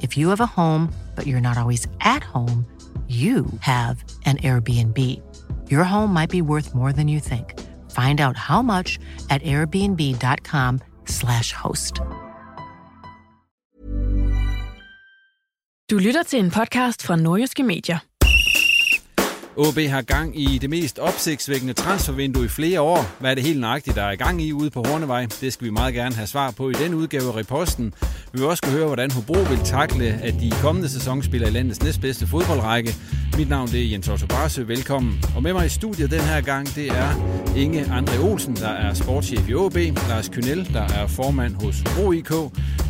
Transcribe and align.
If 0.00 0.16
you 0.16 0.30
have 0.30 0.40
a 0.40 0.46
home, 0.46 0.92
but 1.14 1.26
you're 1.26 1.40
not 1.40 1.58
always 1.58 1.86
at 2.00 2.22
home, 2.22 2.64
you 3.08 3.46
have 3.60 4.04
an 4.24 4.36
Airbnb. 4.38 4.96
Your 5.68 5.84
home 5.84 6.12
might 6.12 6.30
be 6.30 6.42
worth 6.42 6.74
more 6.74 6.92
than 6.92 7.08
you 7.08 7.20
think. 7.20 7.58
Find 7.90 8.20
out 8.20 8.36
how 8.36 8.62
much 8.62 8.98
at 9.30 9.42
airbnb.com/slash 9.42 11.52
host. 11.52 12.00
Du 15.90 15.98
lytter 15.98 16.22
til 16.22 16.38
en 16.38 16.50
podcast 16.50 17.02
fra 17.02 17.16
Nordjyske 17.16 17.62
Medier. 17.62 18.09
OB 19.56 19.78
har 19.78 20.02
gang 20.02 20.40
i 20.40 20.58
det 20.58 20.70
mest 20.70 20.98
opsigtsvækkende 20.98 21.72
transfervindue 21.72 22.44
i 22.44 22.48
flere 22.48 22.80
år. 22.80 23.16
Hvad 23.20 23.30
er 23.30 23.34
det 23.34 23.44
helt 23.44 23.60
nøjagtigt, 23.60 23.96
der 23.96 24.02
er 24.02 24.10
i 24.10 24.16
gang 24.16 24.42
i 24.42 24.52
ude 24.52 24.70
på 24.70 24.82
Hornevej? 24.86 25.26
Det 25.40 25.52
skal 25.52 25.64
vi 25.64 25.70
meget 25.70 25.94
gerne 25.94 26.14
have 26.14 26.26
svar 26.26 26.50
på 26.50 26.70
i 26.70 26.72
den 26.72 26.94
udgave 26.94 27.28
af 27.28 27.36
Reposten. 27.36 27.94
Vi 28.32 28.38
vil 28.38 28.48
også 28.48 28.66
høre, 28.66 28.86
hvordan 28.86 29.10
Hobro 29.10 29.32
vil 29.32 29.58
takle, 29.64 30.04
at 30.04 30.34
de 30.40 30.52
kommende 30.62 30.88
sæsonspiller 30.88 31.48
i 31.48 31.50
landets 31.50 31.82
næstbedste 31.82 32.26
fodboldrække. 32.26 32.94
Mit 33.36 33.48
navn 33.48 33.68
det 33.68 33.80
er 33.82 33.90
Jens 33.90 34.08
Otto 34.08 34.26
Barsø. 34.26 34.62
Velkommen. 34.62 35.24
Og 35.36 35.42
med 35.42 35.52
mig 35.52 35.66
i 35.66 35.68
studiet 35.68 36.10
den 36.10 36.20
her 36.20 36.40
gang, 36.40 36.74
det 36.74 36.88
er 36.88 37.10
Inge 37.56 37.84
Andre 37.92 38.18
Olsen, 38.18 38.56
der 38.56 38.68
er 38.68 38.94
sportschef 38.94 39.48
i 39.48 39.54
OB, 39.54 39.76
Lars 40.08 40.28
Kynel, 40.28 40.72
der 40.72 40.82
er 40.82 41.06
formand 41.06 41.54
hos 41.54 41.80
Hobro 41.80 42.12
IK, 42.12 42.30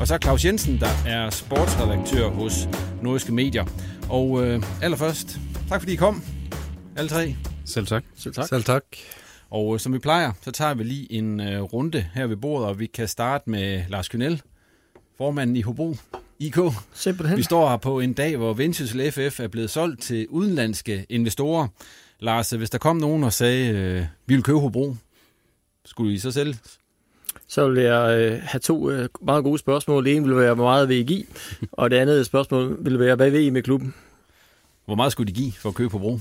og 0.01 0.07
så 0.07 0.19
Claus 0.23 0.45
Jensen, 0.45 0.81
der 0.81 0.91
er 1.07 1.31
sportsredaktør 1.31 2.29
hos 2.29 2.69
Nordiske 3.03 3.33
Medier. 3.33 3.65
Og 4.09 4.47
øh, 4.47 4.63
allerførst, 4.83 5.39
tak 5.69 5.81
fordi 5.81 5.93
I 5.93 5.97
kom. 5.97 6.23
Alle 6.97 7.09
tre. 7.09 7.37
Selv 7.65 7.87
tak. 7.87 8.05
Selv 8.17 8.35
tak. 8.35 8.49
Selv 8.49 8.65
tak. 8.65 8.85
Og 9.51 9.75
øh, 9.75 9.81
som 9.81 9.93
vi 9.93 9.99
plejer, 9.99 10.33
så 10.43 10.51
tager 10.51 10.75
vi 10.75 10.85
lige 10.85 11.13
en 11.13 11.41
øh, 11.41 11.63
runde 11.63 12.07
her 12.15 12.27
ved 12.27 12.37
bordet, 12.37 12.69
og 12.69 12.79
vi 12.79 12.87
kan 12.87 13.09
starte 13.09 13.51
med 13.51 13.83
Lars 13.89 14.09
Kynel, 14.09 14.43
formanden 15.19 15.57
i 15.57 15.63
Hobro 15.63 15.97
IK. 16.39 16.59
Simpelthen. 16.95 17.39
Vi 17.39 17.43
står 17.43 17.69
her 17.69 17.77
på 17.77 18.01
en 18.01 18.13
dag, 18.13 18.37
hvor 18.37 18.53
Vendsyssel 18.55 19.13
FF 19.13 19.41
er 19.41 19.49
blevet 19.49 19.71
solgt 19.71 20.03
til 20.03 20.27
udenlandske 20.29 21.07
investorer. 21.09 21.69
Lars, 22.21 22.51
hvis 22.51 22.71
der 22.71 22.79
kom 22.79 22.97
nogen 22.97 23.25
og 23.25 23.33
sagde, 23.33 23.69
øh, 23.75 24.05
vi 24.27 24.35
vil 24.35 24.43
købe 24.43 24.59
Hobro, 24.59 24.97
skulle 25.85 26.15
I 26.15 26.19
så 26.19 26.33
sælge? 26.33 26.59
Så 27.49 27.69
vil 27.69 27.83
jeg 27.83 28.19
øh, 28.19 28.41
have 28.43 28.61
to 28.61 28.91
øh, 28.91 29.09
meget 29.23 29.45
gode 29.45 29.59
spørgsmål. 29.59 30.05
Det 30.05 30.17
ene 30.17 30.27
vil 30.27 30.37
være, 30.37 30.55
hvor 30.55 30.65
meget 30.65 30.89
vil 30.89 30.97
I 30.97 31.03
give? 31.03 31.25
Og 31.73 31.91
det 31.91 31.97
andet 31.97 32.27
spørgsmål 32.27 32.79
vil 32.81 32.99
være, 32.99 33.17
hvad 33.17 33.31
vil 33.31 33.45
I 33.45 33.51
med 33.51 33.63
klubben? 33.63 33.95
Hvor 34.85 34.95
meget 34.95 35.13
skulle 35.13 35.29
de 35.29 35.41
give 35.41 35.53
for 35.53 35.69
at 35.69 35.75
købe 35.75 35.93
Hobro? 35.93 36.19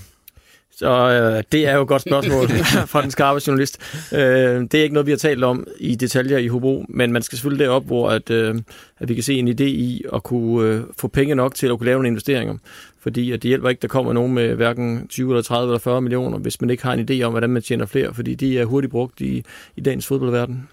Så 0.80 0.90
øh, 0.90 1.44
det 1.52 1.68
er 1.68 1.76
jo 1.76 1.82
et 1.82 1.88
godt 1.88 2.02
spørgsmål 2.02 2.48
fra 2.92 3.02
den 3.02 3.12
skarpe 3.12 3.42
journalist. 3.48 3.78
Øh, 4.14 4.20
det 4.20 4.74
er 4.74 4.84
ikke 4.84 4.94
noget, 4.94 5.06
vi 5.06 5.12
har 5.12 5.18
talt 5.18 5.44
om 5.44 5.68
i 5.80 5.96
detaljer 5.96 6.38
i 6.38 6.48
Hobro, 6.48 6.86
men 6.90 7.12
man 7.12 7.22
skal 7.22 7.38
selvfølgelig 7.38 7.66
derop, 7.66 7.86
hvor 7.86 8.10
at, 8.10 8.30
øh, 8.30 8.56
at 9.00 9.10
vi 9.10 9.14
kan 9.14 9.24
se 9.24 9.34
en 9.34 9.48
idé 9.48 9.64
i 9.64 10.04
at 10.14 10.24
kunne 10.24 10.68
øh, 10.68 10.82
få 11.00 11.08
penge 11.08 11.36
nok 11.36 11.56
til 11.56 11.68
at 11.68 11.78
kunne 11.78 11.86
lave 11.86 12.00
en 12.00 12.06
investeringer. 12.06 12.56
Fordi 13.00 13.32
at 13.32 13.44
det 13.44 13.50
hjælper 13.50 13.70
ikke, 13.70 13.82
der 13.82 13.88
kommer 13.88 14.14
nogen 14.14 14.34
med 14.34 14.56
hverken 14.56 15.08
20 15.08 15.32
eller 15.32 15.42
30 15.42 15.70
eller 15.70 15.80
40 15.80 16.02
millioner, 16.02 16.38
hvis 16.38 16.62
man 16.62 16.70
ikke 16.70 16.84
har 16.84 16.94
en 16.94 17.10
idé 17.10 17.24
om, 17.24 17.32
hvordan 17.32 17.50
man 17.50 17.62
tjener 17.62 17.86
flere, 17.86 18.14
fordi 18.14 18.36
de 18.36 18.60
er 18.60 18.66
hurtigt 18.66 18.92
brugt 18.92 19.22
i, 19.22 19.44
i 19.76 19.82
dagens 19.82 20.08
fodboldverden. 20.08 20.68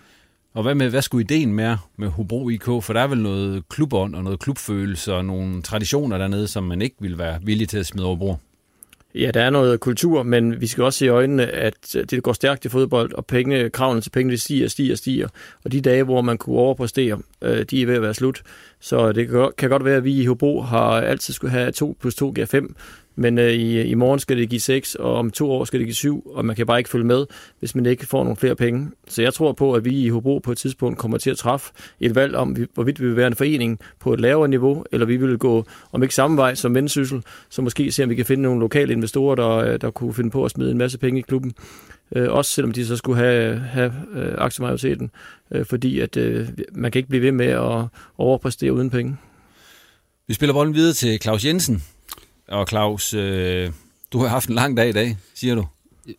Og 0.55 0.63
hvad, 0.63 0.75
med, 0.75 0.91
hvad 0.91 1.03
skulle 1.03 1.25
ideen 1.25 1.53
med, 1.53 1.77
med 1.97 2.09
Hobro 2.09 2.49
IK? 2.49 2.65
For 2.65 2.93
der 2.93 3.01
er 3.01 3.07
vel 3.07 3.19
noget 3.19 3.69
klubånd 3.69 4.15
og 4.15 4.25
noget 4.25 4.39
klubfølelse 4.39 5.15
og 5.15 5.25
nogle 5.25 5.63
traditioner 5.63 6.19
dernede, 6.19 6.49
som 6.49 6.65
man 6.65 6.83
ikke 6.83 6.97
vil 7.01 7.19
være 7.19 7.39
villig 7.43 7.69
til 7.69 7.79
at 7.79 7.87
smide 7.87 8.07
over 8.07 8.17
bord. 8.17 8.41
Ja, 9.17 9.31
der 9.31 9.43
er 9.43 9.51
noget 9.51 9.81
kultur, 9.81 10.23
men 10.23 10.61
vi 10.61 10.67
skal 10.67 10.85
også 10.85 10.99
se 10.99 11.05
i 11.05 11.09
øjnene, 11.09 11.47
at 11.47 11.97
det 12.11 12.23
går 12.23 12.33
stærkt 12.33 12.65
i 12.65 12.69
fodbold, 12.69 13.13
og 13.13 13.27
penge, 13.27 13.71
kravene 13.71 14.01
til 14.01 14.11
penge, 14.11 14.31
det 14.31 14.41
stiger, 14.41 14.69
stiger, 14.69 14.97
stiger. 14.97 15.29
Og 15.65 15.73
de 15.73 15.81
dage, 15.81 16.03
hvor 16.03 16.21
man 16.21 16.39
kunne 16.39 16.57
overpræstere, 16.57 17.19
øh, 17.43 17.65
de 17.71 17.83
er 17.83 17.87
ved 17.87 17.95
at 17.95 18.03
være 18.03 18.15
slut. 18.15 18.43
Så 18.81 19.13
det 19.13 19.29
kan 19.59 19.71
godt 19.71 19.85
være, 19.85 19.97
at 19.97 20.05
vi 20.05 20.23
i 20.23 20.27
Hobro 20.27 20.61
har 20.61 21.01
altid 21.01 21.35
skulle 21.35 21.51
have 21.51 21.73
2 21.73 21.97
plus 22.01 22.15
2 22.15 22.31
giver 22.31 22.47
5, 22.47 22.77
men 23.17 23.39
øh, 23.39 23.53
i, 23.53 23.83
i 23.83 23.95
morgen 23.95 24.21
skal 24.21 24.37
det 24.37 24.49
give 24.49 24.61
6, 24.61 24.95
og 24.95 25.15
om 25.15 25.31
to 25.31 25.51
år 25.51 25.65
skal 25.65 25.81
det 25.81 25.87
give 25.87 25.95
7, 25.95 26.31
og 26.35 26.45
man 26.45 26.57
kan 26.57 26.67
bare 26.67 26.79
ikke 26.79 26.91
følge 26.91 27.05
med, 27.05 27.27
hvis 27.59 27.75
man 27.75 27.87
ikke 27.87 28.07
får 28.07 28.23
nogle 28.23 28.37
flere 28.37 28.57
penge. 28.57 28.91
Så 29.09 29.23
jeg 29.23 29.35
tror 29.35 29.53
på, 29.53 29.73
at 29.73 29.85
vi 29.85 30.05
i 30.05 30.09
Hobro 30.09 30.39
på 30.39 30.53
et 30.53 30.59
tidspunkt 30.59 30.99
kommer 30.99 31.19
til 31.19 31.31
at 31.31 31.37
træffe 31.37 31.73
et 32.01 32.15
valg 32.15 32.35
om, 32.35 32.57
hvorvidt 32.75 33.01
vi 33.01 33.07
vil 33.07 33.17
være 33.17 33.27
en 33.27 33.35
forening 33.35 33.81
på 34.01 34.15
et 34.15 34.21
lavere 34.21 34.49
niveau, 34.49 34.85
eller 34.93 35.07
vi 35.07 35.17
vil 35.17 35.39
gå, 35.39 35.65
om 35.93 36.03
ikke 36.03 36.15
samme 36.15 36.37
vej 36.37 36.55
som 36.55 36.75
vendsyssel, 36.75 37.23
så 37.51 37.63
måske 37.63 37.93
se, 37.93 38.03
om 38.03 38.11
vi 38.11 38.15
kan 38.15 38.27
finde 38.27 38.43
nogle 38.43 38.61
lokale 38.61 38.93
investorer, 38.93 39.35
der, 39.35 39.51
øh, 39.51 39.81
der 39.81 39.91
kunne 39.91 40.15
finde 40.15 40.31
på 40.31 40.45
at 40.45 40.51
smide 40.51 40.71
en 40.71 40.79
masse 40.79 40.99
penge 40.99 41.19
i 41.19 41.23
klubben. 41.23 41.55
Øh, 42.17 42.33
også 42.33 42.51
selvom 42.51 42.73
de 42.73 42.87
så 42.87 42.97
skulle 42.97 43.19
have, 43.19 43.59
have 43.59 43.93
øh, 44.15 44.35
aktiemajoriteten, 44.39 45.11
øh, 45.51 45.65
fordi 45.67 46.01
at 46.01 46.17
øh, 46.17 46.49
man 46.73 46.91
kan 46.91 46.99
ikke 46.99 47.09
blive 47.09 47.23
ved 47.23 47.33
med 47.33 47.47
at 47.47 47.85
overpræstere 48.19 48.73
uden 48.73 48.91
penge. 48.91 49.17
Vi 50.29 50.35
spiller 50.35 50.53
bolden 50.53 50.75
videre 50.75 50.93
til 50.93 51.19
Claus 51.23 51.45
Jensen. 51.45 51.83
Og 52.49 52.69
Claus, 52.69 53.15
øh, 53.15 53.73
du 54.13 54.19
har 54.19 54.29
haft 54.29 54.49
en 54.49 54.55
lang 54.55 54.77
dag 54.77 54.89
i 54.89 54.93
dag, 54.93 55.17
siger 55.35 55.55
du. 55.55 55.67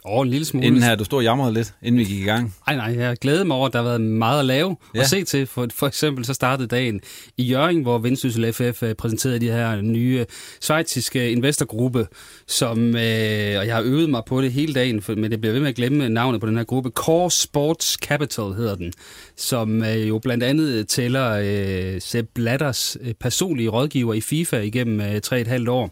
Åh, 0.06 0.22
en 0.22 0.30
lille 0.30 0.46
smule. 0.46 0.68
Inden 0.68 0.84
her, 0.84 0.96
du 0.96 1.04
stod 1.04 1.18
og 1.18 1.24
jamrede 1.24 1.54
lidt, 1.54 1.74
inden 1.82 2.00
vi 2.00 2.04
gik 2.04 2.22
i 2.22 2.24
gang. 2.24 2.56
Nej, 2.68 2.76
nej, 2.76 3.04
jeg 3.04 3.18
glæder 3.18 3.44
mig 3.44 3.58
over, 3.58 3.68
at 3.68 3.74
der 3.74 3.80
har 3.80 3.86
været 3.86 4.02
meget 4.02 4.40
at 4.40 4.46
lave 4.46 4.78
ja. 4.96 5.00
og 5.00 5.06
se 5.06 5.24
til. 5.24 5.48
For, 5.48 5.68
for 5.76 5.88
eksempel 5.88 6.26
så 6.26 6.34
startede 6.34 6.68
dagen 6.68 7.02
i 7.38 7.44
Jørgen, 7.44 7.82
hvor 7.82 7.98
Vendsyssel 7.98 8.54
FF 8.54 8.84
øh, 8.84 8.96
præsenterede 8.96 9.40
de 9.40 9.52
her 9.52 9.82
nye 9.82 10.26
svejtiske 10.62 11.32
investorgruppe, 11.32 12.08
som, 12.48 12.80
øh, 12.80 13.60
og 13.60 13.68
jeg 13.68 13.76
har 13.76 13.82
øvet 13.82 14.10
mig 14.10 14.22
på 14.28 14.42
det 14.42 14.52
hele 14.52 14.74
dagen, 14.74 15.02
for, 15.02 15.16
men 15.16 15.32
det 15.32 15.42
bliver 15.42 15.54
ved 15.54 15.62
med 15.62 15.70
at 15.70 15.76
glemme 15.76 16.10
navnet 16.10 16.42
på 16.42 16.48
den 16.48 16.58
her 16.58 16.64
gruppe. 16.64 16.90
Core 16.90 17.32
Sports 17.32 17.94
Capital 17.94 18.46
hedder 18.46 18.76
den, 18.76 18.94
som 19.38 19.84
øh, 19.84 20.08
jo 20.08 20.20
blandt 20.20 20.44
andet 20.44 20.88
tæller 20.88 21.32
øh, 21.44 22.02
Sepp 22.02 22.28
Blatters 22.36 22.98
øh, 23.02 23.14
personlige 23.14 23.70
rådgiver 23.70 24.14
i 24.14 24.22
FIFA 24.22 24.58
igennem 24.58 25.02
øh, 25.02 25.22
3,5 25.26 25.70
år. 25.70 25.84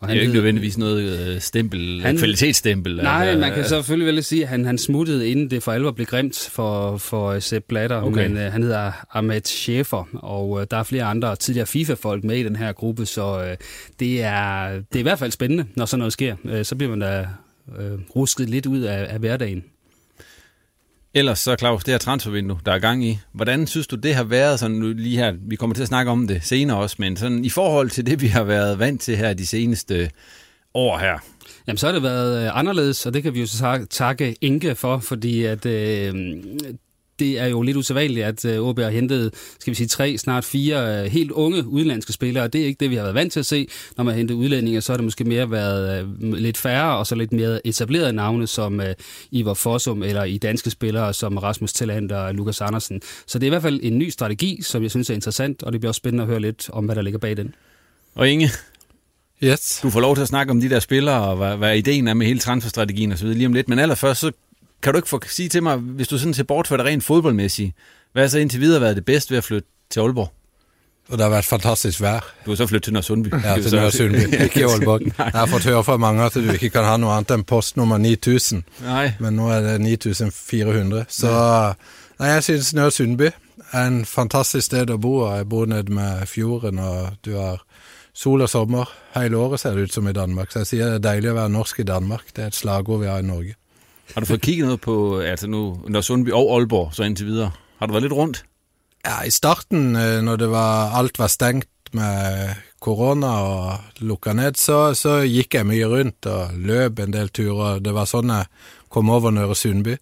Og 0.00 0.08
han 0.08 0.08
det 0.08 0.10
er 0.10 0.14
jo 0.14 0.20
ikke 0.20 0.34
nødvendigvis 0.34 0.78
noget 0.78 1.28
øh, 1.28 1.40
stempel, 1.40 2.02
han, 2.02 2.18
kvalitetsstempel. 2.18 2.96
Nej, 2.96 3.34
man 3.40 3.54
kan 3.54 3.64
selvfølgelig 3.64 4.14
vel 4.14 4.24
sige, 4.24 4.42
at 4.42 4.48
han, 4.48 4.64
han 4.64 4.78
smuttede, 4.78 5.28
inden 5.28 5.50
det 5.50 5.62
for 5.62 5.72
alvor 5.72 5.90
blev 5.90 6.06
grimt 6.06 6.48
for, 6.52 6.96
for 6.96 7.38
Sepp 7.38 7.66
Blatter, 7.68 8.02
okay. 8.02 8.26
men 8.26 8.36
øh, 8.36 8.52
han 8.52 8.62
hedder 8.62 8.92
Ahmed 9.12 9.46
Schäfer, 9.46 10.18
og 10.18 10.60
øh, 10.60 10.66
der 10.70 10.76
er 10.76 10.82
flere 10.82 11.04
andre 11.04 11.36
tidligere 11.36 11.66
FIFA-folk 11.66 12.24
med 12.24 12.36
i 12.36 12.42
den 12.42 12.56
her 12.56 12.72
gruppe, 12.72 13.06
så 13.06 13.44
øh, 13.44 13.56
det, 14.00 14.22
er, 14.22 14.68
det 14.70 14.94
er 14.94 14.98
i 14.98 15.02
hvert 15.02 15.18
fald 15.18 15.30
spændende, 15.30 15.64
når 15.76 15.84
sådan 15.84 15.98
noget 15.98 16.12
sker. 16.12 16.36
Øh, 16.44 16.64
så 16.64 16.76
bliver 16.76 16.90
man 16.90 17.00
da 17.00 17.26
øh, 17.78 17.98
rusket 18.16 18.50
lidt 18.50 18.66
ud 18.66 18.80
af, 18.80 19.06
af 19.10 19.18
hverdagen. 19.18 19.64
Ellers 21.14 21.38
så, 21.38 21.56
Claus, 21.58 21.84
det 21.84 21.94
her 21.94 21.98
transfervindue, 21.98 22.58
der 22.66 22.72
er 22.72 22.78
gang 22.78 23.04
i. 23.04 23.18
Hvordan 23.32 23.66
synes 23.66 23.86
du, 23.86 23.96
det 23.96 24.14
har 24.14 24.24
været 24.24 24.60
sådan 24.60 24.76
nu 24.76 24.92
lige 24.92 25.16
her? 25.16 25.34
Vi 25.48 25.56
kommer 25.56 25.74
til 25.74 25.82
at 25.82 25.88
snakke 25.88 26.10
om 26.10 26.28
det 26.28 26.44
senere 26.44 26.76
også, 26.76 26.96
men 26.98 27.16
sådan 27.16 27.44
i 27.44 27.48
forhold 27.48 27.90
til 27.90 28.06
det, 28.06 28.22
vi 28.22 28.26
har 28.26 28.44
været 28.44 28.78
vant 28.78 29.00
til 29.00 29.16
her 29.16 29.32
de 29.32 29.46
seneste 29.46 30.10
år 30.74 30.98
her. 30.98 31.18
Jamen, 31.66 31.78
så 31.78 31.86
har 31.86 31.92
det 31.92 32.02
været 32.02 32.44
øh, 32.44 32.58
anderledes, 32.58 33.06
og 33.06 33.14
det 33.14 33.22
kan 33.22 33.34
vi 33.34 33.40
jo 33.40 33.46
så 33.46 33.86
takke 33.90 34.36
Inge 34.40 34.74
for, 34.74 34.98
fordi 34.98 35.44
at 35.44 35.66
øh, 35.66 36.14
det 37.18 37.38
er 37.38 37.46
jo 37.46 37.62
lidt 37.62 37.76
usædvanligt, 37.76 38.26
at 38.26 38.44
øh, 38.44 38.60
OB 38.60 38.78
har 38.78 38.90
hentet, 38.90 39.34
skal 39.60 39.70
vi 39.70 39.74
sige, 39.74 39.86
tre, 39.86 40.18
snart 40.18 40.44
fire 40.44 41.04
øh, 41.04 41.10
helt 41.10 41.30
unge 41.30 41.66
udenlandske 41.66 42.12
spillere, 42.12 42.44
og 42.44 42.52
det 42.52 42.60
er 42.60 42.66
ikke 42.66 42.80
det, 42.80 42.90
vi 42.90 42.94
har 42.94 43.02
været 43.02 43.14
vant 43.14 43.32
til 43.32 43.40
at 43.40 43.46
se. 43.46 43.68
Når 43.96 44.04
man 44.04 44.14
henter 44.14 44.34
udlændinge, 44.34 44.80
så 44.80 44.92
har 44.92 44.96
det 44.96 45.04
måske 45.04 45.24
mere 45.24 45.50
været 45.50 46.04
øh, 46.22 46.32
lidt 46.32 46.56
færre, 46.56 46.96
og 46.96 47.06
så 47.06 47.14
lidt 47.14 47.32
mere 47.32 47.66
etablerede 47.66 48.12
navne, 48.12 48.46
som 48.46 48.80
Ivar 49.30 49.54
Fossum, 49.54 50.02
eller 50.02 50.24
i 50.24 50.38
danske 50.38 50.70
spillere, 50.70 51.14
som 51.14 51.36
Rasmus 51.36 51.72
Tilland 51.72 52.10
og 52.10 52.34
Lukas 52.34 52.60
Andersen. 52.60 53.00
Så 53.26 53.38
det 53.38 53.46
er 53.46 53.48
i 53.48 53.50
hvert 53.50 53.62
fald 53.62 53.80
en 53.82 53.98
ny 53.98 54.08
strategi, 54.08 54.62
som 54.62 54.82
jeg 54.82 54.90
synes 54.90 55.10
er 55.10 55.14
interessant, 55.14 55.62
og 55.62 55.72
det 55.72 55.80
bliver 55.80 55.90
også 55.90 55.98
spændende 55.98 56.22
at 56.22 56.28
høre 56.28 56.40
lidt 56.40 56.70
om, 56.72 56.84
hvad 56.84 56.96
der 56.96 57.02
ligger 57.02 57.18
bag 57.18 57.36
den. 57.36 57.54
Og 58.14 58.28
Inge, 58.28 58.50
Yes. 59.44 59.80
Du 59.82 59.90
får 59.90 60.00
lov 60.00 60.14
til 60.14 60.22
at 60.22 60.28
snakke 60.28 60.50
om 60.50 60.60
de 60.60 60.70
der 60.70 60.80
spillere, 60.80 61.22
og 61.22 61.36
hvad, 61.36 61.56
hvad 61.56 61.76
ideen 61.76 62.08
er 62.08 62.14
med 62.14 62.26
hele 62.26 62.38
transferstrategien 62.38 63.12
osv. 63.12 63.26
lige 63.26 63.46
om 63.46 63.52
lidt. 63.52 63.68
Men 63.68 63.78
allerførst, 63.78 64.20
så 64.20 64.32
kan 64.82 64.92
du 64.92 64.98
ikke 64.98 65.08
få 65.08 65.20
sige 65.26 65.48
til 65.48 65.62
mig, 65.62 65.76
hvis 65.76 66.08
du 66.08 66.18
sådan 66.18 66.34
ser 66.34 66.44
bort 66.44 66.66
for 66.66 66.76
det 66.76 66.86
rent 66.86 67.04
fodboldmæssigt, 67.04 67.72
hvad 68.12 68.22
har 68.22 68.28
så 68.28 68.38
indtil 68.38 68.60
videre 68.60 68.80
været 68.80 68.96
det 68.96 69.04
bedste 69.04 69.30
ved 69.30 69.38
at 69.38 69.44
flytte 69.44 69.68
til 69.90 70.00
Aalborg? 70.00 70.32
Og 71.08 71.18
det 71.18 71.24
har 71.24 71.30
været 71.30 71.44
fantastisk 71.44 72.00
vejr. 72.00 72.20
Du 72.44 72.50
har 72.50 72.56
så 72.56 72.66
flyttet 72.66 72.84
til 72.84 72.92
Nørresundby. 72.92 73.34
Ja, 73.44 73.62
til 73.62 73.72
Nørresundby, 73.72 74.34
ikke 74.44 74.60
i 74.60 74.62
Aalborg. 74.62 75.00
Jeg 75.18 75.40
har 75.40 75.46
fået 75.46 75.64
høre 75.64 75.84
fra 75.84 75.96
mange, 75.96 76.24
at 76.24 76.34
du 76.34 76.50
ikke 76.52 76.70
kan 76.70 76.84
have 76.84 76.98
noget 76.98 77.16
andet 77.16 77.34
end 77.34 77.44
postnummer 77.44 77.98
9000. 77.98 78.62
Nej. 78.82 79.12
Men 79.20 79.34
nu 79.34 79.48
er 79.48 79.60
det 79.60 79.80
9400. 79.80 81.04
Så 81.08 81.28
nej, 82.18 82.28
jeg 82.28 82.42
synes 82.42 82.74
Nørresundby 82.74 83.28
er 83.72 83.86
en 83.86 84.04
fantastisk 84.04 84.66
sted 84.66 84.90
at 84.90 85.00
bo, 85.00 85.16
og 85.16 85.36
jeg 85.36 85.48
bor 85.48 85.66
nede 85.66 85.92
med 85.92 86.26
fjorden, 86.26 86.78
og 86.78 87.08
du 87.24 87.36
har 87.36 87.64
sol 88.20 88.44
og 88.44 88.50
sommer. 88.52 88.90
Hele 89.16 89.38
året 89.40 89.62
ser 89.62 89.74
det 89.76 89.88
ut 89.88 89.96
som 89.96 90.08
i 90.08 90.12
Danmark. 90.12 90.52
Så 90.52 90.60
jeg 90.60 90.66
siger, 90.66 90.86
det 90.86 90.94
er 91.00 91.06
dejligt 91.08 91.30
at 91.30 91.38
være 91.38 91.50
norsk 91.50 91.80
i 91.80 91.88
Danmark. 91.88 92.28
Det 92.36 92.44
er 92.44 92.52
et 92.52 92.58
slagord, 92.58 93.00
vi 93.00 93.06
har 93.06 93.18
i 93.18 93.26
Norge. 93.26 93.54
Har 94.14 94.20
du 94.20 94.26
fået 94.26 94.40
kigget 94.40 94.66
noget 94.66 94.80
på, 94.80 95.18
altså 95.18 95.46
nu, 95.46 95.80
når 95.88 96.00
Sundby 96.00 96.32
og 96.32 96.56
Aalborg, 96.56 96.94
så 96.94 97.02
indtil 97.02 97.26
videre? 97.26 97.50
Har 97.78 97.86
du 97.86 97.92
været 97.92 98.02
lidt 98.02 98.12
rundt? 98.12 98.44
Ja, 99.06 99.22
i 99.22 99.30
starten, 99.30 99.96
øh, 99.96 100.22
når 100.22 100.36
det 100.36 100.50
var, 100.50 100.90
alt 100.98 101.18
var 101.18 101.26
stengt 101.26 101.68
med 101.92 102.48
korona 102.80 103.26
og 103.26 103.78
lukka 103.98 104.32
ned, 104.32 104.54
så, 104.54 104.94
så 104.94 105.20
gikk 105.24 105.54
jeg 105.54 105.66
mye 105.66 105.88
rundt 105.88 106.26
og 106.26 106.52
løp 106.54 106.98
en 106.98 107.12
del 107.12 107.32
turer. 107.32 107.80
Det 107.80 107.94
var 107.96 108.08
sånn 108.10 108.34
jeg 108.34 108.50
kom 108.92 109.10
over 109.10 109.32
Nøre 109.32 109.56
Sundby. 109.56 109.96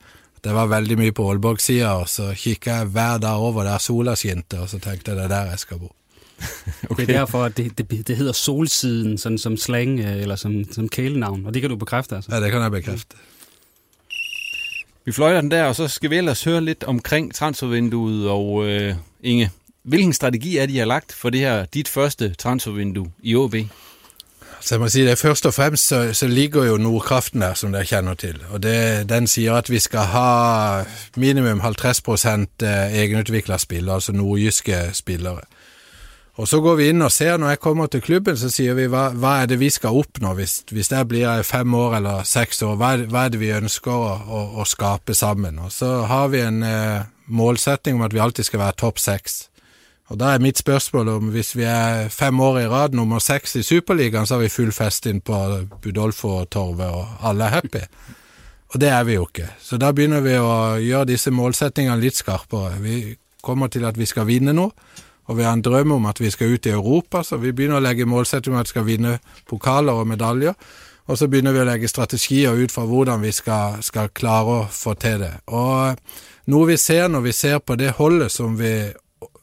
Det 0.44 0.54
var 0.54 0.70
veldig 0.70 0.98
mye 0.98 1.14
på 1.14 1.28
Aalborg-sida, 1.30 1.94
og 2.02 2.10
så 2.10 2.32
kikka 2.34 2.82
jeg 2.82 2.90
hver 2.94 3.22
dag 3.22 3.38
over 3.38 3.66
der 3.66 3.78
sola 3.82 4.16
skinte, 4.18 4.58
og 4.62 4.70
så 4.70 4.82
tenkte 4.82 5.12
jeg 5.12 5.20
det 5.20 5.28
er 5.28 5.34
der 5.34 5.54
jeg 5.54 5.62
skal 5.66 5.82
bo. 5.82 5.92
Okay. 6.90 7.06
Det 7.06 7.14
er 7.14 7.18
derfor, 7.18 7.44
at 7.44 7.56
det, 7.56 7.78
det, 7.78 8.08
det 8.08 8.16
hedder 8.16 8.32
Solsiden, 8.32 9.18
sådan 9.18 9.38
som 9.38 9.56
slang 9.56 10.00
øh, 10.00 10.22
eller 10.22 10.36
som, 10.36 10.72
som 10.72 10.88
kælenavn, 10.88 11.46
og 11.46 11.54
det 11.54 11.62
kan 11.62 11.70
du 11.70 11.76
bekræfte 11.76 12.16
altså? 12.16 12.34
Ja, 12.34 12.40
det 12.40 12.52
kan 12.52 12.62
jeg 12.62 12.70
bekræfte. 12.70 13.16
Vi 15.04 15.12
fløjter 15.12 15.40
den 15.40 15.50
der, 15.50 15.64
og 15.64 15.76
så 15.76 15.88
skal 15.88 16.10
vi 16.10 16.16
ellers 16.16 16.44
høre 16.44 16.60
lidt 16.60 16.84
omkring 16.84 17.34
transfervinduet, 17.34 18.28
og 18.28 18.66
øh, 18.66 18.94
Inge, 19.22 19.50
hvilken 19.82 20.12
strategi 20.12 20.56
er 20.56 20.66
det, 20.66 20.74
I 20.74 20.76
har 20.76 20.84
lagt 20.84 21.12
for 21.12 21.30
det 21.30 21.40
her, 21.40 21.64
dit 21.64 21.88
første 21.88 22.34
transfervindue 22.34 23.10
i 23.22 23.34
OB? 23.34 23.54
Så 24.60 24.74
jeg 24.74 24.80
må 24.80 24.88
sige, 24.88 25.10
det 25.10 25.18
først 25.18 25.46
og 25.46 25.54
fremmest 25.54 25.88
så, 25.88 26.12
så 26.12 26.26
ligger 26.26 26.64
jo 26.64 26.76
Nordkraften 26.76 27.40
der, 27.40 27.54
som 27.54 27.72
dere 27.72 27.84
kjenner 27.84 28.14
til. 28.14 28.42
Og 28.50 28.62
det, 28.62 29.08
den 29.08 29.26
sier 29.26 29.54
at 29.54 29.70
vi 29.70 29.78
skal 29.78 30.00
ha 30.00 30.82
minimum 31.16 31.60
50% 31.60 32.64
egenutvikla 32.64 33.58
spillere, 33.58 33.94
altså 33.94 34.12
nordjyske 34.12 34.90
spillere. 34.92 35.40
Og 36.38 36.48
så 36.48 36.60
går 36.60 36.74
vi 36.78 36.88
ind 36.88 37.02
og 37.02 37.12
ser, 37.12 37.36
når 37.36 37.48
jeg 37.48 37.58
kommer 37.58 37.86
til 37.86 38.00
klubben, 38.00 38.36
så 38.36 38.50
siger 38.50 38.74
vi 38.74 38.86
hvad, 38.86 39.10
hvad 39.10 39.42
er 39.42 39.46
det 39.46 39.60
vi 39.60 39.70
skal 39.70 39.90
opnå, 39.90 40.34
hvis, 40.38 40.62
hvis 40.70 40.88
det 40.88 41.08
blir 41.08 41.42
fem 41.42 41.74
år 41.74 41.94
eller 41.94 42.22
seks 42.22 42.62
år, 42.62 42.76
Hvad, 42.76 42.98
hvad 43.10 43.20
er 43.20 43.28
det 43.28 43.40
vi 43.40 43.50
ønsker 43.50 43.92
at, 44.12 44.20
at, 44.30 44.60
at 44.60 44.66
skabe 44.66 45.14
sammen? 45.14 45.58
Og 45.58 45.72
så 45.72 46.02
har 46.02 46.28
vi 46.28 46.40
en 46.40 46.62
uh, 46.62 47.02
målsetting 47.26 47.98
om 47.98 48.02
at 48.06 48.14
vi 48.14 48.18
alltid 48.18 48.44
skal 48.44 48.60
være 48.60 48.72
topp 48.72 48.98
seks. 48.98 49.48
Og 50.06 50.20
der 50.20 50.26
er 50.26 50.38
mitt 50.38 50.58
spørgsmål 50.58 51.08
om 51.08 51.28
hvis 51.28 51.56
vi 51.56 51.62
er 51.62 52.08
fem 52.08 52.40
år 52.40 52.58
i 52.58 52.68
rad 52.68 52.90
nummer 52.90 53.18
seks 53.18 53.56
i 53.56 53.62
Superligaen, 53.62 54.26
så 54.26 54.34
har 54.34 54.42
vi 54.42 54.48
full 54.48 54.72
fest 54.72 55.06
ind 55.06 55.20
på 55.20 55.34
Budolfo-torvet, 55.82 56.86
og 56.86 57.06
alle 57.22 57.44
er 57.44 57.48
happy. 57.48 57.82
Og 58.68 58.80
det 58.80 58.88
er 58.88 59.04
vi 59.04 59.14
jo 59.14 59.26
ikke. 59.26 59.50
Så 59.60 59.76
der 59.76 59.92
begynner 59.92 60.20
vi 60.20 60.30
at 60.30 60.86
gøre 60.90 61.04
disse 61.04 61.30
målsettingene 61.30 62.00
lidt 62.00 62.16
skarpere. 62.16 62.72
Vi 62.80 63.16
kommer 63.42 63.66
til 63.66 63.84
at 63.84 63.98
vi 63.98 64.04
skal 64.04 64.26
vinde 64.26 64.54
nu, 64.54 64.72
og 65.28 65.36
vi 65.36 65.44
har 65.44 65.52
en 65.52 65.62
drøm 65.62 65.92
om 65.98 66.06
at 66.08 66.20
vi 66.20 66.30
skal 66.32 66.54
ut 66.56 66.66
i 66.66 66.72
Europa, 66.72 67.22
så 67.22 67.36
vi 67.36 67.52
begynner 67.52 67.78
å 67.78 67.84
legge 67.84 68.08
målsetting 68.08 68.54
om 68.54 68.60
at 68.62 68.70
vi 68.70 68.74
skal 68.74 68.86
vinne 68.86 69.18
pokaler 69.48 70.00
og 70.00 70.08
medaljer. 70.08 70.56
Og 71.08 71.18
så 71.20 71.28
begynner 71.28 71.52
vi 71.56 71.60
å 71.62 71.66
legge 71.68 71.88
strategier 71.88 72.56
ut 72.56 72.72
fra 72.72 72.84
hvordan 72.88 73.20
vi 73.24 73.32
skal, 73.32 73.82
skal 73.84 74.10
klare 74.16 74.56
å 74.62 74.64
få 74.72 74.94
til 75.00 75.20
det. 75.24 75.34
Og 75.52 76.00
noe 76.52 76.68
vi 76.68 76.76
ser 76.80 77.08
når 77.12 77.26
vi 77.28 77.34
ser 77.36 77.60
på 77.60 77.76
det 77.80 77.94
holdet 78.00 78.32
som, 78.32 78.56
vi, 78.56 78.72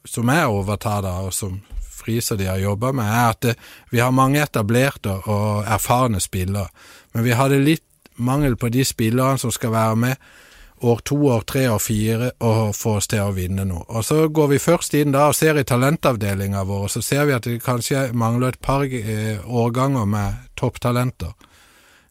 som 0.05 0.29
er 0.33 0.49
overtatt 0.49 1.09
og 1.09 1.33
som 1.33 1.61
Friser 2.05 2.37
de 2.37 2.45
har 2.45 2.59
jobba 2.61 2.91
med, 2.93 3.07
er 3.09 3.31
at 3.31 3.39
det, 3.41 3.53
vi 3.89 3.97
har 3.97 4.11
mange 4.13 4.37
etablerte 4.37 5.09
og 5.25 5.63
erfarne 5.65 6.19
spillere. 6.21 6.67
Men 7.15 7.25
vi 7.25 7.33
hadde 7.33 7.57
litt 7.63 7.85
mangel 8.21 8.53
på 8.61 8.69
de 8.69 8.83
spillerne 8.85 9.41
som 9.41 9.49
skal 9.49 9.73
være 9.73 9.95
med 10.03 10.27
år 10.81 10.99
to, 11.07 11.17
år 11.31 11.41
tre 11.47 11.65
og 11.71 11.81
fire 11.81 12.31
og 12.43 12.75
få 12.75 12.97
oss 12.99 13.07
til 13.11 13.23
å 13.23 13.33
vinne 13.35 13.65
noe. 13.67 13.85
Og 13.87 14.05
så 14.05 14.27
går 14.27 14.51
vi 14.53 14.61
først 14.61 14.97
inn 14.99 15.15
da 15.15 15.29
og 15.29 15.37
ser 15.37 15.59
i 15.59 15.65
talentavdelinga 15.67 16.65
vår, 16.67 16.87
så 16.91 17.01
ser 17.01 17.25
vi 17.29 17.35
at 17.37 17.47
det 17.47 17.63
kanskje 17.63 18.09
mangler 18.13 18.53
et 18.53 18.61
par 18.61 18.83
eh, 18.85 19.39
årganger 19.45 20.09
med 20.09 20.47
topptalenter. 20.59 21.33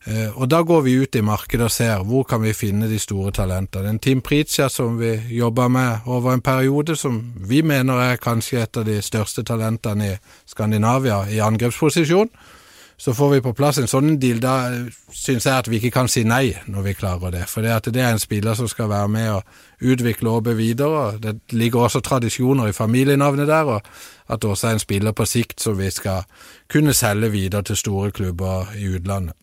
Eh, 0.05 0.31
og 0.37 0.49
da 0.53 0.61
går 0.63 0.83
vi 0.85 0.97
ut 1.01 1.17
i 1.17 1.25
markedet 1.25 1.65
og 1.65 1.73
ser 1.73 2.03
hvor 2.05 2.27
kan 2.29 2.43
vi 2.45 2.53
finne 2.57 2.89
de 2.91 2.99
store 3.01 3.33
talentene. 3.33 3.89
En 3.89 4.01
Team 4.03 4.21
Pritja 4.25 4.69
som 4.69 4.99
vi 5.01 5.15
jobber 5.37 5.69
med 5.69 6.05
over 6.07 6.35
en 6.35 6.45
periode, 6.45 6.97
som 6.97 7.21
vi 7.37 7.63
mener 7.63 8.03
er 8.11 8.21
kanskje 8.21 8.63
et 8.63 8.77
av 8.77 8.85
de 8.85 9.01
største 9.03 9.45
talentene 9.45 10.11
i 10.13 10.19
Skandinavia 10.51 11.25
i 11.33 11.41
angrepsposisjon. 11.45 12.33
Så 12.97 13.15
får 13.15 13.31
vi 13.31 13.41
på 13.43 13.53
plass 13.59 13.79
en 13.79 13.91
sånn 13.91 14.19
deal, 14.23 14.39
da 14.43 14.55
øh, 14.71 14.91
syns 15.11 15.47
jeg 15.49 15.55
at 15.55 15.69
vi 15.71 15.81
ikke 15.81 15.91
kan 15.97 16.09
si 16.11 16.23
nei 16.25 16.55
når 16.71 16.87
vi 16.87 16.97
klarer 16.99 17.35
det. 17.35 17.45
For 17.51 17.65
det, 17.65 17.73
at 17.75 17.91
det 17.95 18.03
er 18.03 18.15
en 18.15 18.23
spiller 18.23 18.55
som 18.55 18.71
skal 18.71 18.89
være 18.93 19.11
med 19.11 19.31
og 19.35 19.91
utvikle 19.95 20.31
OB 20.31 20.53
videre. 20.59 21.19
Det 21.19 21.35
ligger 21.53 21.89
også 21.89 22.01
tradisjoner 22.01 22.71
i 22.71 22.77
familienavnet 22.77 23.51
der, 23.51 23.77
og 23.77 23.81
at 24.29 24.43
det 24.43 24.51
også 24.51 24.69
er 24.69 24.79
en 24.79 24.85
spiller 24.85 25.13
på 25.13 25.27
sikt 25.27 25.61
som 25.61 25.79
vi 25.79 25.91
skal 25.91 26.29
kunne 26.71 26.95
selge 26.95 27.33
videre 27.35 27.63
til 27.63 27.77
store 27.77 28.11
klubber 28.11 28.71
i 28.79 28.87
utlandet. 28.95 29.35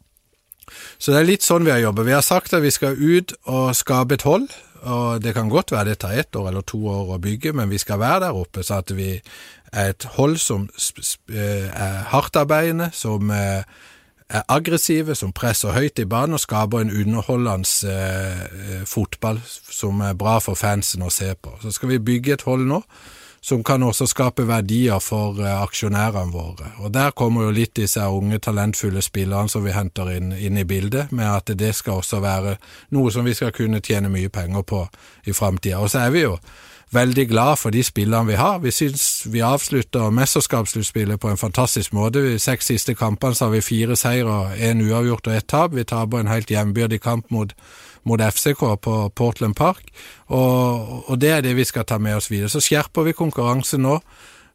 Så 0.98 1.12
det 1.12 1.20
er 1.20 1.28
litt 1.28 1.44
sånn 1.44 1.66
vi 1.68 1.74
har 1.74 1.82
jobbet. 1.84 2.08
Vi 2.08 2.16
har 2.16 2.24
sagt 2.26 2.54
at 2.56 2.64
vi 2.64 2.72
skal 2.72 2.96
ut 2.96 3.34
og 3.44 3.76
skape 3.76 4.16
et 4.16 4.28
hold. 4.28 4.48
Og 4.82 5.22
det 5.22 5.36
kan 5.38 5.50
godt 5.50 5.72
være 5.72 5.92
det 5.92 6.00
tar 6.02 6.18
ett 6.18 6.36
år 6.36 6.50
eller 6.50 6.66
to 6.66 6.80
år 6.90 7.16
å 7.16 7.22
bygge, 7.22 7.54
men 7.54 7.70
vi 7.70 7.78
skal 7.78 8.00
være 8.02 8.26
der 8.26 8.38
oppe 8.38 8.64
så 8.66 8.80
at 8.82 8.94
vi 8.98 9.14
er 9.72 9.94
et 9.94 10.06
hold 10.18 10.38
som 10.42 10.68
eh, 11.30 11.70
er 11.70 12.02
hardtarbeidende, 12.12 12.90
som 12.94 13.30
eh, 13.32 13.64
er 14.32 14.44
aggressive, 14.48 15.16
som 15.16 15.34
presser 15.36 15.76
høyt 15.76 16.00
i 16.00 16.08
banen 16.10 16.38
og 16.38 16.44
skaper 16.44 16.82
en 16.82 16.94
underholdende 16.94 17.94
eh, 17.94 18.44
eh, 18.80 18.84
fotball 18.88 19.42
som 19.46 20.02
er 20.02 20.18
bra 20.18 20.40
for 20.44 20.60
fansen 20.60 21.04
å 21.06 21.12
se 21.14 21.34
på. 21.36 21.58
Så 21.62 21.76
skal 21.76 21.94
vi 21.94 22.06
bygge 22.12 22.38
et 22.38 22.48
hold 22.48 22.66
nå 22.68 22.82
som 23.44 23.64
kan 23.64 23.84
også 23.84 24.06
skape 24.06 24.46
verdier 24.48 25.00
for 25.02 25.40
eh, 25.42 25.62
aksjonærene 25.64 26.32
våre. 26.32 26.72
Og 26.80 26.94
Der 26.94 27.12
kommer 27.12 27.48
jo 27.48 27.56
litt 27.56 27.76
disse 27.76 28.02
unge, 28.02 28.40
talentfulle 28.40 29.02
spillerne 29.02 29.50
som 29.50 29.66
vi 29.66 29.74
henter 29.74 30.12
inn, 30.14 30.32
inn, 30.32 30.58
i 30.58 30.66
bildet, 30.66 31.12
med 31.12 31.26
at 31.26 31.54
det 31.58 31.74
skal 31.76 32.02
også 32.04 32.20
være 32.22 32.58
noe 32.92 33.12
som 33.12 33.26
vi 33.26 33.34
skal 33.34 33.52
kunne 33.52 33.82
tjene 33.82 34.10
mye 34.14 34.30
penger 34.30 34.62
på 34.62 34.84
i 35.26 35.34
framtida. 35.34 35.80
Og 35.80 35.90
så 35.90 36.06
er 36.06 36.14
vi 36.14 36.22
jo 36.28 36.38
veldig 36.92 37.28
glad 37.28 37.58
for 37.58 37.74
de 37.74 37.84
spillene 37.84 38.28
vi 38.28 38.38
har. 38.38 38.60
Vi 38.60 38.72
syns 38.72 39.26
vi 39.32 39.42
avslutter 39.42 40.12
mesterskapssluttspillet 40.14 41.20
på 41.20 41.30
en 41.32 41.38
fantastisk 41.38 41.94
måte. 41.94 42.20
I 42.36 42.40
seks 42.40 42.68
siste 42.68 42.94
kampene 42.94 43.36
så 43.36 43.48
har 43.48 43.56
vi 43.56 43.62
fire 43.62 43.96
seire, 43.96 44.54
én 44.60 44.84
uavgjort 44.84 45.28
og 45.28 45.36
ett 45.36 45.48
tap. 45.48 45.74
Vi 45.74 45.84
taper 45.84 46.20
en 46.20 46.28
helt 46.28 46.52
jevnbyrdig 46.52 47.02
kamp 47.02 47.32
mot, 47.32 47.56
mot 48.04 48.22
FCK 48.22 48.66
på 48.82 48.96
Portland 49.16 49.56
Park, 49.56 49.92
og, 50.28 51.10
og, 51.10 51.16
det 51.22 51.30
er 51.30 51.46
det 51.46 51.56
vi 51.58 51.68
skal 51.68 51.86
ta 51.86 52.00
med 52.02 52.18
oss 52.18 52.32
videre. 52.32 52.50
Så 52.50 52.64
skjerper 52.64 53.06
vi 53.08 53.18
konkurransen 53.18 53.84
nå 53.86 54.00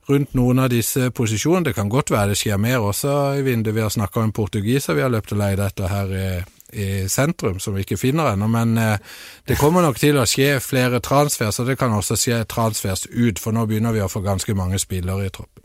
rundt 0.07 0.35
noen 0.39 0.63
av 0.63 0.71
disse 0.71 1.11
posisjonene. 1.11 1.69
Det 1.69 1.75
kan 1.75 1.91
godt 1.91 2.13
være 2.15 2.33
det 2.33 2.41
skjer 2.41 2.61
mer 2.63 2.85
også 2.85 3.15
i 3.39 3.47
vinduet. 3.47 3.75
Vi 3.75 3.83
har 3.83 3.95
snakka 3.95 4.23
om 4.23 4.35
portugiser 4.35 4.95
vi 4.95 5.03
har 5.03 5.11
løpt 5.11 5.35
og 5.35 5.43
leid 5.43 5.63
etter 5.63 5.91
her 5.91 6.15
i 6.15 6.29
i 6.73 7.09
sentrum 7.09 7.61
som 7.61 7.75
vi 7.75 7.85
ikke 7.85 7.99
finner 8.01 8.33
ennå, 8.33 8.49
men 8.51 8.79
eh, 8.79 8.99
det 9.47 9.59
kommer 9.59 9.85
nok 9.85 10.01
til 10.03 10.19
å 10.19 10.27
skje 10.29 10.57
flere 10.61 11.01
transfers, 11.05 11.61
og 11.63 11.71
det 11.71 11.79
kan 11.79 11.95
også 11.95 12.19
skje 12.19 12.43
transfers 12.51 13.07
ut, 13.13 13.39
for 13.39 13.55
nå 13.55 13.67
begynner 13.71 13.95
vi 13.95 14.03
å 14.03 14.11
få 14.11 14.25
ganske 14.25 14.55
mange 14.59 14.81
spillere 14.83 15.29
i 15.29 15.33
troppen. 15.33 15.63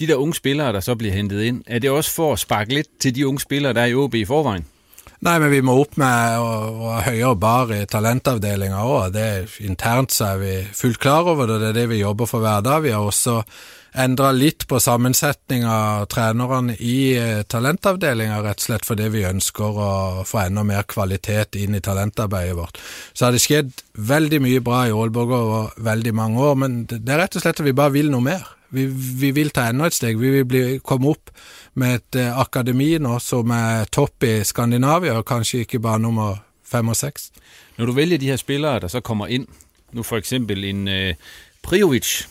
De 0.00 0.08
der 0.08 0.18
unge 0.18 0.34
spillere, 0.34 0.72
der 0.72 0.80
så 0.80 0.96
bliver 0.98 1.14
hentet 1.14 1.44
ind, 1.44 1.62
er 1.66 1.78
det 1.78 1.90
også 1.90 2.14
for 2.14 2.32
at 2.32 2.42
sparke 2.42 2.74
lidt 2.74 2.90
til 3.00 3.14
de 3.14 3.26
unge 3.28 3.44
spillere, 3.44 3.76
der 3.76 3.82
er 3.82 3.92
i 3.92 3.94
OB 3.94 4.14
i 4.14 4.24
forvejen? 4.24 4.64
Nei, 5.22 5.36
men 5.38 5.52
vi 5.52 5.60
må 5.62 5.76
opp 5.78 5.94
med 6.02 6.40
å, 6.42 6.46
å 6.82 6.88
ha 6.96 7.02
høyere 7.06 7.36
bar 7.38 7.70
i 7.76 7.84
talentavdelinga 7.86 8.80
òg. 8.82 9.18
Internt 9.62 10.10
så 10.10 10.32
er 10.32 10.40
vi 10.40 10.54
fullt 10.74 10.98
klar 11.02 11.28
over 11.30 11.46
det, 11.46 11.60
det 11.62 11.68
er 11.68 11.76
det 11.76 11.84
vi 11.92 12.00
jobber 12.00 12.26
for 12.26 12.42
hver 12.42 12.64
dag. 12.66 12.82
Vi 12.82 12.90
har 12.90 13.06
også 13.06 13.36
endra 14.02 14.32
litt 14.34 14.66
på 14.66 14.80
sammensetninga 14.82 15.72
av 15.72 16.06
trenerne 16.10 16.74
i 16.74 17.12
eh, 17.14 17.42
talentavdelinga, 17.46 18.40
rett 18.42 18.64
og 18.64 18.66
slett 18.66 18.88
fordi 18.88 19.06
vi 19.12 19.22
ønsker 19.28 19.78
å 19.84 19.92
få 20.26 20.40
enda 20.42 20.64
mer 20.66 20.88
kvalitet 20.90 21.60
inn 21.60 21.76
i 21.78 21.84
talentarbeidet 21.84 22.56
vårt. 22.58 22.80
Så 23.12 23.28
har 23.28 23.36
det 23.36 23.44
skjedd 23.44 23.70
veldig 24.02 24.42
mye 24.42 24.64
bra 24.64 24.86
i 24.88 24.96
Aalborg 24.96 25.36
over 25.38 25.70
veldig 25.86 26.16
mange 26.18 26.42
år, 26.50 26.58
men 26.64 26.82
det 26.88 27.04
er 27.06 27.22
rett 27.22 27.38
og 27.38 27.46
slett 27.46 27.62
at 27.62 27.68
vi 27.68 27.76
bare 27.78 27.94
vil 27.94 28.10
noe 28.10 28.26
mer. 28.26 28.50
Vi, 28.72 28.86
vi 29.20 29.30
vil 29.36 29.52
ta 29.52 29.68
enda 29.68 29.86
et 29.88 29.96
steg. 29.96 30.20
Vi 30.20 30.30
vil 30.38 30.46
bli, 30.48 30.62
komme 30.84 31.12
opp 31.12 31.32
med 31.78 31.98
et 32.00 32.20
eh, 32.20 32.40
akademi 32.40 32.94
nå 33.00 33.18
som 33.20 33.52
er 33.52 33.88
topp 33.92 34.24
i 34.24 34.34
Skandinavia, 34.48 35.18
og 35.20 35.26
kanskje 35.28 35.66
ikke 35.66 35.82
bare 35.82 36.00
nummer 36.00 36.40
fem 36.64 36.88
og 36.88 36.96
seks. 36.96 37.30
Når 37.76 37.86
du 37.86 37.92
velger 37.92 38.20
de 38.20 38.30
her 38.32 38.40
spillere, 38.40 38.80
der 38.80 38.88
så 38.88 39.00
kommer 39.00 39.32
inn, 39.32 39.46
nu 39.92 40.02
for 40.02 40.16
eksempel 40.16 40.64
en 40.64 40.88
øh, 40.88 41.14
Priovic 41.62 42.24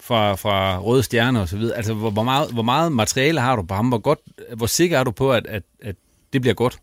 fra, 0.00 0.34
fra 0.34 0.78
Røde 0.78 1.02
Stjerne 1.02 1.40
og 1.40 1.48
så 1.48 1.56
videre, 1.56 1.76
altså 1.76 1.94
hvor, 1.94 2.10
hvor, 2.10 2.22
meget, 2.22 2.52
hvor 2.52 2.62
meget 2.62 2.92
materiale 2.92 3.40
har 3.40 3.56
du 3.56 3.62
på 3.62 3.74
ham? 3.74 3.88
Hvor, 3.88 3.98
godt, 3.98 4.20
hvor 4.56 4.66
sikker 4.66 4.98
er 4.98 5.04
du 5.04 5.10
på, 5.10 5.32
at, 5.32 5.46
at, 5.46 5.62
at 5.82 5.96
det 6.32 6.40
bliver 6.40 6.54
godt? 6.54 6.78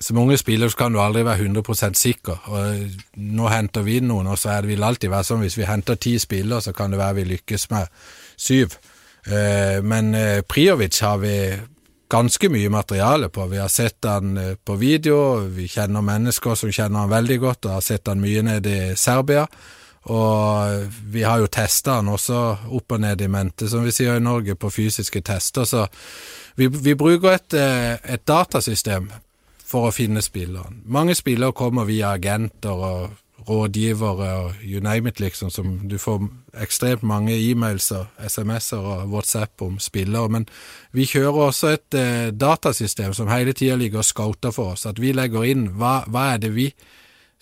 Som 0.00 0.18
unge 0.18 0.36
spiller 0.36 0.68
så 0.68 0.76
kan 0.76 0.92
du 0.92 1.00
aldri 1.00 1.24
være 1.24 1.38
100% 1.38 1.94
sikker. 1.94 2.36
og 2.44 2.76
Nå 3.16 3.48
henter 3.48 3.82
vi 3.82 4.00
noen, 4.00 4.26
og 4.26 4.38
så 4.38 4.50
er 4.50 4.60
det, 4.60 4.70
vil 4.70 4.82
alltid 4.82 5.12
være 5.12 5.24
sånn 5.24 5.44
hvis 5.44 5.58
vi 5.58 5.68
henter 5.68 5.94
ti 5.94 6.16
spillere, 6.18 6.62
så 6.62 6.72
kan 6.74 6.90
det 6.90 6.98
være 6.98 7.14
vi 7.20 7.24
lykkes 7.24 7.70
med 7.70 7.86
syv. 8.36 8.78
Eh, 9.26 9.82
men 9.82 10.14
eh, 10.14 10.40
Priovic 10.42 11.00
har 11.00 11.20
vi 11.22 11.36
ganske 12.12 12.48
mye 12.48 12.68
materiale 12.68 13.28
på. 13.28 13.46
Vi 13.46 13.58
har 13.58 13.68
sett 13.68 14.04
han 14.04 14.36
eh, 14.36 14.54
på 14.54 14.76
video, 14.76 15.36
vi 15.48 15.68
kjenner 15.68 16.04
mennesker 16.04 16.54
som 16.54 16.72
kjenner 16.72 17.06
han 17.06 17.12
veldig 17.12 17.38
godt, 17.40 17.64
og 17.66 17.78
har 17.78 17.86
sett 17.86 18.10
han 18.10 18.20
mye 18.20 18.42
nede 18.44 18.74
i 18.74 18.96
Serbia. 18.96 19.46
Og 20.12 20.90
vi 21.14 21.22
har 21.22 21.38
jo 21.38 21.50
testa 21.52 22.00
han 22.00 22.10
også 22.10 22.38
opp 22.74 22.92
og 22.96 23.00
ned 23.04 23.22
i 23.22 23.30
mente, 23.30 23.68
som 23.70 23.84
vi 23.86 23.94
sier 23.94 24.18
i 24.18 24.24
Norge, 24.24 24.58
på 24.58 24.70
fysiske 24.70 25.22
tester. 25.22 25.64
Så 25.64 25.86
vi, 26.58 26.66
vi 26.68 26.96
bruker 26.98 27.36
et, 27.36 27.54
eh, 27.54 27.94
et 28.14 28.26
datasystem 28.28 29.08
for 29.64 29.88
å 29.88 29.94
finne 29.94 30.20
spilleren. 30.20 30.82
Mange 30.84 31.14
spillere 31.16 31.56
kommer 31.56 31.88
via 31.88 32.12
agenter 32.18 32.76
og 32.76 33.18
rådgivere 33.48 34.28
og 34.44 34.62
you 34.64 34.80
name 34.80 35.08
it, 35.08 35.20
liksom, 35.20 35.50
som 35.50 35.88
du 35.88 35.98
får 35.98 36.28
ekstremt 36.62 37.02
mange 37.02 37.34
e-mails 37.34 37.90
og 37.90 38.06
SMS-er 38.18 38.78
og 38.78 39.12
WhatsApp 39.12 39.62
om 39.62 39.78
spillere. 39.78 40.28
Men 40.28 40.48
vi 40.92 41.06
kjører 41.06 41.46
også 41.48 41.74
et 41.76 41.98
eh, 41.98 42.30
datasystem 42.30 43.14
som 43.14 43.30
hele 43.32 43.52
tida 43.52 43.76
ligger 43.76 44.02
og 44.02 44.04
scouter 44.04 44.50
for 44.50 44.76
oss. 44.76 44.86
At 44.86 45.00
vi 45.00 45.12
legger 45.12 45.44
inn 45.48 45.68
hva, 45.78 46.02
hva 46.08 46.32
er 46.34 46.42
det 46.42 46.54
vi 46.54 46.72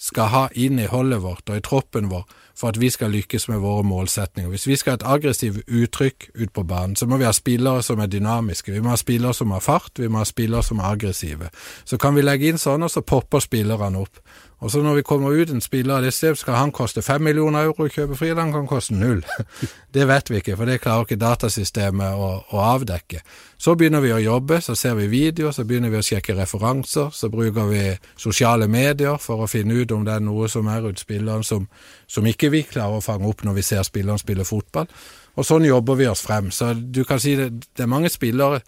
skal 0.00 0.30
ha 0.32 0.44
inn 0.56 0.78
i 0.80 0.88
holdet 0.88 1.20
vårt 1.20 1.50
og 1.52 1.58
i 1.58 1.64
troppen 1.64 2.08
vår 2.08 2.24
for 2.56 2.72
at 2.72 2.80
vi 2.80 2.90
skal 2.92 3.12
lykkes 3.12 3.48
med 3.48 3.60
våre 3.60 3.84
målsetninger. 3.88 4.50
Hvis 4.50 4.66
vi 4.68 4.76
skal 4.76 4.94
ha 4.94 4.98
et 4.98 5.06
aggressivt 5.14 5.64
uttrykk 5.68 6.30
ut 6.34 6.52
på 6.52 6.64
banen, 6.68 6.96
så 6.96 7.06
må 7.08 7.16
vi 7.20 7.24
ha 7.28 7.32
spillere 7.32 7.82
som 7.82 8.00
er 8.00 8.10
dynamiske. 8.12 8.72
Vi 8.72 8.82
må 8.84 8.92
ha 8.92 9.00
spillere 9.00 9.34
som 9.36 9.52
har 9.54 9.64
fart, 9.64 9.92
vi 9.98 10.08
må 10.08 10.20
ha 10.20 10.28
spillere 10.28 10.62
som 10.64 10.80
er 10.80 10.90
aggressive. 10.92 11.50
Så 11.84 11.98
kan 12.00 12.16
vi 12.16 12.24
legge 12.24 12.50
inn 12.50 12.60
sånn, 12.60 12.84
og 12.84 12.92
så 12.92 13.04
popper 13.04 13.44
spillerne 13.44 14.00
opp. 14.00 14.20
Og 14.60 14.70
så 14.70 14.82
når 14.84 14.98
vi 14.98 15.02
kommer 15.08 15.32
ut 15.32 15.50
en 15.50 15.62
spiller 15.64 15.96
av 15.96 16.04
det 16.04 16.12
stedet, 16.12 16.38
skal 16.38 16.58
han 16.58 16.72
koste 16.72 17.02
fem 17.02 17.22
millioner 17.24 17.64
euro 17.64 17.86
å 17.86 17.92
kjøpe 17.92 18.18
eller 18.26 18.42
han 18.42 18.52
kan 18.52 18.66
koste 18.68 18.94
null. 18.94 19.22
det 19.94 20.04
vet 20.08 20.30
vi 20.30 20.40
ikke, 20.42 20.56
for 20.58 20.68
det 20.68 20.82
klarer 20.84 21.06
ikke 21.06 21.16
datasystemet 21.20 22.18
å, 22.20 22.28
å, 22.44 22.60
avdekke. 22.74 23.22
Så 23.56 23.74
begynner 23.80 24.04
vi 24.04 24.12
å 24.12 24.20
jobbe, 24.20 24.60
så 24.60 24.76
ser 24.76 24.98
vi 24.98 25.08
videoer, 25.08 25.54
så 25.56 25.64
begynner 25.64 25.92
vi 25.92 26.00
å 26.00 26.04
sjekke 26.04 26.36
referanser, 26.36 27.08
så 27.12 27.32
bruker 27.32 27.70
vi 27.72 27.86
sosiale 28.20 28.68
medier 28.68 29.16
for 29.20 29.44
å 29.44 29.48
finne 29.48 29.80
ut 29.80 29.96
om 29.96 30.04
det 30.04 30.18
er 30.18 30.24
noe 30.28 30.48
som 30.52 30.68
er 30.68 30.90
ut 30.90 31.00
spilleren 31.00 31.44
som, 31.46 31.64
som 32.06 32.28
ikke 32.28 32.52
vi 32.52 32.66
klarer 32.68 33.00
å 33.00 33.04
fange 33.04 33.28
opp 33.28 33.44
når 33.48 33.56
vi 33.62 33.64
ser 33.64 33.84
spilleren 33.88 34.20
spille 34.20 34.44
fotball. 34.44 34.92
Og 35.40 35.46
sånn 35.46 35.64
jobber 35.64 35.96
vi 35.96 36.08
oss 36.10 36.24
frem. 36.26 36.50
Så 36.52 36.74
du 36.74 37.06
kan 37.08 37.20
si 37.22 37.32
det, 37.38 37.52
det 37.72 37.86
er 37.86 37.88
mange 37.88 38.12
spillere. 38.12 38.60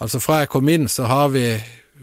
Altså 0.00 0.22
fra 0.22 0.40
jeg 0.40 0.52
kom 0.52 0.68
inn, 0.72 0.88
så 0.88 1.04
har 1.10 1.28
vi 1.34 1.50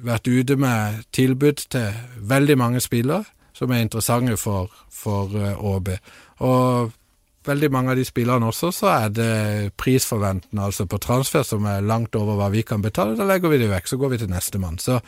vært 0.03 0.27
ute 0.27 0.55
med 0.59 1.03
tilbud 1.15 1.65
til 1.69 1.93
veldig 2.19 2.57
mange 2.57 2.83
spillere 2.83 3.23
som 3.55 3.71
er 3.71 3.85
interessante 3.85 4.35
for, 4.37 4.71
for 4.91 5.31
eh, 5.39 5.55
ÅB. 5.55 5.89
Og 6.43 6.91
veldig 7.45 7.69
mange 7.71 7.93
av 7.93 7.99
de 7.99 8.05
spillerne 8.05 8.47
også, 8.49 8.71
så 8.73 8.89
er 8.89 9.11
det 9.13 9.73
prisforventende, 9.77 10.63
altså 10.65 10.87
på 10.89 10.97
transfer, 11.01 11.43
som 11.45 11.65
er 11.69 11.85
langt 11.85 12.15
over 12.17 12.39
hva 12.39 12.49
vi 12.53 12.65
kan 12.67 12.81
betale. 12.83 13.15
Da 13.17 13.27
legger 13.27 13.53
vi 13.53 13.59
det 13.61 13.69
vekk, 13.71 13.87
så 13.89 13.99
går 14.01 14.13
vi 14.13 14.19
til 14.21 14.31
nestemann. 14.31 14.79
Så, 14.81 14.99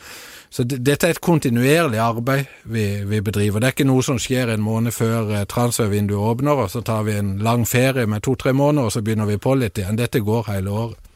så 0.50 0.64
dette 0.68 1.08
er 1.08 1.16
et 1.16 1.24
kontinuerlig 1.24 2.00
arbeid 2.02 2.46
vi, 2.64 2.86
vi, 3.08 3.20
bedriver. 3.24 3.60
Det 3.60 3.70
er 3.70 3.76
ikke 3.76 3.90
noe 3.90 4.06
som 4.06 4.20
skjer 4.22 4.54
en 4.54 4.64
måned 4.64 4.94
før 4.94 5.34
eh, 5.34 5.48
transfervinduet 5.50 6.32
åpner, 6.32 6.64
og 6.64 6.72
så 6.72 6.84
tar 6.86 7.04
vi 7.08 7.18
en 7.18 7.36
lang 7.44 7.66
ferie 7.68 8.06
med 8.06 8.24
to-tre 8.26 8.54
måneder, 8.56 8.88
og 8.88 8.96
så 8.96 9.04
begynner 9.04 9.28
vi 9.28 9.40
på 9.42 9.58
litt 9.58 9.78
igjen. 9.78 9.98
Dette 9.98 10.24
går 10.24 10.48
hele 10.52 10.72
året. 10.84 11.07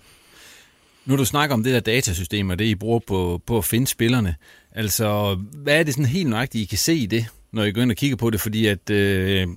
Nu 1.06 1.16
du 1.16 1.24
snakker 1.24 1.54
om 1.54 1.62
det 1.62 1.74
der 1.74 1.80
datasystem, 1.80 2.50
og 2.50 2.58
det 2.58 2.64
I 2.64 2.74
bruger 2.74 3.00
på, 3.06 3.42
på 3.46 3.58
at 3.58 3.64
finde 3.64 3.86
spillerne, 3.86 4.36
altså 4.72 5.38
hvad 5.52 5.78
er 5.78 5.82
det 5.82 5.94
sådan 5.94 6.06
helt 6.06 6.28
nøjagtigt, 6.28 6.62
I 6.62 6.64
kan 6.64 6.78
se 6.78 6.94
i 6.94 7.06
det, 7.06 7.26
når 7.52 7.64
I 7.64 7.72
går 7.72 7.82
ind 7.82 7.90
og 7.90 7.96
kigger 7.96 8.16
på 8.16 8.30
det? 8.30 8.40
Fordi 8.40 8.66
at, 8.66 8.90
øh, 8.90 9.48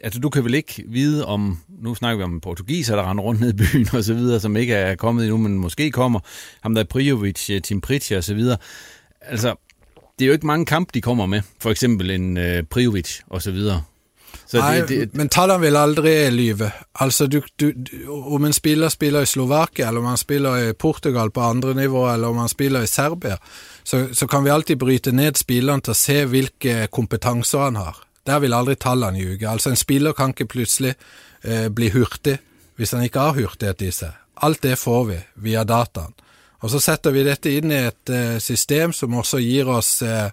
altså 0.00 0.20
du 0.20 0.28
kan 0.28 0.44
vel 0.44 0.54
ikke 0.54 0.84
vide 0.86 1.26
om, 1.26 1.58
nu 1.68 1.94
snakker 1.94 2.16
vi 2.16 2.22
om 2.22 2.40
portugiser, 2.40 2.96
der 2.96 3.10
render 3.10 3.24
rundt 3.24 3.40
ned 3.40 3.54
i 3.54 3.56
byen 3.56 3.88
og 3.92 4.04
så 4.04 4.14
videre, 4.14 4.40
som 4.40 4.56
ikke 4.56 4.74
er 4.74 4.94
kommet 4.94 5.24
endnu, 5.24 5.36
men 5.36 5.58
måske 5.58 5.90
kommer, 5.90 6.20
ham 6.60 6.74
der 6.74 6.84
Prijovic, 6.84 7.50
øh, 7.50 7.62
Tim 7.62 7.80
Pritja 7.80 8.16
og 8.16 8.24
så 8.24 8.34
videre. 8.34 8.56
Altså, 9.20 9.54
det 10.18 10.24
er 10.24 10.26
jo 10.26 10.32
ikke 10.32 10.46
mange 10.46 10.66
kampe, 10.66 10.90
de 10.94 11.00
kommer 11.00 11.26
med, 11.26 11.42
for 11.60 11.70
eksempel 11.70 12.10
en 12.10 12.36
øh, 12.36 12.62
Prijovic 12.62 13.20
og 13.26 13.42
så 13.42 13.50
videre. 13.50 13.82
Så 14.54 14.60
Nei, 14.62 14.80
det, 14.86 14.96
det, 15.10 15.18
men 15.18 15.28
tallene 15.34 15.64
vil 15.64 15.76
aldri 15.76 16.12
lyve. 16.30 16.68
Altså, 17.02 17.26
du, 17.26 17.40
du, 17.58 17.72
om 18.06 18.44
en 18.46 18.52
spiller 18.54 18.92
spiller 18.92 19.26
i 19.26 19.26
Slovakia, 19.26 19.88
eller 19.88 20.04
om 20.04 20.12
han 20.12 20.20
spiller 20.20 20.68
i 20.68 20.74
Portugal 20.78 21.32
på 21.34 21.42
andre 21.42 21.74
nivå, 21.74 22.04
eller 22.12 22.30
om 22.30 22.38
han 22.38 22.52
spiller 22.52 22.86
i 22.86 22.86
Serbia, 22.86 23.34
så, 23.82 24.04
så 24.14 24.28
kan 24.30 24.44
vi 24.44 24.52
alltid 24.54 24.78
bryte 24.78 25.10
ned 25.10 25.40
spilleren 25.40 25.82
til 25.82 25.90
å 25.90 25.98
se 25.98 26.20
hvilke 26.30 26.86
kompetanser 26.94 27.64
han 27.66 27.80
har. 27.82 27.98
Der 28.30 28.38
vil 28.44 28.54
aldri 28.54 28.78
tallene 28.78 29.18
ljuge. 29.18 29.50
Altså, 29.50 29.74
en 29.74 29.80
spiller 29.80 30.14
kan 30.14 30.30
ikke 30.30 30.46
plutselig 30.54 30.94
eh, 31.42 31.66
bli 31.74 31.90
hurtig 31.90 32.38
hvis 32.78 32.94
han 32.94 33.02
ikke 33.08 33.26
har 33.26 33.34
hurtighet 33.40 33.82
i 33.82 33.90
seg. 33.94 34.14
Alt 34.46 34.62
det 34.62 34.78
får 34.78 35.04
vi 35.10 35.18
via 35.50 35.66
dataen. 35.66 36.14
Og 36.62 36.70
så 36.70 36.78
setter 36.78 37.10
vi 37.10 37.26
dette 37.26 37.58
inn 37.58 37.74
i 37.74 37.82
et 37.90 38.14
eh, 38.14 38.38
system 38.38 38.94
som 38.94 39.18
også 39.18 39.42
gir 39.42 39.66
oss 39.66 39.96
eh, 40.06 40.30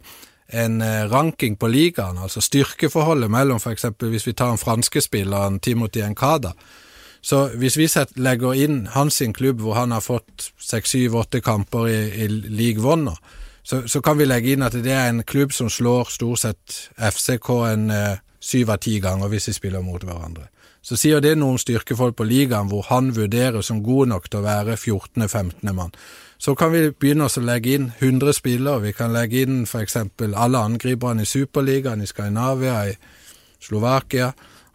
en 0.52 0.82
eh, 0.82 1.08
ranking 1.12 1.58
på 1.58 1.68
ligaen, 1.72 2.20
altså 2.22 2.42
styrkeforholdet 2.42 3.32
mellom 3.32 3.60
f.eks. 3.60 3.86
hvis 4.00 4.28
vi 4.28 4.34
tar 4.34 4.54
den 4.54 4.62
franske 4.62 5.02
spilleren 5.02 5.60
Timothy 5.60 6.04
Nkada. 6.04 6.54
Så 7.22 7.48
hvis 7.56 7.78
vi 7.78 7.88
set, 7.88 8.16
legger 8.18 8.58
inn 8.58 8.88
hans 8.96 9.20
sin 9.22 9.34
klubb 9.34 9.62
hvor 9.62 9.78
han 9.78 9.92
har 9.92 10.02
fått 10.02 10.52
seks, 10.58 10.96
syv, 10.96 11.20
åtte 11.22 11.42
kamper 11.42 11.88
i, 11.88 12.00
i 12.26 12.28
league 12.28 12.86
one, 12.86 13.14
så, 13.64 13.84
så, 13.88 14.02
kan 14.02 14.18
vi 14.18 14.26
legge 14.26 14.56
inn 14.56 14.66
at 14.66 14.74
det 14.74 14.94
er 14.94 15.10
en 15.10 15.22
klubb 15.24 15.54
som 15.54 15.70
slår 15.70 16.10
stort 16.10 16.42
sett 16.42 16.80
FCK 16.98 17.50
en 17.70 17.92
eh, 17.94 18.18
syv 18.42 18.74
av 18.74 18.82
ti 18.82 18.98
ganger 19.00 19.30
hvis 19.30 19.52
de 19.52 19.54
spiller 19.54 19.86
mot 19.86 20.02
hverandre. 20.02 20.48
Så 20.82 20.98
sier 20.98 21.22
det 21.22 21.36
noe 21.38 21.60
om 21.60 22.14
på 22.18 22.26
ligaen 22.26 22.70
hvor 22.72 22.88
han 22.90 23.12
vurderer 23.14 23.62
som 23.62 23.84
god 23.84 24.08
nok 24.08 24.30
til 24.30 24.40
å 24.40 24.48
være 24.48 24.76
14.-15. 24.76 25.74
mann. 25.78 25.94
Så 26.42 26.56
kan 26.58 26.72
vi 26.74 26.88
begynne 26.90 27.28
å 27.30 27.42
legge 27.46 27.76
inn 27.78 27.92
100 28.00 28.34
spillere. 28.34 28.82
Vi 28.82 28.96
kan 28.98 29.14
legge 29.14 29.44
inn 29.46 29.60
f.eks. 29.68 30.00
alle 30.34 30.64
angriperne 30.66 31.22
i 31.22 31.30
Superligaen, 31.30 32.02
i 32.02 32.10
Skandinavia, 32.10 32.80
i 32.90 32.96
Slovakia. 33.62 34.32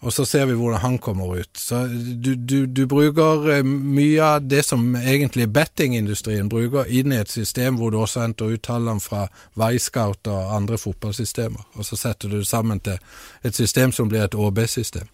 Og 0.06 0.12
så 0.14 0.22
ser 0.28 0.44
vi 0.46 0.54
hvordan 0.54 0.80
han 0.84 0.98
kommer 1.02 1.40
ut. 1.40 1.50
Så 1.58 1.80
du, 1.90 2.36
du, 2.36 2.66
du 2.66 2.84
bruker 2.86 3.48
eh, 3.50 3.64
mye 3.66 4.22
av 4.22 4.46
det 4.46 4.62
som 4.62 4.84
egentlig 4.94 5.48
bettingindustrien 5.50 6.46
bruker, 6.52 6.86
inn 6.86 7.10
i 7.10 7.18
et 7.18 7.32
system 7.32 7.80
hvor 7.80 7.90
du 7.90 7.98
også 7.98 8.22
henter 8.22 8.54
ut 8.54 8.62
tallene 8.62 9.02
fra 9.02 9.24
Wisecout 9.58 10.30
og 10.30 10.54
andre 10.60 10.78
fotballsystemer. 10.78 11.66
Og 11.74 11.88
så 11.88 11.98
setter 11.98 12.30
du 12.30 12.38
det 12.38 12.46
sammen 12.46 12.78
til 12.78 13.00
et 13.42 13.58
system 13.58 13.90
som 13.96 14.12
blir 14.12 14.28
et 14.28 14.38
ÅB-system. 14.38 15.10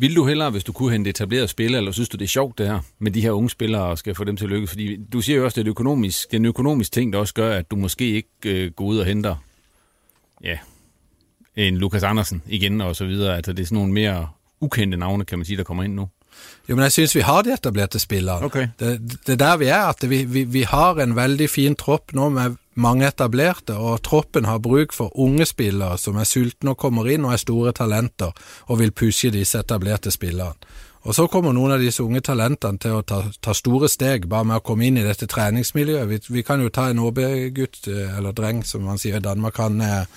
Vil 0.00 0.16
du 0.16 0.26
hellere, 0.26 0.50
hvis 0.50 0.64
du 0.64 0.72
kunne 0.72 0.92
hente 0.92 1.10
etablerede 1.10 1.48
spillere, 1.48 1.78
eller 1.78 1.92
synes 1.92 2.08
du, 2.08 2.16
det 2.16 2.24
er 2.24 2.28
sjovt 2.28 2.58
det 2.58 2.66
her 2.66 2.80
med 2.98 3.12
de 3.12 3.20
her 3.20 3.30
unge 3.30 3.50
spillere, 3.50 3.82
og 3.82 3.98
skal 3.98 4.14
få 4.14 4.24
dem 4.24 4.36
til 4.36 4.44
at 4.44 4.50
lykkes? 4.50 4.70
Fordi 4.70 4.96
du 5.12 5.20
siger 5.20 5.36
jo 5.38 5.44
også, 5.44 5.60
at 5.60 5.64
det 5.64 5.70
er, 5.70 5.72
økonomisk, 5.72 6.30
det 6.30 6.36
er 6.36 6.38
en 6.38 6.44
økonomisk 6.44 6.92
ting, 6.92 7.12
der 7.12 7.18
også 7.18 7.34
gør, 7.34 7.56
at 7.56 7.70
du 7.70 7.76
måske 7.76 8.04
ikke 8.04 8.28
øh, 8.46 8.70
går 8.72 8.84
ud 8.84 8.98
og 8.98 9.06
henter 9.06 9.36
ja, 10.44 10.58
en 11.56 11.76
Lukas 11.76 12.02
Andersen 12.02 12.42
igen 12.46 12.80
og 12.80 12.96
så 12.96 13.04
videre. 13.06 13.36
Altså 13.36 13.52
det 13.52 13.62
er 13.62 13.66
sådan 13.66 13.76
nogle 13.76 13.92
mere 13.92 14.28
ukendte 14.60 14.98
navne, 14.98 15.24
kan 15.24 15.38
man 15.38 15.44
sige, 15.44 15.56
der 15.56 15.64
kommer 15.64 15.82
ind 15.82 15.94
nu. 15.94 16.08
Jo, 16.68 16.76
men 16.76 16.84
jeg 16.84 16.92
synes 16.92 17.14
vi 17.16 17.24
har 17.24 17.42
de 17.42 17.52
etablerte 17.54 17.98
spillerne. 17.98 18.44
Okay. 18.50 18.68
Det, 18.78 18.98
det 19.26 19.36
er 19.38 19.40
der 19.40 19.56
vi 19.56 19.68
er, 19.72 19.88
at 19.88 20.04
vi, 20.10 20.24
vi, 20.28 20.44
vi 20.44 20.62
har 20.68 21.00
en 21.00 21.16
veldig 21.16 21.48
fin 21.50 21.76
tropp 21.78 22.12
nå 22.12 22.28
med 22.34 22.58
mange 22.78 23.08
etablerte, 23.08 23.74
og 23.74 24.02
troppen 24.06 24.46
har 24.46 24.60
bruk 24.62 24.92
for 24.94 25.14
unge 25.18 25.46
spillere 25.48 25.98
som 25.98 26.18
er 26.20 26.28
sultne 26.28 26.74
og 26.74 26.78
kommer 26.78 27.08
inn 27.10 27.24
og 27.26 27.34
er 27.34 27.42
store 27.42 27.72
talenter, 27.74 28.36
og 28.68 28.82
vil 28.82 28.92
pushe 28.92 29.32
disse 29.34 29.58
etablerte 29.64 30.12
spillerne. 30.14 30.67
Og 31.06 31.14
så 31.14 31.28
kommer 31.30 31.54
noen 31.54 31.76
av 31.76 31.82
disse 31.82 32.02
unge 32.02 32.20
talentene 32.26 32.80
til 32.82 32.98
å 32.98 33.04
ta, 33.06 33.22
ta 33.44 33.54
store 33.54 33.88
steg 33.90 34.26
bare 34.30 34.48
med 34.50 34.60
å 34.60 34.64
komme 34.66 34.88
inn 34.88 34.98
i 34.98 35.06
dette 35.06 35.28
treningsmiljøet. 35.30 36.08
Vi, 36.10 36.20
vi 36.38 36.44
kan 36.46 36.62
jo 36.62 36.72
ta 36.74 36.88
en 36.90 37.02
OB-gutt, 37.02 37.84
eh, 37.86 38.16
eller 38.18 38.34
dreng 38.36 38.64
som 38.66 38.86
man 38.88 38.98
sier 39.00 39.20
i 39.20 39.24
Danmark, 39.24 39.60
han 39.62 39.80
er 39.84 40.08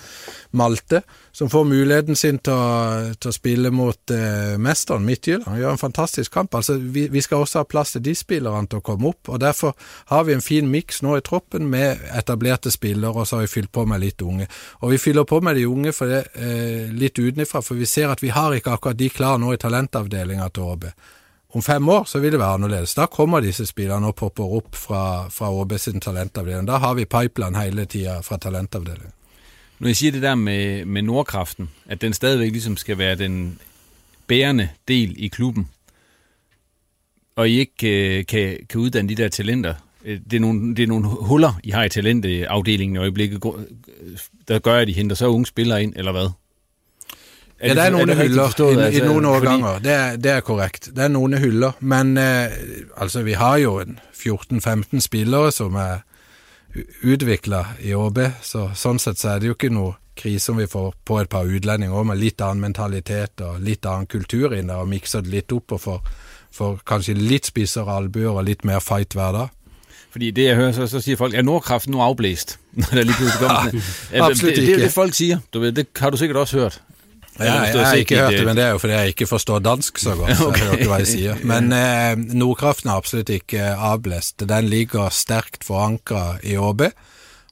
Malte, 0.52 1.00
som 1.32 1.48
får 1.48 1.64
muligheten 1.64 2.16
sin 2.16 2.36
til 2.44 2.52
å, 2.52 3.12
til 3.16 3.30
å 3.30 3.34
spille 3.34 3.70
mot 3.72 4.12
eh, 4.12 4.58
mesteren 4.60 5.06
Midtjylland. 5.06 5.46
Han 5.48 5.60
gjør 5.62 5.76
en 5.76 5.80
fantastisk 5.80 6.34
kamp. 6.34 6.54
Altså, 6.58 6.76
vi, 6.76 7.06
vi, 7.08 7.22
skal 7.24 7.44
også 7.46 7.62
ha 7.62 7.68
plass 7.68 7.94
til 7.94 8.04
de 8.04 8.12
spillerne 8.18 8.68
til 8.68 8.82
å 8.82 8.84
komme 8.84 9.14
opp, 9.14 9.30
og 9.32 9.40
derfor 9.40 9.72
har 10.12 10.26
vi 10.28 10.36
en 10.36 10.44
fin 10.44 10.68
miks 10.68 11.00
nå 11.06 11.16
i 11.16 11.24
troppen 11.24 11.70
med 11.72 12.02
etablerte 12.12 12.72
spillere, 12.74 13.14
og 13.14 13.28
så 13.28 13.38
har 13.38 13.46
vi 13.46 13.52
fylt 13.54 13.72
på 13.72 13.86
med 13.88 14.02
litt 14.02 14.20
unge. 14.26 14.50
Og 14.82 14.92
vi 14.92 15.00
fyller 15.00 15.24
på 15.28 15.40
med 15.40 15.56
de 15.56 15.64
unge 15.70 15.94
for 15.96 16.12
det, 16.12 16.20
eh, 16.36 16.92
litt 16.92 17.16
utenfra, 17.16 17.62
for 17.64 17.80
vi 17.80 17.88
ser 17.88 18.12
at 18.12 18.20
vi 18.20 18.34
har 18.34 18.52
ikke 18.52 18.76
akkurat 18.76 19.00
de 19.00 19.08
klare 19.08 19.40
nå 19.40 19.54
i 19.54 19.62
talentavdelinga 19.62 20.50
til 20.52 20.68
ÅB. 20.72 20.84
Om 21.54 21.62
fem 21.62 21.88
år 21.88 22.04
så 22.04 22.18
vil 22.18 22.32
det 22.32 22.38
være 22.40 22.54
annerledes. 22.56 22.94
Da 22.94 23.06
kommer 23.06 23.40
disse 23.40 23.66
spillerne 23.66 24.06
og 24.06 24.14
popper 24.14 24.44
opp 24.44 24.76
fra, 24.76 25.28
fra 25.28 25.52
ÅB 25.52 25.72
sin 25.78 26.00
talentavdeling. 26.00 26.68
Da 26.68 26.80
har 26.80 26.94
vi 26.94 27.04
pipeline 27.04 27.62
hele 27.62 27.84
tida 27.84 28.20
fra 28.20 28.38
talentavdelingen. 28.38 29.12
Når 29.78 29.88
I 29.88 29.94
siger 29.94 30.12
det 30.12 30.22
der 30.22 30.34
med, 30.34 30.84
med 30.84 31.02
Nordkraften, 31.02 31.70
at 31.86 32.00
den 32.00 32.12
stadigvæk 32.12 32.52
ligesom 32.52 32.76
skal 32.76 32.98
være 32.98 33.14
den 33.14 33.58
bærende 34.26 34.68
del 34.88 35.14
i 35.18 35.28
klubben, 35.28 35.68
og 37.36 37.48
I 37.48 37.58
ikke 37.58 38.18
øh, 38.18 38.26
kan, 38.26 38.58
kan 38.68 38.80
uddanne 38.80 39.08
de 39.08 39.14
der 39.14 39.28
talenter, 39.28 39.74
øh, 40.04 40.20
det 40.30 40.36
er, 40.36 40.40
nogle, 40.40 40.76
det 40.76 40.82
er 40.82 40.86
nogle 40.86 41.08
huller, 41.08 41.52
I 41.64 41.70
har 41.70 41.84
i 41.84 41.88
talentafdelingen 41.88 42.96
i 42.96 42.98
øjeblikket, 42.98 43.42
der 44.48 44.58
gør, 44.58 44.78
at 44.78 44.88
I 44.88 44.92
henter 44.92 45.16
så 45.16 45.26
unge 45.26 45.46
spillere 45.46 45.82
ind, 45.82 45.92
eller 45.96 46.12
hvad? 46.12 46.30
Er 47.62 47.68
ja, 47.68 47.74
det 47.78 47.82
er 47.84 47.92
noen 47.94 48.10
er 48.10 48.18
hyller 48.18 48.48
forstået, 48.50 48.74
i, 48.74 48.84
altså, 48.88 49.02
i 49.04 49.06
noen 49.06 49.26
årganger. 49.30 49.74
Fordi... 49.76 49.84
Det, 49.84 49.92
er, 49.94 50.16
det 50.18 50.30
er 50.32 50.40
korrekt. 50.42 50.88
Det 50.96 51.04
er 51.04 51.12
noen 51.14 51.36
hyller. 51.38 51.76
Men 51.78 52.16
eh, 52.18 52.56
altså, 52.96 53.22
vi 53.22 53.36
har 53.38 53.60
jo 53.62 53.76
en 53.84 54.00
14-15 54.18 55.04
spillere 55.04 55.52
som 55.54 55.78
er 55.78 56.02
utvikla 57.06 57.64
i 57.84 57.94
ÅB, 57.94 58.18
så 58.42 58.70
sånn 58.74 58.98
sett 59.02 59.20
så 59.20 59.34
er 59.34 59.42
det 59.42 59.50
jo 59.50 59.56
ikke 59.56 59.70
noe 59.70 59.94
krise 60.18 60.52
om 60.52 60.60
vi 60.60 60.66
får 60.66 60.92
på 61.04 61.18
et 61.20 61.30
par 61.32 61.48
utlendinger 61.48 62.04
med 62.08 62.20
litt 62.20 62.42
annen 62.44 62.66
mentalitet 62.66 63.40
og 63.44 63.62
litt 63.64 63.86
annen 63.88 64.08
kultur 64.10 64.54
inn 64.56 64.72
der, 64.72 64.82
og 64.82 64.90
mikser 64.90 65.24
det 65.24 65.32
litt 65.32 65.54
opp 65.54 65.76
og 65.76 65.82
får, 65.82 66.12
får 66.52 66.78
kanskje 66.88 67.16
litt 67.18 67.48
spissere 67.48 67.98
albuer 68.00 68.32
og 68.34 68.46
litt 68.48 68.66
mer 68.68 68.82
fight 68.84 69.16
hver 69.16 69.36
dag. 69.36 69.58
Fordi 70.12 70.30
det 70.36 70.44
jeg 70.44 70.56
hører, 70.58 70.72
så, 70.76 70.86
så 70.86 71.00
siger 71.00 71.16
folk, 71.16 71.34
er 71.34 71.44
Nordkraft 71.46 71.88
nu 71.88 72.02
afblæst? 72.04 72.58
Når 72.80 72.88
der 72.92 73.02
lige 73.02 73.16
pludselig 73.16 73.48
kommer 73.48 73.70
ja, 74.12 74.26
Absolut 74.26 74.56
det, 74.56 74.66
det, 74.66 74.74
er 74.74 74.84
det, 74.84 74.92
folk 74.92 75.14
siger. 75.14 75.38
Du 75.52 75.60
ved, 75.60 75.72
det 75.72 75.86
har 75.96 76.10
du 76.10 76.16
sikkert 76.16 76.36
også 76.36 76.58
hørt. 76.58 76.82
Ja, 77.38 77.44
jeg, 77.64 77.74
jeg 77.74 77.86
har 77.86 78.00
ikke 78.02 78.18
hørt 78.20 78.34
det, 78.36 78.44
men 78.44 78.58
det 78.58 78.64
er 78.64 78.74
jo 78.74 78.80
fordi 78.82 78.96
jeg 78.98 79.14
ikke 79.14 79.26
forstår 79.30 79.62
dansk 79.64 79.98
så 79.98 80.14
godt. 80.18 80.36
Så 80.36 80.50
jeg 80.52 80.88
hva 80.90 80.98
jeg 81.00 81.08
sier. 81.08 81.44
Men 81.48 81.72
eh, 81.76 82.12
Nordkraften 82.36 82.92
er 82.92 83.00
absolutt 83.00 83.32
ikke 83.32 83.72
avblest. 83.72 84.44
Den 84.48 84.68
ligger 84.68 85.08
sterkt 85.14 85.64
forankra 85.64 86.36
i 86.44 86.58
ÅB. 86.60 86.84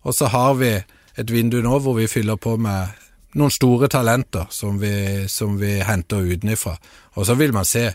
Og 0.05 0.17
så 0.17 0.29
har 0.33 0.55
vi 0.61 0.75
et 1.21 1.33
vindu 1.33 1.61
nå 1.65 1.79
hvor 1.81 1.97
vi 1.97 2.09
fyller 2.11 2.37
på 2.41 2.57
med 2.61 2.99
noen 3.39 3.53
store 3.55 3.89
talenter 3.89 4.49
som 4.53 4.81
vi, 4.83 4.93
som 5.31 5.57
vi 5.61 5.79
henter 5.87 6.29
utenfra. 6.29 6.77
Og 7.17 7.27
så 7.27 7.37
vil 7.39 7.55
man 7.57 7.69
se 7.69 7.91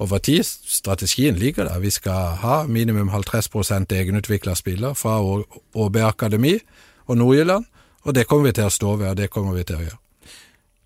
over 0.00 0.18
tid. 0.18 0.44
Strategien 0.44 1.40
ligger 1.40 1.68
der. 1.68 1.80
Vi 1.80 1.90
skal 1.90 2.36
ha 2.42 2.62
minimum 2.66 3.10
50 3.10 3.92
egenutvikla 3.92 4.54
spillere 4.54 4.94
fra 4.94 5.20
ÅB 5.20 5.96
Akademi 5.96 6.58
og 7.06 7.16
Nord-Jylland. 7.16 7.64
Og 8.02 8.14
det 8.14 8.26
kommer 8.26 8.48
vi 8.48 8.56
til 8.56 8.68
å 8.68 8.72
stå 8.72 8.94
ved, 8.96 9.10
og 9.12 9.16
det 9.16 9.30
kommer 9.30 9.56
vi 9.56 9.64
til 9.68 9.76
å 9.76 9.84
gjøre. 9.84 10.00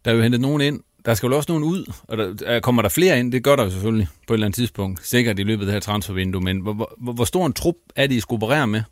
Der 0.05 0.11
er 0.11 0.15
jo 0.15 0.23
hentet 0.23 0.41
nogen 0.41 0.61
ind. 0.61 0.81
Der 1.05 1.15
skal 1.15 1.27
jo 1.27 1.37
også 1.37 1.53
nogen 1.53 1.65
ud, 1.65 1.93
og 2.09 2.17
der, 2.17 2.61
kommer 2.61 2.83
der 2.83 2.89
flere 2.89 3.19
ind? 3.19 3.33
Det 3.33 3.45
gør 3.45 3.57
der 3.57 3.65
jo 3.65 3.71
selvfølgelig 3.71 4.09
på 4.27 4.35
et 4.35 4.37
eller 4.37 4.47
andet 4.47 4.57
tidspunkt. 4.57 5.07
Sikkert 5.07 5.39
i 5.39 5.43
løbet 5.43 5.63
af 5.63 5.67
det 5.67 5.73
her 5.73 5.81
transfervindue, 5.81 6.41
men 6.41 6.59
hvor, 6.59 6.95
hvor, 6.99 7.13
hvor 7.13 7.25
stor 7.25 7.47
en 7.47 7.53
trup 7.53 7.77
er 7.97 8.07
det, 8.07 8.15
I 8.15 8.21
skal 8.21 8.35
operere 8.35 8.67
med, 8.67 8.83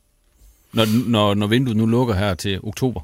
når, 0.72 1.08
når, 1.08 1.34
når 1.34 1.46
vinduet 1.46 1.76
nu 1.76 1.86
lukker 1.86 2.14
her 2.14 2.34
til 2.34 2.60
oktober? 2.62 3.00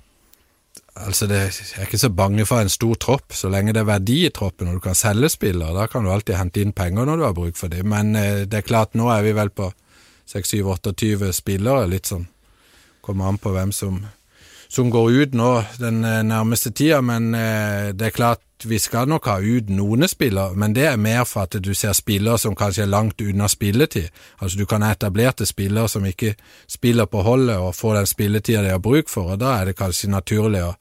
Altså, 0.97 1.27
det, 1.27 1.35
jeg 1.35 1.77
er 1.77 1.81
ikke 1.87 1.99
så 1.99 2.11
bange 2.11 2.47
for 2.47 2.61
en 2.61 2.69
stor 2.69 2.95
tropp, 2.95 3.33
så 3.33 3.49
lenge 3.49 3.73
det 3.73 3.81
er 3.81 3.85
verdi 3.85 4.27
i 4.27 4.31
troppen, 4.35 4.69
og 4.69 4.75
du 4.75 4.79
kan 4.79 4.95
selge 4.95 5.29
spillere. 5.29 5.75
Da 5.81 5.87
kan 5.87 6.05
du 6.05 6.11
alltid 6.11 6.35
hente 6.35 6.61
inn 6.61 6.73
penger 6.73 7.05
når 7.05 7.17
du 7.17 7.23
har 7.23 7.33
bruk 7.33 7.57
for 7.57 7.69
det. 7.69 7.85
Men 7.87 8.17
eh, 8.17 8.45
det 8.45 8.55
er 8.55 8.67
klart, 8.67 8.95
nå 8.99 9.09
er 9.13 9.23
vi 9.23 9.35
vel 9.37 9.51
på 9.51 9.71
6-7-28 10.29 11.33
spillere, 11.33 11.87
litt 11.89 12.11
sånn. 12.11 12.27
Kommer 13.05 13.29
an 13.29 13.39
på 13.39 13.55
hvem 13.55 13.73
som 13.73 14.03
som 14.69 14.91
går 14.91 15.11
ut 15.13 15.35
nå 15.35 15.53
den 15.81 16.05
eh, 16.05 16.23
nærmeste 16.23 16.71
tida, 16.71 17.01
men 17.01 17.35
eh, 17.35 17.95
det 17.97 18.07
er 18.07 18.17
klart 18.17 18.45
vi 18.67 18.79
skal 18.79 19.07
nok 19.09 19.27
ha 19.31 19.37
ut 19.39 19.69
noen 19.71 20.09
spillere, 20.11 20.57
men 20.59 20.75
det 20.75 20.89
er 20.91 20.97
mer 20.99 21.23
for 21.25 21.47
at 21.47 21.55
du 21.63 21.71
ser 21.79 21.95
spillere 21.95 22.39
som 22.43 22.57
kanskje 22.59 22.83
er 22.85 22.91
langt 22.91 23.21
unna 23.23 23.47
spilletid. 23.49 24.09
Altså 24.43 24.59
Du 24.59 24.67
kan 24.67 24.83
ha 24.83 24.91
etablerte 24.93 25.47
spillere 25.47 25.89
som 25.89 26.07
ikke 26.07 26.35
spiller 26.69 27.07
på 27.07 27.23
holdet 27.23 27.57
og 27.57 27.75
får 27.75 27.95
den 27.95 28.07
spilletida 28.07 28.63
de 28.63 28.75
har 28.75 28.83
bruk 28.83 29.09
for, 29.09 29.33
og 29.33 29.41
da 29.41 29.61
er 29.61 29.71
det 29.71 29.79
kanskje 29.79 30.11
naturlig 30.11 30.65
å, 30.67 30.73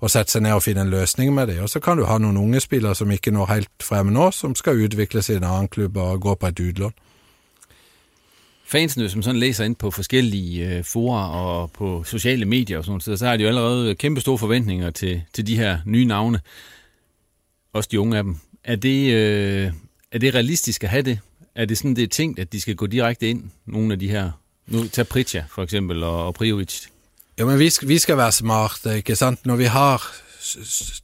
å 0.00 0.08
sette 0.08 0.36
seg 0.36 0.46
ned 0.46 0.54
og 0.54 0.62
finne 0.62 0.86
en 0.86 0.94
løsning 0.94 1.34
med 1.34 1.50
det. 1.50 1.58
Og 1.60 1.68
så 1.68 1.82
kan 1.82 1.98
du 1.98 2.06
ha 2.06 2.18
noen 2.18 2.38
unge 2.38 2.62
spillere 2.62 2.94
som 2.94 3.10
ikke 3.10 3.34
når 3.34 3.50
helt 3.50 3.82
frem 3.82 4.14
nå, 4.14 4.30
som 4.30 4.54
skal 4.54 4.86
utvikles 4.86 5.30
i 5.30 5.40
en 5.40 5.48
annen 5.50 5.68
klubb 5.68 5.98
og 5.98 6.22
gå 6.22 6.38
på 6.38 6.52
et 6.52 6.64
utlån 6.70 6.94
fansene, 8.66 9.08
som 9.08 9.22
sådan 9.22 9.40
læser 9.40 9.64
ind 9.64 9.76
på 9.76 9.90
forskellige 9.90 10.68
øh, 10.68 10.84
forer 10.84 11.26
og 11.26 11.70
på 11.72 12.04
sociale 12.04 12.44
medier 12.44 12.78
og 12.78 12.84
sådan 12.84 13.00
noget, 13.06 13.18
så 13.18 13.26
har 13.26 13.36
de 13.36 13.42
jo 13.42 13.48
allerede 13.48 13.94
kæmpe 13.94 14.20
store 14.20 14.38
forventninger 14.38 14.90
til, 14.90 15.22
til 15.32 15.46
de 15.46 15.56
her 15.56 15.78
nye 15.84 16.04
navne. 16.04 16.40
Også 17.72 17.88
de 17.92 18.00
unge 18.00 18.16
af 18.16 18.22
dem. 18.22 18.36
Er 18.64 18.76
det, 18.76 19.12
øh, 19.12 19.72
er 20.12 20.18
det 20.18 20.34
realistisk 20.34 20.84
at 20.84 20.90
have 20.90 21.02
det? 21.02 21.18
Er 21.54 21.64
det 21.64 21.78
sådan, 21.78 21.96
det 21.96 22.02
er 22.02 22.08
tænkt, 22.08 22.38
at 22.38 22.52
de 22.52 22.60
skal 22.60 22.76
gå 22.76 22.86
direkte 22.86 23.28
ind, 23.28 23.44
nogle 23.66 23.92
af 23.92 23.98
de 23.98 24.08
her? 24.08 24.30
Nu, 24.66 24.88
tag 24.88 25.06
Pritja 25.06 25.44
for 25.50 25.62
eksempel, 25.62 26.02
og, 26.02 26.26
og 26.26 26.34
Priovic. 26.34 26.80
Ja, 27.38 27.44
men 27.44 27.58
vi 27.58 27.70
skal, 27.70 27.88
vi 27.88 27.98
skal 27.98 28.16
være 28.16 28.32
smarte, 28.32 28.96
ikke 28.96 29.16
sant? 29.16 29.46
Når 29.46 29.56
vi 29.56 29.64
har 29.64 30.14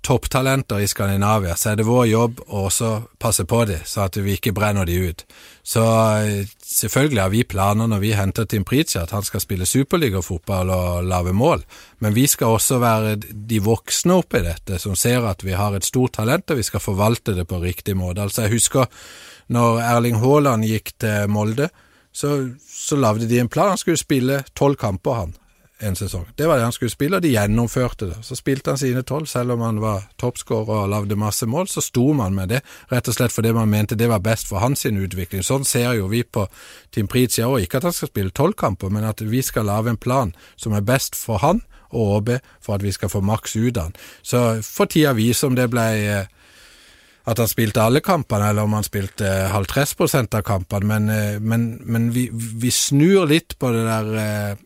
topptalenter 0.00 0.80
i 0.80 0.88
Skandinavia, 0.88 1.54
så 1.56 1.70
er 1.70 1.78
det 1.80 1.86
vår 1.88 2.06
jobb 2.10 2.42
å 2.46 2.64
også 2.68 2.90
passe 3.20 3.44
på 3.48 3.62
det, 3.68 3.80
så 3.88 4.04
at 4.06 4.18
vi 4.20 4.34
ikke 4.36 4.52
brenner 4.56 4.88
de 4.88 4.96
ut. 5.10 5.24
Så 5.62 5.82
eh, 6.20 6.50
selvfølgelig 6.64 7.22
har 7.22 7.32
vi 7.32 7.42
planer 7.48 7.90
når 7.90 8.02
vi 8.02 8.12
henter 8.18 8.48
Tim 8.48 8.64
Pritja, 8.68 9.04
at 9.04 9.14
han 9.16 9.24
skal 9.26 9.42
spille 9.44 9.68
superligafotball 9.68 10.72
og 10.74 11.08
lage 11.08 11.34
mål, 11.36 11.64
men 12.04 12.16
vi 12.16 12.26
skal 12.30 12.56
også 12.56 12.80
være 12.82 13.16
de 13.20 13.60
voksne 13.64 14.20
oppi 14.20 14.44
dette, 14.44 14.80
som 14.82 14.96
ser 14.98 15.26
at 15.28 15.44
vi 15.46 15.56
har 15.56 15.76
et 15.76 15.88
stort 15.88 16.18
talent, 16.20 16.50
og 16.50 16.60
vi 16.60 16.66
skal 16.66 16.84
forvalte 16.84 17.36
det 17.36 17.48
på 17.48 17.62
riktig 17.62 17.96
måte. 17.96 18.24
Altså, 18.24 18.46
jeg 18.46 18.58
husker 18.58 18.88
når 19.50 19.80
Erling 19.82 20.20
Haaland 20.22 20.68
gikk 20.68 20.94
til 21.00 21.30
Molde, 21.32 21.70
så, 22.12 22.36
så 22.66 22.98
lagde 22.98 23.28
de 23.30 23.38
en 23.38 23.48
plan. 23.48 23.70
Han 23.70 23.78
skulle 23.78 24.00
spille 24.00 24.42
tolv 24.58 24.76
kamper, 24.78 25.24
han 25.24 25.36
en 25.80 25.96
sesong. 25.96 26.26
Det 26.36 26.46
var 26.46 26.58
det 26.58 26.66
han 26.68 26.74
skulle 26.74 26.92
spille, 26.92 27.16
og 27.16 27.24
de 27.24 27.32
gjennomførte 27.32 28.10
det. 28.10 28.18
Så 28.26 28.36
spilte 28.36 28.74
han 28.74 28.80
sine 28.80 29.02
tolv, 29.06 29.26
selv 29.30 29.54
om 29.54 29.64
han 29.64 29.80
var 29.80 30.04
toppskårer 30.20 30.84
og 30.84 30.90
lagde 30.92 31.18
masse 31.18 31.48
mål, 31.48 31.68
så 31.68 31.82
sto 31.84 32.10
man 32.16 32.36
med 32.36 32.52
det, 32.54 32.60
rett 32.92 33.08
og 33.08 33.16
slett 33.16 33.34
fordi 33.34 33.54
man 33.56 33.70
mente 33.72 33.98
det 33.98 34.10
var 34.10 34.22
best 34.24 34.50
for 34.50 34.60
hans 34.60 34.84
utvikling. 34.86 35.44
Sånn 35.46 35.64
ser 35.64 35.94
jo 35.98 36.10
vi 36.12 36.22
på 36.22 36.46
Team 36.92 37.08
Prizia 37.08 37.48
òg, 37.48 37.64
ikke 37.64 37.80
at 37.80 37.88
han 37.88 37.96
skal 37.96 38.12
spille 38.12 38.34
tolv 38.36 38.58
kamper, 38.60 38.92
men 38.92 39.08
at 39.08 39.22
vi 39.24 39.42
skal 39.42 39.68
lage 39.70 39.94
en 39.94 40.00
plan 40.00 40.34
som 40.56 40.76
er 40.76 40.84
best 40.84 41.16
for 41.18 41.40
han 41.44 41.64
og 41.90 42.16
ÅB, 42.16 42.36
for 42.62 42.76
at 42.76 42.84
vi 42.84 42.92
skal 42.94 43.10
få 43.10 43.22
maks 43.24 43.56
ut 43.56 43.76
av 43.76 43.88
han. 43.88 43.96
Så 44.22 44.42
får 44.62 44.92
tida 44.92 45.16
vise 45.16 45.48
om 45.48 45.56
det 45.58 45.66
ble 45.72 45.86
eh, 46.04 46.28
at 47.30 47.38
han 47.38 47.50
spilte 47.50 47.82
alle 47.82 48.02
kampene, 48.04 48.50
eller 48.50 48.66
om 48.66 48.76
han 48.78 48.86
spilte 48.86 49.26
eh, 49.26 49.56
50% 49.58 50.38
av 50.38 50.44
kampene, 50.46 50.86
men, 50.86 51.10
eh, 51.14 51.40
men, 51.40 51.70
men 51.84 52.10
vi, 52.14 52.28
vi, 52.32 52.70
snur 52.74 53.26
litt 53.30 53.58
på 53.58 53.72
det 53.74 53.84
der 53.86 54.60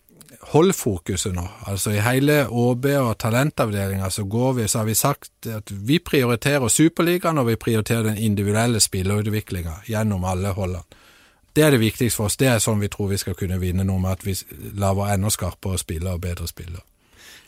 hold 0.53 0.73
fokuset 0.73 1.35
nå. 1.35 1.45
Altså 1.67 1.95
I 1.95 2.03
hele 2.05 2.45
ÅB 2.49 2.87
og 2.99 3.19
talentavdelinga 3.19 4.11
så 4.11 4.25
går 4.25 4.53
vi, 4.53 4.69
så 4.69 4.79
har 4.79 4.89
vi 4.89 4.95
sagt 4.95 5.47
at 5.47 5.71
vi 5.71 5.99
prioriterer 5.99 6.69
Superligaen 6.69 7.39
og 7.39 7.49
vi 7.49 7.57
prioriterer 7.57 8.03
den 8.03 8.19
individuelle 8.19 8.81
spillerutviklinga 8.81 9.81
gjennom 9.89 10.25
alle 10.25 10.53
holdene. 10.57 10.83
Det 11.57 11.63
er 11.63 11.71
det 11.71 11.81
viktigste 11.81 12.17
for 12.17 12.27
oss. 12.27 12.37
Det 12.37 12.49
er 12.51 12.59
sånn 12.59 12.83
vi 12.83 12.91
tror 12.91 13.13
vi 13.13 13.21
skal 13.21 13.37
kunne 13.39 13.61
vinne 13.63 13.85
noe 13.87 14.03
med 14.03 14.17
at 14.17 14.27
vi 14.27 14.35
lager 14.75 15.13
enda 15.15 15.31
skarpere 15.31 15.79
spillere 15.79 16.19
og 16.19 16.25
bedre 16.25 16.49
spillere. 16.51 16.83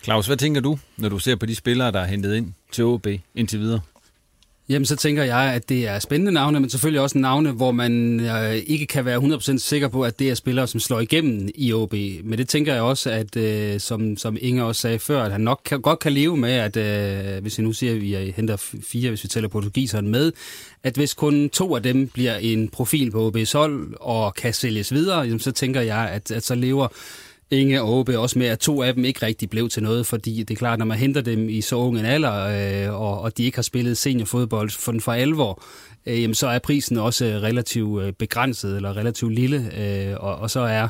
Claus, 0.05 0.27
hvad 0.27 0.37
tænker 0.37 0.61
du, 0.61 0.79
når 0.97 1.09
du 1.09 1.19
ser 1.19 1.37
på 1.37 1.47
de 1.47 1.55
spillere, 1.55 1.91
der 1.93 2.01
er 2.01 2.07
hentet 2.07 2.35
ind 2.37 2.53
til 2.73 2.85
OB 2.85 3.07
indtil 3.35 3.61
videre? 3.61 3.81
Jamen, 4.69 4.87
så 4.87 4.97
tænker 4.97 5.23
jeg, 5.23 5.55
at 5.55 5.69
det 5.69 5.87
er 5.89 5.99
spændende 5.99 6.33
navne, 6.33 6.61
men 6.61 6.71
selvfølgelig 6.71 7.01
også 7.01 7.19
navne, 7.19 7.53
hvor 7.53 7.73
man 7.73 8.21
øh, 8.21 8.55
ikke 8.55 8.87
kan 8.87 9.05
være 9.05 9.19
100% 9.19 9.59
sikker 9.59 9.89
på, 9.89 10.03
at 10.05 10.19
det 10.19 10.31
er 10.31 10.35
spillere, 10.35 10.67
som 10.67 10.81
slår 10.81 11.01
igennem 11.01 11.49
i 11.55 11.73
OB. 11.73 11.93
Men 12.25 12.39
det 12.39 12.49
tænker 12.49 12.75
jeg 12.75 12.83
også, 12.83 13.11
at 13.11 13.37
øh, 13.37 13.81
som, 13.81 14.17
som 14.17 14.37
Inge 14.41 14.65
også 14.65 14.81
sagde 14.81 14.99
før, 14.99 15.23
at 15.23 15.33
han 15.33 15.41
nok 15.41 15.61
kan, 15.65 15.81
godt 15.81 15.99
kan 15.99 16.13
leve 16.13 16.37
med, 16.37 16.53
at 16.53 16.77
øh, 16.77 17.43
hvis 17.43 17.59
vi 17.59 17.63
nu 17.63 17.73
siger, 17.73 17.93
at 17.93 18.01
vi 18.01 18.33
henter 18.37 18.57
fire, 18.87 19.09
hvis 19.09 19.25
vi 19.25 19.29
tæller 19.29 19.49
portugiseren 19.49 20.09
med, 20.09 20.33
at 20.83 20.95
hvis 20.95 21.15
kun 21.15 21.49
to 21.51 21.77
af 21.77 21.83
dem 21.83 22.09
bliver 22.09 22.37
en 22.37 22.69
profil 22.69 23.11
på 23.11 23.31
OB's 23.31 23.59
hold 23.59 23.95
og 24.01 24.35
kan 24.35 24.53
sælges 24.53 24.93
videre, 24.93 25.21
jamen, 25.21 25.41
så 25.41 25.53
tænker 25.53 25.81
jeg, 25.81 26.11
at, 26.13 26.31
at 26.31 26.45
så 26.45 26.55
lever 26.55 26.89
Inge 27.51 27.83
og 27.83 27.93
Åbe 27.93 28.19
også 28.19 28.39
med, 28.39 28.47
at 28.47 28.59
to 28.59 28.83
af 28.83 28.95
dem 28.95 29.05
ikke 29.05 29.27
rigtig 29.27 29.51
blev 29.51 29.69
til 29.69 29.83
noget, 29.83 30.07
fordi 30.07 30.43
det 30.43 30.55
er 30.55 30.59
klart, 30.59 30.79
når 30.79 30.87
man 30.87 30.99
henter 30.99 31.21
dem 31.21 31.49
i 31.49 31.61
så 31.61 31.77
ung 31.77 31.99
en 31.99 32.05
alder, 32.05 32.89
øh, 32.89 33.01
og, 33.01 33.21
og 33.21 33.37
de 33.37 33.45
ikke 33.45 33.57
har 33.57 33.63
spillet 33.63 33.99
seniorfodbold 33.99 34.71
for, 34.71 34.95
for 35.01 35.13
alvor, 35.13 35.63
øh, 36.07 36.23
jamen, 36.23 36.35
så 36.35 36.47
er 36.47 36.59
prisen 36.59 36.97
også 36.97 37.25
øh, 37.25 37.43
relativt 37.43 38.03
øh, 38.03 38.13
begrænset, 38.13 38.77
eller 38.77 38.97
relativt 38.97 39.35
lille, 39.35 39.71
øh, 39.79 40.15
og, 40.17 40.37
og 40.37 40.51
så 40.51 40.61
er 40.61 40.89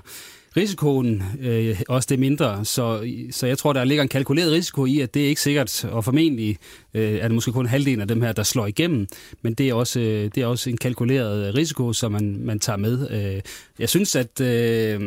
risikoen 0.57 1.23
øh, 1.41 1.81
også 1.89 2.07
det 2.11 2.19
mindre. 2.19 2.65
Så, 2.65 3.11
så 3.31 3.47
jeg 3.47 3.59
tror, 3.59 3.73
der 3.73 3.85
ligger 3.85 4.03
en 4.03 4.09
kalkuleret 4.09 4.53
risiko 4.53 4.87
i, 4.87 5.01
at 5.01 5.15
det 5.15 5.25
er 5.25 5.29
ikke 5.29 5.41
sikkert, 5.41 5.85
og 5.85 6.05
formentlig 6.05 6.57
øh, 6.97 7.13
er 7.13 7.23
det 7.23 7.35
måske 7.35 7.53
kun 7.53 7.67
halvdelen 7.67 8.01
af 8.01 8.09
dem 8.09 8.23
her, 8.23 8.33
der 8.33 8.43
slår 8.43 8.67
igennem, 8.67 9.07
men 9.43 9.55
det 9.55 9.69
er 9.69 9.75
også, 9.75 10.01
øh, 10.01 10.31
det 10.35 10.39
er 10.39 10.47
også 10.47 10.71
en 10.71 10.77
kalkuleret 10.77 11.49
øh, 11.49 11.55
risiko, 11.55 11.93
som 11.93 12.13
man, 12.13 12.39
man 12.41 12.59
tager 12.59 12.77
med. 12.77 13.11
Øh, 13.11 13.41
jeg 13.79 13.89
synes, 13.89 14.17
at 14.17 14.41
øh, 14.41 15.01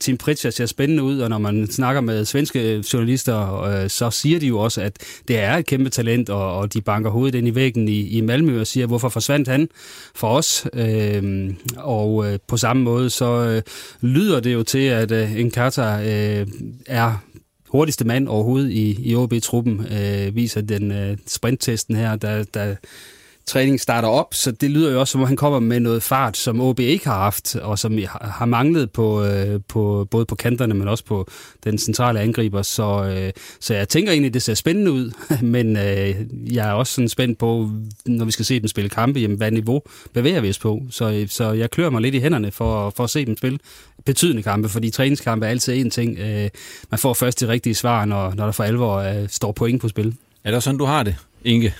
Tim 0.00 0.16
Pritchard 0.16 0.52
ser 0.52 0.66
spændende 0.66 1.02
ud, 1.02 1.18
og 1.18 1.30
når 1.30 1.38
man 1.38 1.70
snakker 1.70 2.00
med 2.00 2.24
svenske 2.24 2.84
journalister, 2.92 3.62
øh, 3.62 3.90
så 3.90 4.10
siger 4.10 4.40
de 4.40 4.46
jo 4.46 4.58
også, 4.58 4.80
at 4.80 4.98
det 5.28 5.38
er 5.38 5.56
et 5.56 5.66
kæmpe 5.66 5.90
talent, 5.90 6.30
og, 6.30 6.56
og 6.56 6.74
de 6.74 6.80
banker 6.80 7.10
hovedet 7.10 7.38
ind 7.38 7.48
i 7.48 7.54
væggen 7.54 7.88
i, 7.88 8.08
i 8.08 8.20
Malmø 8.20 8.60
og 8.60 8.66
siger, 8.66 8.86
hvorfor 8.86 9.08
forsvandt 9.08 9.48
han 9.48 9.68
for 10.14 10.28
os? 10.28 10.66
Øh, 10.74 11.54
og 11.76 12.32
øh, 12.32 12.38
på 12.46 12.56
samme 12.56 12.82
måde, 12.82 13.10
så 13.10 13.26
øh, 13.26 13.62
lyder 14.00 14.40
det 14.40 14.52
jo 14.52 14.62
til, 14.62 14.78
at 14.78 15.12
øh, 15.12 15.40
Encarta 15.40 15.82
øh, 15.82 16.46
er 16.86 17.22
hurtigste 17.72 18.04
mand 18.04 18.28
overhovedet 18.28 18.70
i, 18.70 19.10
i 19.10 19.14
OB-truppen, 19.14 19.86
øh, 19.92 20.36
viser 20.36 20.60
den 20.60 20.90
øh, 20.90 21.16
sprinttesten 21.26 21.96
her, 21.96 22.16
der, 22.16 22.44
der 22.54 22.76
træning 23.46 23.80
starter 23.80 24.08
op, 24.08 24.34
så 24.34 24.50
det 24.50 24.70
lyder 24.70 24.92
jo 24.92 25.00
også, 25.00 25.12
som 25.12 25.20
om 25.20 25.26
han 25.26 25.36
kommer 25.36 25.60
med 25.60 25.80
noget 25.80 26.02
fart, 26.02 26.36
som 26.36 26.60
OB 26.60 26.80
ikke 26.80 27.06
har 27.06 27.18
haft, 27.18 27.56
og 27.56 27.78
som 27.78 27.98
har 28.20 28.44
manglet 28.44 28.90
på, 28.90 29.24
øh, 29.24 29.60
på 29.68 30.08
både 30.10 30.26
på 30.26 30.34
kanterne, 30.34 30.74
men 30.74 30.88
også 30.88 31.04
på 31.04 31.28
den 31.64 31.78
centrale 31.78 32.20
angriber. 32.20 32.62
Så, 32.62 33.04
øh, 33.04 33.32
så 33.60 33.74
jeg 33.74 33.88
tænker 33.88 34.12
egentlig, 34.12 34.34
det 34.34 34.42
ser 34.42 34.54
spændende 34.54 34.92
ud, 34.92 35.12
men 35.42 35.76
øh, 35.76 36.14
jeg 36.54 36.68
er 36.68 36.72
også 36.72 36.94
sådan 36.94 37.08
spændt 37.08 37.38
på, 37.38 37.70
når 38.06 38.24
vi 38.24 38.30
skal 38.30 38.44
se 38.44 38.60
dem 38.60 38.68
spille 38.68 38.90
kampe, 38.90 39.20
jamen, 39.20 39.36
hvad 39.36 39.50
niveau 39.50 39.82
bevæger 40.12 40.40
vi 40.40 40.48
os 40.48 40.58
på. 40.58 40.82
Så, 40.90 41.10
øh, 41.10 41.28
så 41.28 41.52
jeg 41.52 41.70
klør 41.70 41.90
mig 41.90 42.00
lidt 42.00 42.14
i 42.14 42.20
hænderne 42.20 42.50
for, 42.50 42.90
for 42.90 43.04
at 43.04 43.10
se 43.10 43.24
dem 43.24 43.36
spille 43.36 43.58
betydende 44.04 44.42
kampe, 44.42 44.68
fordi 44.68 44.90
træningskampe 44.90 45.46
er 45.46 45.50
altid 45.50 45.74
en 45.74 45.90
ting. 45.90 46.18
Øh, 46.18 46.48
man 46.90 46.98
får 46.98 47.14
først 47.14 47.40
de 47.40 47.48
rigtige 47.48 47.74
svar, 47.74 48.04
når, 48.04 48.34
når 48.34 48.44
der 48.44 48.52
for 48.52 48.64
alvor 48.64 48.96
øh, 48.96 49.28
står 49.28 49.52
point 49.52 49.80
på 49.80 49.88
spil. 49.88 50.14
Er 50.44 50.50
det 50.50 50.62
sådan, 50.62 50.78
du 50.78 50.84
har 50.84 51.02
det, 51.02 51.16
Inge? 51.44 51.74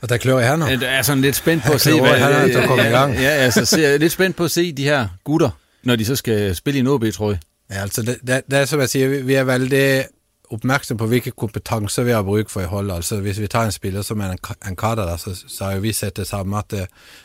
Og 0.00 0.08
der 0.08 0.16
klør 0.16 0.38
jeg 0.38 0.56
nu. 0.56 0.66
Jeg 0.66 0.82
er 0.82 1.02
sådan 1.02 1.22
lidt 1.22 1.36
spændt 1.36 1.64
på 1.64 1.72
at 1.72 1.80
se, 1.80 2.00
hvad 2.00 2.18
han 2.18 2.50
er, 2.50 2.66
komme 2.66 2.88
i 2.88 2.90
gang. 2.90 3.14
Ja, 3.14 3.28
altså, 3.28 3.64
så 3.64 3.80
jeg 3.80 3.94
er 3.94 3.98
lidt 3.98 4.12
spændt 4.12 4.36
på 4.36 4.44
at 4.44 4.50
se 4.50 4.72
de 4.72 4.84
her 4.84 5.08
gutter, 5.24 5.50
når 5.82 5.96
de 5.96 6.04
så 6.04 6.16
skal 6.16 6.54
spille 6.54 6.78
i 6.78 6.80
en 6.80 6.86
OB, 6.86 7.04
tror 7.14 7.30
jeg. 7.30 7.38
Ja, 7.70 7.80
altså, 7.80 8.02
det, 8.02 8.18
det, 8.26 8.42
det 8.50 8.58
er 8.58 8.64
som 8.64 8.80
jeg 8.80 8.88
siger, 8.88 9.22
vi 9.22 9.34
er 9.34 9.44
veldig 9.44 10.04
opmærksom 10.50 10.96
på 10.96 11.06
hvilke 11.06 11.30
kompetencer 11.30 12.02
vi 12.02 12.10
har 12.10 12.22
brug 12.22 12.44
for 12.48 12.60
i 12.60 12.64
holdet. 12.64 12.94
Altså, 12.94 13.20
hvis 13.20 13.40
vi 13.40 13.46
tar 13.46 13.64
en 13.64 13.72
spiller 13.72 14.02
som 14.02 14.20
er 14.20 14.30
en, 14.30 14.38
en 14.68 14.76
kader, 14.76 15.06
der, 15.06 15.16
så, 15.16 15.44
så 15.48 15.64
har 15.64 15.78
vi 15.78 15.92
sett 15.92 16.16
det 16.16 16.26
samme, 16.26 16.58
at 16.58 16.72
uh, 16.72 16.78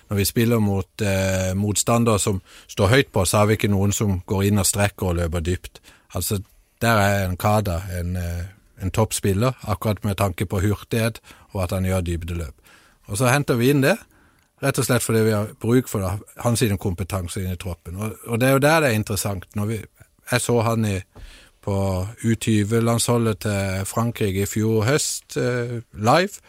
når 0.10 0.18
vi 0.18 0.26
spiller 0.26 0.60
mot 0.60 1.02
uh, 1.02 1.58
motstandere 1.58 2.20
som 2.20 2.42
står 2.68 2.88
højt 2.88 3.08
på, 3.14 3.26
så 3.26 3.38
har 3.38 3.46
vi 3.46 3.54
ikke 3.54 3.68
nogen, 3.68 3.92
som 3.92 4.20
går 4.20 4.42
ind 4.42 4.60
og 4.60 4.66
strekker 4.66 5.08
og 5.08 5.16
løber 5.16 5.40
dybt. 5.40 5.82
Altså, 6.14 6.40
der 6.82 6.92
er 6.92 7.30
en 7.30 7.38
kader, 7.38 7.82
en, 8.00 8.16
uh, 8.16 8.84
en 8.84 8.92
toppspiller, 8.92 9.52
akkurat 9.64 10.06
med 10.06 10.16
tanke 10.16 10.46
på 10.46 10.60
hurtighet, 10.60 11.20
og 11.50 11.64
at 11.64 11.72
han 11.72 11.84
gjør 11.84 12.02
dybdeløp. 12.02 12.54
Og 13.12 13.20
så 13.20 13.30
henter 13.32 13.60
vi 13.60 13.70
inn 13.74 13.84
det, 13.84 13.98
rett 14.64 14.80
og 14.80 14.88
slett 14.88 15.04
fordi 15.04 15.26
vi 15.28 15.36
har 15.36 15.52
bruk 15.60 15.90
for 15.92 16.04
det, 16.04 16.34
hans 16.44 16.64
kompetanse 16.80 17.44
inn 17.44 17.54
i 17.54 17.60
troppen. 17.60 17.98
Og, 18.00 18.18
og, 18.28 18.40
det 18.40 18.50
er 18.50 18.58
jo 18.58 18.64
der 18.64 18.84
det 18.84 18.92
er 18.92 19.00
interessant. 19.00 19.48
Når 19.56 19.72
vi, 19.72 19.80
jeg 20.32 20.42
så 20.42 20.60
han 20.64 20.86
i, 20.88 20.98
på 21.64 21.76
U20-landsholdet 22.24 23.44
til 23.46 23.88
Frankrike 23.88 24.44
i 24.44 24.50
fjor 24.50 24.86
høst 24.88 25.38
eh, 25.40 25.82
live, 25.94 26.44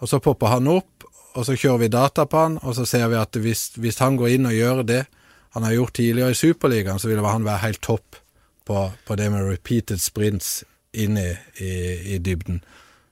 og 0.00 0.08
så 0.08 0.20
popper 0.20 0.54
han 0.54 0.68
opp, 0.72 1.04
og 1.36 1.46
så 1.46 1.54
kjører 1.54 1.84
vi 1.84 1.92
data 1.92 2.26
på 2.26 2.44
han, 2.44 2.58
og 2.62 2.74
så 2.76 2.86
ser 2.88 3.08
vi 3.12 3.18
at 3.20 3.36
hvis, 3.36 3.70
hvis 3.78 4.00
han 4.02 4.16
går 4.18 4.36
inn 4.36 4.48
og 4.50 4.56
gjør 4.56 4.84
det 4.88 5.04
han 5.50 5.66
har 5.66 5.74
gjort 5.74 5.96
tidligere 5.98 6.30
i 6.30 6.38
Superligaen, 6.38 6.98
så 6.98 7.08
ville 7.10 7.26
han 7.26 7.44
være 7.44 7.64
helt 7.64 7.82
topp 7.82 8.20
på, 8.66 8.90
på 9.06 9.16
det 9.18 9.30
med 9.32 9.48
repeated 9.48 9.98
sprints 9.98 10.60
inn 10.94 11.18
i, 11.18 11.30
i, 11.58 11.72
i 12.14 12.18
dybden. 12.22 12.62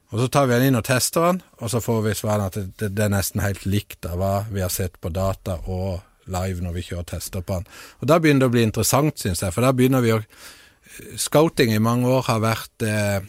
Og 0.09 0.23
så 0.23 0.29
tar 0.33 0.47
vi 0.49 0.57
den 0.57 0.71
inn 0.71 0.79
og 0.79 0.87
tester 0.89 1.27
den, 1.27 1.41
og 1.61 1.71
så 1.73 1.83
får 1.85 2.05
vi 2.07 2.15
svaret 2.17 2.47
at 2.47 2.57
det, 2.57 2.69
det, 2.81 2.93
det, 2.97 3.05
er 3.05 3.13
nesten 3.13 3.43
helt 3.45 3.67
likt 3.69 4.09
av 4.09 4.17
hva 4.21 4.35
vi 4.49 4.63
har 4.65 4.73
sett 4.73 4.97
på 5.03 5.13
data 5.13 5.59
og 5.69 6.01
live 6.33 6.65
når 6.65 6.77
vi 6.77 6.85
kjører 6.87 7.11
tester 7.13 7.45
på 7.45 7.59
den. 7.59 7.69
Og 8.01 8.09
da 8.09 8.17
begynner 8.21 8.47
det 8.47 8.49
å 8.49 8.55
bli 8.57 8.65
interessant, 8.65 9.21
syns 9.21 9.45
jeg, 9.45 9.53
for 9.53 9.65
da 9.65 9.75
begynner 9.77 10.05
vi 10.05 10.15
å 10.17 10.23
Scouting 11.21 11.71
i 11.71 11.79
mange 11.79 12.09
år 12.11 12.25
har 12.27 12.41
vært 12.43 12.83
eh, 12.83 13.21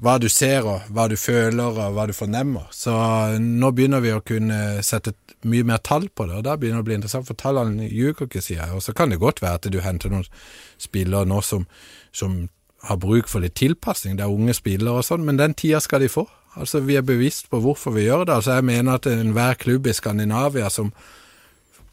hva 0.00 0.14
du 0.22 0.28
ser 0.30 0.64
og 0.64 0.86
hva 0.94 1.08
du 1.10 1.16
føler 1.20 1.66
og 1.66 1.96
hva 1.96 2.06
du 2.08 2.14
fornemmer. 2.16 2.68
Så 2.72 2.94
eh, 2.94 3.38
nå 3.42 3.72
begynner 3.76 4.00
vi 4.04 4.14
å 4.14 4.22
kunne 4.24 4.78
sette 4.86 5.12
mye 5.46 5.66
mer 5.66 5.82
tall 5.84 6.08
på 6.08 6.26
det, 6.26 6.38
og 6.38 6.46
da 6.46 6.56
begynner 6.58 6.80
det 6.80 6.86
å 6.86 6.88
bli 6.88 6.96
interessant, 6.98 7.28
for 7.28 7.38
tallene 7.38 7.90
ljuger 7.90 8.26
ikke, 8.26 8.42
sier 8.42 8.62
jeg. 8.62 8.78
Og 8.78 8.84
så 8.86 8.94
kan 8.96 9.12
det 9.12 9.20
godt 9.22 9.42
være 9.44 9.60
at 9.60 9.68
du 9.74 9.80
henter 9.84 10.14
noen 10.14 10.26
spillere 10.80 11.28
nå 11.28 11.42
som, 11.44 11.66
som 12.14 12.40
har 12.82 12.96
bruk 12.96 13.28
for 13.28 13.42
litt 13.42 13.56
tilpasning, 13.58 14.16
det 14.18 14.24
er 14.24 14.32
unge 14.32 14.54
spillere 14.54 15.00
og 15.00 15.06
sånn, 15.06 15.24
men 15.26 15.38
den 15.38 15.54
tida 15.54 15.80
skal 15.82 16.00
de 16.00 16.08
få. 16.08 16.26
Altså, 16.56 16.80
Vi 16.80 16.96
er 16.96 17.02
bevisst 17.02 17.50
på 17.50 17.60
hvorfor 17.60 17.90
vi 17.94 18.06
gjør 18.06 18.24
det. 18.24 18.34
Altså, 18.34 18.52
Jeg 18.52 18.64
mener 18.64 18.92
at 18.92 19.06
enhver 19.06 19.54
klubb 19.54 19.86
i 19.86 19.92
Skandinavia 19.92 20.68
som 20.70 20.92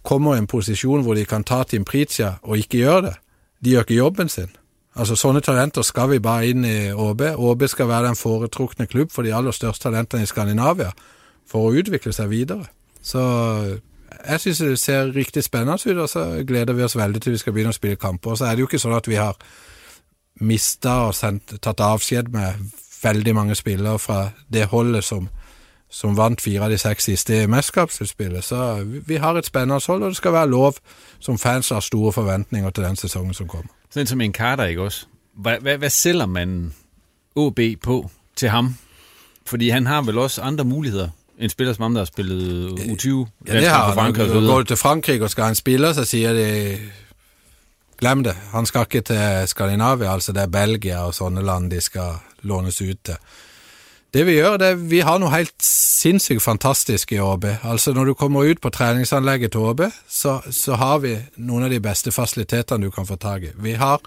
kommer 0.03 0.35
i 0.35 0.37
en 0.37 0.47
posisjon 0.47 1.03
hvor 1.03 1.15
de 1.15 1.25
kan 1.25 1.43
ta 1.43 1.63
Tim 1.63 1.85
Pritja 1.85 2.35
og 2.43 2.57
ikke 2.57 2.77
gjøre 2.77 3.01
det, 3.01 3.15
de 3.63 3.69
gjør 3.71 3.85
ikke 3.85 3.95
jobben 3.95 4.29
sin. 4.29 4.51
Altså, 4.95 5.15
Sånne 5.15 5.41
talenter 5.41 5.81
skal 5.81 6.09
vi 6.09 6.19
bare 6.19 6.47
inn 6.47 6.65
i 6.65 6.91
ÅB. 6.93 7.21
ÅB 7.35 7.67
skal 7.67 7.87
være 7.87 8.07
den 8.07 8.15
foretrukne 8.15 8.87
klubb 8.87 9.11
for 9.11 9.23
de 9.23 9.33
aller 9.33 9.51
største 9.51 9.89
talentene 9.89 10.23
i 10.23 10.29
Skandinavia 10.29 10.91
for 11.47 11.67
å 11.67 11.75
utvikle 11.75 12.13
seg 12.13 12.29
videre. 12.29 12.69
Så 13.01 13.21
jeg 14.25 14.41
syns 14.41 14.57
det 14.57 14.79
ser 14.79 15.11
riktig 15.13 15.43
spennende 15.43 15.77
ut, 15.77 15.97
og 15.97 16.09
så 16.09 16.45
gleder 16.47 16.73
vi 16.73 16.83
oss 16.83 16.95
veldig 16.95 17.21
til 17.21 17.35
vi 17.35 17.41
skal 17.41 17.53
begynne 17.53 17.73
å 17.73 17.77
spille 17.77 17.99
kamper. 17.99 18.31
Og 18.31 18.37
så 18.39 18.47
er 18.47 18.55
det 18.55 18.63
jo 18.63 18.69
ikke 18.69 18.81
sånn 18.81 18.97
at 18.97 19.09
vi 19.09 19.19
har 19.19 19.35
mista 20.41 20.89
og 21.07 21.15
sendt, 21.15 21.55
tatt 21.61 21.79
avskjed 21.79 22.29
med 22.33 22.59
veldig 23.03 23.35
mange 23.35 23.55
spillere 23.55 23.99
fra 23.99 24.29
det 24.53 24.65
holdet 24.71 25.03
som, 25.03 25.29
som 25.89 26.17
vant 26.17 26.41
fire 26.41 26.65
av 26.65 26.73
de 26.73 26.77
seks 26.81 27.09
siste 27.09 27.43
i 27.43 27.47
mesterskapsutspillet. 27.47 28.43
Så 28.43 28.83
vi, 28.83 29.15
har 29.15 29.37
et 29.37 29.45
spennende 29.45 29.79
hold, 29.87 30.03
og 30.03 30.09
det 30.09 30.17
skal 30.17 30.33
være 30.33 30.49
lov 30.49 30.73
som 31.19 31.37
fans 31.37 31.69
har 31.69 31.79
store 31.79 32.13
forventninger 32.13 32.69
til 32.69 32.83
den 32.83 32.95
sesongen 32.95 33.33
som 33.33 33.47
kommer. 33.47 33.71
Sådan 33.89 34.07
som 34.07 34.21
en 34.21 34.33
Carter, 34.33 34.65
ikke 34.65 34.81
også? 34.81 35.05
Hvad, 35.35 35.57
hvad, 35.61 35.77
hvad 35.77 35.89
sælger 35.89 36.25
man 36.25 36.73
OB 37.35 37.59
på 37.83 38.09
til 38.35 38.49
ham? 38.49 38.75
Fordi 39.45 39.69
han 39.69 39.85
har 39.85 40.01
vel 40.01 40.17
også 40.17 40.41
andre 40.41 40.63
muligheder 40.63 41.09
en 41.39 41.49
spiller 41.49 41.73
som 41.73 41.81
ham, 41.81 41.93
der 41.93 42.01
har 42.01 42.05
spillet 42.05 42.69
U20. 42.69 43.07
Ja, 43.47 43.59
det 43.59 43.67
har 43.67 44.01
han. 44.01 44.13
Går 44.13 44.57
du 44.57 44.63
til 44.63 44.77
Frankrig 44.77 45.21
og 45.21 45.29
skal 45.29 45.43
han 45.43 45.55
spille, 45.55 45.93
så 45.93 46.05
siger 46.05 46.33
det 46.33 46.79
glem 48.05 48.23
det. 48.23 48.35
Han 48.51 48.67
skal 48.69 48.85
ikke 48.85 49.01
til 49.01 49.47
Skandinavia, 49.49 50.13
altså 50.13 50.33
det 50.33 50.43
er 50.45 50.53
Belgia 50.53 51.01
og 51.07 51.15
sånne 51.17 51.41
land 51.41 51.71
de 51.73 51.81
skal 51.81 52.19
lånes 52.45 52.77
ut 52.81 52.99
til. 53.01 53.17
Det 54.13 54.23
vi 54.27 54.37
gjør, 54.37 54.59
det 54.61 54.67
er 54.67 54.83
vi 54.91 55.01
har 55.03 55.17
noe 55.19 55.33
helt 55.33 55.55
sinnssykt 55.65 56.43
fantastisk 56.43 57.11
i 57.11 57.19
ÅB. 57.19 57.49
Altså 57.63 57.93
Når 57.93 58.05
du 58.05 58.13
kommer 58.13 58.45
ut 58.45 58.61
på 58.61 58.69
treningsanlegget 58.69 59.51
til 59.51 59.65
ÅB, 59.71 59.81
så, 60.07 60.37
så 60.51 60.77
har 60.79 61.01
vi 61.03 61.17
noen 61.37 61.65
av 61.65 61.73
de 61.73 61.81
beste 61.83 62.13
fasilitetene 62.15 62.85
du 62.85 62.93
kan 62.93 63.09
få 63.09 63.17
tak 63.19 63.43
i. 63.43 63.51
Vi 63.57 63.73
har 63.73 63.99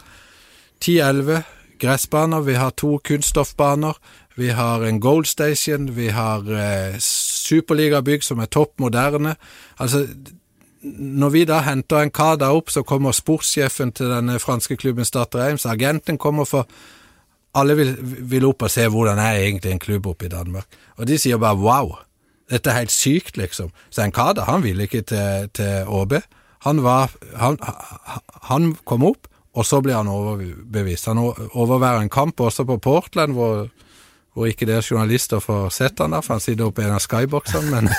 10-11 0.81 1.43
gressbaner, 1.83 2.41
vi 2.41 2.55
har 2.55 2.71
to 2.71 3.01
kunststoffbaner, 3.05 3.99
vi 4.39 4.55
har 4.55 4.87
en 4.87 5.01
Gold 5.01 5.27
Station, 5.27 5.91
vi 5.97 6.09
har 6.15 6.47
eh, 6.47 6.97
superligabygg 7.03 8.23
som 8.25 8.39
er 8.39 8.47
topp 8.47 8.79
moderne. 8.79 9.35
Altså, 9.79 10.07
når 10.83 11.31
vi 11.35 11.45
da 11.49 11.61
henter 11.67 12.05
en 12.05 12.13
kar 12.15 12.37
der 12.39 12.55
opp, 12.55 12.71
så 12.71 12.85
kommer 12.87 13.15
sportssjefen 13.17 13.93
til 13.97 14.13
denne 14.13 14.37
eh, 14.39 14.43
franske 14.43 14.77
klubben 14.79 15.07
Start 15.07 15.35
Reims, 15.35 15.67
agenten 15.67 16.19
kommer 16.19 16.49
for 16.49 16.69
Alle 17.59 17.75
vil, 17.75 17.95
vil, 18.31 18.45
opp 18.45 18.63
og 18.63 18.71
se 18.71 18.85
hvordan 18.87 19.19
er 19.19 19.41
egentlig 19.41 19.73
en 19.73 19.81
klubb 19.83 20.07
oppe 20.07 20.27
i 20.27 20.29
Danmark. 20.29 20.67
Og 21.01 21.09
de 21.09 21.17
sier 21.19 21.41
bare 21.41 21.57
wow, 21.57 21.95
dette 22.53 22.71
er 22.71 22.77
helt 22.77 22.93
sykt, 22.93 23.37
liksom. 23.41 23.71
Så 23.91 24.05
en 24.05 24.13
kar 24.13 24.37
han 24.47 24.63
ville 24.63 24.85
ikke 24.85 25.01
til, 25.03 25.49
til 25.57 25.89
ÅB. 25.89 26.13
Han, 26.69 26.83
var, 26.85 27.11
han, 27.41 27.57
han 28.51 28.75
kom 28.85 29.03
opp, 29.09 29.27
og 29.57 29.67
så 29.67 29.81
ble 29.83 29.97
han 29.97 30.13
overbevist. 30.13 31.09
Han 31.09 31.19
overværer 31.19 32.05
en 32.05 32.13
kamp 32.13 32.41
også 32.41 32.65
på 32.69 32.77
Portland, 32.77 33.33
hvor 33.33 33.67
hvor 34.39 34.51
ikke 34.51 34.69
dere 34.69 34.85
journalister 34.85 35.43
får 35.43 35.71
sett 35.75 36.03
han 36.03 36.15
da, 36.15 36.23
for 36.23 36.37
han 36.37 36.45
sitter 36.45 36.69
oppe 36.69 36.85
i 36.85 36.87
en 36.87 36.97
av 36.97 37.03
skyboxene, 37.05 37.71
men, 37.73 37.91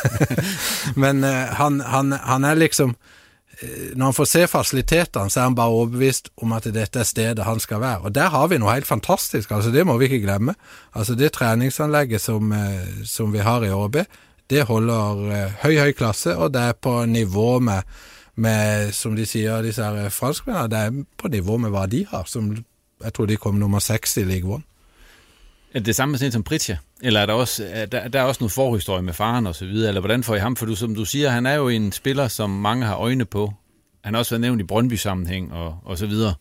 men 1.03 1.23
uh, 1.27 1.55
han, 1.59 1.81
han, 1.83 2.13
han, 2.23 2.47
er 2.47 2.59
liksom 2.59 2.93
uh, 2.95 3.87
Når 3.93 4.05
han 4.05 4.15
får 4.15 4.29
se 4.31 4.43
fasilitetene, 4.47 5.29
så 5.29 5.41
er 5.41 5.49
han 5.49 5.57
bare 5.59 5.75
overbevist 5.75 6.31
om 6.39 6.55
at 6.55 6.69
dette 6.71 7.01
er 7.01 7.07
stedet 7.07 7.47
han 7.47 7.59
skal 7.59 7.81
være. 7.83 8.07
Og 8.07 8.15
der 8.15 8.31
har 8.31 8.47
vi 8.47 8.59
noe 8.61 8.77
helt 8.77 8.87
fantastisk, 8.87 9.51
altså 9.51 9.73
det 9.75 9.83
må 9.87 9.97
vi 9.99 10.07
ikke 10.07 10.23
glemme. 10.23 10.55
Altså 10.95 11.15
Det 11.19 11.33
treningsanlegget 11.35 12.23
som, 12.23 12.55
uh, 12.55 13.03
som 13.03 13.35
vi 13.35 13.43
har 13.43 13.67
i 13.67 13.73
ÅB, 13.75 13.99
det 14.49 14.63
holder 14.65 15.51
høy, 15.61 15.75
høy 15.77 15.91
klasse, 15.93 16.33
og 16.33 16.55
det 16.55 16.63
er 16.71 16.79
på 16.81 17.03
nivå 17.05 17.59
med 17.59 17.83
med, 18.39 18.93
som 18.95 19.15
de 19.17 19.25
sier, 19.27 19.61
disse 19.65 19.85
franskmennene, 20.15 20.71
det 20.71 20.79
er 20.79 21.03
på 21.19 21.31
nivå 21.31 21.57
med 21.61 21.73
hva 21.73 21.85
de 21.91 22.05
har. 22.09 22.27
Som, 22.29 22.53
jeg 23.03 23.15
tror 23.15 23.29
de 23.29 23.39
kom 23.41 23.59
nummer 23.59 23.83
seks 23.83 24.17
i 24.21 24.25
League 24.27 24.49
One. 24.49 24.63
Er 25.73 25.79
det 25.79 25.95
samme 25.95 26.11
med 26.11 26.19
sådan 26.19 26.31
som 26.31 26.43
Pritja? 26.43 26.77
Eller 27.01 27.19
er 27.19 27.25
der 27.25 27.33
også, 27.33 27.65
er 27.71 27.85
der, 27.85 28.07
der 28.07 28.19
er 28.19 28.23
også 28.23 28.41
noget 28.43 28.51
forhistorie 28.51 29.01
med 29.03 29.13
faren 29.13 29.47
og 29.47 29.55
så 29.55 29.65
videre? 29.65 29.87
Eller 29.87 30.01
hvordan 30.01 30.23
får 30.23 30.35
I 30.35 30.39
ham? 30.39 30.55
For 30.55 30.65
du, 30.65 30.75
som 30.75 30.95
du 30.95 31.05
siger, 31.05 31.29
han 31.29 31.45
er 31.45 31.53
jo 31.53 31.67
en 31.69 31.91
spiller, 31.91 32.27
som 32.27 32.49
mange 32.49 32.85
har 32.85 32.95
øjne 32.95 33.25
på. 33.25 33.53
Han 34.03 34.13
har 34.13 34.19
også 34.19 34.31
været 34.31 34.41
nævnt 34.41 34.61
i 34.61 34.63
Brøndby-sammenhæng 34.63 35.53
og, 35.53 35.75
og 35.85 35.97
så 35.97 36.05
videre. 36.05 36.33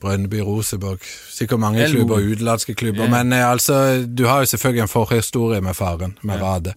Brøndby, 0.00 0.34
Rosenborg, 0.34 0.98
sikkert 1.30 1.60
mange 1.60 1.82
Alt 1.82 1.90
klubber, 1.94 2.14
muligt. 2.14 2.32
utenlandske 2.32 2.74
klubber. 2.74 3.04
Ja. 3.04 3.22
Men 3.24 3.32
eh, 3.32 3.50
altså, 3.50 4.06
du 4.18 4.24
har 4.26 4.38
jo 4.38 4.44
selvfølgelig 4.44 4.82
en 4.82 4.88
forhistorie 4.88 5.60
med 5.60 5.74
faren, 5.74 6.18
med 6.22 6.34
Ja. 6.36 6.44
Rade. 6.44 6.72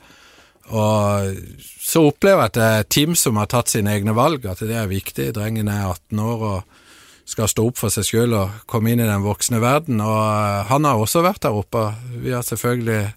Og 0.66 1.34
så 1.82 2.02
opplever 2.02 2.38
jeg 2.38 2.46
at 2.46 2.56
det 2.56 2.64
er 2.64 2.82
Tim 2.90 3.16
som 3.16 3.36
har 3.36 3.46
tatt 3.52 3.70
sine 3.70 3.92
egne 3.92 4.16
valg, 4.16 4.46
at 4.46 4.60
det 4.60 4.76
er 4.76 4.86
viktig. 4.88 5.36
Drengen 5.36 5.68
er 5.68 5.88
18 5.90 6.20
år 6.20 6.46
og 6.48 6.64
skal 7.26 7.50
stå 7.50 7.68
opp 7.70 7.80
for 7.80 7.94
seg 7.94 8.08
sjøl 8.08 8.36
og 8.36 8.64
komme 8.70 8.92
inn 8.92 9.02
i 9.04 9.08
den 9.08 9.24
voksne 9.24 9.62
verden. 9.64 10.02
Og 10.04 10.22
eh, 10.22 10.64
han 10.70 10.88
har 10.88 11.00
også 11.00 11.24
vært 11.26 11.44
der 11.46 11.56
oppe. 11.56 11.90
Vi 12.20 12.34
har 12.36 12.46
selvfølgelig 12.46 13.14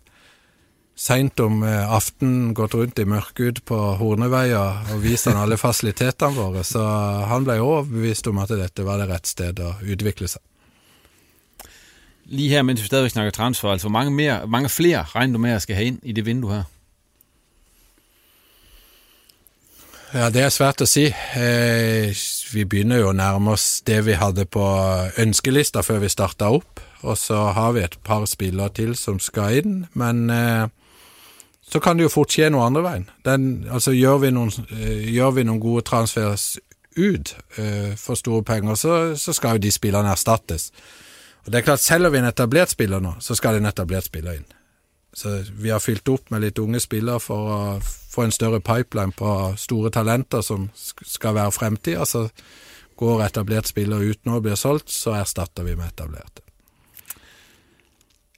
seint 0.97 1.41
om 1.45 1.61
eh, 1.63 1.85
aften 1.85 1.97
aftenen 2.17 2.55
gått 2.57 2.75
rundt 2.75 2.99
i 2.99 3.05
mørket 3.05 3.63
på 3.69 3.77
Horneveia 4.01 4.63
og 4.95 5.03
vist 5.03 5.29
han 5.29 5.37
alle 5.37 5.59
fasilitetene 5.61 6.33
våre, 6.33 6.63
så 6.65 6.83
han 7.29 7.45
ble 7.45 7.59
jo 7.59 7.67
overbevist 7.75 8.31
om 8.31 8.39
at 8.41 8.55
dette 8.57 8.85
var 8.87 9.03
det 9.03 9.11
rette 9.11 9.29
sted 9.29 9.61
å 9.61 9.75
utvikle 9.85 10.31
seg. 10.31 10.41
Lige 12.27 12.57
her, 12.57 12.65
mens 12.67 12.81
vi 12.81 12.89
stadigvæk 12.89 13.13
snakker 13.13 13.37
transfer, 13.37 13.71
altså 13.71 13.87
hvor 13.87 13.95
mange, 13.99 14.11
mere, 14.11 14.47
mange 14.49 14.69
flere 14.73 15.05
regner 15.13 15.37
du 15.37 15.43
med 15.45 15.59
at 15.59 15.63
skal 15.63 15.77
have 15.77 15.93
ind 15.93 16.01
i 16.03 16.13
det 16.17 16.25
vindue 16.27 16.55
her? 16.55 16.65
Ja, 20.17 20.31
det 20.33 20.47
er 20.47 20.53
svært 20.55 20.81
å 20.81 20.87
si. 20.89 21.11
Eh, 21.13 22.09
vi 22.49 22.63
begynner 22.65 23.03
jo 23.03 23.11
å 23.11 23.17
nærme 23.17 23.53
oss 23.53 23.83
det 23.85 23.99
vi 24.07 24.15
hadde 24.17 24.47
på 24.49 24.65
ønskelista 25.21 25.83
før 25.85 26.01
vi 26.07 26.09
starta 26.09 26.49
opp, 26.57 26.81
og 27.05 27.19
så 27.21 27.51
har 27.53 27.75
vi 27.77 27.83
et 27.85 27.99
par 28.07 28.25
spillere 28.31 28.73
til 28.79 28.95
som 28.97 29.19
skal 29.21 29.59
inn, 29.59 29.75
men 29.93 30.31
eh, 30.33 30.73
så 31.69 31.83
kan 31.85 32.01
det 32.01 32.07
jo 32.07 32.15
fort 32.15 32.33
skje 32.33 32.49
noe 32.55 32.65
andre 32.65 32.85
veien. 32.87 33.07
Den, 33.29 33.67
altså, 33.69 33.93
gjør 33.93 34.23
vi 34.25 34.33
noen, 34.33 34.55
eh, 34.71 35.05
gjør 35.19 35.37
vi 35.37 35.45
noen 35.51 35.61
gode 35.61 35.85
transfers 35.85 36.55
ut 36.97 37.37
eh, 37.61 37.93
for 38.01 38.17
store 38.17 38.41
penger, 38.47 38.81
så, 38.81 38.99
så 39.21 39.37
skal 39.37 39.59
jo 39.59 39.67
de 39.67 39.75
spillerne 39.75 40.17
erstattes. 40.17 40.71
Og 41.45 41.53
det 41.53 41.61
er 41.61 41.69
klart, 41.69 41.85
Selger 41.85 42.15
vi 42.15 42.25
en 42.25 42.33
etablert 42.33 42.73
spiller 42.73 43.05
nå, 43.05 43.19
så 43.21 43.37
skal 43.37 43.61
en 43.61 43.69
etablert 43.69 44.09
spiller 44.09 44.41
inn. 44.41 44.49
Så 45.17 45.31
vi 45.57 45.71
har 45.73 45.81
fylt 45.81 46.09
opp 46.13 46.31
med 46.31 46.43
litt 46.45 46.59
unge 46.61 46.81
spillere 46.83 47.21
for 47.25 47.53
å 47.53 47.59
få 48.13 48.27
en 48.27 48.35
større 48.35 48.61
pipeline 48.61 49.15
på 49.17 49.31
store 49.57 49.89
talenter 49.95 50.43
som 50.45 50.67
sk- 50.77 51.07
skal 51.09 51.35
være 51.39 51.55
fremtida. 51.57 52.05
Så 52.05 52.27
går 53.01 53.23
etablert 53.25 53.69
spiller 53.71 54.03
ut 54.05 54.21
nå 54.29 54.37
og 54.37 54.43
blir 54.45 54.59
solgt, 54.61 54.93
så 54.93 55.15
erstatter 55.17 55.65
vi 55.65 55.75
med 55.77 55.89
etablerte. 55.89 56.43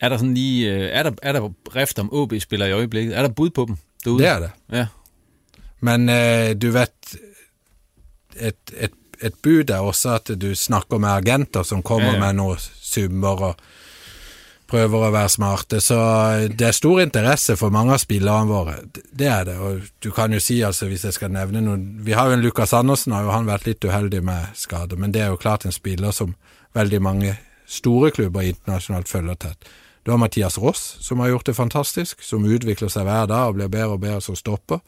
Er 0.00 0.08
der 0.12 0.16
sådan 0.18 0.34
lige, 0.34 0.70
øh, 0.74 0.90
er 0.92 1.02
der, 1.02 1.12
er 1.22 1.32
der 1.32 1.48
rift 1.74 1.98
om 1.98 2.12
OB-spillere 2.12 2.68
i 2.68 2.72
øjeblikket? 2.72 3.16
Er 3.16 3.22
der 3.22 3.28
bud 3.34 3.50
på 3.50 3.64
dem 3.64 3.76
derude? 4.04 4.22
Det 4.22 4.28
er 4.30 4.38
det. 4.40 4.50
Ja. 4.72 4.86
Men 5.80 6.08
eh, 6.08 6.54
du 6.62 6.70
vet 6.70 7.16
et, 8.36 8.70
et, 8.76 8.94
et 9.22 9.34
bud 9.42 9.70
er 9.70 9.78
også 9.82 10.14
at 10.20 10.30
du 10.40 10.54
snakker 10.54 10.98
med 10.98 11.08
agenter 11.08 11.62
som 11.62 11.82
kommer 11.82 12.08
Ja, 12.08 12.14
ja. 12.14 12.20
med 12.20 12.38
noen 12.38 12.58
summer 12.82 13.42
og 13.50 13.56
prøver 14.68 15.06
å 15.06 15.12
være 15.14 15.32
smarte. 15.32 15.80
Så 15.84 15.96
eh, 15.98 16.46
det 16.52 16.68
er 16.68 16.76
stor 16.76 17.02
interesse 17.02 17.56
for 17.60 17.74
mange 17.74 17.96
av 17.96 18.02
spillerne 18.02 18.50
våre. 18.50 18.76
Det 18.92 19.28
er 19.30 19.48
det. 19.48 19.56
Og 19.58 19.88
du 20.04 20.10
kan 20.14 20.32
jo 20.34 20.40
si, 20.42 20.60
altså, 20.66 20.90
hvis 20.90 21.06
jeg 21.08 21.16
skal 21.16 21.32
nevne 21.34 21.62
noen 21.64 21.88
Vi 22.04 22.16
har 22.16 22.28
jo 22.28 22.38
en 22.38 22.44
Lukas 22.44 22.74
Andersen, 22.76 23.16
har 23.16 23.26
jo 23.26 23.34
han 23.34 23.48
vært 23.48 23.68
litt 23.68 23.84
uheldig 23.84 24.22
med 24.24 24.54
skade, 24.58 24.96
men 24.96 25.14
det 25.14 25.24
er 25.24 25.32
jo 25.32 25.40
klart 25.40 25.66
en 25.66 25.74
spiller 25.74 26.14
som 26.14 26.36
veldig 26.76 27.02
mange 27.02 27.36
store 27.68 28.10
klubber 28.14 28.46
internasjonalt 28.48 29.08
følger 29.08 29.36
tett. 29.40 29.68
Du 30.04 30.12
har 30.12 30.20
Mathias 30.20 30.56
Ross, 30.58 30.96
som 31.04 31.20
har 31.20 31.28
gjort 31.34 31.50
det 31.50 31.56
fantastisk, 31.56 32.22
som 32.24 32.46
utvikler 32.48 32.88
seg 32.88 33.04
hver 33.04 33.26
dag 33.28 33.50
og 33.50 33.58
blir 33.58 33.68
bedre 33.68 33.96
og 33.96 34.02
bedre 34.04 34.22
som 34.24 34.36
stopper. 34.38 34.80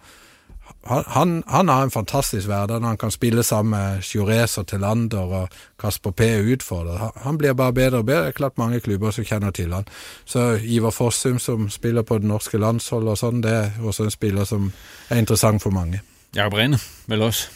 Han, 0.82 1.04
han, 1.06 1.42
han 1.46 1.68
har 1.68 1.82
en 1.82 1.90
fantastisk 1.90 2.46
hverdag 2.48 2.80
han 2.80 2.96
kan 2.96 3.10
spille 3.10 3.42
sammen 3.42 3.70
med 3.70 4.02
Jurez 4.14 4.58
og 4.58 4.66
Telander 4.66 5.18
og 5.18 5.48
Kasper 5.80 6.10
P. 6.10 6.20
utfordrer. 6.52 7.10
Han, 7.16 7.38
blir 7.38 7.52
bare 7.52 7.72
bedre 7.72 7.98
og 7.98 8.06
bedre. 8.06 8.20
Det 8.20 8.28
er 8.28 8.38
klart 8.38 8.58
mange 8.58 8.80
klubber 8.80 9.10
som 9.10 9.24
kjenner 9.24 9.50
til 9.50 9.72
han. 9.72 9.84
Så 10.24 10.58
Ivar 10.62 10.90
Fossum 10.90 11.38
som 11.38 11.68
spiller 11.70 12.02
på 12.02 12.18
det 12.18 12.28
norske 12.28 12.58
landsholdet 12.58 13.12
og 13.12 13.20
sånn, 13.20 13.42
det 13.44 13.52
er 13.52 13.70
også 13.84 14.08
en 14.08 14.14
spiller 14.14 14.48
som 14.48 14.72
er 15.10 15.20
interessant 15.20 15.62
for 15.62 15.70
mange. 15.70 16.00
Jakob 16.36 16.56
Rene, 16.56 16.78
vel 17.06 17.22
også? 17.28 17.50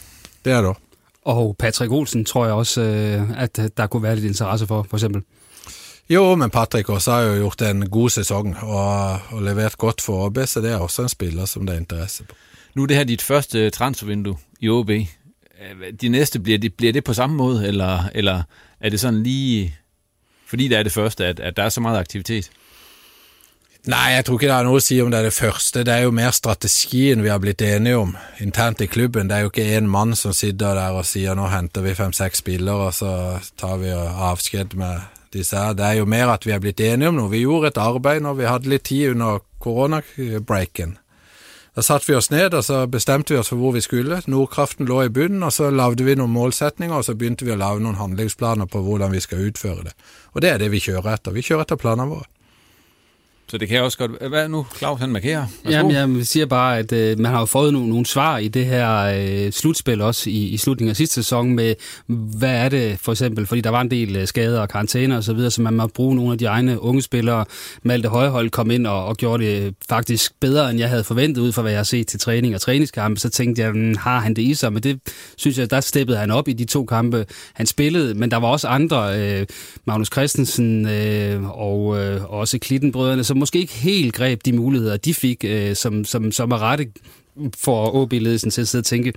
Det 0.45 0.53
er 0.53 0.61
det. 0.61 0.75
Og 1.25 1.55
Patrick 1.57 1.91
Olsen 1.91 2.25
tror 2.25 2.45
jeg 2.45 2.53
også, 2.53 2.81
øh, 2.81 3.41
at 3.41 3.59
øh, 3.59 3.69
der 3.77 3.87
kunne 3.87 4.03
være 4.03 4.15
lidt 4.15 4.25
interesse 4.25 4.67
for, 4.67 4.85
for 4.89 4.97
eksempel. 4.97 5.23
Jo, 6.09 6.35
men 6.35 6.49
Patrick 6.49 6.89
også 6.89 7.11
har 7.11 7.21
jo 7.21 7.33
gjort 7.33 7.61
en 7.61 7.89
god 7.89 8.09
sesong 8.09 8.57
og, 8.63 9.19
og 9.31 9.41
levert 9.41 9.77
godt 9.77 10.01
for 10.01 10.25
AB, 10.25 10.37
så 10.45 10.61
det 10.61 10.71
er 10.71 10.77
også 10.77 11.01
en 11.01 11.09
spiller 11.09 11.45
som 11.45 11.65
det 11.65 11.75
er 11.75 11.79
interesse 11.79 12.23
på. 12.23 12.35
Nu 12.75 12.83
er 12.83 12.87
det 12.87 12.97
her 12.97 13.03
dit 13.03 13.21
første 13.21 13.69
transfervindue 13.69 14.37
i 14.59 14.69
OB. 14.69 14.89
Øh, 14.89 15.93
de 16.01 16.09
næste, 16.09 16.39
bliver 16.39 16.57
det, 16.57 16.73
bliver 16.73 16.93
det 16.93 17.03
på 17.03 17.13
samme 17.13 17.35
måde, 17.35 17.67
eller, 17.67 18.09
eller 18.15 18.43
er 18.79 18.89
det 18.89 18.99
sådan 18.99 19.23
lige, 19.23 19.75
fordi 20.47 20.67
det 20.67 20.77
er 20.77 20.83
det 20.83 20.91
første, 20.91 21.25
at, 21.25 21.39
at 21.39 21.57
der 21.57 21.63
er 21.63 21.69
så 21.69 21.81
meget 21.81 21.99
aktivitet? 21.99 22.51
Nei, 23.85 24.15
jeg 24.17 24.25
tror 24.25 24.35
ikke 24.35 24.47
det 24.49 24.53
har 24.55 24.65
noe 24.65 24.79
å 24.79 24.81
si 24.81 24.95
om 25.01 25.11
det 25.13 25.19
er 25.19 25.27
det 25.27 25.35
første. 25.35 25.83
Det 25.85 25.93
er 25.93 26.07
jo 26.07 26.13
mer 26.17 26.31
strategien 26.33 27.21
vi 27.21 27.29
har 27.29 27.37
blitt 27.37 27.61
enige 27.61 27.99
om 28.01 28.15
internt 28.41 28.81
i 28.81 28.87
klubben. 28.89 29.29
Det 29.29 29.37
er 29.37 29.45
jo 29.45 29.51
ikke 29.51 29.77
én 29.77 29.85
mann 29.85 30.15
som 30.17 30.33
sitter 30.33 30.73
der 30.73 30.97
og 30.97 31.05
sier 31.05 31.37
nå 31.37 31.45
henter 31.53 31.85
vi 31.85 31.93
fem-seks 31.93 32.41
spillere, 32.41 32.87
og 32.89 32.97
så 32.97 33.11
tar 33.61 33.77
vi 33.83 33.93
avskjed 33.93 34.73
med 34.73 35.05
disse 35.37 35.57
her. 35.57 35.77
Det 35.77 35.85
er 35.85 35.99
jo 36.01 36.09
mer 36.09 36.33
at 36.33 36.47
vi 36.49 36.55
er 36.55 36.63
blitt 36.63 36.81
enige 36.81 37.13
om 37.13 37.19
noe. 37.19 37.29
Vi 37.29 37.43
gjorde 37.45 37.75
et 37.75 37.81
arbeid 37.81 38.25
når 38.25 38.39
vi 38.41 38.49
hadde 38.49 38.73
litt 38.73 38.87
tid 38.89 39.13
under 39.13 39.45
koronabreaken. 39.61 40.97
Da 41.75 41.83
satte 41.83 42.07
vi 42.07 42.15
oss 42.15 42.29
ned 42.31 42.53
og 42.55 42.63
så 42.63 42.85
bestemte 42.87 43.33
vi 43.33 43.39
oss 43.39 43.51
for 43.51 43.59
hvor 43.59 43.73
vi 43.75 43.81
skulle. 43.83 44.21
Nordkraften 44.31 44.87
lå 44.87 45.01
i 45.03 45.11
bunnen, 45.11 45.43
og 45.43 45.51
så 45.51 45.67
lagde 45.73 46.05
vi 46.07 46.15
noen 46.15 46.31
målsetninger, 46.31 46.95
og 46.95 47.03
så 47.03 47.17
begynte 47.19 47.43
vi 47.43 47.51
å 47.51 47.59
lage 47.59 47.83
noen 47.83 47.99
handlingsplaner 47.99 48.69
på 48.71 48.79
hvordan 48.85 49.11
vi 49.11 49.23
skal 49.23 49.43
utføre 49.49 49.89
det. 49.89 49.95
Og 50.31 50.45
det 50.45 50.53
er 50.53 50.63
det 50.63 50.71
vi 50.71 50.79
kjører 50.79 51.17
etter. 51.17 51.35
Vi 51.35 51.43
kjører 51.43 51.67
etter 51.67 51.81
planene 51.81 52.07
våre. 52.13 52.29
Så 53.47 53.57
det 53.57 53.67
kan 53.69 53.81
også 53.83 53.97
godt... 53.97 54.11
Hvad 54.29 54.43
er 54.43 54.47
nu, 54.47 54.65
Claus, 54.77 54.99
han 54.99 55.09
markerer? 55.09 55.45
Værsgo. 55.65 55.89
Jamen, 55.89 56.17
jeg 56.17 56.25
siger 56.27 56.45
bare, 56.45 56.77
at 56.77 56.91
øh, 56.91 57.19
man 57.19 57.31
har 57.31 57.39
jo 57.39 57.45
fået 57.45 57.73
nogle, 57.73 57.89
nogle 57.89 58.05
svar 58.05 58.37
i 58.37 58.47
det 58.47 58.65
her 58.65 58.99
øh, 59.45 59.51
slutspil 59.51 60.01
også 60.01 60.29
i, 60.29 60.33
i 60.47 60.57
slutningen 60.57 60.89
af 60.89 60.95
sidste 60.95 61.13
sæson 61.15 61.49
med, 61.55 61.75
hvad 62.07 62.49
er 62.49 62.69
det 62.69 62.99
for 62.99 63.11
eksempel, 63.11 63.45
fordi 63.45 63.61
der 63.61 63.69
var 63.69 63.81
en 63.81 63.91
del 63.91 64.15
øh, 64.15 64.27
skader 64.27 64.61
og 64.61 64.69
karantæner 64.69 65.17
og 65.17 65.23
så 65.23 65.33
videre, 65.33 65.51
så 65.51 65.61
man 65.61 65.73
må 65.73 65.87
bruge 65.87 66.15
nogle 66.15 66.31
af 66.31 66.37
de 66.37 66.45
egne 66.45 66.81
unge 66.81 67.01
spillere. 67.01 67.45
Malte 67.83 68.09
Højhold 68.09 68.49
kom 68.49 68.71
ind 68.71 68.87
og, 68.87 69.05
og 69.05 69.17
gjorde 69.17 69.43
det 69.45 69.61
øh, 69.65 69.71
faktisk 69.89 70.31
bedre, 70.39 70.69
end 70.69 70.79
jeg 70.79 70.89
havde 70.89 71.03
forventet 71.03 71.41
ud 71.41 71.51
fra, 71.51 71.61
hvad 71.61 71.71
jeg 71.71 71.79
har 71.79 71.83
set 71.83 72.07
til 72.07 72.19
træning 72.19 72.55
og 72.55 72.61
træningskampe. 72.61 73.19
Så 73.19 73.29
tænkte 73.29 73.61
jeg, 73.61 73.71
"Hmm, 73.71 73.95
har 73.97 74.19
han 74.19 74.33
det 74.33 74.41
i 74.41 74.53
sig? 74.53 74.73
Men 74.73 74.83
det 74.83 74.99
synes 75.37 75.57
jeg, 75.57 75.71
der 75.71 75.79
steppede 75.79 76.17
han 76.17 76.31
op 76.31 76.47
i 76.47 76.53
de 76.53 76.65
to 76.65 76.85
kampe, 76.85 77.25
han 77.53 77.65
spillede. 77.65 78.13
Men 78.13 78.31
der 78.31 78.37
var 78.37 78.47
også 78.47 78.67
andre, 78.67 79.19
øh, 79.39 79.45
Magnus 79.85 80.07
Christensen 80.13 80.87
øh, 80.89 81.59
og 81.59 81.97
øh, 82.03 82.33
også 82.33 82.59
Klittenbrødrene, 82.59 83.23
som 83.35 83.39
måske 83.39 83.59
ikke 83.59 83.73
helt 83.73 84.13
greb 84.13 84.45
de 84.45 84.53
muligheder, 84.53 84.97
de 84.97 85.13
fik, 85.13 85.43
øh, 85.43 85.75
som, 85.75 86.05
som, 86.05 86.31
som 86.31 86.51
er 86.51 86.61
rette 86.61 86.91
for 87.57 87.95
OB-ledelsen 87.95 88.51
til 88.51 88.61
at 88.61 88.67
sidde 88.67 88.81
og 88.81 88.85
tænke, 88.85 89.13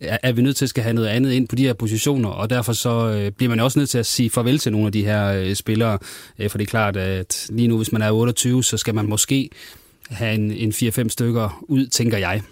er, 0.00 0.32
vi 0.32 0.42
nødt 0.42 0.56
til 0.56 0.64
at 0.64 0.68
skal 0.68 0.82
have 0.82 0.94
noget 0.94 1.08
andet 1.08 1.32
ind 1.32 1.48
på 1.48 1.56
de 1.56 1.66
her 1.66 1.72
positioner, 1.72 2.28
og 2.28 2.50
derfor 2.50 2.72
så 2.72 3.08
øh, 3.08 3.32
bliver 3.32 3.50
man 3.50 3.60
også 3.60 3.78
nødt 3.78 3.90
til 3.90 3.98
at 3.98 4.06
sige 4.06 4.30
farvel 4.30 4.58
til 4.58 4.72
nogle 4.72 4.86
af 4.86 4.92
de 4.92 5.04
her 5.04 5.32
øh, 5.32 5.54
spillere, 5.54 5.98
øh, 6.38 6.50
for 6.50 6.58
det 6.58 6.66
er 6.66 6.70
klart, 6.70 6.96
at 6.96 7.46
lige 7.50 7.68
nu, 7.68 7.76
hvis 7.76 7.92
man 7.92 8.02
er 8.02 8.10
28, 8.10 8.64
så 8.64 8.76
skal 8.76 8.94
man 8.94 9.06
måske 9.06 9.50
have 10.08 10.34
en, 10.34 10.50
en 10.50 10.70
4-5 10.70 11.08
stykker 11.08 11.64
ud, 11.68 11.86
tænker 11.86 12.18
jeg. 12.18 12.42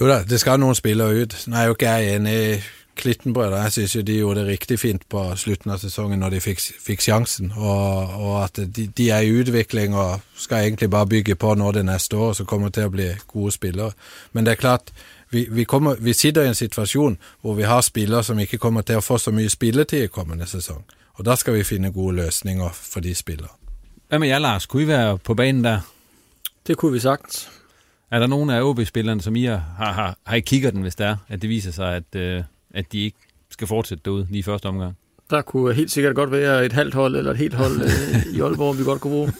Jo 0.00 0.08
da, 0.08 0.22
det 0.22 0.40
skal 0.40 0.60
nogle 0.60 0.74
spillere 0.74 1.14
ud. 1.14 1.48
Nej, 1.48 1.64
jo 1.64 1.70
ikke 1.70 2.52
Øh 2.52 2.81
enig 2.92 3.00
i 3.00 3.00
Klittenbrødre. 3.00 3.62
Jeg 3.62 3.72
syns 3.72 3.96
jo 3.96 4.02
de 4.02 4.16
gjorde 4.16 4.40
det 4.40 4.48
riktig 4.48 4.78
fint 4.78 5.02
på 5.08 5.36
slutten 5.36 5.70
av 5.70 5.78
sesongen 5.78 6.20
når 6.20 6.30
de 6.30 6.40
fikk, 6.40 6.60
fikk 6.60 7.00
sjansen, 7.00 7.52
og, 7.56 8.20
og 8.20 8.44
at 8.44 8.56
de, 8.76 8.86
de 8.86 9.10
er 9.10 9.20
i 9.20 9.32
utvikling 9.32 9.94
og 9.94 10.20
skal 10.36 10.66
egentlig 10.66 10.90
bare 10.90 11.06
bygge 11.06 11.34
på 11.34 11.54
nå 11.54 11.72
det 11.72 11.84
neste 11.84 12.16
år, 12.16 12.32
så 12.32 12.44
kommer 12.44 12.70
til 12.70 12.86
å 12.86 12.90
bli 12.90 13.12
gode 13.26 13.52
spillere. 13.52 13.92
Men 14.32 14.44
det 14.44 14.52
er 14.52 14.60
klart, 14.60 14.92
vi, 15.30 15.46
vi, 15.50 15.64
kommer, 15.64 15.96
vi 16.00 16.12
sitter 16.12 16.44
i 16.44 16.48
en 16.48 16.54
situasjon 16.54 17.18
hvor 17.40 17.54
vi 17.54 17.62
har 17.62 17.80
spillere 17.80 18.22
som 18.24 18.38
ikke 18.38 18.58
kommer 18.58 18.82
til 18.82 18.96
å 18.96 19.04
få 19.04 19.18
så 19.18 19.32
mye 19.32 19.50
spilletid 19.50 20.04
i 20.04 20.12
kommende 20.12 20.46
sesong. 20.46 20.84
Og 21.18 21.24
da 21.24 21.36
skal 21.36 21.54
vi 21.54 21.64
finne 21.64 21.92
gode 21.92 22.16
løsninger 22.16 22.70
for 22.72 23.00
de 23.00 23.14
spillere. 23.14 23.50
Hvad 24.08 24.18
med 24.18 24.28
jer, 24.28 24.38
Lars? 24.38 24.66
Kunne 24.66 24.82
I 24.82 24.88
være 24.88 25.18
på 25.18 25.34
banen 25.34 25.64
der? 25.64 25.80
Det 26.66 26.76
kunne 26.76 26.92
vi 26.92 27.00
sagtens. 27.00 27.48
Er 28.10 28.18
der 28.18 28.26
nogen 28.26 28.50
af 28.50 28.62
OB-spillerne, 28.62 29.22
som 29.22 29.36
I 29.36 29.44
har, 29.44 29.56
har, 29.76 29.92
har, 29.92 30.16
har 30.26 30.36
I 30.36 30.40
kigger 30.40 30.70
den, 30.70 30.82
hvis 30.82 30.94
det 30.94 31.06
er, 31.06 31.16
at 31.28 31.42
det 31.42 31.48
viser 31.50 31.70
sig, 31.70 31.96
at, 31.96 32.14
øh, 32.14 32.44
at 32.74 32.92
de 32.92 33.00
ikke 33.04 33.18
skal 33.50 33.66
fortsætte 33.66 34.02
derude 34.04 34.26
lige 34.30 34.38
i 34.38 34.42
første 34.42 34.66
omgang? 34.66 34.96
Der 35.30 35.42
kunne 35.42 35.74
helt 35.74 35.90
sikkert 35.90 36.14
godt 36.14 36.32
være 36.32 36.66
et 36.66 36.72
halvt 36.72 36.94
hold 36.94 37.16
eller 37.16 37.30
et 37.30 37.36
helt 37.36 37.54
hold 37.54 37.80
øh, 37.80 38.34
i 38.34 38.40
Aalborg, 38.40 38.78
vi 38.78 38.84
godt 38.84 39.00
kunne 39.00 39.10
bruge. 39.10 39.32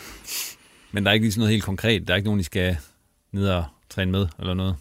Men 0.92 1.04
der 1.04 1.10
er 1.10 1.14
ikke 1.14 1.24
lige 1.24 1.32
sådan 1.32 1.40
noget 1.40 1.52
helt 1.52 1.64
konkret. 1.64 2.08
Der 2.08 2.14
er 2.14 2.16
ikke 2.16 2.28
nogen, 2.28 2.40
I 2.40 2.42
skal 2.42 2.76
ned 3.32 3.48
og 3.48 3.64
træne 3.90 4.10
med, 4.10 4.26
eller 4.38 4.54
noget? 4.54 4.76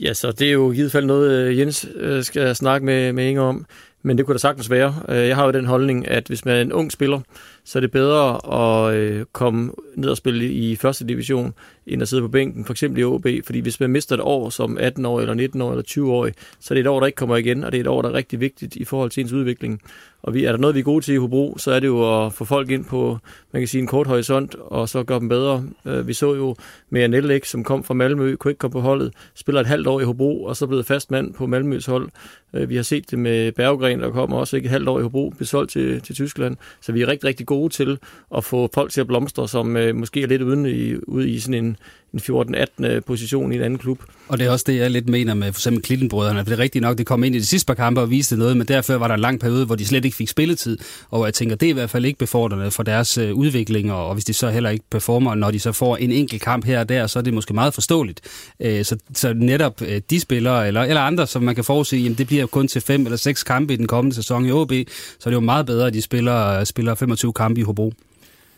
Ja, 0.00 0.14
så 0.14 0.32
det 0.32 0.48
er 0.48 0.52
jo 0.52 0.72
i 0.72 0.74
givet 0.74 0.92
fald 0.92 1.06
noget, 1.06 1.30
øh, 1.30 1.58
Jens 1.58 1.86
øh, 1.94 2.24
skal 2.24 2.56
snakke 2.56 2.86
med, 2.86 3.12
med 3.12 3.26
Inger 3.26 3.42
om. 3.42 3.66
Men 4.02 4.18
det 4.18 4.26
kunne 4.26 4.34
da 4.34 4.38
sagtens 4.38 4.70
være. 4.70 4.94
Jeg 5.08 5.36
har 5.36 5.44
jo 5.44 5.50
den 5.50 5.66
holdning, 5.66 6.08
at 6.08 6.26
hvis 6.26 6.44
man 6.44 6.56
er 6.56 6.60
en 6.60 6.72
ung 6.72 6.92
spiller, 6.92 7.20
så 7.64 7.78
er 7.78 7.80
det 7.80 7.90
bedre 7.90 8.38
at 8.54 8.94
øh, 8.94 9.24
komme 9.32 9.72
ned 9.96 10.08
og 10.08 10.16
spille 10.16 10.52
i 10.52 10.76
første 10.76 11.06
division, 11.06 11.54
end 11.86 12.02
at 12.02 12.08
sidde 12.08 12.22
på 12.22 12.28
bænken, 12.28 12.64
for 12.64 12.72
eksempel 12.72 13.00
i 13.00 13.04
OB. 13.04 13.26
Fordi 13.44 13.60
hvis 13.60 13.80
man 13.80 13.90
mister 13.90 14.14
et 14.14 14.20
år 14.20 14.50
som 14.50 14.78
18 14.78 15.06
år 15.06 15.20
eller 15.20 15.34
19 15.34 15.62
år 15.62 15.70
eller 15.70 15.82
20 15.82 16.12
år, 16.12 16.28
så 16.60 16.74
er 16.74 16.76
det 16.76 16.80
et 16.80 16.86
år, 16.86 17.00
der 17.00 17.06
ikke 17.06 17.16
kommer 17.16 17.36
igen, 17.36 17.64
og 17.64 17.72
det 17.72 17.78
er 17.78 17.82
et 17.82 17.86
år, 17.86 18.02
der 18.02 18.08
er 18.08 18.14
rigtig 18.14 18.40
vigtigt 18.40 18.76
i 18.76 18.84
forhold 18.84 19.10
til 19.10 19.20
ens 19.20 19.32
udvikling. 19.32 19.80
Og 20.22 20.34
vi, 20.34 20.44
er 20.44 20.52
der 20.52 20.58
noget, 20.58 20.74
vi 20.74 20.80
er 20.80 20.84
gode 20.84 21.04
til 21.04 21.14
i 21.14 21.16
Hobro, 21.16 21.58
så 21.58 21.72
er 21.72 21.80
det 21.80 21.86
jo 21.86 22.24
at 22.24 22.32
få 22.32 22.44
folk 22.44 22.70
ind 22.70 22.84
på, 22.84 23.18
man 23.52 23.62
kan 23.62 23.68
sige, 23.68 23.80
en 23.80 23.86
kort 23.86 24.06
horisont, 24.06 24.54
og 24.54 24.88
så 24.88 25.02
gøre 25.02 25.20
dem 25.20 25.28
bedre. 25.28 25.64
Øh, 25.86 26.08
vi 26.08 26.12
så 26.12 26.34
jo 26.34 26.56
med 26.90 27.02
Anellex, 27.02 27.48
som 27.48 27.64
kom 27.64 27.84
fra 27.84 27.94
Malmø, 27.94 28.36
kunne 28.36 28.50
ikke 28.50 28.58
komme 28.58 28.72
på 28.72 28.80
holdet, 28.80 29.12
spiller 29.34 29.60
et 29.60 29.66
halvt 29.66 29.86
år 29.86 30.00
i 30.00 30.04
Hobro, 30.04 30.44
og 30.44 30.56
så 30.56 30.66
blevet 30.66 30.86
fast 30.86 31.10
mand 31.10 31.34
på 31.34 31.46
Malmøs 31.46 31.86
hold. 31.86 32.08
Øh, 32.54 32.68
vi 32.68 32.76
har 32.76 32.82
set 32.82 33.10
det 33.10 33.18
med 33.18 33.52
Berggren, 33.52 34.00
der 34.00 34.10
kommer 34.10 34.36
også 34.36 34.56
ikke 34.56 34.66
et 34.66 34.70
halvt 34.70 34.88
år 34.88 34.98
i 34.98 35.02
Hobro, 35.02 35.32
blev 35.36 35.46
solgt 35.46 35.70
til, 35.70 36.00
til 36.00 36.14
Tyskland. 36.14 36.56
Så 36.80 36.92
vi 36.92 37.02
er 37.02 37.08
rigtig, 37.08 37.28
rigtig 37.28 37.46
gode 37.46 37.53
til 37.72 37.98
at 38.36 38.44
få 38.44 38.70
folk 38.74 38.92
til 38.92 39.00
at 39.00 39.06
blomstre, 39.06 39.48
som 39.48 39.76
øh, 39.76 39.96
måske 39.96 40.22
er 40.22 40.26
lidt 40.26 40.42
uden 40.42 40.66
i, 40.66 40.94
ude 40.94 41.30
i 41.30 41.38
sådan 41.38 41.64
en, 41.64 41.76
en 42.14 42.20
14-18 42.20 42.86
øh, 42.86 43.02
position 43.02 43.52
i 43.52 43.56
en 43.56 43.62
anden 43.62 43.78
klub. 43.78 43.98
Og 44.28 44.38
det 44.38 44.46
er 44.46 44.50
også 44.50 44.64
det, 44.68 44.76
jeg 44.76 44.90
lidt 44.90 45.08
mener 45.08 45.34
med 45.34 45.52
for 45.52 45.58
eksempel 45.58 45.82
Klittenbrødrene. 45.82 46.38
For 46.38 46.44
det 46.44 46.52
er 46.52 46.58
rigtigt 46.58 46.82
nok, 46.82 46.98
det 46.98 47.06
kom 47.06 47.24
ind 47.24 47.34
i 47.34 47.38
de 47.38 47.46
sidste 47.46 47.66
par 47.66 47.74
kampe 47.74 48.00
og 48.00 48.10
viste 48.10 48.36
noget, 48.36 48.56
men 48.56 48.68
derfor 48.68 48.94
var 48.94 49.08
der 49.08 49.14
en 49.14 49.20
lang 49.20 49.40
periode, 49.40 49.66
hvor 49.66 49.74
de 49.74 49.86
slet 49.86 50.04
ikke 50.04 50.16
fik 50.16 50.28
spilletid. 50.28 50.78
Og 51.10 51.24
jeg 51.24 51.34
tænker, 51.34 51.56
det 51.56 51.66
er 51.66 51.70
i 51.70 51.72
hvert 51.72 51.90
fald 51.90 52.04
ikke 52.04 52.18
befordrende 52.18 52.70
for 52.70 52.82
deres 52.82 53.18
øh, 53.18 53.34
udvikling, 53.34 53.92
og 53.92 54.14
hvis 54.14 54.24
de 54.24 54.32
så 54.32 54.50
heller 54.50 54.70
ikke 54.70 54.84
performer, 54.90 55.34
når 55.34 55.50
de 55.50 55.60
så 55.60 55.72
får 55.72 55.96
en 55.96 56.12
enkelt 56.12 56.42
kamp 56.42 56.64
her 56.64 56.80
og 56.80 56.88
der, 56.88 57.06
så 57.06 57.18
er 57.18 57.22
det 57.22 57.34
måske 57.34 57.54
meget 57.54 57.74
forståeligt. 57.74 58.20
Øh, 58.60 58.84
så, 58.84 58.96
så 59.14 59.32
netop 59.34 59.80
de 60.10 60.20
spillere, 60.20 60.66
eller, 60.66 60.82
eller 60.82 61.00
andre, 61.00 61.26
som 61.26 61.42
man 61.42 61.54
kan 61.54 61.64
forudse, 61.64 61.96
jamen 61.96 62.18
det 62.18 62.26
bliver 62.26 62.46
kun 62.46 62.68
til 62.68 62.80
fem 62.80 63.04
eller 63.04 63.16
seks 63.16 63.42
kampe 63.42 63.72
i 63.72 63.76
den 63.76 63.86
kommende 63.86 64.16
sæson 64.16 64.46
i 64.46 64.50
OB, 64.50 64.72
så 65.18 65.28
er 65.28 65.30
det 65.30 65.34
jo 65.34 65.40
meget 65.40 65.66
bedre, 65.66 65.86
at 65.86 65.94
de 65.94 66.02
spiller, 66.02 66.64
spiller 66.64 66.94
25 66.94 67.32
kampe 67.32 67.43
i 67.52 67.62
Hobro. 67.62 67.92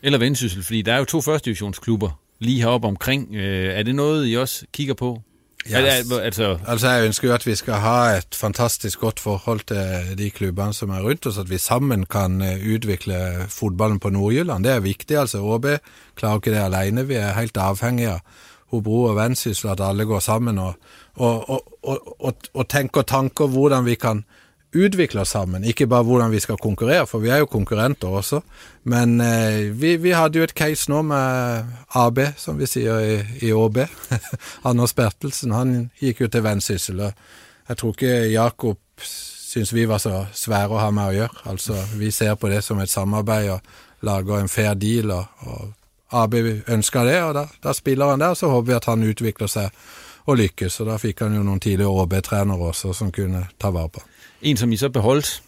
Eller 0.02 0.18
Vendsyssel, 0.18 0.62
fordi 0.62 0.82
der 0.82 0.92
er 0.92 0.98
jo 0.98 1.04
to 1.04 1.20
første 1.20 1.44
divisionsklubber 1.44 2.20
lige 2.38 2.60
heroppe 2.60 2.88
omkring. 2.88 3.36
Er 3.36 3.82
det 3.82 3.94
noget, 3.94 4.28
I 4.28 4.36
også 4.36 4.66
kigger 4.72 4.94
på? 4.94 5.22
Ja, 5.70 5.78
altså, 5.78 6.58
altså 6.66 6.88
jeg 6.88 7.06
ønsker 7.06 7.28
jo 7.28 7.34
at 7.34 7.46
vi 7.46 7.54
skal 7.54 7.74
ha 7.74 8.16
et 8.16 8.34
fantastisk 8.34 9.00
godt 9.00 9.20
forhold 9.20 9.60
til 9.66 10.18
de 10.18 10.30
klubbene 10.30 10.74
som 10.74 10.90
er 10.90 11.02
rundt 11.02 11.26
oss, 11.26 11.38
at 11.38 11.50
vi 11.50 11.58
sammen 11.58 12.06
kan 12.06 12.42
utvikle 12.74 13.14
fotballen 13.48 13.98
på 13.98 14.10
Nordjylland. 14.10 14.64
Det 14.64 14.72
er 14.72 14.80
viktig. 14.80 15.18
altså 15.18 15.38
ÅB 15.38 15.66
klarer 16.14 16.36
ikke 16.36 16.50
det 16.50 16.62
alene. 16.64 17.06
Vi 17.06 17.14
er 17.14 17.34
helt 17.34 17.56
avhengige 17.56 18.10
av 18.10 18.20
Hobro 18.66 19.02
og 19.02 19.16
Vendsyssel, 19.16 19.70
at 19.70 19.80
alle 19.80 20.04
går 20.04 20.18
sammen 20.18 20.58
og, 20.58 20.74
og, 21.14 21.50
og, 21.50 21.62
og, 21.82 22.24
og, 22.24 22.34
og 22.54 22.68
tenker 22.68 23.02
tanker 23.02 23.46
hvordan 23.46 23.84
vi 23.86 23.94
kan 23.94 24.24
utvikle 24.76 25.22
oss 25.22 25.32
sammen. 25.34 25.64
Ikke 25.64 25.86
bare 25.90 26.04
hvordan 26.06 26.32
vi 26.32 26.40
skal 26.40 26.58
konkurrere, 26.60 27.06
for 27.06 27.22
vi 27.24 27.30
er 27.32 27.42
jo 27.42 27.50
konkurrenter 27.50 28.08
også. 28.08 28.40
Men 28.84 29.20
eh, 29.20 29.72
vi, 29.72 29.96
vi, 29.96 30.12
hadde 30.16 30.38
jo 30.38 30.44
et 30.46 30.54
case 30.56 30.90
nå 30.92 31.02
med 31.06 31.72
AB, 31.94 32.20
som 32.36 32.58
vi 32.58 32.68
sier 32.70 33.00
i, 33.00 33.16
i 33.48 33.52
ÅB. 33.52 33.82
Anders 34.68 34.94
Bertelsen 34.96 35.54
han 35.56 35.76
gikk 36.02 36.24
jo 36.24 36.30
til 36.32 36.44
Vendsyssel. 36.46 37.02
Jeg 37.68 37.80
tror 37.80 37.96
ikke 37.96 38.14
Jakob 38.30 38.78
syns 39.02 39.72
vi 39.72 39.86
var 39.88 40.02
så 40.02 40.26
svære 40.34 40.74
å 40.74 40.82
ha 40.82 40.90
med 40.94 41.10
å 41.10 41.16
gjøre. 41.16 41.42
Altså, 41.52 41.80
Vi 41.96 42.10
ser 42.10 42.34
på 42.36 42.50
det 42.52 42.62
som 42.64 42.80
et 42.80 42.92
samarbeid 42.92 43.50
og 43.56 44.06
lager 44.06 44.40
en 44.40 44.52
fair 44.52 44.74
deal. 44.74 45.10
og, 45.10 45.26
og 45.46 45.72
AB 46.16 46.34
ønska 46.70 47.02
det, 47.04 47.22
og 47.24 47.32
da, 47.34 47.46
da 47.62 47.72
spiller 47.74 48.12
han 48.12 48.22
der. 48.22 48.34
Så 48.34 48.50
håper 48.50 48.70
vi 48.70 48.76
at 48.76 48.90
han 48.90 49.02
utvikler 49.02 49.50
seg 49.50 49.86
og 50.26 50.38
lykkes. 50.38 50.80
Og 50.80 50.90
da 50.90 50.98
fikk 51.02 51.24
han 51.24 51.34
jo 51.34 51.42
noen 51.46 51.62
tidligere 51.62 52.04
ÅB-trenere 52.04 52.70
også 52.70 52.94
som 52.94 53.10
kunne 53.14 53.48
ta 53.58 53.72
vare 53.74 53.90
på 53.96 54.04
en, 54.42 54.56
som 54.56 54.72
I 54.72 54.76
så 54.76 54.88
beholdt, 54.88 55.42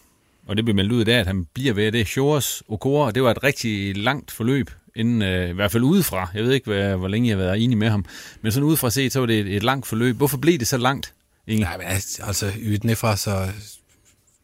og 0.46 0.56
det 0.56 0.64
blev 0.64 0.74
meldt 0.74 0.92
ud 0.92 1.04
af 1.04 1.18
at 1.18 1.26
han 1.26 1.46
bliver 1.54 1.74
ved, 1.74 1.92
det 1.92 2.00
er 2.00 2.04
Shores 2.04 2.62
Okora. 2.68 3.06
og 3.06 3.14
Det 3.14 3.22
var 3.22 3.30
et 3.30 3.42
rigtig 3.42 3.96
langt 3.96 4.30
forløb, 4.30 4.70
inden, 4.96 5.22
øh, 5.22 5.50
i 5.50 5.52
hvert 5.52 5.72
fald 5.72 5.82
udefra. 5.82 6.30
Jeg 6.34 6.44
ved 6.44 6.52
ikke, 6.52 6.66
hvad, 6.70 6.96
hvor 6.96 7.08
længe 7.08 7.28
jeg 7.28 7.36
har 7.36 7.44
været 7.44 7.64
enig 7.64 7.78
med 7.78 7.88
ham. 7.88 8.04
Men 8.42 8.52
sådan 8.52 8.64
udefra 8.64 8.90
set, 8.90 9.12
så 9.12 9.20
var 9.20 9.26
det 9.26 9.40
et, 9.40 9.56
et 9.56 9.62
langt 9.62 9.86
forløb. 9.86 10.16
Hvorfor 10.16 10.36
blev 10.36 10.58
det 10.58 10.68
så 10.68 10.76
langt, 10.76 11.14
Inge? 11.46 11.64
Nej, 11.64 11.76
men 11.76 11.86
altså, 11.86 12.22
altså 12.22 12.52
udenifra, 12.68 13.16
så... 13.16 13.48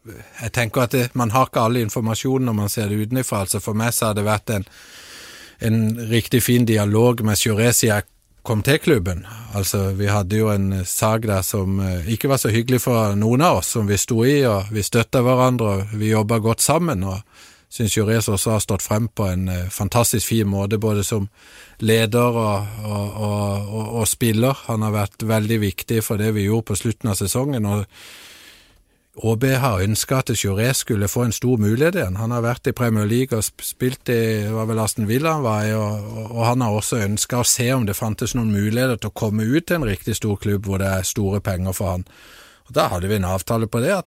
Øh, 0.07 0.12
jeg 0.42 0.52
tænker, 0.52 0.83
at 0.83 0.92
det, 0.92 1.16
man 1.16 1.30
har 1.30 1.44
ikke 1.44 1.61
alle 1.61 1.80
informationer, 1.80 2.44
når 2.46 2.52
man 2.52 2.68
ser 2.68 2.88
det 2.88 2.96
udenifra. 2.96 3.40
Altså 3.40 3.59
for 3.59 3.72
mig 3.72 3.92
så 3.92 4.07
har 4.07 4.12
det 4.12 4.24
været 4.24 4.50
en, 4.50 4.64
en 5.72 6.11
rigtig 6.11 6.42
fin 6.42 6.66
dialog 6.66 7.16
med 7.24 7.37
Shores. 7.37 7.85
Kom 8.44 8.61
til 8.62 8.76
klubben. 8.78 9.22
Altså, 9.57 9.94
vi 9.96 10.11
hadde 10.12 10.37
jo 10.37 10.50
en 10.52 10.72
eh, 10.76 10.85
sag 10.85 11.24
der 11.24 11.40
som 11.40 11.78
uh, 11.80 12.04
ikke 12.04 12.28
var 12.28 12.37
så 12.42 12.50
hyggelig 12.52 12.83
for 12.85 13.14
noen 13.16 13.40
av 13.40 13.62
oss, 13.62 13.70
som 13.72 13.88
vi 13.88 13.96
sto 13.96 14.18
i, 14.28 14.42
og 14.44 14.68
vi 14.74 14.85
støtta 14.85 15.22
hverandre, 15.24 15.70
og 15.70 15.94
vi 15.96 16.11
jobba 16.11 16.42
godt 16.44 16.61
sammen. 16.61 17.07
og 17.09 17.22
syns 17.72 17.96
Reza 17.98 18.35
også 18.37 18.52
har 18.52 18.61
stått 18.61 18.85
frem 18.85 19.09
på 19.09 19.30
en 19.30 19.48
uh, 19.48 19.70
fantastisk 19.72 20.28
fin 20.28 20.48
måte, 20.48 20.76
både 20.78 21.07
som 21.09 21.30
leder 21.80 22.37
og, 22.37 22.68
og, 22.85 23.16
og, 23.16 23.88
og, 24.02 24.04
spiller. 24.09 24.61
Han 24.68 24.85
har 24.85 24.92
vært 24.92 25.24
veldig 25.24 25.61
viktig 25.64 26.04
for 26.04 26.20
det 26.20 26.35
vi 26.37 26.44
gjorde 26.44 26.68
på 26.68 26.78
slutten 26.83 27.14
av 27.14 27.16
sesongen. 27.16 27.64
og 27.64 27.88
HB 29.14 29.44
har 29.62 29.83
ønska 29.83 30.16
at 30.18 30.31
Juré 30.35 30.72
skulle 30.74 31.09
få 31.09 31.22
en 31.29 31.33
stor 31.33 31.57
mulighet 31.62 31.94
igjen. 31.94 32.16
Han 32.18 32.33
har 32.35 32.42
vært 32.42 32.66
i 32.66 32.72
Premier 32.74 33.07
League 33.07 33.37
og 33.37 33.44
spilt 33.62 34.11
i 34.11 34.48
var 34.50 34.66
vel 34.66 34.81
Aston 34.83 35.07
Villa 35.07 35.37
han 35.37 35.44
var 35.44 35.68
i, 35.68 35.74
og, 35.79 36.09
og 36.33 36.40
han 36.48 36.64
har 36.64 36.74
også 36.74 36.98
ønska 37.05 37.38
å 37.40 37.46
se 37.46 37.68
om 37.74 37.87
det 37.87 37.94
fantes 37.94 38.35
noen 38.35 38.50
muligheter 38.50 38.98
til 38.98 39.12
å 39.12 39.14
komme 39.14 39.46
ut 39.46 39.68
til 39.68 39.79
en 39.79 39.87
riktig 39.87 40.16
stor 40.18 40.35
klubb 40.42 40.66
hvor 40.66 40.83
det 40.83 40.90
er 40.90 41.07
store 41.07 41.40
penger 41.40 41.77
for 41.79 41.94
han. 41.94 42.09
Og 42.66 42.74
Da 42.74 42.88
hadde 42.90 43.09
vi 43.09 43.20
en 43.20 43.31
avtale 43.31 43.70
på 43.70 43.85
det. 43.85 44.03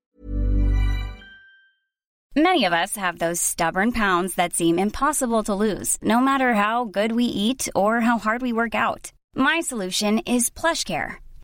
Many 2.36 2.66
of 2.66 2.74
us 2.74 2.96
have 2.98 3.18
those 3.18 3.42
stubborn 3.42 3.92
pounds 3.92 4.36
that 4.36 4.54
seem 4.54 4.78
impossible 4.78 5.42
to 5.44 5.56
lose, 5.56 5.98
no 6.04 6.20
matter 6.20 6.54
how 6.54 6.86
good 6.86 7.14
we 7.14 7.24
eat 7.24 7.68
or 7.74 8.02
how 8.02 8.20
hard 8.20 8.44
we 8.44 8.54
work 8.54 8.76
out. 8.76 9.12
My 9.36 9.62
solution 9.62 10.20
is 10.20 10.52
plush 10.52 10.84
care. 10.84 11.18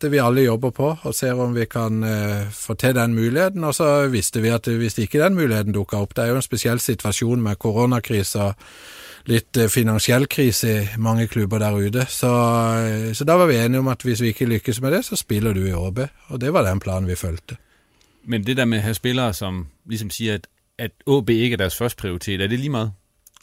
Det 0.00 0.08
vi 0.08 0.20
alle 0.22 0.46
jobber 0.46 0.70
på, 0.72 0.86
og 1.02 1.14
ser 1.14 1.36
om 1.36 1.52
vi 1.52 1.66
kan 1.68 2.04
eh, 2.04 2.46
få 2.52 2.74
til 2.74 2.94
den 2.96 3.14
muligheten. 3.14 3.64
Og 3.64 3.74
så 3.76 4.08
visste 4.08 4.40
vi 4.40 4.48
at 4.48 4.66
hvis 4.66 4.98
ikke 4.98 5.20
den 5.20 5.36
muligheten 5.36 5.74
dukka 5.76 6.00
opp 6.00 6.14
Det 6.16 6.24
er 6.24 6.32
jo 6.32 6.40
en 6.40 6.46
spesiell 6.46 6.80
situasjon 6.80 7.42
med 7.42 7.58
koronakrisa, 7.60 8.54
litt 9.28 9.56
eh, 9.56 9.68
finansiell 9.68 10.24
krise 10.26 10.70
i 10.70 10.86
mange 10.96 11.26
klubber 11.28 11.60
der 11.60 11.76
ute. 11.76 12.06
Så, 12.08 12.30
eh, 12.80 13.12
så 13.12 13.24
da 13.24 13.36
var 13.36 13.46
vi 13.46 13.58
enige 13.60 13.80
om 13.84 13.88
at 13.88 14.02
hvis 14.02 14.22
vi 14.22 14.32
ikke 14.32 14.48
lykkes 14.48 14.80
med 14.80 14.92
det, 14.92 15.04
så 15.04 15.16
spiller 15.16 15.52
du 15.52 15.66
i 15.66 15.74
ÅB. 15.76 16.00
Og 16.28 16.40
det 16.40 16.52
var 16.52 16.64
den 16.64 16.80
planen 16.80 17.08
vi 17.08 17.14
fulgte. 17.14 17.56
Men 18.24 18.44
det 18.44 18.56
der 18.56 18.64
med 18.64 18.80
å 18.80 18.88
ha 18.88 18.96
spillere, 18.96 19.34
som 19.34 19.66
liksom 19.88 20.10
sier 20.10 20.40
at, 20.40 20.48
at 20.78 20.96
ÅB 21.06 21.30
ikke 21.30 21.58
er 21.58 21.66
deres 21.66 21.76
første 21.76 22.00
prioritet, 22.00 22.40
er 22.40 22.48
det 22.48 22.60
lige 22.60 22.72
meget? 22.72 22.92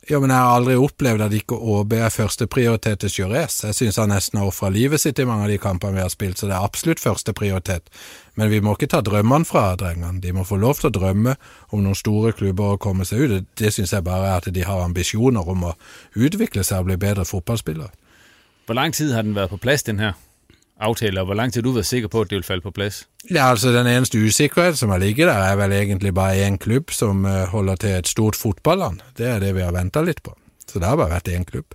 Ja, 0.08 0.22
men 0.24 0.32
jeg 0.32 0.40
har 0.40 0.54
aldri 0.56 0.78
opplevd 0.80 1.24
at 1.26 1.34
ikke 1.36 1.58
ÅB 1.60 1.98
er 1.98 2.14
førsteprioritet 2.14 3.02
til 3.02 3.12
Jurez. 3.12 3.58
Jeg 3.66 3.76
syns 3.76 3.98
han 4.00 4.14
nesten 4.14 4.40
har 4.40 4.48
ofra 4.48 4.70
livet 4.72 5.02
sitt 5.04 5.20
i 5.20 5.26
mange 5.28 5.44
av 5.44 5.52
de 5.52 5.58
kampene 5.60 5.98
vi 5.98 6.04
har 6.06 6.14
spilt, 6.14 6.40
så 6.40 6.48
det 6.48 6.56
er 6.56 6.64
absolutt 6.64 7.04
førsteprioritet. 7.04 7.92
Men 8.40 8.48
vi 8.54 8.62
må 8.64 8.78
ikke 8.78 8.88
ta 8.94 9.02
drømmene 9.04 9.44
fra 9.50 9.74
drengene. 9.76 10.22
De 10.24 10.32
må 10.32 10.46
få 10.48 10.62
lov 10.62 10.80
til 10.80 10.88
å 10.88 10.96
drømme 10.96 11.36
om 11.76 11.84
noen 11.84 12.00
store 12.00 12.32
klubber 12.38 12.78
og 12.78 12.84
komme 12.88 13.04
seg 13.10 13.26
ut. 13.26 13.34
Det, 13.34 13.42
det 13.60 13.74
syns 13.76 13.92
jeg 13.98 14.08
bare 14.08 14.30
er 14.30 14.40
at 14.40 14.48
de 14.56 14.64
har 14.64 14.86
ambisjoner 14.86 15.52
om 15.52 15.74
å 15.74 15.76
utvikle 16.16 16.64
seg 16.64 16.86
og 16.86 16.88
bli 16.94 17.00
bedre 17.04 17.28
fotballspillere. 17.28 17.92
Hvor 18.64 18.80
lang 18.80 18.96
tid 18.96 19.12
har 19.12 19.28
den 19.28 19.36
vært 19.36 19.52
på 19.58 19.60
plass, 19.68 19.84
den 19.84 20.00
her? 20.00 20.16
Aftale, 20.80 21.20
og 21.20 21.26
hvor 21.26 21.34
lang 21.34 21.54
tid 21.54 21.62
du 21.62 21.72
været 21.72 21.86
sikker 21.86 22.08
på, 22.08 22.22
at 22.22 22.30
det 22.30 22.36
vil 22.36 22.44
falde 22.44 22.62
på 22.62 22.72
plads? 22.72 23.08
Ja, 23.32 23.50
altså 23.50 23.72
den 23.72 23.88
eneste 23.88 24.26
usikkerhed, 24.26 24.74
som 24.74 24.90
har 24.90 24.98
ligget 24.98 25.28
der, 25.28 25.34
er 25.34 25.56
vel 25.56 25.72
egentlig 25.72 26.14
bare 26.14 26.48
en 26.48 26.58
klub, 26.58 26.92
som 26.92 27.26
uh, 27.26 27.32
holder 27.32 27.76
til 27.76 27.90
et 27.90 28.08
stort 28.08 28.36
fotballand. 28.36 29.00
Det 29.18 29.28
er 29.28 29.40
det, 29.40 29.56
vi 29.56 29.62
har 29.62 29.72
ventet 29.72 30.06
lidt 30.06 30.24
på. 30.24 30.38
Så 30.68 30.80
det 30.80 30.88
har 30.88 30.96
bare 30.96 31.10
været 31.10 31.36
en 31.36 31.46
klub. 31.46 31.66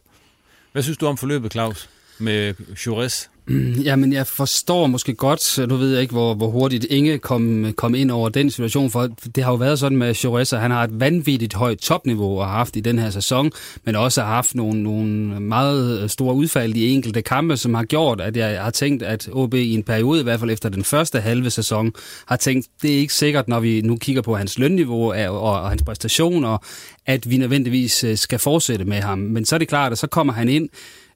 Hvad 0.73 0.83
synes 0.83 0.99
du 0.99 1.07
om 1.07 1.17
forløbet, 1.17 1.53
Claus, 1.53 1.88
med 2.19 2.55
Jures? 2.87 3.31
Jamen, 3.85 4.12
jeg 4.12 4.26
forstår 4.26 4.86
måske 4.86 5.14
godt, 5.14 5.68
nu 5.68 5.76
ved 5.76 5.93
jeg 5.93 6.03
ikke, 6.03 6.12
hvor, 6.12 6.34
hvor 6.34 6.47
hurtigt 6.47 6.86
Inge 6.90 7.18
kom, 7.18 7.72
kom 7.76 7.95
ind 7.95 8.11
over 8.11 8.28
den 8.28 8.51
situation, 8.51 8.90
for 8.90 9.09
det 9.36 9.45
har 9.45 9.51
jo 9.51 9.57
været 9.57 9.78
sådan 9.78 9.99
med 9.99 10.14
Choressa, 10.14 10.57
han 10.57 10.70
har 10.70 10.84
et 10.84 11.01
vanvittigt 11.01 11.55
højt 11.55 11.78
topniveau 11.78 12.38
og 12.38 12.47
har 12.47 12.53
haft 12.53 12.76
i 12.76 12.80
den 12.80 12.99
her 12.99 13.11
sæson, 13.11 13.51
men 13.84 13.97
også 13.97 14.22
har 14.22 14.28
haft 14.28 14.55
nogle, 14.55 14.82
nogle 14.82 15.40
meget 15.40 16.11
store 16.11 16.34
udfald 16.34 16.74
i 16.74 16.90
enkelte 16.90 17.22
kampe, 17.22 17.57
som 17.57 17.74
har 17.74 17.84
gjort, 17.84 18.20
at 18.20 18.36
jeg 18.36 18.62
har 18.62 18.70
tænkt, 18.70 19.03
at 19.03 19.28
OB 19.32 19.55
i 19.55 19.74
en 19.74 19.82
periode, 19.82 20.20
i 20.20 20.22
hvert 20.22 20.40
fald 20.40 20.51
efter 20.51 20.68
den 20.68 20.84
første 20.84 21.20
halve 21.20 21.51
sæson, 21.51 21.93
har 22.26 22.36
tænkt, 22.36 22.68
det 22.82 22.95
er 22.95 22.99
ikke 22.99 23.14
sikkert, 23.14 23.49
når 23.49 23.61
vi 23.61 23.80
nu 23.80 23.97
kigger 23.97 24.22
på 24.22 24.36
hans 24.36 24.59
lønniveau 24.59 25.12
og, 25.12 25.28
og, 25.28 25.40
og 25.40 25.68
hans 25.68 25.82
præstationer, 25.82 26.59
at 27.07 27.30
vi 27.30 27.36
nødvendigvis 27.36 28.05
øh, 28.05 28.16
skal 28.16 28.38
fortsætte 28.38 28.84
med 28.84 29.01
ham. 29.01 29.18
Men 29.18 29.45
så 29.45 29.55
er 29.55 29.59
det 29.59 29.68
klart, 29.68 29.93
at 29.93 29.99
så 29.99 30.07
kommer 30.07 30.32
han 30.32 30.49
ind 30.49 30.68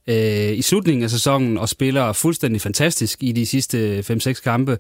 øh, 0.09 0.59
i 0.59 0.63
slutningen 0.63 1.05
af 1.05 1.11
sæsonen 1.11 1.59
og 1.59 1.69
spiller 1.69 2.13
fuldstændig 2.13 2.61
fantastisk 2.63 3.23
i 3.23 3.33
de 3.33 3.47
sidste 3.47 4.05
5-6 4.11 4.43
kampe. 4.43 4.79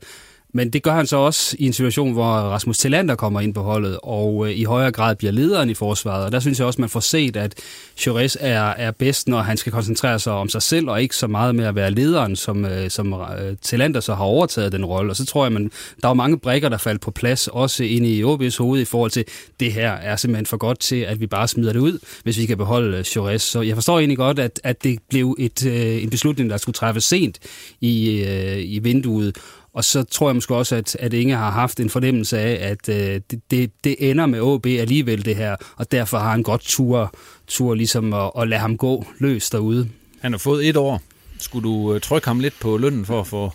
Men 0.56 0.70
det 0.70 0.82
gør 0.82 0.92
han 0.92 1.06
så 1.06 1.16
også 1.16 1.56
i 1.58 1.66
en 1.66 1.72
situation, 1.72 2.12
hvor 2.12 2.24
Rasmus 2.24 2.78
Tillander 2.78 3.14
kommer 3.14 3.40
ind 3.40 3.54
på 3.54 3.62
holdet, 3.62 3.98
og 4.02 4.46
øh, 4.48 4.58
i 4.58 4.64
højere 4.64 4.92
grad 4.92 5.16
bliver 5.16 5.32
lederen 5.32 5.70
i 5.70 5.74
forsvaret. 5.74 6.24
Og 6.24 6.32
der 6.32 6.40
synes 6.40 6.58
jeg 6.58 6.66
også, 6.66 6.80
man 6.80 6.88
får 6.88 7.00
set, 7.00 7.36
at 7.36 7.54
Chores 7.96 8.36
er, 8.40 8.62
er 8.62 8.90
bedst, 8.90 9.28
når 9.28 9.42
han 9.42 9.56
skal 9.56 9.72
koncentrere 9.72 10.18
sig 10.18 10.32
om 10.32 10.48
sig 10.48 10.62
selv, 10.62 10.90
og 10.90 11.02
ikke 11.02 11.16
så 11.16 11.26
meget 11.26 11.54
med 11.54 11.64
at 11.64 11.74
være 11.74 11.90
lederen, 11.90 12.36
som, 12.36 12.64
øh, 12.64 12.90
som 12.90 13.12
øh, 13.12 13.56
Tillander 13.62 14.00
så 14.00 14.14
har 14.14 14.24
overtaget 14.24 14.72
den 14.72 14.84
rolle. 14.84 15.12
Og 15.12 15.16
så 15.16 15.26
tror 15.26 15.44
jeg, 15.44 15.52
man, 15.52 15.70
der 16.02 16.08
er 16.08 16.14
mange 16.14 16.38
brækker, 16.38 16.68
der 16.68 16.76
faldt 16.76 17.00
på 17.00 17.10
plads, 17.10 17.48
også 17.48 17.84
inde 17.84 18.08
i 18.08 18.24
OB's 18.24 18.58
hoved, 18.58 18.80
i 18.80 18.84
forhold 18.84 19.10
til, 19.10 19.24
det 19.60 19.72
her 19.72 19.92
er 19.92 20.16
simpelthen 20.16 20.46
for 20.46 20.56
godt 20.56 20.78
til, 20.78 20.96
at 20.96 21.20
vi 21.20 21.26
bare 21.26 21.48
smider 21.48 21.72
det 21.72 21.80
ud, 21.80 21.98
hvis 22.22 22.38
vi 22.38 22.46
kan 22.46 22.56
beholde 22.56 22.98
øh, 22.98 23.04
Chores. 23.04 23.42
Så 23.42 23.62
jeg 23.62 23.76
forstår 23.76 23.98
egentlig 23.98 24.18
godt, 24.18 24.38
at, 24.38 24.60
at 24.64 24.84
det 24.84 24.98
blev 25.10 25.36
et, 25.38 25.66
øh, 25.66 26.02
en 26.02 26.10
beslutning, 26.10 26.50
der 26.50 26.56
skulle 26.56 26.74
træffes 26.74 27.04
sent 27.04 27.38
i, 27.80 28.24
øh, 28.28 28.58
i 28.58 28.78
vinduet. 28.78 29.36
Og 29.76 29.84
så 29.84 30.02
tror 30.02 30.28
jeg 30.28 30.34
måske 30.34 30.54
også, 30.54 30.76
at, 30.76 30.96
at 31.00 31.12
Inge 31.12 31.36
har 31.36 31.50
haft 31.50 31.80
en 31.80 31.90
fornemmelse 31.90 32.38
af, 32.38 32.70
at 32.70 32.88
øh, 32.88 33.20
det, 33.30 33.40
det, 33.50 33.70
det 33.84 34.10
ender 34.10 34.26
med 34.26 34.40
OB 34.40 34.66
alligevel 34.66 35.24
det 35.24 35.36
her, 35.36 35.56
og 35.76 35.92
derfor 35.92 36.18
har 36.18 36.30
han 36.30 36.42
godt 36.42 36.60
tur, 36.60 37.14
tur 37.46 37.74
ligesom 37.74 38.14
at, 38.14 38.30
at 38.38 38.48
lade 38.48 38.60
ham 38.60 38.76
gå 38.76 39.06
løs 39.18 39.50
derude. 39.50 39.88
Han 40.20 40.32
har 40.32 40.38
fået 40.38 40.68
et 40.68 40.76
år. 40.76 41.02
Skulle 41.38 41.68
du 41.68 41.94
øh, 41.94 42.00
trykke 42.00 42.28
ham 42.28 42.40
lidt 42.40 42.54
på 42.60 42.76
lønnen 42.76 43.06
for 43.06 43.20
at 43.20 43.26
få... 43.26 43.52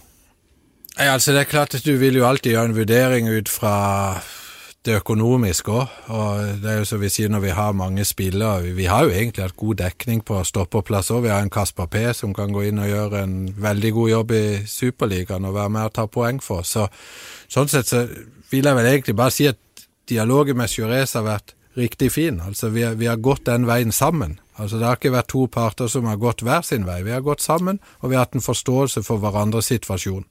Ja, 1.00 1.14
altså 1.14 1.32
det 1.32 1.40
er 1.40 1.44
klart 1.44 1.76
at 1.76 1.86
du 1.86 1.96
vil 1.96 2.16
jo 2.16 2.28
alltid 2.28 2.52
gjøre 2.52 2.66
en 2.66 2.76
vurdering 2.76 3.30
ud 3.30 3.50
fra 3.50 4.14
det 4.86 4.98
økonomiske 4.98 5.72
òg. 5.72 5.96
Og 6.10 6.62
det 6.62 6.72
er 6.72 6.80
jo 6.80 6.88
så 6.90 6.98
vi 7.02 7.10
sier 7.14 7.30
når 7.30 7.44
vi 7.46 7.54
har 7.54 7.78
mange 7.78 8.06
spillere 8.06 8.74
Vi 8.76 8.88
har 8.90 9.06
jo 9.06 9.14
egentlig 9.14 9.46
hatt 9.46 9.58
god 9.58 9.76
dekning 9.84 10.24
på 10.26 10.42
stopperplass 10.44 11.12
òg. 11.12 11.24
Vi 11.28 11.34
har 11.34 11.42
en 11.42 11.54
Kasper 11.54 11.86
P 11.86 12.04
som 12.18 12.34
kan 12.34 12.54
gå 12.54 12.66
inn 12.70 12.82
og 12.82 12.90
gjøre 12.90 13.24
en 13.24 13.36
veldig 13.58 13.94
god 13.94 14.10
jobb 14.10 14.32
i 14.32 14.44
Superligaen 14.66 15.46
og 15.46 15.56
være 15.56 15.70
med 15.70 15.90
og 15.90 15.94
ta 15.94 16.08
poeng 16.08 16.42
for. 16.42 16.64
Så 16.64 16.88
sånn 17.48 17.70
sett 17.70 17.88
så 17.88 18.06
vil 18.52 18.66
jeg 18.66 18.76
vel 18.76 18.90
egentlig 18.90 19.16
bare 19.16 19.32
si 19.36 19.48
at 19.48 19.60
dialogen 20.10 20.58
med 20.58 20.72
Jurez 20.74 21.14
har 21.14 21.28
vært 21.28 21.56
riktig 21.78 22.12
fin. 22.12 22.42
Altså 22.42 22.70
vi, 22.70 22.84
vi 22.98 23.08
har 23.08 23.22
gått 23.22 23.46
den 23.46 23.68
veien 23.70 23.92
sammen. 23.92 24.40
Altså 24.58 24.78
Det 24.78 24.86
har 24.86 24.98
ikke 25.00 25.14
vært 25.14 25.32
to 25.32 25.46
parter 25.48 25.88
som 25.88 26.06
har 26.10 26.20
gått 26.20 26.44
hver 26.44 26.66
sin 26.66 26.86
vei. 26.86 27.02
Vi 27.04 27.14
har 27.14 27.24
gått 27.26 27.42
sammen, 27.42 27.80
og 28.02 28.10
vi 28.10 28.18
har 28.18 28.26
hatt 28.26 28.36
en 28.36 28.44
forståelse 28.44 29.04
for 29.04 29.22
hverandres 29.22 29.72
situasjon. 29.72 30.26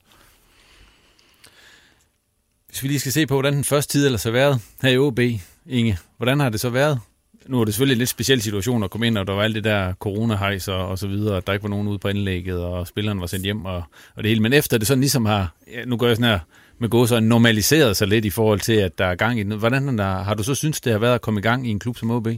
Hvis 2.71 2.83
vi 2.83 2.89
lige 2.89 3.01
skal 3.01 3.13
se 3.13 3.27
på, 3.27 3.35
hvordan 3.35 3.55
den 3.55 3.65
første 3.65 3.93
tid 3.93 4.07
ellers 4.07 4.25
har 4.25 4.31
været 4.31 4.61
her 4.83 4.91
i 4.91 4.99
OB, 4.99 5.19
Inge, 5.67 5.99
hvordan 6.17 6.41
har 6.41 6.49
det 6.49 6.61
så 6.61 6.71
været? 6.71 6.99
Nu 7.47 7.61
er 7.61 7.65
det 7.65 7.75
selvfølgelig 7.75 7.95
en 7.95 7.99
lidt 7.99 8.11
speciel 8.11 8.43
situation 8.43 8.83
at 8.83 8.91
komme 8.91 9.07
ind, 9.07 9.19
og 9.19 9.27
der 9.27 9.33
var 9.33 9.43
alt 9.43 9.55
det 9.55 9.65
der 9.65 9.93
corona 9.93 10.59
og, 10.69 10.89
og 10.89 10.99
så 10.99 11.07
videre, 11.07 11.37
at 11.37 11.47
der 11.47 11.53
ikke 11.53 11.63
var 11.63 11.69
nogen 11.69 11.89
ude 11.89 11.99
på 11.99 12.09
indlægget, 12.09 12.59
og 12.59 12.87
spilleren 12.87 13.21
var 13.21 13.27
sendt 13.27 13.45
hjem 13.45 13.65
og, 13.65 13.83
og 14.17 14.23
det 14.23 14.29
hele. 14.29 14.43
Men 14.43 14.53
efter 14.53 14.79
det 14.79 14.87
sådan 14.87 15.01
ligesom 15.01 15.27
har, 15.27 15.55
ja, 15.73 15.85
nu 15.85 15.97
gør 15.97 16.07
jeg 16.07 16.17
sådan 16.17 16.31
her 16.31 16.39
med 16.79 16.89
gået 16.89 17.09
så 17.09 17.21
normaliseret 17.21 17.97
sig 17.97 18.09
lidt 18.09 18.25
i 18.25 18.31
forhold 18.31 18.61
til, 18.61 18.73
at 18.73 18.99
der 18.99 19.07
er 19.07 19.15
gang 19.15 19.41
i 19.41 19.43
den. 19.43 19.59
Hvordan 19.59 19.99
der, 19.99 20.23
har 20.23 20.35
du 20.35 20.43
så 20.43 20.55
synes, 20.55 20.81
det 20.81 20.93
har 20.93 20.99
været 20.99 21.15
at 21.15 21.21
komme 21.21 21.41
i 21.41 21.43
gang 21.43 21.67
i 21.67 21.71
en 21.71 21.79
klub 21.79 21.97
som 21.97 22.11
OB? 22.11 22.29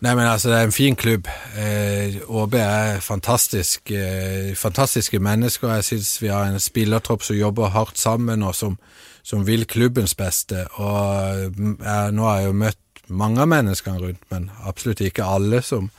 Nej, 0.00 0.14
men 0.14 0.24
altså, 0.24 0.50
det 0.50 0.58
er 0.58 0.62
en 0.62 0.72
fin 0.72 0.96
klub. 0.96 1.28
Øh, 1.58 2.06
eh, 2.06 2.14
OB 2.28 2.54
er 2.54 3.00
fantastisk, 3.00 3.90
eh, 3.90 4.54
fantastiske 4.54 5.18
mennesker. 5.18 5.74
Jeg 5.74 5.84
synes 5.84 6.22
vi 6.22 6.26
har 6.26 6.44
en 6.44 6.60
spillertropp 6.60 7.22
som 7.22 7.36
jobber 7.36 7.68
hardt 7.68 7.98
sammen, 7.98 8.42
og 8.42 8.54
som, 8.54 8.78
som 9.24 9.46
vil 9.46 9.66
klubbens 9.66 10.14
beste. 10.18 10.66
Og 10.76 11.56
mm, 11.56 11.78
jeg, 11.80 12.12
nå 12.16 12.28
har 12.28 12.40
jeg 12.40 12.50
jo 12.50 12.58
møtt 12.64 13.04
mange 13.08 13.42
av 13.44 13.50
menneskene 13.52 14.00
rundt, 14.00 14.22
men 14.32 14.50
absolutt 14.64 15.02
ikke 15.04 15.26
alle 15.28 15.60
som, 15.64 15.90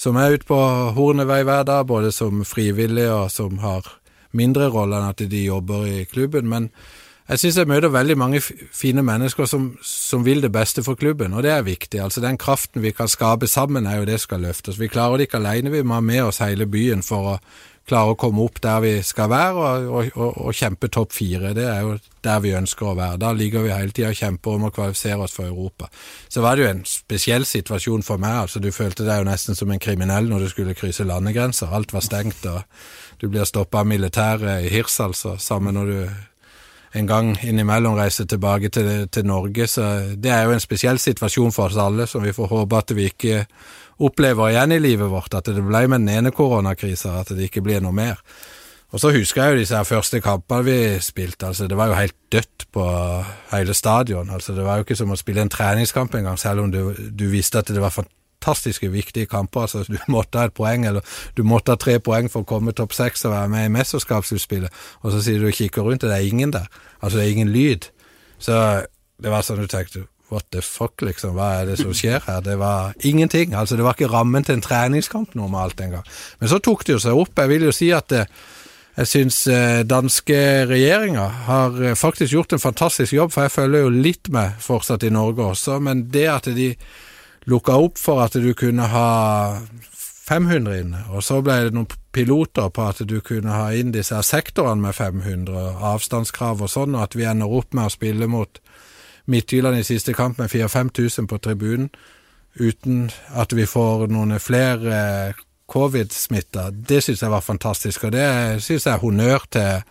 som 0.00 0.18
er 0.20 0.36
ute 0.36 0.48
på 0.48 0.58
Hornevei 0.96 1.42
hver 1.48 1.64
dag, 1.68 1.86
både 1.88 2.12
som 2.12 2.44
frivillige 2.48 3.12
og 3.12 3.30
som 3.32 3.60
har 3.64 3.86
mindre 4.36 4.70
rolle 4.72 4.98
enn 4.98 5.12
at 5.12 5.22
de 5.30 5.44
jobber 5.44 5.86
i 5.88 6.02
klubben. 6.08 6.48
Men 6.48 6.68
jeg 7.30 7.38
synes 7.38 7.56
jeg 7.60 7.70
møter 7.70 7.92
veldig 7.94 8.16
mange 8.18 8.40
fine 8.42 9.04
mennesker 9.06 9.46
som, 9.46 9.70
som, 9.86 10.24
vil 10.26 10.42
det 10.42 10.50
beste 10.52 10.82
for 10.82 10.98
klubben, 10.98 11.34
og 11.34 11.44
det 11.46 11.52
er 11.54 11.66
viktig. 11.66 12.00
Altså 12.02 12.20
Den 12.20 12.38
kraften 12.38 12.82
vi 12.82 12.90
kan 12.90 13.08
skape 13.08 13.46
sammen, 13.46 13.86
er 13.86 14.00
jo 14.00 14.08
det 14.08 14.20
skal 14.20 14.42
løftes. 14.42 14.80
Vi 14.80 14.90
klarer 14.90 15.16
det 15.16 15.28
ikke 15.28 15.38
alene, 15.38 15.70
vi 15.70 15.82
må 15.82 16.00
ha 16.00 16.04
med 16.04 16.24
oss 16.24 16.42
hele 16.42 16.66
byen 16.66 17.04
for 17.06 17.36
å 17.36 17.38
klare 17.90 18.14
å 18.14 18.18
komme 18.18 18.44
opp 18.44 18.60
der 18.62 18.80
vi 18.84 18.92
skal 19.06 19.30
være, 19.32 19.66
og, 19.90 20.08
og, 20.14 20.38
og 20.46 20.56
kjempe 20.56 20.90
topp 20.92 21.14
fire. 21.16 21.52
Det 21.56 21.66
er 21.66 21.82
jo 21.84 21.96
der 22.24 22.40
vi 22.44 22.54
ønsker 22.56 22.90
å 22.90 22.96
være. 22.98 23.18
Da 23.22 23.32
ligger 23.36 23.66
vi 23.66 23.74
hele 23.74 23.94
tida 23.96 24.12
og 24.12 24.20
kjemper 24.20 24.56
om 24.56 24.68
å 24.68 24.72
kvalifisere 24.74 25.26
oss 25.26 25.36
for 25.36 25.48
Europa. 25.48 25.90
Så 26.28 26.44
var 26.44 26.56
det 26.56 26.64
jo 26.64 26.70
en 26.70 26.82
spesiell 26.88 27.46
situasjon 27.48 28.06
for 28.06 28.22
meg. 28.22 28.44
altså 28.44 28.62
Du 28.62 28.70
følte 28.74 29.06
deg 29.08 29.22
jo 29.22 29.28
nesten 29.28 29.58
som 29.58 29.70
en 29.72 29.82
kriminell 29.82 30.30
når 30.30 30.46
du 30.46 30.50
skulle 30.52 30.76
krysse 30.78 31.06
landegrenser. 31.08 31.72
Alt 31.72 31.94
var 31.96 32.06
stengt, 32.06 32.46
og 32.46 32.62
du 33.20 33.28
blir 33.28 33.48
stoppa 33.48 33.82
av 33.82 33.90
militæret 33.90 34.66
i 34.66 34.72
Hirs, 34.72 35.00
altså. 35.00 35.36
sammen 35.38 35.76
når 35.76 35.94
du 35.94 36.00
en 36.92 37.06
gang 37.06 37.36
innimellom 37.46 37.94
reiser 37.94 38.26
tilbake 38.26 38.68
til, 38.74 39.08
til 39.08 39.26
Norge. 39.26 39.66
Så 39.70 39.84
det 40.18 40.32
er 40.34 40.46
jo 40.46 40.56
en 40.56 40.62
spesiell 40.62 40.98
situasjon 40.98 41.54
for 41.54 41.70
oss 41.70 41.78
alle, 41.78 42.06
som 42.10 42.24
vi 42.24 42.34
får 42.34 42.50
håpe 42.50 42.80
at 42.80 42.94
vi 42.96 43.06
ikke 43.12 43.44
opplever 44.00 44.52
igjen 44.52 44.72
i 44.72 44.80
livet 44.80 45.10
vårt. 45.12 45.34
At 45.36 45.50
det 45.50 45.62
ble 45.64 45.84
med 45.88 46.02
den 46.02 46.14
ene 46.14 46.32
koronakrisa, 46.34 47.20
at 47.20 47.34
det 47.36 47.50
ikke 47.50 47.64
blir 47.66 47.84
noe 47.84 47.94
mer. 47.96 48.22
Og 48.90 48.98
så 48.98 49.12
husker 49.14 49.42
jeg 49.42 49.52
jo 49.52 49.58
disse 49.60 49.76
her 49.76 49.86
første 49.86 50.20
kampene 50.20 50.66
vi 50.66 50.78
spilte. 51.04 51.46
altså 51.46 51.68
Det 51.68 51.76
var 51.78 51.86
jo 51.86 51.98
helt 51.98 52.16
dødt 52.32 52.66
på 52.72 52.86
hele 53.52 53.74
stadion. 53.74 54.30
altså 54.30 54.54
Det 54.54 54.64
var 54.64 54.76
jo 54.76 54.86
ikke 54.86 54.96
som 54.96 55.10
å 55.10 55.18
spille 55.18 55.42
en 55.42 55.52
treningskamp 55.52 56.14
engang, 56.14 56.38
selv 56.38 56.60
om 56.60 56.72
du, 56.72 56.94
du 56.94 57.28
visste 57.30 57.58
at 57.58 57.68
det 57.68 57.80
var 57.80 57.94
fantastiske 57.94 58.90
viktige 58.90 59.26
kamper. 59.26 59.60
altså 59.60 59.84
Du 59.86 59.98
måtte 60.08 60.38
ha 60.38 60.44
et 60.50 60.54
poeng, 60.54 60.86
eller 60.86 61.00
du 61.36 61.42
måtte 61.42 61.70
ha 61.70 61.76
tre 61.76 62.00
poeng 62.00 62.30
for 62.30 62.42
å 62.42 62.50
komme 62.50 62.72
topp 62.72 62.92
seks 62.92 63.24
og 63.24 63.36
være 63.36 63.48
med 63.48 63.68
i 63.68 63.74
mesterskapsutspillet. 63.78 64.70
Og 65.02 65.12
så 65.12 65.22
sier 65.22 65.38
du 65.38 65.46
og 65.46 65.54
kikker 65.54 65.82
rundt, 65.82 66.02
og 66.02 66.10
det 66.10 66.18
er 66.18 66.26
ingen 66.26 66.50
der. 66.50 66.66
Altså 67.00 67.18
det 67.18 67.26
er 67.26 67.36
ingen 67.36 67.54
lyd. 67.54 67.92
Så 68.38 68.56
det 69.22 69.30
var 69.30 69.46
sånn 69.46 69.62
du 69.62 69.70
tenkte 69.70 70.08
what 70.30 70.46
the 70.54 70.62
fuck, 70.62 71.02
liksom, 71.02 71.34
hva 71.36 71.50
er 71.60 71.70
det 71.70 71.80
som 71.80 71.92
skjer 71.96 72.22
her? 72.26 72.40
Det 72.44 72.56
var 72.60 72.94
ingenting. 73.06 73.54
altså 73.54 73.76
Det 73.76 73.84
var 73.84 73.98
ikke 73.98 74.12
rammen 74.12 74.44
til 74.46 74.58
en 74.58 74.64
treningskamp 74.64 75.34
normalt 75.34 75.80
engang. 75.80 76.06
Men 76.40 76.48
så 76.52 76.58
tok 76.58 76.86
det 76.86 76.96
jo 76.96 77.02
seg 77.02 77.18
opp. 77.18 77.38
Jeg 77.38 77.52
vil 77.52 77.68
jo 77.68 77.74
si 77.74 77.90
at 77.94 78.08
det, 78.12 78.24
jeg 79.00 79.06
syns 79.06 79.44
eh, 79.48 79.82
danske 79.86 80.40
regjeringa 80.68 81.26
har 81.46 81.78
eh, 81.82 81.94
faktisk 81.94 82.34
gjort 82.34 82.52
en 82.52 82.62
fantastisk 82.62 83.14
jobb, 83.14 83.32
for 83.32 83.46
jeg 83.46 83.54
følger 83.54 83.86
jo 83.86 83.94
litt 83.94 84.28
med 84.34 84.58
fortsatt 84.60 85.06
i 85.06 85.12
Norge 85.14 85.46
også, 85.54 85.78
men 85.80 86.08
det 86.12 86.26
at 86.28 86.50
de 86.56 86.74
lukka 87.48 87.78
opp 87.80 87.98
for 87.98 88.20
at 88.24 88.36
du 88.36 88.50
kunne 88.58 88.90
ha 88.90 89.06
500 90.30 90.82
inne, 90.82 91.04
og 91.10 91.24
så 91.26 91.40
ble 91.42 91.56
det 91.64 91.74
noen 91.74 91.88
piloter 92.14 92.68
på 92.74 92.84
at 92.86 93.00
du 93.08 93.16
kunne 93.24 93.54
ha 93.54 93.70
inn 93.74 93.94
disse 93.94 94.18
sektorene 94.26 94.82
med 94.84 94.94
500, 94.94 95.78
avstandskrav 95.92 96.62
og 96.62 96.70
sånn, 96.70 96.94
og 96.98 97.08
at 97.08 97.16
vi 97.18 97.26
ender 97.30 97.50
opp 97.50 97.74
med 97.74 97.88
å 97.88 97.94
spille 97.94 98.28
mot 98.30 98.60
Midtjylland 99.26 99.78
i 99.78 99.84
siste 99.86 100.12
kamp 100.12 100.38
med 100.38 100.50
4000-5000 100.50 101.26
på 101.26 101.38
tribunen, 101.38 101.90
uten 102.60 103.10
at 103.38 103.52
vi 103.56 103.66
får 103.66 104.08
noen 104.10 104.38
flere 104.40 105.34
covid-smitta. 105.70 106.70
Det 106.70 107.02
syns 107.02 107.22
jeg 107.22 107.30
var 107.30 107.44
fantastisk, 107.44 108.04
og 108.04 108.12
det 108.12 108.62
syns 108.62 108.86
jeg 108.86 108.94
er 108.94 109.02
honnør 109.02 109.46
til, 109.52 109.84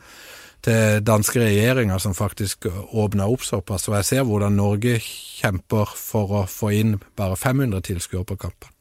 til 0.65 1.05
danske 1.07 1.39
regjeringer 1.39 2.01
som 2.03 2.15
faktisk 2.17 2.67
åpna 2.91 3.29
opp 3.31 3.45
såpass. 3.47 3.87
Og 3.87 3.95
jeg 3.99 4.05
ser 4.05 4.27
hvordan 4.27 4.59
Norge 4.59 4.99
kjemper 5.03 5.95
for 5.95 6.41
å 6.41 6.45
få 6.49 6.73
inn 6.75 6.97
bare 7.15 7.39
500 7.39 7.85
tilskuere 7.87 8.27
på 8.27 8.39
kampen. 8.43 8.75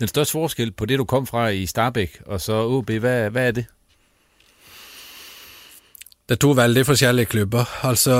Den 0.00 0.08
største 0.08 0.38
forskjell 0.38 0.72
på 0.72 0.88
det 0.88 0.96
du 0.98 1.04
kom 1.04 1.26
fra 1.28 1.50
i 1.52 1.66
Starbæk 1.68 2.22
og 2.26 2.40
så 2.40 2.62
OB, 2.64 2.94
hva, 3.04 3.28
hva 3.28 3.50
er 3.50 3.58
det? 3.58 3.66
Det 6.30 6.36
er 6.36 6.44
to 6.44 6.52
veldig 6.54 6.82
forskjellige 6.86 7.26
klubber. 7.26 7.70
Altså, 7.82 8.16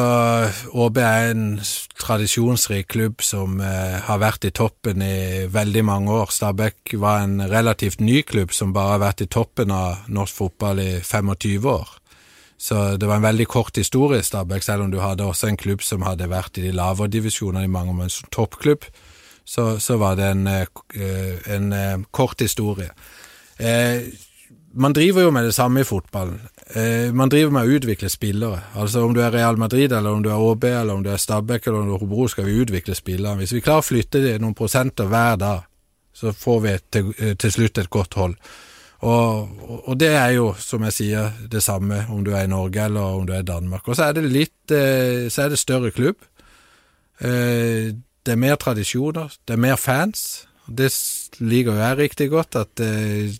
ÅB 0.74 0.96
er 0.98 1.28
en 1.30 1.42
tradisjonsrik 1.94 2.88
klubb 2.90 3.22
som 3.22 3.60
eh, 3.62 4.00
har 4.02 4.18
vært 4.18 4.48
i 4.48 4.50
toppen 4.50 5.04
i 5.06 5.44
veldig 5.46 5.84
mange 5.86 6.16
år. 6.18 6.32
Stabæk 6.34 6.96
var 6.98 7.20
en 7.22 7.38
relativt 7.38 8.00
ny 8.02 8.24
klubb 8.26 8.50
som 8.50 8.72
bare 8.74 8.96
har 8.96 9.02
vært 9.04 9.22
i 9.22 9.28
toppen 9.30 9.70
av 9.70 10.08
norsk 10.10 10.40
fotball 10.40 10.82
i 10.82 10.88
25 11.06 11.68
år. 11.70 11.92
Så 12.58 12.80
det 12.98 13.06
var 13.06 13.20
en 13.20 13.28
veldig 13.28 13.46
kort 13.46 13.78
historie, 13.78 14.26
Stabæk, 14.26 14.66
selv 14.66 14.88
om 14.88 14.90
du 14.90 14.98
hadde 14.98 15.28
også 15.30 15.46
en 15.46 15.60
klubb 15.62 15.86
som 15.86 16.02
hadde 16.02 16.26
vært 16.32 16.58
i 16.58 16.64
de 16.66 16.72
lavere 16.74 17.14
divisjonene 17.14 17.68
i 17.68 17.70
mange 17.70 17.94
år, 17.94 17.98
men 18.00 18.10
som 18.10 18.26
toppklubb 18.34 18.90
så, 19.44 19.76
så, 19.78 20.00
var 20.02 20.18
det 20.18 20.32
en, 20.32 20.48
eh, 20.50 20.66
eh, 20.98 21.46
en, 21.54 21.70
en 21.72 22.02
kort 22.10 22.42
historie. 22.42 22.90
Eh, 23.54 24.02
man 24.74 24.98
driver 24.98 25.22
jo 25.22 25.30
med 25.30 25.46
det 25.46 25.54
samme 25.54 25.80
i 25.80 25.86
fotballen. 25.86 26.42
Eh, 26.74 27.10
man 27.12 27.30
driver 27.30 27.50
med 27.54 27.66
å 27.66 27.78
utvikle 27.78 28.08
spillere. 28.12 28.60
Altså 28.78 29.02
Om 29.02 29.14
du 29.14 29.20
er 29.24 29.32
Real 29.34 29.58
Madrid, 29.58 29.92
eller 29.92 30.14
om 30.14 30.22
du 30.22 30.28
er 30.30 30.38
OB, 30.38 30.64
eller 30.64 30.94
om 30.94 31.02
du 31.02 31.10
er 31.10 31.18
Stabæk 31.18 31.66
eller 31.66 31.80
om 31.80 31.88
du 31.88 31.94
er 31.96 32.02
Hobro, 32.02 32.28
skal 32.30 32.46
vi 32.46 32.60
utvikle 32.62 32.94
spillere. 32.94 33.40
Hvis 33.40 33.54
vi 33.56 33.62
klarer 33.64 33.82
å 33.82 33.88
flytte 33.88 34.22
det 34.22 34.36
noen 34.40 34.54
prosenter 34.54 35.10
hver 35.10 35.40
dag, 35.40 35.64
så 36.14 36.32
får 36.36 36.60
vi 36.60 36.74
til, 36.90 37.14
eh, 37.18 37.34
til 37.34 37.52
slutt 37.52 37.78
et 37.78 37.90
godt 37.90 38.14
hold. 38.14 38.36
Og, 39.00 39.48
og, 39.88 39.94
det 39.96 40.12
er 40.12 40.34
jo, 40.36 40.50
som 40.60 40.82
jeg 40.84 40.92
sier, 40.92 41.32
det 41.48 41.62
samme 41.64 42.04
om 42.12 42.20
du 42.24 42.34
er 42.34 42.44
i 42.44 42.52
Norge 42.52 42.84
eller 42.84 43.16
om 43.16 43.26
du 43.26 43.32
er 43.32 43.40
i 43.40 43.48
Danmark. 43.48 43.88
Og 43.88 43.96
så 43.96 44.10
er 44.10 44.18
det 44.18 44.28
litt 44.28 44.74
eh, 44.76 45.30
Så 45.32 45.46
er 45.46 45.48
det 45.48 45.58
større 45.58 45.90
klubb. 45.90 46.20
Eh, 47.20 47.96
det 48.20 48.34
er 48.34 48.40
mer 48.40 48.60
tradisjoner, 48.60 49.32
det 49.48 49.56
er 49.56 49.64
mer 49.64 49.80
fans. 49.80 50.46
Det 50.68 50.90
liker 51.40 51.72
jo 51.72 51.80
jeg 51.80 51.98
riktig 51.98 52.28
godt, 52.30 52.60
at 52.60 52.82
eh, 52.84 53.32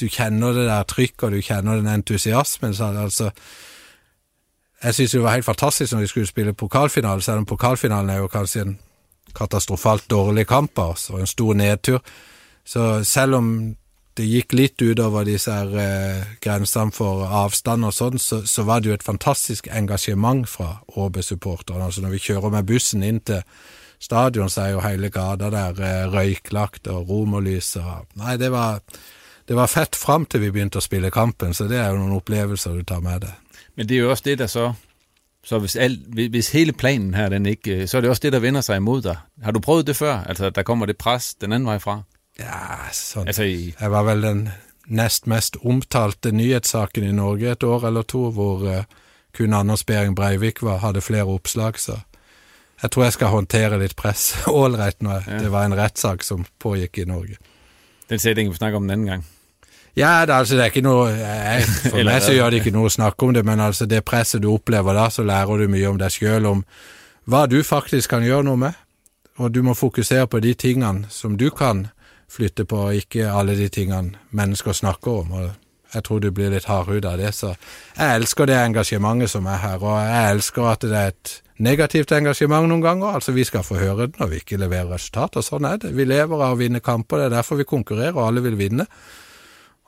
du 0.00 0.08
kjenner 0.08 0.56
det 0.56 0.66
der 0.68 0.88
trykket, 0.90 1.22
og 1.22 1.32
du 1.32 1.42
kjenner 1.42 1.78
den 1.80 1.90
entusiasmen. 1.90 2.74
Så, 2.74 2.84
altså, 2.84 3.30
jeg 4.82 4.94
syns 4.94 5.14
det 5.16 5.22
var 5.22 5.36
helt 5.36 5.46
fantastisk 5.46 5.92
når 5.92 6.00
vi 6.04 6.10
skulle 6.12 6.30
spille 6.30 6.52
pokalfinale, 6.54 7.22
selv 7.22 7.44
om 7.44 7.46
pokalfinalen 7.48 8.10
er 8.10 8.22
jo 8.22 8.32
kanskje 8.32 8.66
en 8.66 8.76
katastrofalt 9.34 10.10
dårlig 10.10 10.46
kamp 10.46 10.78
altså, 10.78 11.14
og 11.14 11.20
en 11.20 11.30
stor 11.30 11.54
nedtur. 11.54 12.02
Så 12.64 13.04
selv 13.04 13.34
om 13.34 13.48
det 14.14 14.26
gikk 14.30 14.52
litt 14.54 14.82
utover 14.82 15.26
disse 15.26 15.50
her, 15.50 15.72
eh, 15.78 16.26
grensene 16.42 16.94
for 16.94 17.24
avstand 17.26 17.84
og 17.88 17.94
sånn, 17.94 18.20
så, 18.22 18.44
så, 18.46 18.62
var 18.62 18.80
det 18.80 18.90
jo 18.90 18.98
et 18.98 19.06
fantastisk 19.06 19.66
engasjement 19.66 20.46
fra 20.48 20.76
Åbe-supporterne. 20.94 21.88
Altså 21.88 22.04
når 22.04 22.14
vi 22.14 22.22
kjører 22.28 22.54
med 22.54 22.68
bussen 22.68 23.02
inn 23.02 23.18
til 23.26 23.42
stadion, 23.98 24.50
så 24.50 24.66
er 24.66 24.70
jo 24.74 24.84
hele 24.84 25.10
gata 25.10 25.50
der 25.50 25.82
eh, 25.82 26.06
røyklagt 26.12 26.88
og 26.92 27.10
romerlys 27.10 27.74
og 27.82 28.06
Nei, 28.20 28.36
det 28.38 28.52
var 28.54 28.78
det 29.46 29.56
var 29.58 29.68
fett 29.68 29.96
fram 29.96 30.24
til 30.26 30.40
vi 30.40 30.50
begynte 30.54 30.80
å 30.80 30.84
spille 30.84 31.12
kampen, 31.12 31.54
så 31.54 31.68
det 31.68 31.78
er 31.78 31.92
jo 31.92 32.00
noen 32.00 32.16
opplevelser 32.16 32.78
du 32.78 32.84
tar 32.88 33.02
med 33.04 33.26
deg. 33.26 33.62
Men 33.74 33.88
det 33.88 33.96
er 33.96 34.06
jo 34.06 34.10
også 34.14 34.28
det, 34.30 34.38
der 34.38 34.50
så 34.50 34.72
så 35.44 35.58
hvis, 35.60 35.76
al, 35.76 35.98
hvis 36.32 36.54
hele 36.54 36.72
planen 36.72 37.14
her, 37.14 37.28
den 37.28 37.46
ikke, 37.46 37.86
så 37.86 37.98
er 37.98 38.00
det 38.00 38.10
også 38.10 38.22
det, 38.24 38.32
der 38.32 38.40
vender 38.40 38.60
sig 38.64 38.76
imod 38.80 39.02
dig. 39.02 39.16
Har 39.44 39.52
du 39.52 39.60
prøvet 39.60 39.86
det 39.86 39.96
før? 39.96 40.24
Altså, 40.24 40.50
der 40.50 40.62
kommer 40.62 40.86
det 40.86 40.96
pres 40.96 41.34
den 41.34 41.52
anden 41.52 41.68
vej 41.68 41.78
fra? 41.84 41.98
Ja, 42.40 42.88
sånn. 42.92 43.28
Altså, 43.28 43.44
i... 43.44 43.74
Jeg 43.80 43.92
var 43.92 44.06
vel 44.08 44.24
den 44.24 44.48
nest 44.86 45.26
mest 45.26 45.56
omtalte 45.60 46.32
nyhetssaken 46.32 47.04
i 47.04 47.12
Norge 47.12 47.52
et 47.52 47.64
år 47.64 47.86
eller 47.88 48.02
to, 48.08 48.30
hvor 48.32 48.64
uh, 48.64 48.82
kun 49.36 49.54
Anders 49.54 49.84
Behring 49.84 50.16
Breivik 50.16 50.62
var, 50.62 50.80
hadde 50.80 51.04
flere 51.04 51.28
oppslag, 51.28 51.78
så 51.78 52.00
jeg 52.82 52.90
tror 52.90 53.04
jeg 53.04 53.16
skal 53.16 53.32
håndtere 53.32 53.78
litt 53.80 53.96
press 53.96 54.32
ålreit 54.62 55.02
når 55.04 55.28
ja. 55.28 55.42
det 55.44 55.52
var 55.52 55.68
en 55.68 55.76
rettssak 55.76 56.24
som 56.24 56.44
pågikk 56.58 56.98
i 57.04 57.08
Norge. 57.08 57.36
Den 58.10 58.20
setting 58.20 58.50
vi 58.50 58.56
snakker 58.58 58.76
om 58.76 58.84
en 58.84 58.90
anden 58.90 59.06
gang. 59.06 59.24
Ja, 59.96 60.26
det, 60.26 60.34
altså, 60.34 60.56
det 60.56 60.64
er 60.64 60.72
ikke 60.72 60.82
noe 60.82 61.10
jeg, 61.14 61.66
For 61.92 62.02
meg 62.02 62.22
så 62.22 62.34
gjør 62.34 62.50
det 62.50 62.62
ikke 62.62 62.74
noe 62.74 62.90
å 62.90 62.94
snakke 62.94 63.28
om 63.28 63.34
det, 63.36 63.44
men 63.46 63.62
altså 63.62 63.86
det 63.86 64.02
presset 64.04 64.42
du 64.42 64.50
opplever 64.50 64.96
da, 64.96 65.06
så 65.10 65.22
lærer 65.22 65.62
du 65.62 65.70
mye 65.70 65.90
om 65.92 66.00
deg 66.00 66.10
sjøl, 66.10 66.48
om 66.50 66.64
hva 67.30 67.44
du 67.48 67.60
faktisk 67.64 68.10
kan 68.10 68.26
gjøre 68.26 68.48
noe 68.48 68.60
med. 68.66 68.80
Og 69.38 69.50
du 69.54 69.62
må 69.66 69.74
fokusere 69.74 70.26
på 70.30 70.40
de 70.42 70.54
tingene 70.54 71.10
som 71.10 71.38
du 71.38 71.48
kan 71.54 71.88
flytte 72.30 72.66
på, 72.66 72.88
ikke 72.98 73.30
alle 73.30 73.54
de 73.58 73.68
tingene 73.70 74.18
mennesker 74.34 74.74
snakker 74.74 75.22
om. 75.22 75.32
og 75.32 75.50
jeg 75.94 76.04
tror 76.04 76.20
du 76.20 76.30
blir 76.34 76.50
litt 76.50 76.66
hardhuda 76.66 77.14
av 77.14 77.20
det, 77.22 77.30
så 77.34 77.52
jeg 77.54 78.18
elsker 78.18 78.50
det 78.50 78.58
engasjementet 78.58 79.30
som 79.30 79.46
er 79.46 79.60
her, 79.62 79.82
og 79.82 80.00
jeg 80.02 80.30
elsker 80.34 80.70
at 80.72 80.86
det 80.90 80.98
er 80.98 81.12
et 81.12 81.34
negativt 81.62 82.12
engasjement 82.12 82.68
noen 82.68 82.82
ganger. 82.82 83.14
Altså, 83.14 83.32
vi 83.32 83.44
skal 83.44 83.62
få 83.66 83.78
høre 83.78 84.06
det 84.06 84.20
når 84.20 84.30
vi 84.32 84.40
ikke 84.42 84.58
leverer 84.60 84.90
resultat, 84.94 85.36
og 85.38 85.46
sånn 85.46 85.68
er 85.68 85.82
det. 85.82 85.92
Vi 85.94 86.06
lever 86.08 86.40
av 86.40 86.56
å 86.56 86.60
vinne 86.60 86.82
kamper, 86.84 87.20
det 87.20 87.30
er 87.30 87.36
derfor 87.38 87.60
vi 87.60 87.68
konkurrerer, 87.68 88.16
og 88.16 88.28
alle 88.28 88.44
vil 88.44 88.58
vinne. 88.58 88.88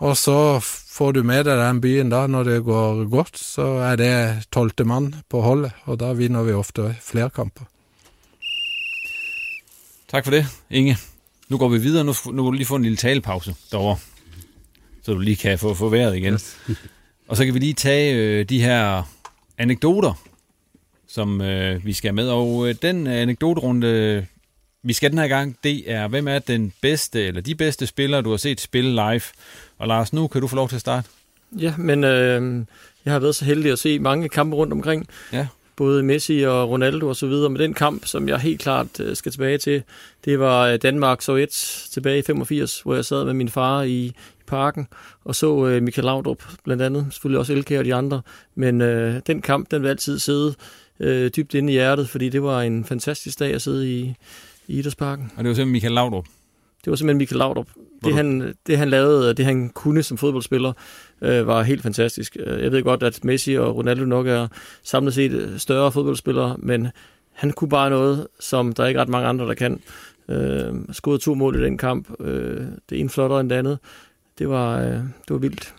Og 0.05 0.13
så 0.21 0.61
får 0.61 1.17
du 1.17 1.23
med 1.25 1.47
deg 1.49 1.57
den 1.57 1.81
byen 1.81 2.13
da, 2.13 2.27
når 2.29 2.51
det 2.51 2.59
går 2.67 3.07
godt, 3.13 3.41
så 3.41 3.79
er 3.89 3.97
det 4.01 4.13
tolvte 4.53 4.85
mann 4.85 5.15
på 5.33 5.41
holdet, 5.41 5.73
og 5.87 5.99
da 6.03 6.13
vinner 6.17 6.45
vi 6.45 6.57
ofte 6.57 6.91
flere 7.01 7.31
kamper. 7.33 7.65
Tak 10.07 10.25
for 10.25 10.37
det, 10.37 10.45
Inge. 10.71 10.99
Nu 11.49 11.59
går 11.59 11.69
vi 11.69 11.79
videre. 11.79 12.05
Nu, 12.05 12.13
nu 12.27 12.43
kan 12.43 12.45
du 12.45 12.51
lige 12.53 12.67
få 12.67 12.77
en 12.77 12.83
lille 12.83 12.97
talepause 12.97 13.55
derovre, 13.71 13.99
så 15.03 15.15
du 15.15 15.19
lige 15.19 15.37
kan 15.37 15.59
få, 15.59 15.75
få 15.75 15.89
vejret 15.89 16.17
igen. 16.17 16.35
Yes. 16.35 16.57
og 17.29 17.37
så 17.37 17.45
kan 17.45 17.55
vi 17.55 17.59
lige 17.59 17.75
tage 17.75 18.15
øh, 18.15 18.49
de 18.49 18.61
her 18.61 19.03
anekdoter, 19.59 20.13
som 21.17 21.41
øh, 21.41 21.87
vi 21.87 21.93
skal 21.93 22.15
med. 22.15 22.29
Og 22.29 22.69
øh, 22.69 22.75
den 22.83 23.07
anekdoterunde, 23.07 24.27
vi 24.83 24.93
skal 24.93 25.11
den 25.11 25.19
her 25.19 25.29
gang, 25.29 25.57
det 25.65 25.91
er, 25.91 26.09
hvem 26.09 26.29
er 26.29 26.39
den 26.39 26.73
bedste, 26.83 27.27
eller 27.27 27.41
de 27.41 27.55
bedste 27.55 27.87
spillere, 27.87 28.23
du 28.23 28.31
har 28.31 28.37
set 28.37 28.61
spille 28.61 28.91
live? 28.91 29.23
Og 29.79 29.89
Lars, 29.89 30.13
nu 30.13 30.27
kan 30.27 30.41
du 30.41 30.49
få 30.49 30.57
lov 30.57 30.69
til 30.69 30.77
at 30.77 30.81
starte. 30.81 31.09
Ja, 31.61 31.75
men 31.79 32.05
øh, 32.05 32.65
jeg 33.05 33.13
har 33.13 33.21
været 33.21 33.35
så 33.35 33.45
heldig 33.45 33.73
at 33.73 33.79
se 33.79 33.99
mange 33.99 34.29
kampe 34.29 34.57
rundt 34.57 34.73
omkring. 34.73 35.09
Ja. 35.33 35.47
Både 35.77 36.03
Messi 36.03 36.43
og 36.43 36.71
Ronaldo 36.71 37.09
og 37.09 37.17
så 37.17 37.27
videre. 37.27 37.51
Men 37.51 37.61
den 37.61 37.75
kamp, 37.75 38.07
som 38.07 38.29
jeg 38.29 38.39
helt 38.39 38.61
klart 38.61 39.01
øh, 39.01 39.17
skal 39.17 39.33
tilbage 39.33 39.59
til, 39.59 39.83
det 40.25 40.39
var 40.39 40.67
øh, 40.67 40.79
Danmark 40.83 41.23
Sovjet 41.23 41.85
tilbage 41.93 42.19
i 42.19 42.23
85, 42.23 42.81
hvor 42.81 42.95
jeg 42.95 43.05
sad 43.05 43.25
med 43.25 43.35
min 43.35 43.49
far 43.49 43.83
i, 43.83 44.13
parken 44.47 44.89
og 45.25 45.35
så 45.35 45.67
øh, 45.67 45.83
Michael 45.83 46.05
Laudrup 46.05 46.43
blandt 46.65 46.83
andet. 46.83 47.07
Selvfølgelig 47.11 47.39
også 47.39 47.55
LK 47.55 47.71
og 47.71 47.85
de 47.85 47.95
andre. 47.95 48.23
Men 48.55 48.81
øh, 48.81 49.21
den 49.27 49.43
kamp, 49.43 49.71
den 49.71 49.83
vil 49.83 49.89
altid 49.89 50.19
sidde 50.19 50.55
øh, 51.01 51.31
dybt 51.37 51.55
inde 51.55 51.73
i 51.73 51.77
hjertet, 51.77 52.09
fordi 52.09 52.29
det 52.29 52.43
var 52.43 52.63
en 52.63 52.85
fantastisk 52.85 53.39
dag 53.39 53.55
at 53.55 53.63
sidde 53.63 53.93
i, 53.93 54.15
i 54.69 54.79
Idrætsparken. 54.79 55.33
Og 55.37 55.45
det 55.45 55.49
var 55.49 55.55
simpelthen 55.55 55.73
Michael 55.73 55.93
Laudrup? 55.93 56.27
Det 56.85 56.91
var 56.91 56.97
simpelthen 56.97 57.19
Michael 57.19 57.39
Laudrup. 57.39 57.69
Det 58.05 58.15
han, 58.15 58.55
det 58.67 58.79
han 58.79 58.89
lavede, 58.89 59.35
det 59.35 59.45
han 59.45 59.69
kunne 59.69 60.03
som 60.03 60.19
fodboldspiller, 60.19 60.73
øh, 61.23 61.47
var 61.47 61.63
helt 61.63 61.83
fantastisk. 61.83 62.37
Øh, 62.41 62.63
jeg 62.63 62.73
ved 62.73 62.83
godt, 62.83 63.03
at 63.03 63.25
Messi 63.25 63.55
og 63.55 63.77
Ronaldo 63.77 64.05
nok 64.05 64.27
er 64.27 64.49
samlet 64.83 65.15
set 65.15 65.33
øh, 65.33 65.59
større 65.59 65.93
fodboldspillere, 65.93 66.57
men 66.59 66.89
han 67.33 67.51
kunne 67.53 67.69
bare 67.69 67.91
noget, 67.91 68.27
som 68.41 68.73
der 68.73 68.85
er 68.85 68.89
ikke 68.89 69.01
ret 69.01 69.09
mange 69.09 69.29
andre, 69.29 69.47
der 69.47 69.55
kan. 69.55 69.81
Øh, 70.29 70.75
skåede 70.93 71.19
to 71.19 71.35
mål 71.35 71.57
i 71.57 71.65
den 71.65 71.79
kamp. 71.79 72.21
Øh, 72.21 72.67
det 72.91 73.01
ene 73.01 73.09
flottere 73.09 73.41
end 73.41 73.51
det 73.51 73.57
andet. 73.57 73.79
Det 74.39 74.49
var, 74.49 74.81
øh, 74.81 74.89
det 74.89 75.31
var 75.31 75.39
vildt. 75.39 75.75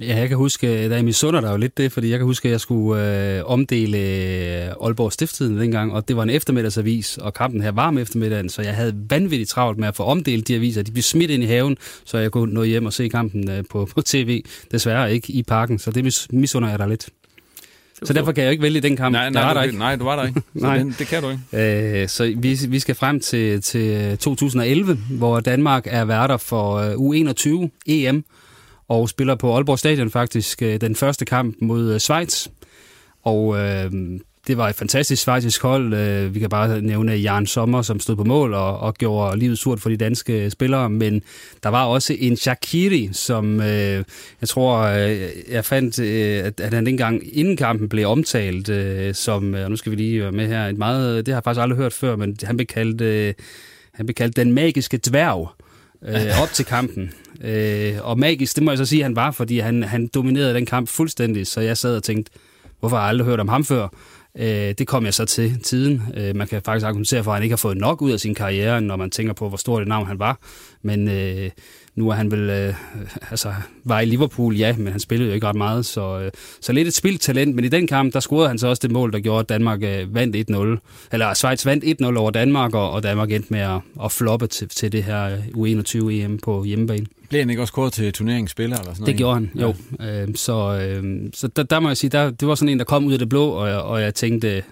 Ja, 0.00 0.16
jeg 0.16 0.28
kan 0.28 0.36
huske, 0.36 0.88
der 0.88 0.96
er 0.96 1.02
misunder 1.02 1.40
der 1.40 1.50
jo 1.50 1.56
lidt 1.56 1.78
det, 1.78 1.92
fordi 1.92 2.10
jeg 2.10 2.18
kan 2.18 2.26
huske, 2.26 2.48
at 2.48 2.52
jeg 2.52 2.60
skulle 2.60 3.36
øh, 3.36 3.42
omdele 3.44 3.98
øh, 3.98 4.68
Aalborg 4.82 5.12
Stifttiden 5.12 5.58
dengang, 5.58 5.92
og 5.92 6.08
det 6.08 6.16
var 6.16 6.22
en 6.22 6.30
eftermiddagsavis, 6.30 7.18
og 7.18 7.34
kampen 7.34 7.60
her 7.60 7.70
var 7.70 7.88
om 7.88 7.98
eftermiddagen, 7.98 8.48
så 8.48 8.62
jeg 8.62 8.74
havde 8.74 8.94
vanvittigt 9.10 9.50
travlt 9.50 9.78
med 9.78 9.88
at 9.88 9.96
få 9.96 10.02
omdelt 10.02 10.48
de 10.48 10.54
aviser. 10.54 10.82
De 10.82 10.92
blev 10.92 11.02
smidt 11.02 11.30
ind 11.30 11.42
i 11.42 11.46
haven, 11.46 11.76
så 12.04 12.18
jeg 12.18 12.30
kunne 12.30 12.54
nå 12.54 12.62
hjem 12.62 12.86
og 12.86 12.92
se 12.92 13.08
kampen 13.08 13.50
øh, 13.50 13.64
på, 13.70 13.88
på 13.94 14.02
tv. 14.02 14.44
Desværre 14.70 15.14
ikke 15.14 15.32
i 15.32 15.42
parken, 15.42 15.78
så 15.78 15.90
det 15.90 16.04
mis, 16.04 16.26
misunder 16.32 16.68
jeg 16.68 16.78
der 16.78 16.86
lidt. 16.86 17.08
Så 18.02 18.12
derfor 18.12 18.32
kan 18.32 18.42
jeg 18.42 18.48
jo 18.48 18.50
ikke 18.50 18.62
vælge 18.62 18.80
den 18.80 18.96
kamp. 18.96 19.12
Nej, 19.12 19.30
nej, 19.30 19.40
der 19.40 19.46
var 19.46 19.54
du, 19.54 19.58
der 19.58 19.64
ikke. 19.64 19.78
nej 19.78 19.96
du 19.96 20.04
var 20.04 20.16
der 20.16 20.26
ikke. 20.26 20.42
Så 20.58 20.66
nej. 20.66 20.78
Den, 20.78 20.94
det 20.98 21.06
kan 21.06 21.22
du 21.22 21.30
ikke. 21.30 22.02
Øh, 22.02 22.08
så 22.08 22.34
vi, 22.36 22.58
vi 22.68 22.78
skal 22.78 22.94
frem 22.94 23.20
til, 23.20 23.62
til 23.62 24.18
2011, 24.18 24.98
hvor 25.10 25.40
Danmark 25.40 25.86
er 25.90 26.04
værter 26.04 26.36
for 26.36 26.74
øh, 26.76 27.64
U21 27.64 27.68
EM, 27.86 28.24
og 28.88 29.08
spiller 29.08 29.34
på 29.34 29.54
Aalborg 29.54 29.78
Stadion 29.78 30.10
faktisk 30.10 30.62
øh, 30.62 30.80
den 30.80 30.96
første 30.96 31.24
kamp 31.24 31.56
mod 31.60 31.92
øh, 31.92 32.00
Schweiz. 32.00 32.46
Og 33.22 33.58
øh, 33.58 33.90
det 34.46 34.56
var 34.56 34.68
et 34.68 34.74
fantastisk 34.74 35.22
schweizisk 35.22 35.62
hold. 35.62 35.94
Øh, 35.94 36.34
vi 36.34 36.40
kan 36.40 36.48
bare 36.48 36.82
nævne 36.82 37.12
Jan 37.12 37.46
Sommer, 37.46 37.82
som 37.82 38.00
stod 38.00 38.16
på 38.16 38.24
mål 38.24 38.54
og, 38.54 38.78
og 38.78 38.94
gjorde 38.94 39.38
livet 39.38 39.58
surt 39.58 39.80
for 39.80 39.88
de 39.88 39.96
danske 39.96 40.50
spillere. 40.50 40.90
Men 40.90 41.22
der 41.62 41.68
var 41.68 41.84
også 41.84 42.16
en 42.18 42.36
Shakiri, 42.36 43.08
som 43.12 43.60
øh, 43.60 44.04
jeg 44.40 44.48
tror, 44.48 44.78
øh, 44.78 45.28
jeg 45.50 45.64
fandt, 45.64 45.98
øh, 45.98 46.44
at, 46.44 46.60
at 46.60 46.74
han 46.74 46.86
dengang 46.86 47.22
inden 47.32 47.56
kampen 47.56 47.88
blev 47.88 48.08
omtalt 48.08 48.68
øh, 48.68 49.14
som, 49.14 49.54
og 49.54 49.70
nu 49.70 49.76
skal 49.76 49.92
vi 49.92 49.96
lige 49.96 50.22
være 50.22 50.32
med 50.32 50.46
her, 50.46 50.66
et 50.66 50.78
meget, 50.78 51.26
det 51.26 51.32
har 51.32 51.38
jeg 51.38 51.44
faktisk 51.44 51.62
aldrig 51.62 51.78
hørt 51.78 51.92
før, 51.92 52.16
men 52.16 52.36
han 52.42 52.56
blev 52.56 52.66
kaldt, 52.66 53.00
øh, 53.00 53.34
han 53.94 54.06
blev 54.06 54.14
kaldt 54.14 54.36
den 54.36 54.52
magiske 54.52 54.96
dværg 54.96 55.48
øh, 56.08 56.42
op 56.42 56.48
til 56.52 56.64
kampen. 56.64 57.12
Øh, 57.40 57.94
og 58.02 58.18
magisk, 58.18 58.56
det 58.56 58.64
må 58.64 58.70
jeg 58.70 58.78
så 58.78 58.84
sige, 58.84 59.00
at 59.00 59.04
han 59.04 59.16
var, 59.16 59.30
fordi 59.30 59.58
han, 59.58 59.82
han 59.82 60.06
dominerede 60.14 60.54
den 60.54 60.66
kamp 60.66 60.88
fuldstændig, 60.88 61.46
så 61.46 61.60
jeg 61.60 61.76
sad 61.76 61.96
og 61.96 62.02
tænkte, 62.02 62.32
hvorfor 62.80 62.96
har 62.96 63.02
jeg 63.02 63.08
aldrig 63.08 63.26
hørt 63.26 63.40
om 63.40 63.48
ham 63.48 63.64
før? 63.64 63.88
Øh, 64.38 64.74
det 64.78 64.86
kom 64.86 65.04
jeg 65.04 65.14
så 65.14 65.24
til 65.24 65.60
tiden. 65.62 66.02
Øh, 66.16 66.36
man 66.36 66.48
kan 66.48 66.62
faktisk 66.62 66.86
argumentere 66.86 67.24
for, 67.24 67.30
at 67.30 67.36
han 67.36 67.42
ikke 67.42 67.52
har 67.52 67.56
fået 67.56 67.76
nok 67.76 68.02
ud 68.02 68.12
af 68.12 68.20
sin 68.20 68.34
karriere, 68.34 68.80
når 68.80 68.96
man 68.96 69.10
tænker 69.10 69.32
på, 69.32 69.48
hvor 69.48 69.56
stort 69.56 69.82
et 69.82 69.88
navn 69.88 70.06
han 70.06 70.18
var. 70.18 70.38
Men 70.82 71.08
øh, 71.08 71.50
nu 71.96 72.08
er 72.08 72.14
han 72.14 72.30
vel, 72.30 72.50
øh, 72.50 72.74
altså, 73.30 73.54
var 73.84 74.00
i 74.00 74.04
Liverpool, 74.04 74.56
ja, 74.56 74.74
men 74.78 74.86
han 74.86 75.00
spillede 75.00 75.28
jo 75.28 75.34
ikke 75.34 75.46
ret 75.46 75.56
meget, 75.56 75.86
så, 75.86 76.20
øh, 76.20 76.30
så 76.60 76.72
lidt 76.72 76.88
et 76.88 76.94
spildt 76.94 77.20
talent. 77.20 77.54
Men 77.54 77.64
i 77.64 77.68
den 77.68 77.86
kamp, 77.86 78.14
der 78.14 78.20
scorede 78.20 78.48
han 78.48 78.58
så 78.58 78.68
også 78.68 78.80
det 78.82 78.90
mål, 78.90 79.12
der 79.12 79.20
gjorde, 79.20 79.40
at 79.40 79.48
Danmark 79.48 79.82
øh, 79.82 80.14
vandt 80.14 80.36
1-0. 80.36 81.08
Eller 81.12 81.34
Schweiz 81.34 81.66
vandt 81.66 81.84
1-0 82.02 82.16
over 82.18 82.30
Danmark, 82.30 82.74
og, 82.74 82.90
og 82.90 83.02
Danmark 83.02 83.32
endte 83.32 83.52
med 83.52 83.60
at, 83.60 83.80
at 84.04 84.12
floppe 84.12 84.46
til, 84.46 84.68
til 84.68 84.92
det 84.92 85.02
her 85.04 85.36
U21-EM 85.36 86.38
på 86.38 86.64
hjemmebane. 86.64 87.06
Blev 87.28 87.40
han 87.40 87.50
ikke 87.50 87.62
også 87.62 87.72
kåret 87.72 87.92
til 87.92 88.12
turneringsspiller? 88.12 88.76
Eller 88.76 88.92
sådan 88.92 89.00
noget? 89.00 89.12
Det 89.12 89.16
gjorde 89.16 89.34
han, 89.34 89.50
jo. 89.54 89.74
Ja. 90.00 90.22
Øh, 90.22 90.28
så 90.34 90.78
øh, 90.80 91.30
så 91.34 91.48
der, 91.48 91.62
der 91.62 91.80
må 91.80 91.88
jeg 91.88 91.96
sige, 91.96 92.10
der, 92.10 92.30
det 92.30 92.48
var 92.48 92.54
sådan 92.54 92.68
en, 92.68 92.78
der 92.78 92.84
kom 92.84 93.04
ud 93.04 93.12
af 93.12 93.18
det 93.18 93.28
blå, 93.28 93.48
og, 93.48 93.82
og 93.82 94.02
jeg 94.02 94.14
tænkte, 94.14 94.62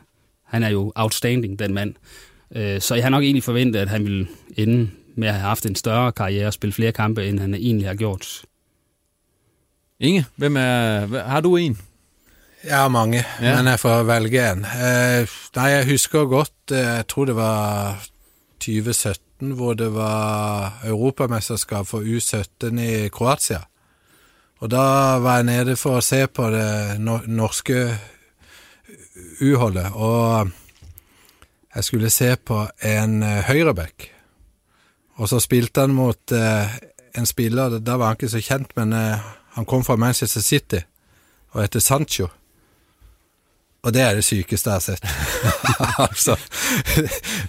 han 0.44 0.62
er 0.62 0.68
jo 0.68 0.92
outstanding, 0.94 1.58
den 1.58 1.74
mand. 1.74 1.94
Øh, 2.56 2.80
så 2.80 2.94
jeg 2.94 3.04
har 3.04 3.10
nok 3.10 3.22
egentlig 3.22 3.42
forventet, 3.42 3.80
at 3.80 3.88
han 3.88 4.04
ville 4.04 4.26
ende 4.56 4.88
med 5.16 5.28
at 5.28 5.34
have 5.34 5.48
haft 5.48 5.66
en 5.66 5.74
større 5.76 6.12
karriere 6.12 6.46
og 6.46 6.52
spille 6.56 6.72
flere 6.72 6.92
kampe, 6.92 7.24
end 7.28 7.40
han 7.40 7.54
egentlig 7.54 7.86
har 7.88 7.94
gjort. 7.94 8.42
Inge, 10.00 10.24
hvem 10.36 10.56
er, 10.56 11.06
har 11.28 11.40
du 11.40 11.56
en? 11.56 11.78
Jeg 12.64 12.76
har 12.76 12.88
mange, 12.88 13.24
Ja. 13.40 13.56
men 13.56 13.66
jeg 13.66 13.80
får 13.80 14.02
velge 14.08 14.40
en. 14.52 14.64
Eh, 14.64 15.26
nei, 15.56 15.66
jeg 15.70 15.86
husker 15.86 16.24
godt, 16.24 16.52
eh, 16.72 16.78
jeg 16.78 17.06
tror 17.08 17.24
det 17.24 17.36
var 17.36 18.00
2017, 18.60 19.50
hvor 19.52 19.74
det 19.74 19.90
var 19.94 20.80
europamesterskap 20.84 21.86
for 21.86 22.00
U17 22.00 22.78
i 22.80 23.08
Kroatia. 23.08 23.58
Og 24.60 24.70
da 24.70 25.18
var 25.20 25.36
jeg 25.36 25.44
nede 25.44 25.76
for 25.76 25.98
å 25.98 26.02
se 26.02 26.26
på 26.26 26.50
det 26.50 27.00
no 27.00 27.18
norske 27.26 27.98
U-holdet, 29.42 29.92
og 29.94 30.50
jeg 31.74 31.84
skulle 31.84 32.10
se 32.10 32.36
på 32.36 32.62
en 32.82 33.22
eh, 33.22 33.42
høyreback. 33.44 34.10
Og 35.16 35.28
så 35.30 35.40
spilte 35.40 35.84
han 35.84 35.94
mot 35.94 36.32
eh, 36.32 36.78
en 37.14 37.26
spiller, 37.26 37.78
Der 37.78 37.96
var 37.96 38.06
han 38.06 38.16
ikke 38.18 38.28
så 38.28 38.42
kjent, 38.42 38.72
men 38.76 38.92
eh, 38.92 39.18
han 39.54 39.64
kom 39.64 39.84
fra 39.84 39.96
Manchester 39.96 40.40
City 40.40 40.80
og 41.54 41.62
heter 41.62 41.80
Sancho. 41.80 42.28
Og 43.84 43.92
det 43.92 44.00
er 44.00 44.14
det 44.16 44.24
sykeste 44.24 44.70
jeg 44.70 44.74
har 44.74 44.80
sett. 44.80 45.04
altså, 46.06 46.36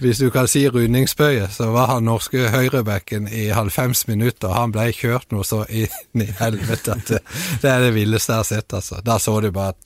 hvis 0.04 0.20
du 0.20 0.28
kan 0.30 0.50
si 0.52 0.66
rundingsbøye, 0.70 1.48
så 1.52 1.70
var 1.72 1.94
han 1.94 2.06
norske 2.06 2.50
høyrebacken 2.52 3.30
i 3.32 3.48
90 3.56 4.08
minutter, 4.12 4.52
og 4.52 4.56
han 4.56 4.76
ble 4.76 4.90
kjørt 4.94 5.32
noe 5.32 5.48
så 5.48 5.64
inn 5.72 6.26
i 6.26 6.30
helvete 6.42 6.98
at 7.00 7.14
det, 7.14 7.22
det 7.64 7.72
er 7.72 7.88
det 7.88 7.96
villeste 7.96 8.36
jeg 8.36 8.44
har 8.44 8.50
sett, 8.52 8.76
altså. 8.76 9.02
Der 9.06 9.24
så 9.24 9.40
du 9.40 9.50
bare 9.56 9.74
at 9.74 9.82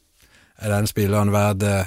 er 0.59 0.73
den 0.73 0.89
spilleren 0.89 1.31
verd 1.31 1.63
eh, 1.63 1.85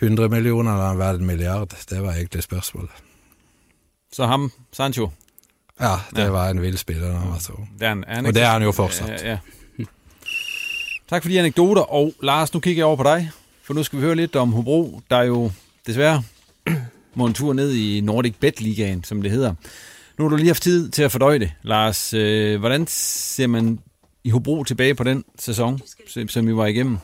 100 0.00 0.30
millioner 0.32 0.72
eller 0.72 0.84
er 0.84 0.94
han 0.94 1.02
verd 1.02 1.20
en 1.20 1.26
milliard? 1.26 1.74
Det 1.88 2.00
var 2.00 2.14
egentlig 2.14 2.46
spørsmålet. 2.46 3.03
Så 4.14 4.26
ham, 4.26 4.52
Sancho. 4.72 5.10
Ja, 5.80 5.94
det 6.16 6.32
var 6.32 6.50
en 6.50 6.62
vild 6.62 6.76
spiller 6.76 7.06
da 7.06 7.16
han 7.16 7.28
var 7.28 7.38
så. 7.38 7.52
Det 7.78 7.86
er 7.86 7.92
en, 7.92 8.04
er 8.06 8.26
Og 8.26 8.34
det 8.34 8.42
er 8.42 8.50
han 8.50 8.62
jo 8.62 8.72
fortsat. 8.72 9.08
Ja, 9.08 9.30
ja. 9.30 9.38
Tak 11.08 11.22
for 11.22 11.28
de 11.28 11.38
anekdoter, 11.38 11.82
og 11.82 12.12
Lars, 12.22 12.54
nu 12.54 12.60
kigger 12.60 12.80
jeg 12.80 12.86
over 12.86 12.96
på 12.96 13.02
dig, 13.02 13.30
for 13.62 13.74
nu 13.74 13.82
skal 13.82 13.98
vi 13.98 14.04
høre 14.04 14.14
lidt 14.14 14.36
om 14.36 14.52
Hobro, 14.52 15.00
der 15.10 15.22
jo 15.22 15.50
desværre 15.86 16.22
må 17.14 17.26
en 17.26 17.34
tur 17.34 17.52
ned 17.52 17.72
i 17.72 18.00
Nordic 18.00 18.34
Bet 18.40 18.60
Ligaen, 18.60 19.04
som 19.04 19.22
det 19.22 19.30
hedder. 19.30 19.54
Nu 20.18 20.24
har 20.24 20.28
du 20.28 20.36
lige 20.36 20.48
haft 20.48 20.62
tid 20.62 20.90
til 20.90 21.02
at 21.02 21.12
fordøje 21.12 21.38
det, 21.38 21.52
Lars. 21.62 22.14
Øh, 22.14 22.60
hvordan 22.60 22.86
ser 22.88 23.46
man 23.46 23.78
i 24.24 24.30
Hobro 24.30 24.64
tilbage 24.64 24.94
på 24.94 25.04
den 25.04 25.24
sæson, 25.38 25.80
som 26.28 26.46
vi 26.46 26.56
var 26.56 26.66
igennem? 26.66 26.98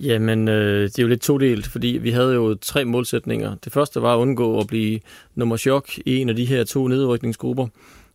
Jamen, 0.00 0.48
øh, 0.48 0.82
det 0.82 0.98
er 0.98 1.02
jo 1.02 1.08
lidt 1.08 1.20
todelt, 1.20 1.66
fordi 1.66 1.88
vi 1.88 2.10
havde 2.10 2.34
jo 2.34 2.54
tre 2.54 2.84
målsætninger. 2.84 3.54
Det 3.64 3.72
første 3.72 4.02
var 4.02 4.14
at 4.14 4.18
undgå 4.18 4.60
at 4.60 4.66
blive 4.66 5.00
nummer 5.34 5.56
chok 5.56 5.98
i 5.98 6.16
en 6.16 6.28
af 6.28 6.36
de 6.36 6.44
her 6.44 6.64
to 6.64 6.88
nedrykningsgrupper, 6.88 7.66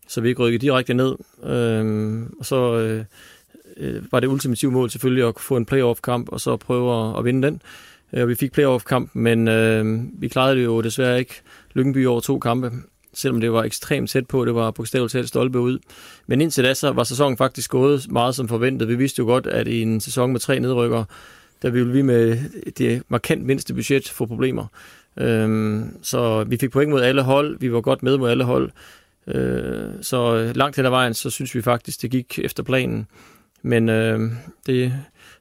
så 0.08 0.22
vi 0.22 0.30
ikke 0.30 0.44
rykkede 0.44 0.62
direkte 0.62 0.94
ned. 0.94 1.16
Øh, 1.44 2.24
og 2.40 2.46
så 2.46 2.78
øh, 2.78 3.06
øh, 3.78 4.02
var 4.12 4.20
det 4.20 4.28
ultimative 4.28 4.72
mål 4.72 4.90
selvfølgelig 4.90 5.28
at 5.28 5.34
få 5.40 5.58
en 5.58 5.66
playoff-kamp, 5.66 6.30
og 6.30 6.42
så 6.42 6.58
prøve 6.58 7.10
at, 7.10 7.20
at 7.20 7.26
vinde 7.26 7.48
den. 7.48 7.62
Øh, 8.14 8.28
vi 8.28 8.36
fik 8.36 8.52
playoff-kamp, 8.52 9.10
men 9.14 9.48
øh, 9.48 10.04
vi 10.22 10.28
klarede 10.28 10.56
det 10.56 10.64
jo 10.64 10.82
desværre 10.82 11.20
ikke. 11.20 11.42
Lyngby 11.74 12.06
over 12.06 12.20
to 12.20 12.40
kampe, 12.40 12.72
selvom 13.14 13.42
det 13.42 13.52
var 13.52 13.64
ekstremt 13.64 14.10
tæt 14.10 14.28
på. 14.28 14.46
Det 14.46 14.56
var 14.56 14.72
bogstaveligt 14.72 15.12
talt 15.12 15.28
stolpe 15.28 15.60
ud. 15.60 15.80
Men 16.28 16.42
indtil 16.42 16.64
da, 16.64 16.74
så 16.74 16.92
var 16.92 17.04
sæsonen 17.04 17.38
faktisk 17.38 17.72
gået 17.72 18.06
meget 18.10 18.36
som 18.36 18.48
forventet. 18.48 18.88
Vi 18.88 18.96
vidste 18.96 19.20
jo 19.20 19.26
godt, 19.26 19.48
at 19.48 19.68
i 19.68 19.82
en 19.82 20.02
sæson 20.02 20.32
med 20.32 20.40
tre 20.40 20.60
nedrykkere, 20.60 21.06
der 21.66 21.72
ville 21.72 21.94
vi 21.94 22.02
med 22.02 22.38
det 22.78 23.04
markant 23.10 23.46
mindste 23.46 23.74
budget 23.74 24.10
få 24.10 24.26
problemer. 24.26 24.66
Øhm, 25.18 25.98
så 26.02 26.44
vi 26.44 26.58
fik 26.58 26.72
point 26.72 26.92
mod 26.92 27.02
alle 27.02 27.22
hold, 27.22 27.60
vi 27.60 27.72
var 27.72 27.82
godt 27.82 28.04
med 28.04 28.18
mod 28.18 28.30
alle 28.30 28.44
hold. 28.44 28.72
Øh, 29.28 29.90
så 30.02 30.52
langt 30.56 30.76
hen 30.76 30.86
ad 30.86 30.90
vejen, 30.90 31.14
så 31.14 31.30
synes 31.30 31.56
vi 31.56 31.62
faktisk, 31.62 32.02
det 32.02 32.12
gik 32.12 32.40
efter 32.40 32.64
planen. 32.64 33.08
Men 33.62 33.90
øh, 33.90 34.32
det, 34.66 34.94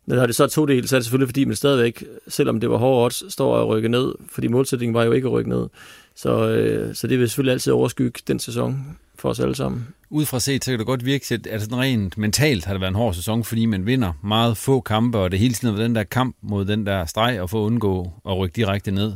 når 0.07 0.27
det 0.27 0.35
så 0.35 0.45
er 0.45 0.49
to 0.49 0.67
del, 0.67 0.89
så 0.89 0.97
er 0.97 1.01
det 1.01 1.05
selvfølgelig 1.05 1.29
fordi, 1.29 1.45
man 1.45 1.57
stadigvæk, 1.57 2.05
selvom 2.29 2.61
det 2.61 2.71
var 2.71 2.77
hårdt 2.77 3.05
odds, 3.05 3.33
står 3.33 3.57
og 3.57 3.69
rykke 3.69 3.89
ned, 3.89 4.15
fordi 4.31 4.47
målsætningen 4.47 4.95
var 4.95 5.05
jo 5.05 5.13
ikke 5.13 5.29
at 5.29 5.33
rykke 5.33 5.51
ned. 5.51 5.69
Så, 6.17 6.49
øh, 6.49 6.95
så 6.95 7.07
det 7.07 7.19
vil 7.19 7.29
selvfølgelig 7.29 7.53
altid 7.53 7.73
overskygge 7.73 8.21
den 8.27 8.39
sæson 8.39 8.99
for 9.19 9.29
os 9.29 9.41
alle 9.41 9.55
sammen. 9.55 9.89
Udefra 10.11 10.41
set, 10.41 10.65
så 10.65 10.71
kan 10.71 10.79
det 10.79 10.87
godt 10.87 11.05
virke 11.05 11.35
at 11.35 11.47
altså, 11.47 11.77
rent 11.77 12.19
mentalt 12.19 12.65
har 12.65 12.73
det 12.73 12.81
været 12.81 12.91
en 12.91 12.97
hård 12.97 13.15
sæson, 13.15 13.45
fordi 13.45 13.67
man 13.67 13.87
vinder 13.87 14.13
meget 14.23 14.57
få 14.57 14.81
kampe, 14.81 15.19
og 15.19 15.31
det 15.31 15.39
hele 15.39 15.55
tiden 15.55 15.75
været 15.75 15.89
den 15.89 15.95
der 15.95 16.05
kamp 16.05 16.37
mod 16.43 16.65
den 16.65 16.87
der 16.87 17.05
streg, 17.05 17.41
og 17.41 17.51
få 17.51 17.63
at 17.63 17.67
undgå 17.67 18.13
at 18.29 18.39
rykke 18.39 18.57
direkte 18.57 18.91
ned. 18.91 19.13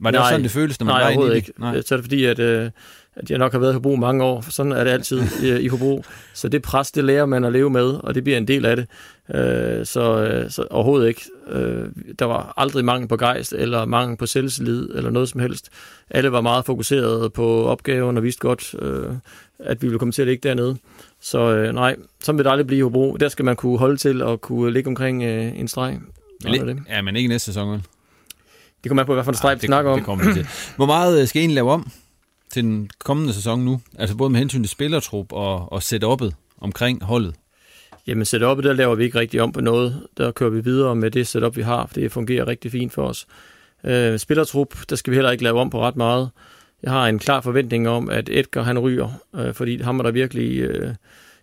Var 0.00 0.10
det 0.10 0.20
også 0.20 0.30
sådan, 0.30 0.42
det 0.42 0.50
føles, 0.50 0.80
når 0.80 0.84
man 0.84 0.94
nej, 0.94 1.02
var 1.02 1.10
inde 1.10 1.26
i 1.26 1.28
det? 1.28 1.36
ikke. 1.36 1.52
Nej. 1.58 1.82
Så 1.82 1.94
er 1.94 1.96
det 1.96 2.04
fordi, 2.04 2.24
at, 2.24 2.38
øh, 2.38 2.70
at 3.16 3.30
jeg 3.30 3.38
nok 3.38 3.52
har 3.52 3.58
været 3.58 3.70
i 3.70 3.74
Hobro 3.74 3.96
mange 3.96 4.24
år, 4.24 4.40
for 4.40 4.52
sådan 4.52 4.72
er 4.72 4.84
det 4.84 4.90
altid 4.90 5.22
i, 5.42 5.60
i 5.60 5.68
Hobro. 5.68 6.04
Så 6.34 6.48
det 6.48 6.62
pres, 6.62 6.90
det 6.90 7.04
lærer 7.04 7.26
man 7.26 7.44
at 7.44 7.52
leve 7.52 7.70
med, 7.70 7.94
og 7.94 8.14
det 8.14 8.24
bliver 8.24 8.38
en 8.38 8.48
del 8.48 8.64
af 8.64 8.76
det. 8.76 8.86
Øh, 9.34 9.86
så, 9.86 10.24
øh, 10.24 10.50
så 10.50 10.66
overhovedet 10.70 11.08
ikke. 11.08 11.22
Øh, 11.48 11.88
der 12.18 12.24
var 12.24 12.54
aldrig 12.56 12.84
mangel 12.84 13.08
på 13.08 13.16
gejst, 13.16 13.52
eller 13.52 13.84
mangel 13.84 14.16
på 14.16 14.26
selvtillid, 14.26 14.90
eller 14.94 15.10
noget 15.10 15.28
som 15.28 15.40
helst. 15.40 15.68
Alle 16.10 16.32
var 16.32 16.40
meget 16.40 16.64
fokuseret 16.64 17.32
på 17.32 17.64
opgaven, 17.64 18.16
og 18.16 18.22
vidste 18.22 18.40
godt, 18.40 18.74
øh, 18.78 19.06
at 19.58 19.82
vi 19.82 19.86
ville 19.86 19.98
komme 19.98 20.12
til 20.12 20.22
at 20.22 20.28
ligge 20.28 20.48
dernede. 20.48 20.76
Så 21.20 21.38
øh, 21.38 21.74
nej, 21.74 21.96
sådan 22.20 22.38
vil 22.38 22.44
det 22.44 22.50
aldrig 22.50 22.66
blive 22.66 22.78
i 22.78 22.82
Hobro. 22.82 23.16
Der 23.16 23.28
skal 23.28 23.44
man 23.44 23.56
kunne 23.56 23.78
holde 23.78 23.96
til 23.96 24.22
og 24.22 24.40
kunne 24.40 24.72
ligge 24.72 24.88
omkring 24.88 25.22
øh, 25.22 25.58
en 25.58 25.68
streg. 25.68 25.98
Er 26.46 26.64
det. 26.64 26.78
Ja, 26.90 27.02
men 27.02 27.16
ikke 27.16 27.28
næste 27.28 27.46
sæson, 27.46 27.72
vel? 27.72 27.82
Det 28.82 28.90
kommer 28.90 29.02
an 29.02 29.06
på, 29.06 29.14
hvad 29.14 29.24
for 29.24 29.32
en 29.32 29.36
streg 29.36 29.54
vi 29.54 29.60
det, 29.60 29.66
snakker 29.66 29.90
om. 29.90 29.98
Det 29.98 30.06
kommer 30.06 30.24
vi 30.24 30.32
til. 30.32 30.46
Hvor 30.76 30.86
meget 30.86 31.28
skal 31.28 31.40
egentlig 31.40 31.54
lave 31.54 31.70
om 31.70 31.90
til 32.54 32.64
den 32.64 32.90
kommende 32.98 33.32
sæson 33.32 33.64
nu? 33.64 33.80
Altså 33.98 34.16
både 34.16 34.30
med 34.30 34.38
hensyn 34.38 34.62
til 34.62 34.70
spillertrup 34.70 35.32
og, 35.32 35.72
og 35.72 35.78
setup'et 35.78 36.30
omkring 36.60 37.04
holdet. 37.04 37.34
Jamen 38.06 38.22
setup'et, 38.22 38.62
der 38.62 38.72
laver 38.72 38.94
vi 38.94 39.04
ikke 39.04 39.18
rigtig 39.18 39.40
om 39.40 39.52
på 39.52 39.60
noget. 39.60 40.06
Der 40.16 40.30
kører 40.30 40.50
vi 40.50 40.60
videre 40.60 40.96
med 40.96 41.10
det 41.10 41.26
setup, 41.26 41.56
vi 41.56 41.62
har, 41.62 41.86
for 41.86 41.94
det 41.94 42.12
fungerer 42.12 42.48
rigtig 42.48 42.70
fint 42.70 42.92
for 42.92 43.02
os. 43.02 43.26
Øh, 43.84 44.18
spillertrup, 44.18 44.74
der 44.90 44.96
skal 44.96 45.10
vi 45.10 45.16
heller 45.16 45.30
ikke 45.30 45.44
lave 45.44 45.60
om 45.60 45.70
på 45.70 45.80
ret 45.80 45.96
meget. 45.96 46.30
Jeg 46.82 46.92
har 46.92 47.08
en 47.08 47.18
klar 47.18 47.40
forventning 47.40 47.88
om, 47.88 48.10
at 48.10 48.28
Edgar 48.32 48.62
han 48.62 48.78
ryger, 48.78 49.08
øh, 49.36 49.54
fordi 49.54 49.82
ham 49.82 49.98
er 49.98 50.02
der 50.02 50.10
virkelig 50.10 50.58
øh, 50.58 50.94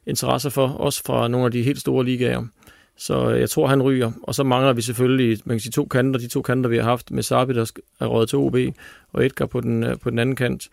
interesse 0.05 0.51
for, 0.51 0.67
også 0.67 1.03
fra 1.05 1.27
nogle 1.27 1.45
af 1.45 1.51
de 1.51 1.63
helt 1.63 1.79
store 1.79 2.05
ligaer. 2.05 2.43
Så 2.97 3.31
øh, 3.31 3.39
jeg 3.39 3.49
tror, 3.49 3.67
han 3.67 3.81
ryger. 3.81 4.11
Og 4.23 4.35
så 4.35 4.43
mangler 4.43 4.73
vi 4.73 4.81
selvfølgelig 4.81 5.39
man 5.45 5.55
kan 5.55 5.59
sige, 5.59 5.71
to 5.71 5.85
kanter. 5.85 6.19
De 6.19 6.27
to 6.27 6.41
kanter, 6.41 6.69
vi 6.69 6.77
har 6.77 6.83
haft 6.83 7.11
med 7.11 7.23
Sabi, 7.23 7.53
der 7.53 7.71
er 7.99 8.05
røget 8.05 8.29
til 8.29 8.37
OB, 8.37 8.55
og 9.13 9.25
Edgar 9.25 9.45
på 9.45 9.61
den, 9.61 9.83
øh, 9.83 9.99
på 9.99 10.09
den 10.09 10.19
anden 10.19 10.35
kant. 10.35 10.69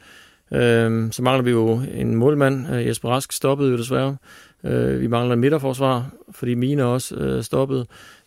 Øh, 0.52 1.12
så 1.12 1.22
mangler 1.22 1.42
vi 1.42 1.50
jo 1.50 1.80
en 1.94 2.14
målmand. 2.14 2.74
Øh, 2.74 2.86
Jesper 2.86 3.08
Rask 3.08 3.32
stoppede 3.32 3.70
jo 3.70 3.78
desværre. 3.78 4.16
Øh, 4.64 5.00
vi 5.00 5.06
mangler 5.06 5.34
en 5.34 5.40
midterforsvar, 5.40 6.10
fordi 6.30 6.54
Mine 6.54 6.84
også 6.84 7.14
øh, 7.14 7.42
stoppede. 7.42 7.86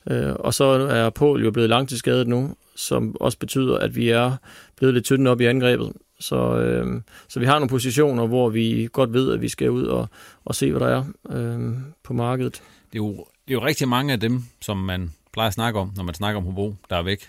Øh, 0.09 0.33
og 0.39 0.53
så 0.53 0.63
er 0.65 1.09
Pol 1.09 1.43
jo 1.43 1.51
blevet 1.51 1.69
langtidsskadet 1.69 2.27
nu, 2.27 2.55
som 2.75 3.15
også 3.19 3.37
betyder, 3.37 3.77
at 3.77 3.95
vi 3.95 4.09
er 4.09 4.35
blevet 4.77 4.93
lidt 4.93 5.05
tynde 5.05 5.31
op 5.31 5.41
i 5.41 5.45
angrebet. 5.45 5.91
Så, 6.19 6.57
øh, 6.57 7.01
så 7.27 7.39
vi 7.39 7.45
har 7.45 7.53
nogle 7.53 7.69
positioner, 7.69 8.27
hvor 8.27 8.49
vi 8.49 8.89
godt 8.91 9.13
ved, 9.13 9.33
at 9.33 9.41
vi 9.41 9.49
skal 9.49 9.69
ud 9.69 9.83
og, 9.83 10.09
og 10.45 10.55
se, 10.55 10.71
hvad 10.71 10.79
der 10.79 10.87
er 10.87 11.03
øh, 11.29 11.73
på 12.03 12.13
markedet. 12.13 12.53
Det 12.93 12.99
er, 12.99 13.03
jo, 13.03 13.11
det 13.47 13.53
er 13.53 13.53
jo 13.53 13.65
rigtig 13.65 13.87
mange 13.87 14.13
af 14.13 14.19
dem, 14.19 14.43
som 14.61 14.77
man 14.77 15.11
plejer 15.33 15.47
at 15.47 15.53
snakke 15.53 15.79
om, 15.79 15.91
når 15.95 16.03
man 16.03 16.15
snakker 16.15 16.37
om 16.37 16.45
Hobro, 16.45 16.75
der 16.89 16.95
er 16.95 17.03
væk. 17.03 17.27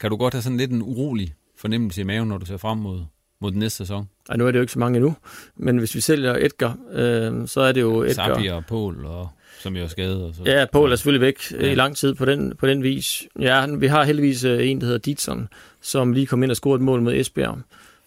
Kan 0.00 0.10
du 0.10 0.16
godt 0.16 0.34
have 0.34 0.42
sådan 0.42 0.56
lidt 0.56 0.70
en 0.70 0.82
urolig 0.82 1.34
fornemmelse 1.56 2.00
i 2.00 2.04
maven, 2.04 2.28
når 2.28 2.38
du 2.38 2.46
ser 2.46 2.56
frem 2.56 2.78
mod, 2.78 3.04
mod 3.40 3.50
den 3.50 3.58
næste 3.58 3.76
sæson? 3.76 4.08
Ej, 4.28 4.36
nu 4.36 4.46
er 4.46 4.50
det 4.50 4.58
jo 4.58 4.60
ikke 4.60 4.72
så 4.72 4.78
mange 4.78 4.96
endnu, 4.96 5.16
men 5.56 5.78
hvis 5.78 5.94
vi 5.94 6.00
sælger 6.00 6.34
Edgar, 6.40 6.76
øh, 6.92 7.48
så 7.48 7.60
er 7.60 7.72
det 7.72 7.80
jo 7.80 8.02
Edgar. 8.02 8.34
Sabi 8.34 8.46
og 8.46 8.64
Poul, 8.68 9.06
og, 9.06 9.28
som 9.60 9.76
jo 9.76 9.82
er 9.82 9.86
skadet. 9.88 10.22
Og 10.24 10.34
så. 10.34 10.42
Ja, 10.46 10.64
Poul 10.72 10.92
er 10.92 10.96
selvfølgelig 10.96 11.20
væk 11.26 11.52
Ja. 11.52 11.66
ja. 11.66 11.72
i 11.72 11.74
lang 11.74 11.96
tid 11.96 12.14
på 12.14 12.24
den, 12.24 12.56
på 12.56 12.66
den 12.66 12.82
vis. 12.82 13.22
Ja, 13.40 13.66
vi 13.66 13.86
har 13.86 14.04
heldigvis 14.04 14.44
øh, 14.44 14.68
en, 14.70 14.80
der 14.80 14.86
hedder 14.86 14.98
Ditson, 14.98 15.48
som 15.80 16.12
lige 16.12 16.26
kom 16.26 16.42
ind 16.42 16.50
og 16.50 16.56
scorede 16.56 16.76
et 16.76 16.82
mål 16.84 17.02
mod 17.02 17.14
Esbjerg, 17.14 17.58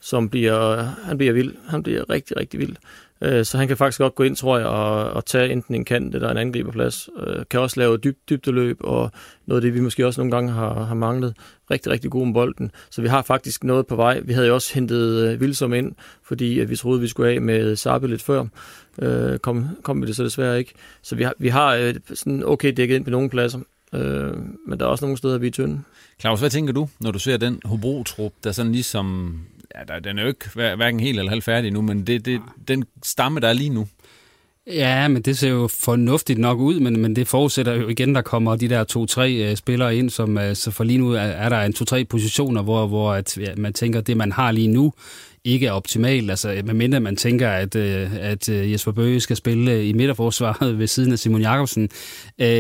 som 0.02 0.30
bliver, 0.30 0.84
han 1.06 1.18
bliver 1.18 1.34
vild. 1.34 1.54
Han 1.70 1.84
bliver 1.84 2.10
rigtig, 2.10 2.38
rigtig 2.38 2.60
vild. 2.60 2.76
Øh, 3.24 3.46
Så 3.46 3.58
han 3.58 3.68
kan 3.68 3.78
faktisk 3.78 3.98
godt 4.00 4.16
gå 4.16 4.24
ind, 4.24 4.36
tror 4.36 4.58
jeg, 4.58 4.68
og, 4.68 5.12
og 5.12 5.26
tage 5.26 5.52
enten 5.52 5.76
en 5.76 5.86
kant 5.86 6.16
eller 6.16 6.30
en 6.30 6.38
angriberplads. 6.38 7.10
Øh, 7.28 7.44
Kan 7.50 7.60
også 7.60 7.80
lave 7.80 7.98
dyb, 7.98 8.18
dybdeløb, 8.30 8.78
og 8.80 9.12
noget 9.46 9.62
af 9.62 9.62
det, 9.62 9.74
vi 9.74 9.80
måske 9.80 10.08
også 10.08 10.22
nogle 10.22 10.32
gange 10.32 10.52
har, 10.52 10.84
har 10.84 10.96
manglet. 10.96 11.34
Rigtig, 11.72 11.92
rigtig 11.92 12.12
god 12.12 12.22
om 12.22 12.34
bolden. 12.34 12.72
Så 12.90 13.02
vi 13.02 13.08
har 13.08 13.22
faktisk 13.22 13.64
noget 13.64 13.88
på 13.88 13.96
vej. 13.96 14.20
Vi 14.20 14.34
havde 14.34 14.48
jo 14.48 14.54
også 14.54 14.74
hentet 14.74 15.28
øh, 15.28 15.42
Vilsom 15.42 15.74
ind, 15.74 15.92
fordi 16.24 16.60
at 16.60 16.70
vi 16.70 16.76
troede, 16.76 17.02
vi 17.02 17.08
skulle 17.08 17.30
af 17.30 17.42
med 17.42 17.76
Sabi 17.76 18.08
lidt 18.08 18.22
før. 18.22 18.46
Øh, 19.02 19.38
kom, 19.38 19.68
kom 19.84 20.02
vi 20.02 20.08
det 20.08 20.16
så 20.16 20.24
desværre 20.24 20.60
ikke. 20.60 20.74
Så 21.02 21.16
vi 21.16 21.24
har, 21.24 21.34
vi 21.40 21.48
har 21.48 21.76
øh, 21.76 21.96
sådan 22.14 22.44
okay 22.46 22.74
dækket 22.78 22.96
ind 22.96 23.04
på 23.06 23.12
nogle 23.12 23.30
pladser. 23.30 23.60
Øh, 23.94 24.34
men 24.68 24.80
der 24.80 24.86
er 24.86 24.90
også 24.90 25.06
nogle 25.06 25.18
steder, 25.18 25.38
vi 25.38 25.48
er 25.48 25.52
tynde. 25.52 25.82
Claus, 26.22 26.40
hvad 26.40 26.50
tænker 26.50 26.74
du, 26.74 26.90
når 27.00 27.12
du 27.12 27.20
ser 27.20 27.38
den 27.38 27.62
Hobro-trup, 27.66 28.34
der 28.44 28.52
sådan 28.52 28.72
ligesom... 28.72 29.40
Ja, 29.76 29.84
der, 29.94 30.00
den 30.00 30.18
er 30.18 30.22
jo 30.22 30.28
ikke 30.28 30.46
hver- 30.54 30.76
hverken 30.76 31.00
helt 31.00 31.20
eller 31.20 31.30
halvt 31.30 31.44
færdig 31.44 31.72
nu, 31.72 31.82
men 31.82 32.08
det, 32.08 32.26
det, 32.26 32.42
den 32.68 32.84
stamme, 33.04 33.40
der 33.40 33.48
er 33.48 33.54
lige 33.54 33.70
nu. 33.70 33.88
Ja, 34.68 35.08
men 35.08 35.22
det 35.22 35.38
ser 35.38 35.50
jo 35.50 35.68
fornuftigt 35.68 36.40
nok 36.40 36.60
ud, 36.60 36.80
men, 36.80 37.00
men 37.00 37.16
det 37.16 37.28
forudsætter 37.28 37.74
jo 37.74 37.88
igen, 37.88 38.16
der 38.16 38.22
kommer 38.22 38.56
de 38.56 38.70
der 38.70 38.84
to-tre 38.84 39.48
uh, 39.52 39.58
spillere 39.58 39.96
ind, 39.96 40.10
som 40.10 40.38
uh, 40.38 40.54
så 40.54 40.72
for 40.72 40.84
lige 40.84 40.98
nu 41.00 41.12
er, 41.12 41.20
er 41.20 41.50
der 41.50 41.62
en 41.62 41.74
to-tre 41.74 42.06
positioner, 42.06 42.62
hvor, 42.62 42.88
hvor 42.88 43.14
at, 43.14 43.38
ja, 43.38 43.56
man 43.58 43.74
tænker, 43.74 44.02
det 44.02 44.18
man 44.18 44.32
har 44.32 44.52
lige 44.52 44.68
nu, 44.68 44.94
ikke 45.46 45.68
er 45.68 45.72
optimal. 45.72 46.30
Altså, 46.30 46.62
medmindre 46.66 47.00
man 47.00 47.16
tænker, 47.16 47.50
at, 47.50 47.76
øh, 47.76 48.16
at 48.20 48.50
øh, 48.50 48.72
Jesper 48.72 48.92
Bøge 48.92 49.20
skal 49.20 49.36
spille 49.36 49.72
øh, 49.72 49.86
i 49.86 49.94
midterforsvaret 49.94 50.78
ved 50.80 50.88
siden 50.88 51.12
af 51.12 51.20
Simon 51.20 51.42
Jakobsen. 51.42 51.90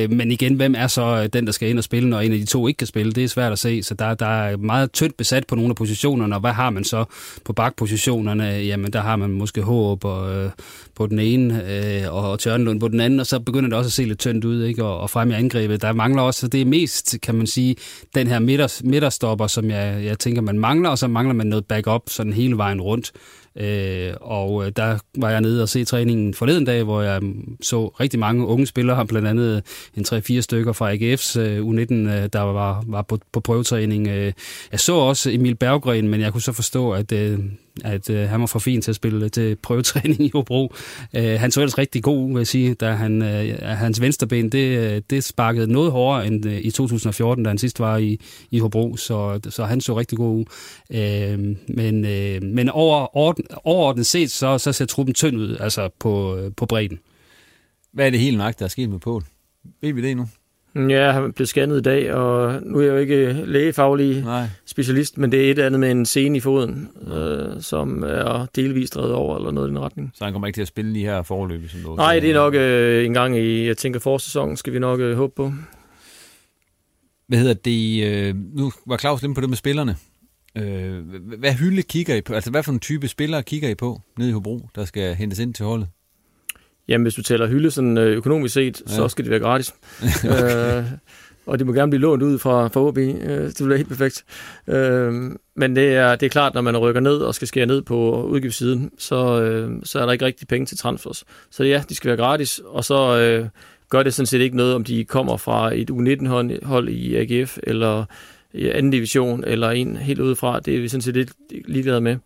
Men 0.09 0.31
igen, 0.31 0.53
hvem 0.53 0.75
er 0.77 0.87
så 0.87 1.27
den, 1.27 1.45
der 1.45 1.51
skal 1.51 1.69
ind 1.69 1.77
og 1.77 1.83
spille, 1.83 2.09
når 2.09 2.19
en 2.19 2.31
af 2.31 2.37
de 2.37 2.45
to 2.45 2.67
ikke 2.67 2.77
kan 2.77 2.87
spille? 2.87 3.11
Det 3.11 3.23
er 3.23 3.27
svært 3.27 3.51
at 3.51 3.59
se, 3.59 3.83
så 3.83 3.93
der, 3.93 4.13
der 4.13 4.25
er 4.25 4.57
meget 4.57 4.91
tyndt 4.91 5.17
besat 5.17 5.47
på 5.47 5.55
nogle 5.55 5.69
af 5.69 5.75
positionerne, 5.75 6.35
og 6.35 6.41
hvad 6.41 6.51
har 6.51 6.69
man 6.69 6.83
så 6.83 7.05
på 7.45 7.53
bakpositionerne? 7.53 8.43
Jamen, 8.43 8.93
der 8.93 9.01
har 9.01 9.15
man 9.15 9.29
måske 9.29 9.61
håb 9.61 10.05
og, 10.05 10.51
på 10.95 11.07
den 11.07 11.19
ene, 11.19 11.63
øh, 11.71 12.13
og 12.13 12.39
Tørnlund 12.39 12.79
på 12.79 12.87
den 12.87 12.99
anden, 12.99 13.19
og 13.19 13.25
så 13.25 13.39
begynder 13.39 13.69
det 13.69 13.77
også 13.77 13.87
at 13.87 13.91
se 13.91 14.03
lidt 14.03 14.19
tyndt 14.19 14.45
ud, 14.45 14.63
ikke? 14.63 14.83
Og, 14.83 14.99
og 14.99 15.09
frem 15.09 15.31
i 15.31 15.33
angrebet. 15.33 15.81
Der 15.81 15.93
mangler 15.93 16.21
også, 16.21 16.47
det 16.47 16.61
er 16.61 16.65
mest, 16.65 17.15
kan 17.23 17.35
man 17.35 17.47
sige, 17.47 17.75
den 18.15 18.27
her 18.27 18.39
midter, 18.39 18.81
midterstopper, 18.83 19.47
som 19.47 19.69
jeg, 19.69 20.05
jeg 20.05 20.19
tænker, 20.19 20.41
man 20.41 20.59
mangler, 20.59 20.89
og 20.89 20.97
så 20.97 21.07
mangler 21.07 21.33
man 21.33 21.47
noget 21.47 21.65
backup 21.65 22.01
sådan 22.07 22.33
hele 22.33 22.57
vejen 22.57 22.81
rundt. 22.81 23.11
Øh, 23.57 24.13
og 24.21 24.65
øh, 24.65 24.71
der 24.75 24.97
var 25.17 25.29
jeg 25.29 25.41
nede 25.41 25.61
og 25.61 25.69
se 25.69 25.85
træningen 25.85 26.33
forleden 26.33 26.65
dag, 26.65 26.83
hvor 26.83 27.01
jeg 27.01 27.21
så 27.61 27.87
rigtig 27.87 28.19
mange 28.19 28.45
unge 28.45 28.65
spillere, 28.65 29.05
blandt 29.07 29.27
andet 29.27 29.63
en 29.97 30.05
3-4 30.07 30.41
stykker 30.41 30.73
fra 30.73 30.93
AGF's 30.93 31.39
øh, 31.39 31.65
U19, 31.65 31.93
øh, 31.93 32.29
der 32.33 32.39
var, 32.39 32.83
var 32.87 33.01
på, 33.01 33.19
på 33.31 33.39
prøvetræning. 33.39 34.07
Øh, 34.07 34.33
jeg 34.71 34.79
så 34.79 34.93
også 34.95 35.31
Emil 35.31 35.55
Berggren, 35.55 36.07
men 36.07 36.21
jeg 36.21 36.31
kunne 36.31 36.41
så 36.41 36.51
forstå, 36.51 36.91
at 36.91 37.11
øh, 37.11 37.39
at 37.83 38.09
øh, 38.09 38.29
han 38.29 38.39
var 38.39 38.45
for 38.45 38.59
fin 38.59 38.81
til 38.81 38.91
at 38.91 38.95
spille 38.95 39.29
til 39.29 39.55
prøvetræning 39.55 40.21
i 40.21 40.31
Hobro. 40.33 40.73
Øh, 41.13 41.39
han 41.39 41.51
så 41.51 41.61
ellers 41.61 41.77
rigtig 41.77 42.03
god, 42.03 42.27
vil 42.27 42.37
jeg 42.37 42.47
sige, 42.47 42.73
da 42.73 42.91
han, 42.91 43.21
øh, 43.21 43.57
hans 43.61 44.01
venstreben, 44.01 44.49
det, 44.49 44.77
øh, 44.77 45.01
det 45.09 45.23
sparkede 45.23 45.71
noget 45.71 45.91
hårdere 45.91 46.27
end 46.27 46.45
øh, 46.45 46.57
i 46.61 46.71
2014, 46.71 47.43
da 47.43 47.49
han 47.49 47.57
sidst 47.57 47.79
var 47.79 47.97
i, 47.97 48.19
i 48.51 48.59
Hobro, 48.59 48.95
så, 48.95 49.39
så 49.49 49.65
han 49.65 49.81
så 49.81 49.97
rigtig 49.97 50.17
god 50.17 50.37
ud. 50.39 50.45
Øh, 50.91 51.55
men 51.67 52.05
øh, 52.05 52.43
men 52.43 52.69
over, 52.69 53.17
orden, 53.17 53.45
overordnet 53.63 54.05
set, 54.05 54.31
så, 54.31 54.57
så 54.57 54.71
ser 54.71 54.85
truppen 54.85 55.13
tynd 55.13 55.37
ud, 55.37 55.57
altså 55.59 55.89
på, 55.99 56.37
øh, 56.37 56.51
på 56.57 56.65
bredden. 56.65 56.99
Hvad 57.93 58.05
er 58.05 58.09
det 58.09 58.19
helt 58.19 58.37
nok, 58.37 58.59
der 58.59 58.65
er 58.65 58.69
sket 58.69 58.89
med 58.89 58.99
Poul? 58.99 59.23
Ved 59.81 59.93
vi 59.93 60.01
det 60.01 60.17
nu? 60.17 60.27
Ja, 60.75 61.11
han 61.11 61.33
blev 61.33 61.45
scannet 61.45 61.77
i 61.77 61.81
dag, 61.81 62.13
og 62.13 62.61
nu 62.63 62.79
er 62.79 62.83
jeg 62.83 62.91
jo 62.91 62.97
ikke 62.97 63.33
lægefaglig 63.45 64.21
Nej. 64.23 64.47
specialist, 64.65 65.17
men 65.17 65.31
det 65.31 65.47
er 65.47 65.51
et 65.51 65.59
andet 65.59 65.79
med 65.79 65.91
en 65.91 66.05
scene 66.05 66.37
i 66.37 66.39
foden, 66.39 66.89
øh, 67.13 67.61
som 67.61 68.03
er 68.03 68.45
delvist 68.55 68.95
drevet 68.95 69.13
over, 69.13 69.37
eller 69.37 69.51
noget 69.51 69.67
i 69.67 69.69
den 69.69 69.79
retning. 69.79 70.11
Så 70.13 70.23
han 70.23 70.33
kommer 70.33 70.47
ikke 70.47 70.57
til 70.57 70.61
at 70.61 70.67
spille 70.67 70.95
de 70.95 70.99
her 70.99 71.21
forløb? 71.23 71.69
Som 71.69 71.79
noget, 71.79 71.97
Nej, 71.97 72.19
det 72.19 72.29
er 72.29 72.33
nok 72.33 72.53
øh, 72.55 73.05
en 73.05 73.13
gang 73.13 73.37
i, 73.37 73.67
jeg 73.67 73.77
tænker, 73.77 73.99
forsæsonen 73.99 74.57
skal 74.57 74.73
vi 74.73 74.79
nok 74.79 74.99
øh, 74.99 75.17
håbe 75.17 75.33
på. 75.35 75.53
Hvad 77.27 77.39
hedder 77.39 77.53
det? 77.53 78.03
Øh, 78.03 78.35
nu 78.53 78.71
var 78.87 78.97
Claus 78.97 79.21
lidt 79.21 79.35
på 79.35 79.41
det 79.41 79.49
med 79.49 79.57
spillerne. 79.57 79.95
Øh, 80.57 81.03
hvad 81.39 81.53
hylde 81.53 81.81
kigger 81.81 82.15
I 82.15 82.21
på? 82.21 82.33
Altså, 82.33 82.51
hvad 82.51 82.63
for 82.63 82.71
en 82.71 82.79
type 82.79 83.07
spillere 83.07 83.43
kigger 83.43 83.69
I 83.69 83.75
på 83.75 84.01
nede 84.17 84.29
i 84.29 84.33
Hobro, 84.33 84.69
der 84.75 84.85
skal 84.85 85.15
hentes 85.15 85.39
ind 85.39 85.53
til 85.53 85.65
holdet? 85.65 85.87
Jamen, 86.87 87.03
hvis 87.03 87.13
du 87.13 87.21
tæller 87.21 87.47
hylde 87.47 87.71
sådan 87.71 87.97
øh, 87.97 88.17
økonomisk 88.17 88.53
set, 88.53 88.81
ja. 88.87 88.95
så 88.95 89.07
skal 89.07 89.25
det 89.25 89.31
være 89.31 89.39
gratis. 89.39 89.73
øh, 90.31 90.85
og 91.45 91.59
det 91.59 91.67
må 91.67 91.73
gerne 91.73 91.89
blive 91.89 92.01
lånt 92.01 92.23
ud 92.23 92.39
fra, 92.39 92.67
fra 92.67 92.81
OB. 92.81 92.97
Øh, 92.97 93.47
det 93.47 93.57
bliver 93.57 93.77
helt 93.77 93.89
perfekt. 93.89 94.25
Øh, 94.67 95.13
men 95.55 95.75
det 95.75 95.95
er, 95.95 96.15
det 96.15 96.25
er 96.25 96.29
klart, 96.29 96.53
når 96.53 96.61
man 96.61 96.77
rykker 96.77 97.01
ned 97.01 97.17
og 97.17 97.35
skal 97.35 97.47
skære 97.47 97.65
ned 97.65 97.81
på 97.81 98.23
udgiftssiden, 98.23 98.91
så, 98.97 99.41
øh, 99.41 99.71
så 99.83 99.99
er 99.99 100.05
der 100.05 100.13
ikke 100.13 100.25
rigtig 100.25 100.47
penge 100.47 100.65
til 100.65 100.77
transfers. 100.77 101.23
Så 101.51 101.63
ja, 101.63 101.83
de 101.89 101.95
skal 101.95 102.07
være 102.07 102.17
gratis, 102.17 102.61
og 102.65 102.83
så 102.83 103.17
øh, 103.17 103.47
gør 103.89 104.03
det 104.03 104.13
sådan 104.13 104.27
set 104.27 104.41
ikke 104.41 104.57
noget, 104.57 104.75
om 104.75 104.83
de 104.83 105.05
kommer 105.05 105.37
fra 105.37 105.75
et 105.75 105.91
U19-hold 105.91 106.89
i 106.89 107.15
AGF, 107.15 107.57
eller 107.63 108.05
i 108.53 108.69
anden 108.69 108.91
division, 108.91 109.43
eller 109.43 109.69
en 109.69 109.97
helt 109.97 110.19
udefra. 110.19 110.59
Det 110.59 110.75
er 110.75 110.81
vi 110.81 110.87
sådan 110.87 111.01
set 111.01 111.15
lidt 111.15 111.31
ligeglade 111.67 112.01
med 112.01 112.17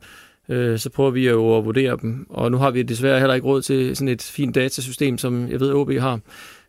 øh, 0.50 0.80
så 0.80 0.90
prøver 0.90 1.12
vi 1.12 1.30
jo 1.30 1.58
at 1.58 1.66
vurdere 1.66 1.98
dem. 2.02 2.26
Og 2.30 2.52
nu 2.52 2.58
har 2.58 2.72
vi 2.72 2.84
desværre 2.84 3.20
heller 3.20 3.36
ikke 3.36 3.48
råd 3.48 3.62
til 3.62 3.96
sådan 3.96 4.08
et 4.08 4.22
fint 4.22 4.56
datasystem, 4.56 5.18
som 5.18 5.50
jeg 5.50 5.60
ved, 5.60 5.74
OB 5.74 5.92
har, 5.92 6.20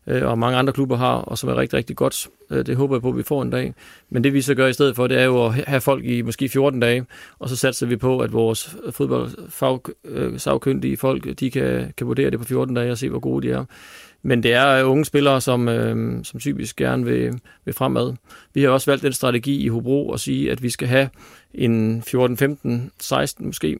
øh, 0.06 0.26
og 0.26 0.38
mange 0.38 0.58
andre 0.58 0.72
klubber 0.72 0.96
har, 0.96 1.14
og 1.14 1.38
som 1.38 1.48
er 1.48 1.56
rigtig, 1.56 1.76
rigtig 1.76 1.96
godt. 1.96 2.28
Øh, 2.50 2.66
det 2.66 2.76
håber 2.76 2.94
jeg 2.94 3.02
på, 3.02 3.08
at 3.08 3.16
vi 3.16 3.22
får 3.22 3.42
en 3.42 3.50
dag. 3.50 3.74
Men 4.10 4.24
det 4.24 4.32
vi 4.32 4.40
så 4.40 4.54
gør 4.54 4.66
i 4.66 4.72
stedet 4.72 4.96
for, 4.96 5.06
det 5.06 5.18
er 5.18 5.24
jo 5.24 5.46
at 5.46 5.54
have 5.54 5.80
folk 5.80 6.04
i 6.04 6.22
måske 6.22 6.48
14 6.48 6.80
dage, 6.80 7.06
og 7.38 7.48
så 7.48 7.56
satser 7.56 7.86
vi 7.86 7.96
på, 7.96 8.20
at 8.20 8.32
vores 8.32 8.76
fodboldsagkyndige 8.90 10.92
øh, 10.92 10.98
folk, 10.98 11.40
de 11.40 11.50
kan, 11.50 11.92
kan 11.96 12.06
vurdere 12.06 12.30
det 12.30 12.38
på 12.38 12.44
14 12.44 12.74
dage 12.74 12.90
og 12.90 12.98
se, 12.98 13.08
hvor 13.08 13.20
gode 13.20 13.48
de 13.48 13.52
er. 13.52 13.64
Men 14.28 14.42
det 14.42 14.52
er 14.52 14.68
øh, 14.68 14.90
unge 14.90 15.04
spillere, 15.04 15.40
som, 15.40 15.68
øh, 15.68 16.24
som 16.24 16.40
typisk 16.40 16.76
gerne 16.76 17.04
vil, 17.04 17.40
vil 17.64 17.74
fremad. 17.74 18.14
Vi 18.54 18.62
har 18.62 18.70
også 18.70 18.90
valgt 18.90 19.02
den 19.02 19.12
strategi 19.12 19.64
i 19.64 19.68
Hobro 19.68 20.12
at 20.12 20.20
sige, 20.20 20.50
at 20.50 20.62
vi 20.62 20.70
skal 20.70 20.88
have 20.88 21.08
en 21.54 22.02
14, 22.02 22.36
15, 22.36 22.90
16 23.00 23.46
måske, 23.46 23.78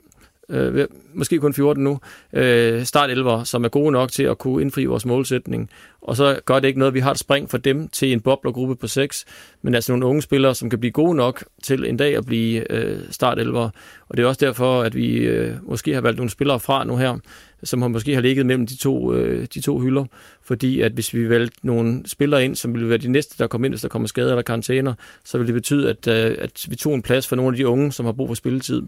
øh, 0.48 0.86
måske 1.14 1.38
kun 1.38 1.54
14 1.54 1.84
nu, 1.84 2.00
øh, 2.32 2.84
start 2.84 3.10
11, 3.10 3.44
som 3.44 3.64
er 3.64 3.68
gode 3.68 3.92
nok 3.92 4.12
til 4.12 4.22
at 4.22 4.38
kunne 4.38 4.62
indfri 4.62 4.84
vores 4.84 5.06
målsætning. 5.06 5.70
Og 6.02 6.16
så 6.16 6.40
gør 6.44 6.60
det 6.60 6.68
ikke 6.68 6.78
noget, 6.78 6.90
at 6.90 6.94
vi 6.94 7.00
har 7.00 7.10
et 7.10 7.18
spring 7.18 7.50
for 7.50 7.58
dem 7.58 7.88
til 7.88 8.12
en 8.12 8.20
boblergruppe 8.20 8.76
på 8.76 8.86
6, 8.86 9.24
men 9.62 9.74
altså 9.74 9.92
nogle 9.92 10.06
unge 10.06 10.22
spillere, 10.22 10.54
som 10.54 10.70
kan 10.70 10.78
blive 10.80 10.92
gode 10.92 11.14
nok 11.14 11.44
til 11.62 11.84
en 11.84 11.96
dag 11.96 12.16
at 12.16 12.26
blive 12.26 12.72
øh, 12.72 13.00
start 13.10 13.38
11. 13.38 13.60
Og 14.08 14.16
det 14.16 14.22
er 14.22 14.26
også 14.26 14.46
derfor, 14.46 14.82
at 14.82 14.94
vi 14.94 15.16
øh, 15.16 15.54
måske 15.62 15.94
har 15.94 16.00
valgt 16.00 16.18
nogle 16.18 16.30
spillere 16.30 16.60
fra 16.60 16.84
nu 16.84 16.96
her, 16.96 17.18
som 17.64 17.82
har 17.82 17.88
måske 17.88 18.14
har 18.14 18.20
ligget 18.20 18.46
mellem 18.46 18.66
de 18.66 18.76
to, 18.76 19.14
øh, 19.14 19.46
de 19.54 19.60
to 19.60 19.80
hylder, 19.80 20.04
fordi 20.42 20.80
at 20.80 20.92
hvis 20.92 21.14
vi 21.14 21.28
valgte 21.28 21.66
nogle 21.66 22.02
spillere 22.06 22.44
ind, 22.44 22.56
som 22.56 22.74
ville 22.74 22.88
være 22.88 22.98
de 22.98 23.08
næste, 23.08 23.34
der 23.38 23.46
kommer 23.46 23.66
ind, 23.66 23.72
hvis 23.72 23.82
der 23.82 23.88
kommer 23.88 24.08
skader 24.08 24.30
eller 24.30 24.42
karantæner, 24.42 24.94
så 25.24 25.38
vil 25.38 25.46
det 25.46 25.54
betyde, 25.54 25.90
at, 25.90 26.08
øh, 26.08 26.36
at 26.38 26.66
vi 26.68 26.76
tog 26.76 26.94
en 26.94 27.02
plads 27.02 27.26
for 27.26 27.36
nogle 27.36 27.50
af 27.50 27.56
de 27.56 27.68
unge, 27.68 27.92
som 27.92 28.06
har 28.06 28.12
brug 28.12 28.28
for 28.28 28.34
spilletid. 28.34 28.82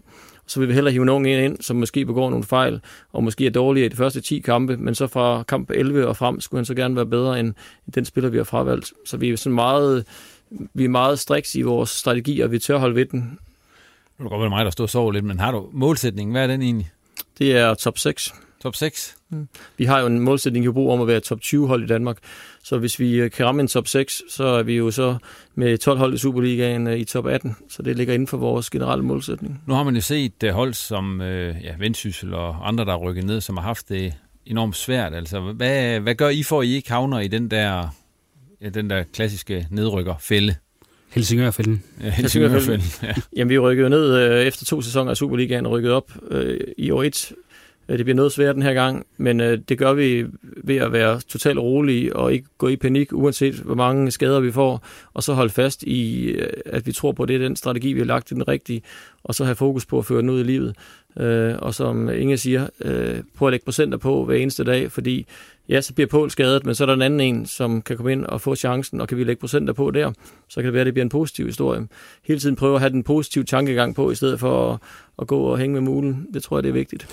Så 0.47 0.59
vil 0.59 0.69
vi 0.69 0.73
hellere 0.73 0.91
hive 0.91 1.05
nogle 1.05 1.45
ind, 1.45 1.61
som 1.61 1.75
måske 1.75 2.05
begår 2.05 2.29
nogle 2.29 2.45
fejl, 2.45 2.81
og 3.11 3.23
måske 3.23 3.45
er 3.45 3.49
dårlige 3.49 3.85
i 3.85 3.89
de 3.89 3.95
første 3.95 4.21
10 4.21 4.39
kampe, 4.39 4.77
men 4.77 4.95
så 4.95 5.07
fra 5.07 5.43
kamp 5.43 5.71
11 5.71 6.07
og 6.07 6.17
frem 6.17 6.39
skulle 6.39 6.59
han 6.59 6.65
så 6.65 6.73
gerne 6.73 6.95
være 6.95 7.05
bedre 7.05 7.39
end 7.39 7.53
den 7.95 8.05
spiller, 8.05 8.29
vi 8.29 8.37
har 8.37 8.43
fravalgt. 8.43 8.93
Så 9.05 9.17
vi 9.17 9.29
er 9.29 9.37
sådan 9.37 9.55
meget, 9.55 10.05
vi 10.73 10.83
er 10.83 10.89
meget 10.89 11.19
striks 11.19 11.55
i 11.55 11.61
vores 11.61 11.89
strategi, 11.89 12.39
og 12.39 12.51
vi 12.51 12.59
tør 12.59 12.77
holde 12.77 12.95
ved 12.95 13.05
den. 13.05 13.19
Nu 13.19 13.25
er 14.19 14.23
det 14.23 14.29
godt 14.29 14.41
være 14.41 14.49
mig, 14.49 14.65
der 14.65 14.71
står 14.71 14.83
og 14.83 14.89
sover 14.89 15.11
lidt, 15.11 15.25
men 15.25 15.39
har 15.39 15.51
du 15.51 15.69
målsætningen? 15.71 16.31
Hvad 16.33 16.43
er 16.43 16.47
den 16.47 16.61
egentlig? 16.61 16.91
Det 17.37 17.57
er 17.57 17.73
top 17.73 17.97
6. 17.97 18.33
Top 18.61 18.75
6? 18.75 19.15
Mm. 19.29 19.47
Vi 19.77 19.85
har 19.85 19.99
jo 19.99 20.05
en 20.05 20.19
målsætning 20.19 20.65
i 20.65 20.67
Hobro 20.67 20.89
om 20.89 21.01
at 21.01 21.07
være 21.07 21.19
top 21.19 21.41
20 21.41 21.67
hold 21.67 21.83
i 21.83 21.87
Danmark. 21.87 22.17
Så 22.63 22.77
hvis 22.77 22.99
vi 22.99 23.15
øh, 23.15 23.31
kan 23.31 23.45
ramme 23.45 23.61
en 23.61 23.67
top 23.67 23.87
6, 23.87 24.23
så 24.29 24.43
er 24.43 24.63
vi 24.63 24.75
jo 24.77 24.91
så 24.91 25.17
med 25.55 25.77
12 25.77 25.97
hold 25.97 26.13
i 26.13 26.17
Superligaen 26.17 26.87
øh, 26.87 26.99
i 26.99 27.03
top 27.03 27.27
18. 27.27 27.55
Så 27.69 27.81
det 27.81 27.97
ligger 27.97 28.13
inden 28.13 28.27
for 28.27 28.37
vores 28.37 28.69
generelle 28.69 29.05
målsætning. 29.05 29.61
Nu 29.67 29.73
har 29.73 29.83
man 29.83 29.95
jo 29.95 30.01
set 30.01 30.43
øh, 30.43 30.53
hold 30.53 30.73
som 30.73 31.21
ja, 31.21 31.75
Vendsyssel 31.79 32.33
og 32.33 32.67
andre, 32.67 32.85
der 32.85 32.93
er 32.93 32.97
rykket 32.97 33.25
ned, 33.25 33.41
som 33.41 33.57
har 33.57 33.63
haft 33.63 33.89
det 33.89 34.13
enormt 34.45 34.75
svært. 34.75 35.13
Altså, 35.13 35.39
hvad, 35.39 35.99
hvad 35.99 36.15
gør 36.15 36.29
I 36.29 36.43
for, 36.43 36.61
at 36.61 36.67
I 36.67 36.75
ikke 36.75 36.91
havner 36.91 37.19
i 37.19 37.27
den 37.27 37.51
der, 37.51 37.95
ja, 38.61 38.69
den 38.69 38.89
der 38.89 39.03
klassiske 39.13 39.67
nedrykkerfælde? 39.69 40.55
Helsingørfælden. 41.09 41.83
Ja, 42.03 42.09
Helsingørfælden. 42.09 42.83
Ja. 43.03 43.13
Jamen, 43.35 43.49
vi 43.49 43.59
rykkede 43.59 43.89
ned 43.89 44.17
øh, 44.17 44.45
efter 44.45 44.65
to 44.65 44.81
sæsoner 44.81 45.11
af 45.11 45.17
Superligaen 45.17 45.65
og 45.65 45.71
rykkede 45.71 45.93
op 45.93 46.11
øh, 46.31 46.59
i 46.77 46.91
år 46.91 47.03
1 47.03 47.31
Øh, 47.31 47.37
Øh, 47.91 47.97
det 47.97 48.05
bliver 48.05 48.15
noget 48.15 48.31
svært 48.31 48.55
den 48.55 48.63
her 48.63 48.73
gang, 48.73 49.05
men 49.17 49.39
øh, 49.39 49.59
det 49.69 49.77
gør 49.77 49.93
vi 49.93 50.25
ved 50.63 50.75
at 50.75 50.91
være 50.91 51.19
totalt 51.19 51.59
rolige 51.59 52.15
og 52.15 52.33
ikke 52.33 52.47
gå 52.57 52.67
i 52.67 52.75
panik, 52.75 53.13
uanset 53.13 53.55
hvor 53.55 53.75
mange 53.75 54.11
skader 54.11 54.39
vi 54.39 54.51
får, 54.51 54.85
og 55.13 55.23
så 55.23 55.33
holde 55.33 55.53
fast 55.53 55.83
i, 55.83 56.25
øh, 56.25 56.47
at 56.65 56.87
vi 56.87 56.91
tror 56.91 57.11
på, 57.11 57.23
at 57.23 57.29
det 57.29 57.35
er 57.35 57.39
den 57.39 57.55
strategi, 57.55 57.93
vi 57.93 57.99
har 57.99 58.05
lagt 58.05 58.31
i 58.31 58.33
den 58.33 58.47
rigtige, 58.47 58.81
og 59.23 59.35
så 59.35 59.45
have 59.45 59.55
fokus 59.55 59.85
på 59.85 59.99
at 59.99 60.05
føre 60.05 60.21
den 60.21 60.29
ud 60.29 60.39
i 60.39 60.43
livet. 60.43 60.75
og 61.59 61.73
som 61.73 62.09
Inge 62.09 62.37
siger, 62.37 62.67
prøv 63.37 63.47
at 63.47 63.51
lægge 63.51 63.65
procenter 63.65 63.97
på 63.97 64.25
hver 64.25 64.35
eneste 64.35 64.63
dag, 64.63 64.91
fordi 64.91 65.25
ja, 65.69 65.81
så 65.81 65.93
bliver 65.93 66.07
Pål 66.07 66.31
skadet, 66.31 66.65
men 66.65 66.75
så 66.75 66.83
er 66.83 66.85
der 66.85 66.93
en 66.93 67.01
anden 67.01 67.19
en, 67.19 67.45
som 67.45 67.81
kan 67.81 67.97
komme 67.97 68.11
ind 68.11 68.25
og 68.25 68.41
få 68.41 68.55
chancen, 68.55 69.01
og 69.01 69.07
kan 69.07 69.17
vi 69.17 69.23
lægge 69.23 69.39
procenter 69.39 69.73
på 69.73 69.91
der, 69.91 70.11
så 70.49 70.55
kan 70.55 70.65
det 70.65 70.73
være, 70.73 70.81
at 70.81 70.85
det 70.85 70.93
bliver 70.93 71.05
en 71.05 71.09
positiv 71.09 71.45
historie. 71.45 71.87
Hele 72.23 72.39
tiden 72.39 72.55
prøve 72.55 72.75
at 72.75 72.79
have 72.79 72.89
den 72.89 73.03
positive 73.03 73.43
tankegang 73.43 73.95
på, 73.95 74.11
i 74.11 74.15
stedet 74.15 74.39
for 74.39 74.73
at, 74.73 74.79
at 75.21 75.27
gå 75.27 75.39
og 75.39 75.57
hænge 75.57 75.73
med 75.73 75.81
mulen. 75.81 76.27
Det 76.33 76.43
tror 76.43 76.57
jeg, 76.57 76.63
det 76.63 76.69
er 76.69 76.73
vigtigt. 76.73 77.07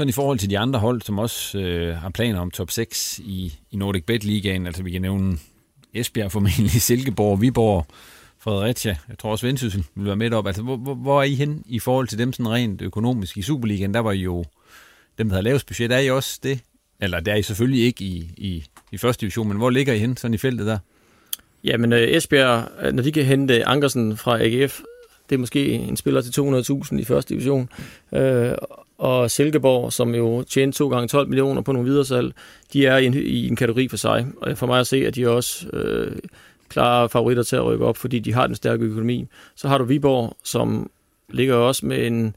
Sådan 0.00 0.08
i 0.08 0.12
forhold 0.12 0.38
til 0.38 0.50
de 0.50 0.58
andre 0.58 0.78
hold, 0.78 1.02
som 1.02 1.18
også 1.18 1.58
øh, 1.58 1.96
har 1.96 2.10
planer 2.10 2.40
om 2.40 2.50
top 2.50 2.70
6 2.70 3.20
i, 3.24 3.52
i 3.70 3.76
Nordic 3.76 4.04
Bet 4.04 4.24
Ligaen, 4.24 4.66
altså 4.66 4.82
vi 4.82 4.90
kan 4.90 5.02
nævne 5.02 5.38
Esbjerg 5.94 6.32
formentlig, 6.32 6.70
Silkeborg, 6.82 7.40
Viborg, 7.40 7.86
Fredericia, 8.38 8.96
jeg 9.08 9.18
tror 9.18 9.30
også 9.30 9.46
Vendsyssel 9.46 9.84
vil 9.94 10.06
være 10.06 10.16
med 10.16 10.32
op. 10.32 10.46
Altså, 10.46 10.62
hvor, 10.62 10.76
hvor, 10.76 10.94
hvor 10.94 11.20
er 11.20 11.24
I 11.24 11.34
hen 11.34 11.62
i 11.66 11.78
forhold 11.78 12.08
til 12.08 12.18
dem 12.18 12.32
sådan 12.32 12.50
rent 12.50 12.82
økonomisk? 12.82 13.36
I 13.36 13.42
Superligaen, 13.42 13.94
der 13.94 14.00
var 14.00 14.12
I 14.12 14.18
jo 14.18 14.44
dem, 15.18 15.28
der 15.28 15.34
havde 15.34 15.44
lavest 15.44 15.66
budget. 15.66 15.92
Er 15.92 15.98
I 15.98 16.10
også 16.10 16.40
det? 16.42 16.60
Eller 17.00 17.20
der 17.20 17.32
er 17.32 17.36
I 17.36 17.42
selvfølgelig 17.42 17.84
ikke 17.84 18.04
i, 18.04 18.30
i, 18.36 18.64
i 18.92 18.98
første 18.98 19.20
division, 19.20 19.48
men 19.48 19.56
hvor 19.56 19.70
ligger 19.70 19.92
I 19.92 19.98
hen 19.98 20.16
sådan 20.16 20.34
i 20.34 20.38
feltet 20.38 20.66
der? 20.66 20.78
Jamen 21.64 21.92
øh, 21.92 22.08
Esbjerg, 22.08 22.68
øh, 22.82 22.92
når 22.92 23.02
de 23.02 23.12
kan 23.12 23.24
hente 23.24 23.64
Ankersen 23.64 24.16
fra 24.16 24.42
AGF, 24.42 24.80
det 25.30 25.34
er 25.34 25.40
måske 25.40 25.72
en 25.72 25.96
spiller 25.96 26.20
til 26.20 26.40
200.000 26.40 27.00
i 27.00 27.04
første 27.04 27.34
division. 27.34 27.68
Øh, 28.12 28.52
og 29.00 29.30
Silkeborg, 29.30 29.92
som 29.92 30.14
jo 30.14 30.42
tjente 30.42 30.78
to 30.78 30.88
gange 30.88 31.08
12 31.08 31.28
millioner 31.28 31.62
på 31.62 31.72
nogle 31.72 31.88
videresalg, 31.88 32.32
de 32.72 32.86
er 32.86 32.96
i 32.96 33.06
en, 33.06 33.14
i 33.14 33.48
en 33.48 33.56
kategori 33.56 33.88
for 33.88 33.96
sig. 33.96 34.26
Og 34.36 34.58
for 34.58 34.66
mig 34.66 34.80
at 34.80 34.86
se, 34.86 35.06
at 35.06 35.14
de 35.14 35.28
også 35.28 35.66
øh, 35.72 36.16
klare 36.68 37.08
favoritter 37.08 37.42
til 37.42 37.56
at 37.56 37.64
rykke 37.64 37.84
op, 37.84 37.96
fordi 37.96 38.18
de 38.18 38.32
har 38.32 38.46
den 38.46 38.56
stærke 38.56 38.84
økonomi. 38.84 39.26
Så 39.56 39.68
har 39.68 39.78
du 39.78 39.84
Viborg, 39.84 40.36
som 40.44 40.90
ligger 41.30 41.54
også 41.54 41.86
med 41.86 42.06
en 42.06 42.36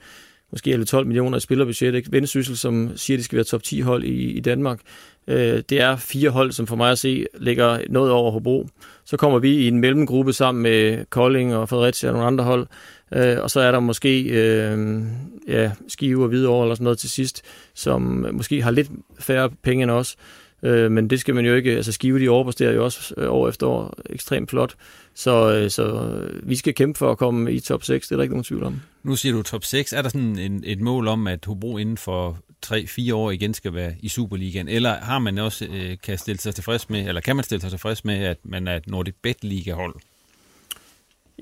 måske 0.51 0.75
11-12 0.75 1.03
millioner 1.03 1.37
i 1.37 1.39
spillerbudget. 1.39 1.95
Ikke? 1.95 2.11
Vendsyssel, 2.11 2.57
som 2.57 2.91
siger, 2.95 3.17
at 3.17 3.19
de 3.19 3.23
skal 3.23 3.35
være 3.35 3.43
top 3.43 3.63
10 3.63 3.79
hold 3.79 4.03
i, 4.03 4.31
i 4.31 4.39
Danmark. 4.39 4.79
Øh, 5.27 5.63
det 5.69 5.81
er 5.81 5.95
fire 5.95 6.29
hold, 6.29 6.51
som 6.51 6.67
for 6.67 6.75
mig 6.75 6.91
at 6.91 6.99
se 6.99 7.25
ligger 7.39 7.79
noget 7.89 8.11
over 8.11 8.31
Hobro. 8.31 8.67
Så 9.05 9.17
kommer 9.17 9.39
vi 9.39 9.57
i 9.57 9.67
en 9.67 9.79
mellemgruppe 9.79 10.33
sammen 10.33 10.61
med 10.61 11.05
Kolding 11.09 11.55
og 11.55 11.69
Fredericia 11.69 12.09
og 12.09 12.13
nogle 12.13 12.27
andre 12.27 12.43
hold. 12.43 12.67
Øh, 13.15 13.37
og 13.41 13.51
så 13.51 13.59
er 13.59 13.71
der 13.71 13.79
måske 13.79 14.21
øh, 14.23 15.01
ja, 15.47 15.71
Skive 15.87 16.23
og 16.23 16.27
Hvidovre 16.27 16.65
eller 16.65 16.75
sådan 16.75 16.83
noget 16.83 16.99
til 16.99 17.09
sidst, 17.09 17.41
som 17.73 18.01
måske 18.31 18.61
har 18.61 18.71
lidt 18.71 18.89
færre 19.19 19.49
penge 19.63 19.83
end 19.83 19.91
os. 19.91 20.15
Øh, 20.63 20.91
men 20.91 21.09
det 21.09 21.19
skal 21.19 21.35
man 21.35 21.45
jo 21.45 21.55
ikke, 21.55 21.71
altså 21.71 21.91
Skive 21.91 22.19
de 22.19 22.29
overpresterer 22.29 22.73
jo 22.73 22.83
også 22.83 23.13
øh, 23.17 23.31
år 23.31 23.49
efter 23.49 23.67
år 23.67 23.93
ekstremt 24.09 24.49
flot. 24.49 24.75
Så, 25.15 25.55
øh, 25.55 25.69
så 25.69 25.83
øh, 25.83 26.49
vi 26.49 26.55
skal 26.55 26.73
kæmpe 26.73 26.97
for 26.97 27.11
at 27.11 27.17
komme 27.17 27.53
i 27.53 27.59
top 27.59 27.83
6, 27.83 28.07
det 28.07 28.11
er 28.11 28.17
der 28.17 28.23
ikke 28.23 28.33
nogen 28.33 28.43
tvivl 28.43 28.63
om. 28.63 28.81
Nu 29.03 29.15
siger 29.15 29.33
du 29.33 29.41
top 29.41 29.63
6. 29.63 29.93
Er 29.93 30.01
der 30.01 30.09
sådan 30.09 30.39
en, 30.39 30.63
et 30.65 30.81
mål 30.81 31.07
om, 31.07 31.27
at 31.27 31.45
Hobro 31.45 31.77
inden 31.77 31.97
for 31.97 32.37
3-4 32.65 33.13
år 33.13 33.31
igen 33.31 33.53
skal 33.53 33.73
være 33.73 33.93
i 33.99 34.07
Superligaen? 34.09 34.67
Eller 34.67 34.95
har 34.95 35.19
man 35.19 35.37
også 35.37 35.65
øh, 35.65 35.97
kan 36.03 36.17
stille 36.17 36.39
sig 36.39 36.55
tilfreds 36.55 36.89
med, 36.89 37.07
eller 37.07 37.21
kan 37.21 37.35
man 37.35 37.45
stille 37.45 37.61
sig 37.61 37.69
tilfreds 37.69 38.05
med, 38.05 38.23
at 38.23 38.37
man 38.43 38.67
er 38.67 38.75
et 38.75 38.87
Nordic 38.87 39.15
Bet 39.23 39.43
Liga-hold? 39.43 39.95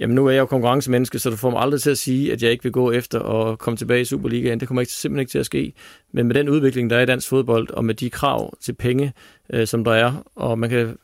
Jamen 0.01 0.15
nu 0.15 0.25
er 0.25 0.31
jeg 0.31 0.39
jo 0.39 0.45
konkurrencemenneske, 0.45 1.19
så 1.19 1.29
du 1.29 1.35
får 1.35 1.49
mig 1.49 1.61
aldrig 1.61 1.81
til 1.81 1.89
at 1.89 1.97
sige, 1.97 2.33
at 2.33 2.43
jeg 2.43 2.51
ikke 2.51 2.63
vil 2.63 2.71
gå 2.71 2.91
efter 2.91 3.19
at 3.19 3.59
komme 3.59 3.77
tilbage 3.77 4.01
i 4.01 4.05
Superligaen. 4.05 4.59
Det 4.59 4.67
kommer 4.67 4.81
ikke, 4.81 4.93
simpelthen 4.93 5.19
ikke 5.19 5.31
til 5.31 5.39
at 5.39 5.45
ske. 5.45 5.73
Men 6.11 6.27
med 6.27 6.35
den 6.35 6.49
udvikling, 6.49 6.89
der 6.89 6.97
er 6.97 7.01
i 7.01 7.05
dansk 7.05 7.29
fodbold, 7.29 7.69
og 7.69 7.85
med 7.85 7.95
de 7.95 8.09
krav 8.09 8.57
til 8.61 8.73
penge, 8.73 9.13
øh, 9.53 9.67
som 9.67 9.83
der 9.83 9.91
er, 9.91 10.23
og 10.35 10.59
man 10.59 10.69
kan 10.69 10.97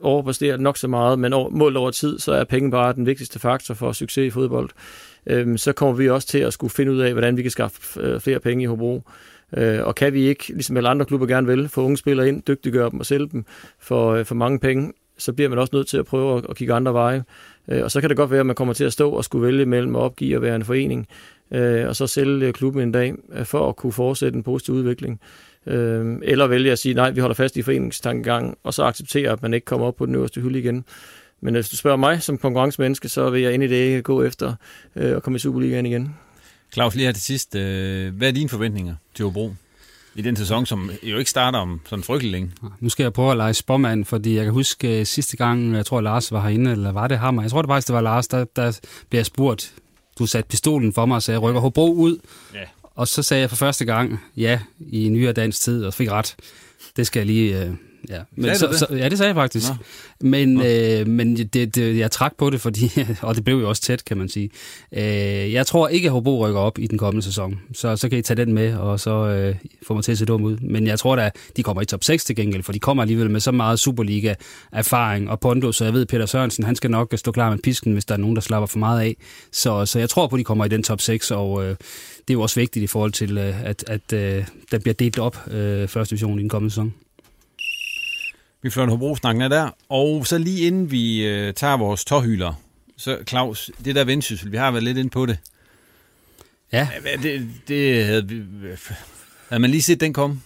overpræstere 0.00 0.58
nok 0.58 0.76
så 0.76 0.88
meget, 0.88 1.18
men 1.18 1.32
over, 1.32 1.50
målt 1.50 1.76
over 1.76 1.90
tid, 1.90 2.18
så 2.18 2.32
er 2.32 2.44
penge 2.44 2.70
bare 2.70 2.92
den 2.92 3.06
vigtigste 3.06 3.38
faktor 3.38 3.74
for 3.74 3.92
succes 3.92 4.26
i 4.26 4.30
fodbold. 4.30 4.70
Øh, 5.26 5.58
så 5.58 5.72
kommer 5.72 5.94
vi 5.94 6.08
også 6.08 6.28
til 6.28 6.38
at 6.38 6.52
skulle 6.52 6.70
finde 6.70 6.92
ud 6.92 6.98
af, 6.98 7.12
hvordan 7.12 7.36
vi 7.36 7.42
kan 7.42 7.50
skaffe 7.50 8.00
øh, 8.00 8.20
flere 8.20 8.40
penge 8.40 8.62
i 8.62 8.66
Hobro. 8.66 9.02
Øh, 9.56 9.86
og 9.86 9.94
kan 9.94 10.12
vi 10.12 10.28
ikke, 10.28 10.48
ligesom 10.48 10.76
alle 10.76 10.88
andre 10.88 11.06
klubber 11.06 11.26
gerne 11.26 11.46
vil, 11.46 11.68
få 11.68 11.82
unge 11.82 11.96
spillere 11.96 12.28
ind, 12.28 12.42
dygtiggøre 12.48 12.90
dem 12.90 13.00
og 13.00 13.06
sælge 13.06 13.28
dem 13.32 13.44
for, 13.78 14.12
øh, 14.12 14.24
for 14.24 14.34
mange 14.34 14.58
penge, 14.58 14.92
så 15.18 15.32
bliver 15.32 15.48
man 15.48 15.58
også 15.58 15.76
nødt 15.76 15.86
til 15.86 15.96
at 15.96 16.06
prøve 16.06 16.38
at, 16.38 16.46
at 16.48 16.56
kigge 16.56 16.74
andre 16.74 16.92
veje. 16.92 17.24
Øh, 17.68 17.82
og 17.84 17.90
så 17.90 18.00
kan 18.00 18.10
det 18.10 18.16
godt 18.16 18.30
være, 18.30 18.40
at 18.40 18.46
man 18.46 18.56
kommer 18.56 18.74
til 18.74 18.84
at 18.84 18.92
stå 18.92 19.10
og 19.10 19.24
skulle 19.24 19.46
vælge 19.46 19.66
mellem 19.66 19.96
at 19.96 20.00
opgive 20.02 20.36
at 20.36 20.42
være 20.42 20.56
en 20.56 20.64
forening, 20.64 21.06
øh, 21.50 21.88
og 21.88 21.96
så 21.96 22.06
sælge 22.06 22.52
klubben 22.52 22.82
en 22.82 22.92
dag, 22.92 23.14
øh, 23.32 23.44
for 23.44 23.68
at 23.68 23.76
kunne 23.76 23.92
fortsætte 23.92 24.36
en 24.36 24.42
positiv 24.42 24.74
udvikling. 24.74 25.20
Øh, 25.66 26.18
eller 26.22 26.46
vælge 26.46 26.72
at 26.72 26.78
sige, 26.78 26.94
nej, 26.94 27.10
vi 27.10 27.20
holder 27.20 27.34
fast 27.34 27.56
i 27.56 27.62
foreningstankegangen, 27.62 28.54
og 28.62 28.74
så 28.74 28.84
acceptere, 28.84 29.30
at 29.30 29.42
man 29.42 29.54
ikke 29.54 29.64
kommer 29.64 29.86
op 29.86 29.96
på 29.96 30.06
den 30.06 30.14
øverste 30.14 30.40
hylde 30.40 30.58
igen. 30.58 30.84
Men 31.40 31.54
hvis 31.54 31.68
du 31.68 31.76
spørger 31.76 31.96
mig 31.96 32.22
som 32.22 32.38
konkurrencemenneske, 32.38 33.08
så 33.08 33.30
vil 33.30 33.42
jeg 33.42 33.54
ind 33.54 33.62
i 33.62 33.66
det 33.66 34.04
gå 34.04 34.22
efter 34.22 34.54
øh, 34.96 35.16
at 35.16 35.22
komme 35.22 35.36
i 35.36 35.38
Superligaen 35.38 35.86
igen. 35.86 36.14
Claus, 36.72 36.94
lige 36.94 37.06
her 37.06 37.12
til 37.12 37.22
sidst. 37.22 37.52
Hvad 37.56 38.28
er 38.28 38.30
dine 38.30 38.48
forventninger 38.48 38.94
til 39.14 39.24
Hobro? 39.24 39.52
I 40.14 40.22
den 40.22 40.36
sæson, 40.36 40.66
som 40.66 40.90
jo 41.02 41.18
ikke 41.18 41.30
starter 41.30 41.58
om 41.58 41.80
sådan 41.86 42.02
frygtelig 42.02 42.32
længe. 42.32 42.52
Nu 42.80 42.88
skal 42.88 43.04
jeg 43.04 43.12
prøve 43.12 43.30
at 43.30 43.36
lege 43.36 43.54
spormand, 43.54 44.04
fordi 44.04 44.36
jeg 44.36 44.44
kan 44.44 44.52
huske 44.52 45.00
uh, 45.00 45.06
sidste 45.06 45.36
gang, 45.36 45.74
jeg 45.74 45.86
tror 45.86 46.00
Lars 46.00 46.32
var 46.32 46.40
herinde, 46.40 46.70
eller 46.70 46.92
var 46.92 47.08
det 47.08 47.18
ham? 47.18 47.40
Jeg 47.40 47.50
tror 47.50 47.62
det 47.62 47.68
faktisk, 47.68 47.88
det 47.88 47.94
var 47.94 48.00
Lars, 48.00 48.28
der, 48.28 48.44
der 48.56 48.80
blev 49.10 49.18
jeg 49.18 49.26
spurgt, 49.26 49.74
du 50.18 50.26
satte 50.26 50.48
pistolen 50.48 50.92
for 50.92 51.06
mig 51.06 51.14
og 51.14 51.22
sagde, 51.22 51.38
rykker 51.38 51.60
Hobro 51.60 51.94
ud? 51.94 52.18
Ja. 52.54 52.60
Og 52.94 53.08
så 53.08 53.22
sagde 53.22 53.40
jeg 53.40 53.50
for 53.50 53.56
første 53.56 53.84
gang, 53.84 54.20
ja, 54.36 54.60
i 54.90 55.08
nyere 55.08 55.32
dansk 55.32 55.60
tid, 55.60 55.84
og 55.84 55.94
fik 55.94 56.10
ret. 56.10 56.36
Det 56.96 57.06
skal 57.06 57.20
jeg 57.20 57.26
lige... 57.26 57.68
Uh, 57.68 57.74
Ja, 58.08 58.20
men 58.36 58.56
så, 58.56 58.66
det? 58.66 58.78
Så, 58.78 58.86
ja, 58.90 59.08
det 59.08 59.18
sagde 59.18 59.28
jeg 59.28 59.34
faktisk. 59.34 59.68
Nå. 59.68 59.74
Men, 60.28 60.54
Nå. 60.54 60.64
Øh, 60.64 61.06
men 61.06 61.36
det, 61.36 61.74
det, 61.74 61.98
jeg 61.98 62.10
trak 62.10 62.32
på 62.38 62.50
det, 62.50 62.60
fordi, 62.60 62.90
og 63.22 63.36
det 63.36 63.44
blev 63.44 63.58
jo 63.58 63.68
også 63.68 63.82
tæt, 63.82 64.04
kan 64.04 64.16
man 64.16 64.28
sige. 64.28 64.50
Øh, 64.92 65.52
jeg 65.52 65.66
tror 65.66 65.88
ikke, 65.88 66.06
at 66.06 66.12
Hobro 66.12 66.46
rykker 66.46 66.60
op 66.60 66.78
i 66.78 66.86
den 66.86 66.98
kommende 66.98 67.24
sæson. 67.24 67.60
Så, 67.72 67.96
så 67.96 68.08
kan 68.08 68.18
I 68.18 68.22
tage 68.22 68.36
den 68.36 68.52
med, 68.52 68.74
og 68.76 69.00
så 69.00 69.10
øh, 69.10 69.56
få 69.86 69.94
mig 69.94 70.04
til 70.04 70.12
at 70.12 70.18
se 70.18 70.24
dum 70.26 70.44
ud. 70.44 70.56
Men 70.56 70.86
jeg 70.86 70.98
tror 70.98 71.16
da, 71.16 71.30
de 71.56 71.62
kommer 71.62 71.82
i 71.82 71.84
top 71.84 72.04
6 72.04 72.24
til 72.24 72.36
gengæld, 72.36 72.62
for 72.62 72.72
de 72.72 72.78
kommer 72.78 73.02
alligevel 73.02 73.30
med 73.30 73.40
så 73.40 73.52
meget 73.52 73.78
Superliga-erfaring 73.80 75.30
og 75.30 75.40
Pondo, 75.40 75.72
så 75.72 75.84
jeg 75.84 75.92
ved, 75.92 76.06
Peter 76.06 76.26
Sørensen, 76.26 76.64
han 76.64 76.76
skal 76.76 76.90
nok 76.90 77.14
stå 77.16 77.32
klar 77.32 77.50
med 77.50 77.58
pisken, 77.58 77.92
hvis 77.92 78.04
der 78.04 78.14
er 78.14 78.18
nogen, 78.18 78.36
der 78.36 78.42
slapper 78.42 78.66
for 78.66 78.78
meget 78.78 79.00
af. 79.00 79.16
Så, 79.52 79.86
så 79.86 79.98
jeg 79.98 80.10
tror 80.10 80.26
på, 80.26 80.36
at 80.36 80.38
de 80.38 80.44
kommer 80.44 80.64
i 80.64 80.68
den 80.68 80.82
top 80.82 81.00
6, 81.00 81.30
og 81.30 81.64
øh, 81.64 81.76
det 82.28 82.30
er 82.30 82.34
jo 82.34 82.40
også 82.40 82.60
vigtigt 82.60 82.82
i 82.82 82.86
forhold 82.86 83.12
til, 83.12 83.38
øh, 83.38 83.64
at, 83.64 83.84
at 83.86 84.12
øh, 84.12 84.44
der 84.70 84.78
bliver 84.78 84.94
delt 84.94 85.18
op 85.18 85.50
øh, 85.50 85.88
første 85.88 86.10
division 86.10 86.38
i 86.38 86.42
den 86.42 86.48
kommende 86.48 86.70
sæson. 86.70 86.94
Vi 88.64 88.70
fløjter 88.70 88.90
Hobro-snakken 88.90 89.42
er 89.42 89.48
der. 89.48 89.70
Og 89.88 90.26
så 90.26 90.38
lige 90.38 90.66
inden 90.66 90.90
vi 90.90 91.26
øh, 91.26 91.54
tager 91.54 91.76
vores 91.76 92.04
tårhyler, 92.04 92.52
så 92.96 93.18
Claus, 93.28 93.70
det 93.84 93.94
der 93.94 94.04
vendsyssel, 94.04 94.52
vi 94.52 94.56
har 94.56 94.70
været 94.70 94.84
lidt 94.84 94.98
inde 94.98 95.10
på 95.10 95.26
det. 95.26 95.38
Ja. 96.72 96.88
Det, 97.22 97.48
det 97.68 98.04
havde, 98.04 98.46
havde 99.48 99.60
man 99.60 99.70
lige 99.70 99.82
set 99.82 100.00
den 100.00 100.12
komme? 100.12 100.40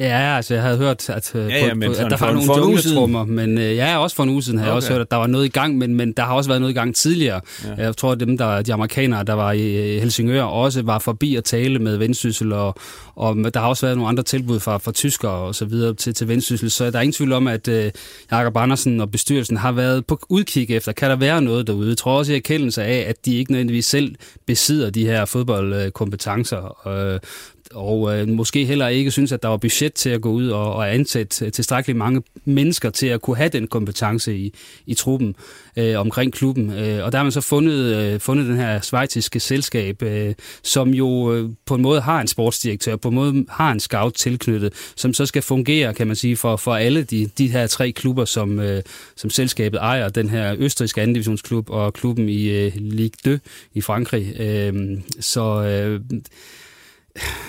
Ja, 0.00 0.36
altså 0.36 0.54
jeg 0.54 0.62
havde 0.62 0.78
hørt, 0.78 1.10
at, 1.10 1.34
øh, 1.34 1.48
ja, 1.48 1.66
ja, 1.66 1.74
på, 1.74 1.92
at 1.92 2.10
der 2.10 2.16
var 2.16 2.32
nogle 2.32 2.56
jungletrummer, 2.56 3.24
men 3.24 3.58
øh, 3.58 3.76
ja, 3.76 3.98
også 3.98 4.16
for 4.16 4.22
en 4.22 4.28
uge 4.28 4.42
siden 4.42 4.58
havde 4.58 4.70
okay. 4.70 4.72
jeg 4.72 4.76
også 4.76 4.92
hørt, 4.92 5.00
at 5.00 5.10
der 5.10 5.16
var 5.16 5.26
noget 5.26 5.44
i 5.44 5.48
gang, 5.48 5.78
men, 5.78 5.94
men 5.94 6.12
der 6.12 6.22
har 6.22 6.34
også 6.34 6.50
været 6.50 6.60
noget 6.60 6.72
i 6.72 6.78
gang 6.78 6.94
tidligere. 6.94 7.40
Ja. 7.64 7.84
Jeg 7.84 7.96
tror, 7.96 8.12
at 8.12 8.20
dem, 8.20 8.38
der, 8.38 8.62
de 8.62 8.72
amerikanere, 8.72 9.24
der 9.24 9.32
var 9.32 9.52
i 9.52 9.98
Helsingør, 9.98 10.42
også 10.42 10.82
var 10.82 10.98
forbi 10.98 11.36
at 11.36 11.44
tale 11.44 11.78
med 11.78 11.96
Vendsyssel, 11.96 12.52
og, 12.52 12.74
og 13.14 13.36
der 13.54 13.60
har 13.60 13.68
også 13.68 13.86
været 13.86 13.96
nogle 13.96 14.08
andre 14.08 14.22
tilbud 14.22 14.60
fra, 14.60 14.78
fra 14.78 14.92
tyskere 14.92 15.32
og 15.32 15.54
så 15.54 15.64
videre 15.64 15.94
til, 15.94 16.14
til 16.14 16.28
Vendsyssel, 16.28 16.70
så 16.70 16.90
der 16.90 16.98
er 16.98 17.02
ingen 17.02 17.12
tvivl 17.12 17.32
om, 17.32 17.46
at 17.46 17.68
uh, 17.68 17.74
Jakob 18.30 18.56
Andersen 18.56 19.00
og 19.00 19.10
bestyrelsen 19.10 19.56
har 19.56 19.72
været 19.72 20.06
på 20.06 20.20
udkig 20.28 20.70
efter, 20.70 20.92
kan 20.92 21.10
der 21.10 21.16
være 21.16 21.42
noget 21.42 21.66
derude? 21.66 21.88
Jeg 21.88 21.96
tror 21.96 22.18
også 22.18 22.32
i 22.32 22.36
erkendelse 22.36 22.82
af, 22.82 23.04
at 23.08 23.24
de 23.24 23.36
ikke 23.36 23.52
nødvendigvis 23.52 23.86
selv 23.86 24.14
besidder 24.46 24.90
de 24.90 25.06
her 25.06 25.24
fodboldkompetencer. 25.24 26.86
Uh, 26.86 27.20
og 27.74 28.18
øh, 28.18 28.28
måske 28.28 28.64
heller 28.64 28.88
ikke 28.88 29.10
synes, 29.10 29.32
at 29.32 29.42
der 29.42 29.48
var 29.48 29.56
budget 29.56 29.94
til 29.94 30.10
at 30.10 30.20
gå 30.20 30.30
ud 30.30 30.48
og, 30.48 30.74
og 30.74 30.94
ansætte 30.94 31.50
tilstrækkeligt 31.50 31.98
mange 31.98 32.22
mennesker 32.44 32.90
til 32.90 33.06
at 33.06 33.20
kunne 33.20 33.36
have 33.36 33.48
den 33.48 33.66
kompetence 33.66 34.36
i, 34.36 34.54
i 34.86 34.94
truppen 34.94 35.34
øh, 35.76 36.00
omkring 36.00 36.32
klubben. 36.32 36.70
Øh, 36.70 37.04
og 37.04 37.12
der 37.12 37.18
har 37.18 37.22
man 37.22 37.32
så 37.32 37.40
fundet, 37.40 37.96
øh, 37.96 38.20
fundet 38.20 38.46
den 38.46 38.56
her 38.56 38.80
svejtiske 38.80 39.40
selskab, 39.40 40.02
øh, 40.02 40.34
som 40.62 40.94
jo 40.94 41.34
øh, 41.34 41.50
på 41.66 41.74
en 41.74 41.82
måde 41.82 42.00
har 42.00 42.20
en 42.20 42.26
sportsdirektør, 42.26 42.96
på 42.96 43.08
en 43.08 43.14
måde 43.14 43.44
har 43.48 43.72
en 43.72 43.80
scout 43.80 44.14
tilknyttet, 44.14 44.72
som 44.96 45.14
så 45.14 45.26
skal 45.26 45.42
fungere, 45.42 45.94
kan 45.94 46.06
man 46.06 46.16
sige, 46.16 46.36
for, 46.36 46.56
for 46.56 46.74
alle 46.74 47.02
de, 47.02 47.30
de 47.38 47.48
her 47.48 47.66
tre 47.66 47.92
klubber, 47.92 48.24
som, 48.24 48.60
øh, 48.60 48.82
som 49.16 49.30
selskabet 49.30 49.78
ejer. 49.78 50.08
Den 50.08 50.28
her 50.28 50.54
østrigske 50.58 51.02
anden 51.02 51.14
divisionsklub 51.14 51.70
og 51.70 51.94
klubben 51.94 52.28
i 52.28 52.48
øh, 52.48 52.72
Ligue 52.76 53.36
2 53.36 53.42
i 53.74 53.80
Frankrig. 53.80 54.40
Øh, 54.40 54.72
så... 55.20 55.62
Øh, 55.62 56.00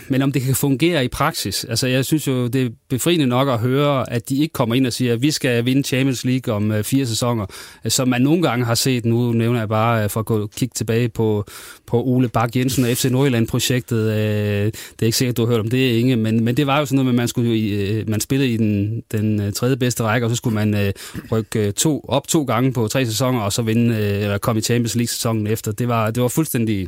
men 0.08 0.22
om 0.22 0.32
det 0.32 0.42
kan 0.42 0.56
fungere 0.56 1.06
i 1.06 1.08
praksis, 1.08 1.64
altså 1.64 1.88
jeg 1.88 2.06
synes 2.06 2.28
jo, 2.28 2.48
det 2.48 2.66
er 2.66 2.70
befriende 2.90 3.26
nok 3.26 3.50
at 3.50 3.60
høre, 3.60 4.14
at 4.14 4.30
de 4.30 4.38
ikke 4.38 4.54
kommer 4.54 4.76
ind 4.76 4.88
og 4.88 4.94
siger, 4.94 5.14
at 5.14 5.22
vi 5.22 5.32
skal 5.32 5.66
vinde 5.66 5.84
Champions 5.84 6.26
League 6.26 6.54
om 6.54 6.72
uh, 6.72 6.84
fire 6.84 7.06
sæsoner, 7.06 7.46
som 7.88 8.08
man 8.08 8.22
nogle 8.22 8.42
gange 8.42 8.66
har 8.66 8.76
set, 8.76 9.06
nu 9.06 9.32
nævner 9.32 9.60
jeg 9.60 9.70
bare 9.70 10.04
øh, 10.04 10.10
for 10.10 10.20
at 10.20 10.26
gå 10.26 10.48
kigge 10.48 10.74
tilbage 10.76 11.10
på, 11.10 11.46
på 11.88 12.04
Ole 12.04 12.30
Bak 12.30 12.56
Jensen 12.56 12.86
og 12.86 12.90
FC 12.90 13.06
Nordjylland-projektet. 13.06 14.12
Øh, 14.12 14.66
det 14.66 15.02
er 15.02 15.06
ikke 15.06 15.18
sikkert, 15.18 15.38
du 15.38 15.46
har 15.46 15.52
hørt 15.52 15.60
om 15.60 15.70
det, 15.70 16.00
Inge, 16.00 16.16
men, 16.16 16.44
men 16.44 16.58
det 16.58 16.68
var 16.68 16.80
jo 16.80 16.86
sådan 16.86 16.96
noget 16.96 17.06
med, 17.06 17.14
at 17.14 17.18
man, 17.18 17.28
skulle, 17.28 18.06
man 18.08 18.20
spillede 18.20 18.50
i 18.50 18.58
den, 18.58 19.04
den 19.12 19.54
tredje 19.54 19.78
bedste 19.78 20.04
række, 20.04 20.28
og 20.28 20.30
så 20.30 20.36
skulle 20.36 20.66
man 20.66 20.94
rykke 21.32 21.72
to, 21.72 22.06
op 22.08 22.28
to 22.28 22.44
gange 22.44 22.74
på 22.74 22.88
tre 22.88 23.06
sæsoner, 23.06 23.42
og 23.42 23.54
så 23.54 23.62
vinde, 23.62 23.90
uh, 23.90 24.00
eller 24.00 24.38
komme 24.38 24.60
i 24.60 24.62
Champions 24.62 24.96
League-sæsonen 24.96 25.48
efter. 25.48 25.72
Det 25.72 25.88
var, 25.88 26.12
det 26.12 26.24
var 26.24 26.30
fuldstændig 26.30 26.88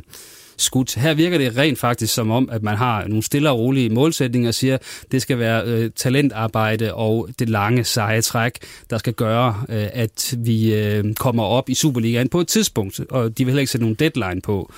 skudt. 0.56 0.94
Her 0.94 1.14
virker 1.14 1.38
det 1.38 1.56
rent 1.56 1.78
faktisk 1.78 2.14
som 2.14 2.30
om, 2.30 2.48
at 2.52 2.62
man 2.62 2.76
har 2.76 3.08
nogle 3.08 3.22
stille 3.22 3.50
og 3.50 3.58
rolige 3.58 3.88
målsætninger 3.88 4.48
og 4.48 4.54
siger, 4.54 4.74
at 4.74 4.82
det 5.12 5.22
skal 5.22 5.38
være 5.38 5.64
øh, 5.66 5.90
talentarbejde 5.96 6.94
og 6.94 7.28
det 7.38 7.48
lange 7.48 7.84
seje 7.84 8.22
træk, 8.22 8.58
der 8.90 8.98
skal 8.98 9.12
gøre, 9.12 9.62
øh, 9.68 9.86
at 9.92 10.34
vi 10.38 10.74
øh, 10.74 11.14
kommer 11.14 11.42
op 11.42 11.68
i 11.68 11.74
Superligaen 11.74 12.28
på 12.28 12.40
et 12.40 12.48
tidspunkt. 12.48 13.00
Og 13.00 13.38
de 13.38 13.44
vil 13.44 13.50
heller 13.50 13.60
ikke 13.60 13.72
sætte 13.72 13.84
nogen 13.84 13.94
deadline 13.94 14.40
på. 14.40 14.72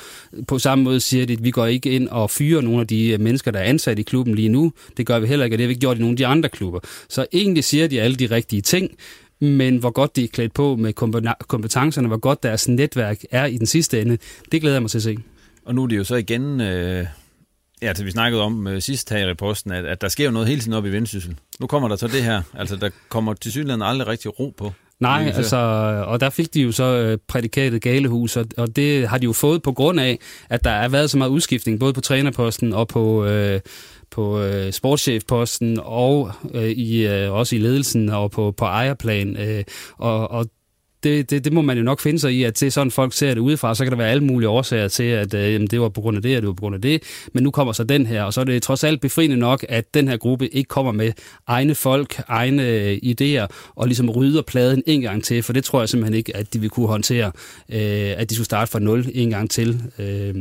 På 0.49 0.59
samme 0.59 0.85
måde 0.85 1.01
siger 1.01 1.27
de, 1.27 1.33
at 1.33 1.45
vi 1.45 1.51
går 1.51 1.66
ikke 1.66 1.91
ind 1.91 2.09
og 2.09 2.31
fyrer 2.31 2.61
nogle 2.61 2.81
af 2.81 2.87
de 2.87 3.09
øh, 3.09 3.20
mennesker, 3.20 3.51
der 3.51 3.59
er 3.59 3.64
ansat 3.64 3.99
i 3.99 4.03
klubben 4.03 4.35
lige 4.35 4.49
nu. 4.49 4.72
Det 4.97 5.07
gør 5.07 5.18
vi 5.18 5.27
heller 5.27 5.45
ikke, 5.45 5.55
og 5.55 5.59
det 5.59 5.64
har 5.64 5.68
vi 5.68 5.72
ikke 5.72 5.81
gjort 5.81 5.97
i 5.97 6.01
nogle 6.01 6.12
af 6.12 6.16
de 6.16 6.27
andre 6.27 6.49
klubber. 6.49 6.81
Så 7.09 7.27
egentlig 7.33 7.64
siger 7.64 7.87
de 7.87 8.01
alle 8.01 8.16
de 8.16 8.27
rigtige 8.27 8.62
ting, 8.62 8.91
men 9.41 9.77
hvor 9.77 9.91
godt 9.91 10.16
de 10.16 10.24
er 10.24 10.29
klædt 10.29 10.55
på 10.55 10.77
med 10.77 10.93
kompetencerne, 11.49 12.09
hvor 12.09 12.16
godt 12.16 12.43
deres 12.43 12.68
netværk 12.68 13.22
er 13.31 13.47
i 13.47 13.57
den 13.57 13.66
sidste 13.66 14.01
ende, 14.01 14.18
det 14.53 14.61
glæder 14.61 14.77
jeg 14.77 14.83
mig 14.83 14.91
til 14.91 14.99
at 14.99 15.03
se. 15.03 15.16
Og 15.67 15.75
nu 15.75 15.83
er 15.83 15.87
det 15.87 15.97
jo 15.97 16.05
så 16.05 16.14
igen... 16.14 16.61
Øh 16.61 17.07
Ja, 17.83 17.89
altså 17.89 18.05
vi 18.05 18.11
snakkede 18.11 18.43
om 18.43 18.67
øh, 18.67 18.83
sidst 18.83 19.11
her 19.11 19.19
i 19.19 19.31
reposten, 19.31 19.73
at, 19.73 19.85
at 19.85 20.01
der 20.01 20.09
sker 20.09 20.25
jo 20.25 20.31
noget 20.31 20.49
hele 20.49 20.61
tiden 20.61 20.73
op 20.73 20.87
i 20.87 20.89
Vendsyssel. 20.89 21.37
Nu 21.61 21.67
kommer 21.67 21.89
der 21.89 21.97
så 21.97 22.07
det 22.07 22.23
her. 22.23 22.43
Altså, 22.55 22.77
der 22.77 22.91
kommer 23.09 23.35
til 23.35 23.53
synligheden 23.53 23.83
aldrig 23.83 24.09
rigtig 24.09 24.41
ro 24.41 24.55
på. 24.59 24.73
Nej, 25.01 25.33
altså, 25.35 25.57
og 26.07 26.21
der 26.21 26.31
fik 26.31 26.55
de 26.55 26.62
jo 26.62 26.73
så 26.73 26.85
øh, 26.85 27.19
prædikatet 27.29 27.83
galehus, 27.83 28.37
og, 28.37 28.47
og 28.57 28.77
det 28.77 29.09
har 29.09 29.19
de 29.19 29.25
jo 29.25 29.33
fået 29.33 29.62
på 29.62 29.73
grund 29.73 30.01
af, 30.01 30.19
at 30.49 30.64
der 30.64 30.71
er 30.71 30.89
været 30.89 31.11
så 31.11 31.19
meget 31.19 31.31
udskiftning, 31.31 31.81
både 31.81 31.93
på 31.93 32.01
trænerposten 32.01 32.73
og 32.73 32.89
på, 32.89 33.25
øh, 33.25 33.61
på 34.11 34.41
øh, 34.41 34.73
sportschefposten, 34.73 35.79
og 35.83 36.33
øh, 36.55 36.69
i, 36.69 37.07
øh, 37.07 37.33
også 37.33 37.57
i 37.57 37.59
ledelsen 37.59 38.09
og 38.09 38.31
på, 38.31 38.55
på 38.57 38.64
ejerplan. 38.64 39.37
Øh, 39.37 39.64
og, 39.99 40.31
og 40.31 40.47
det, 41.07 41.30
det, 41.30 41.44
det 41.44 41.52
må 41.52 41.62
man 41.62 41.76
jo 41.76 41.82
nok 41.82 42.00
finde 42.00 42.18
sig 42.18 42.32
i, 42.32 42.42
at 42.42 42.61
det 42.61 42.66
er 42.66 42.70
sådan, 42.70 42.90
folk 42.90 43.12
ser 43.12 43.34
det 43.34 43.40
udefra. 43.40 43.74
Så 43.74 43.84
kan 43.84 43.90
der 43.90 43.96
være 43.96 44.11
alle 44.11 44.24
mulige 44.24 44.48
årsager 44.48 44.88
til, 44.88 45.02
at 45.02 45.34
øh, 45.34 45.52
jamen, 45.52 45.68
det 45.68 45.80
var 45.80 45.88
på 45.88 46.00
grund 46.00 46.16
af 46.16 46.22
det, 46.22 46.36
og 46.36 46.42
det 46.42 46.46
var 46.46 46.54
på 46.54 46.61
grund 46.61 46.74
af 46.74 46.82
det. 46.82 47.02
Men 47.32 47.42
nu 47.42 47.50
kommer 47.50 47.72
så 47.72 47.84
den 47.84 48.07
her, 48.07 48.22
og 48.22 48.32
så 48.32 48.40
er 48.40 48.44
det 48.44 48.62
trods 48.62 48.84
alt 48.84 49.00
befriende 49.00 49.36
nok, 49.36 49.64
at 49.68 49.94
den 49.94 50.09
her 50.09 50.16
gruppe 50.16 50.48
ikke 50.48 50.68
kommer 50.68 50.92
med 50.92 51.12
egne 51.46 51.74
folk, 51.74 52.22
egne 52.28 52.68
øh, 52.68 52.98
idéer, 53.04 53.46
og 53.74 53.86
ligesom 53.86 54.11
rydder 54.11 54.42
pladen 54.42 54.82
en 54.86 55.00
gang 55.00 55.24
til, 55.24 55.42
for 55.42 55.52
det 55.52 55.64
tror 55.64 55.80
jeg 55.80 55.88
simpelthen 55.88 56.14
ikke, 56.14 56.36
at 56.36 56.54
de 56.54 56.61
vil 56.61 56.70
kunne 56.70 56.86
håndtere, 56.88 57.32
øh, 57.68 58.14
at 58.16 58.30
de 58.30 58.34
skulle 58.34 58.44
starte 58.44 58.70
fra 58.70 58.78
nul 58.78 59.07
en 59.14 59.30
gang 59.30 59.50
til. 59.50 59.82
Øh, 59.98 60.34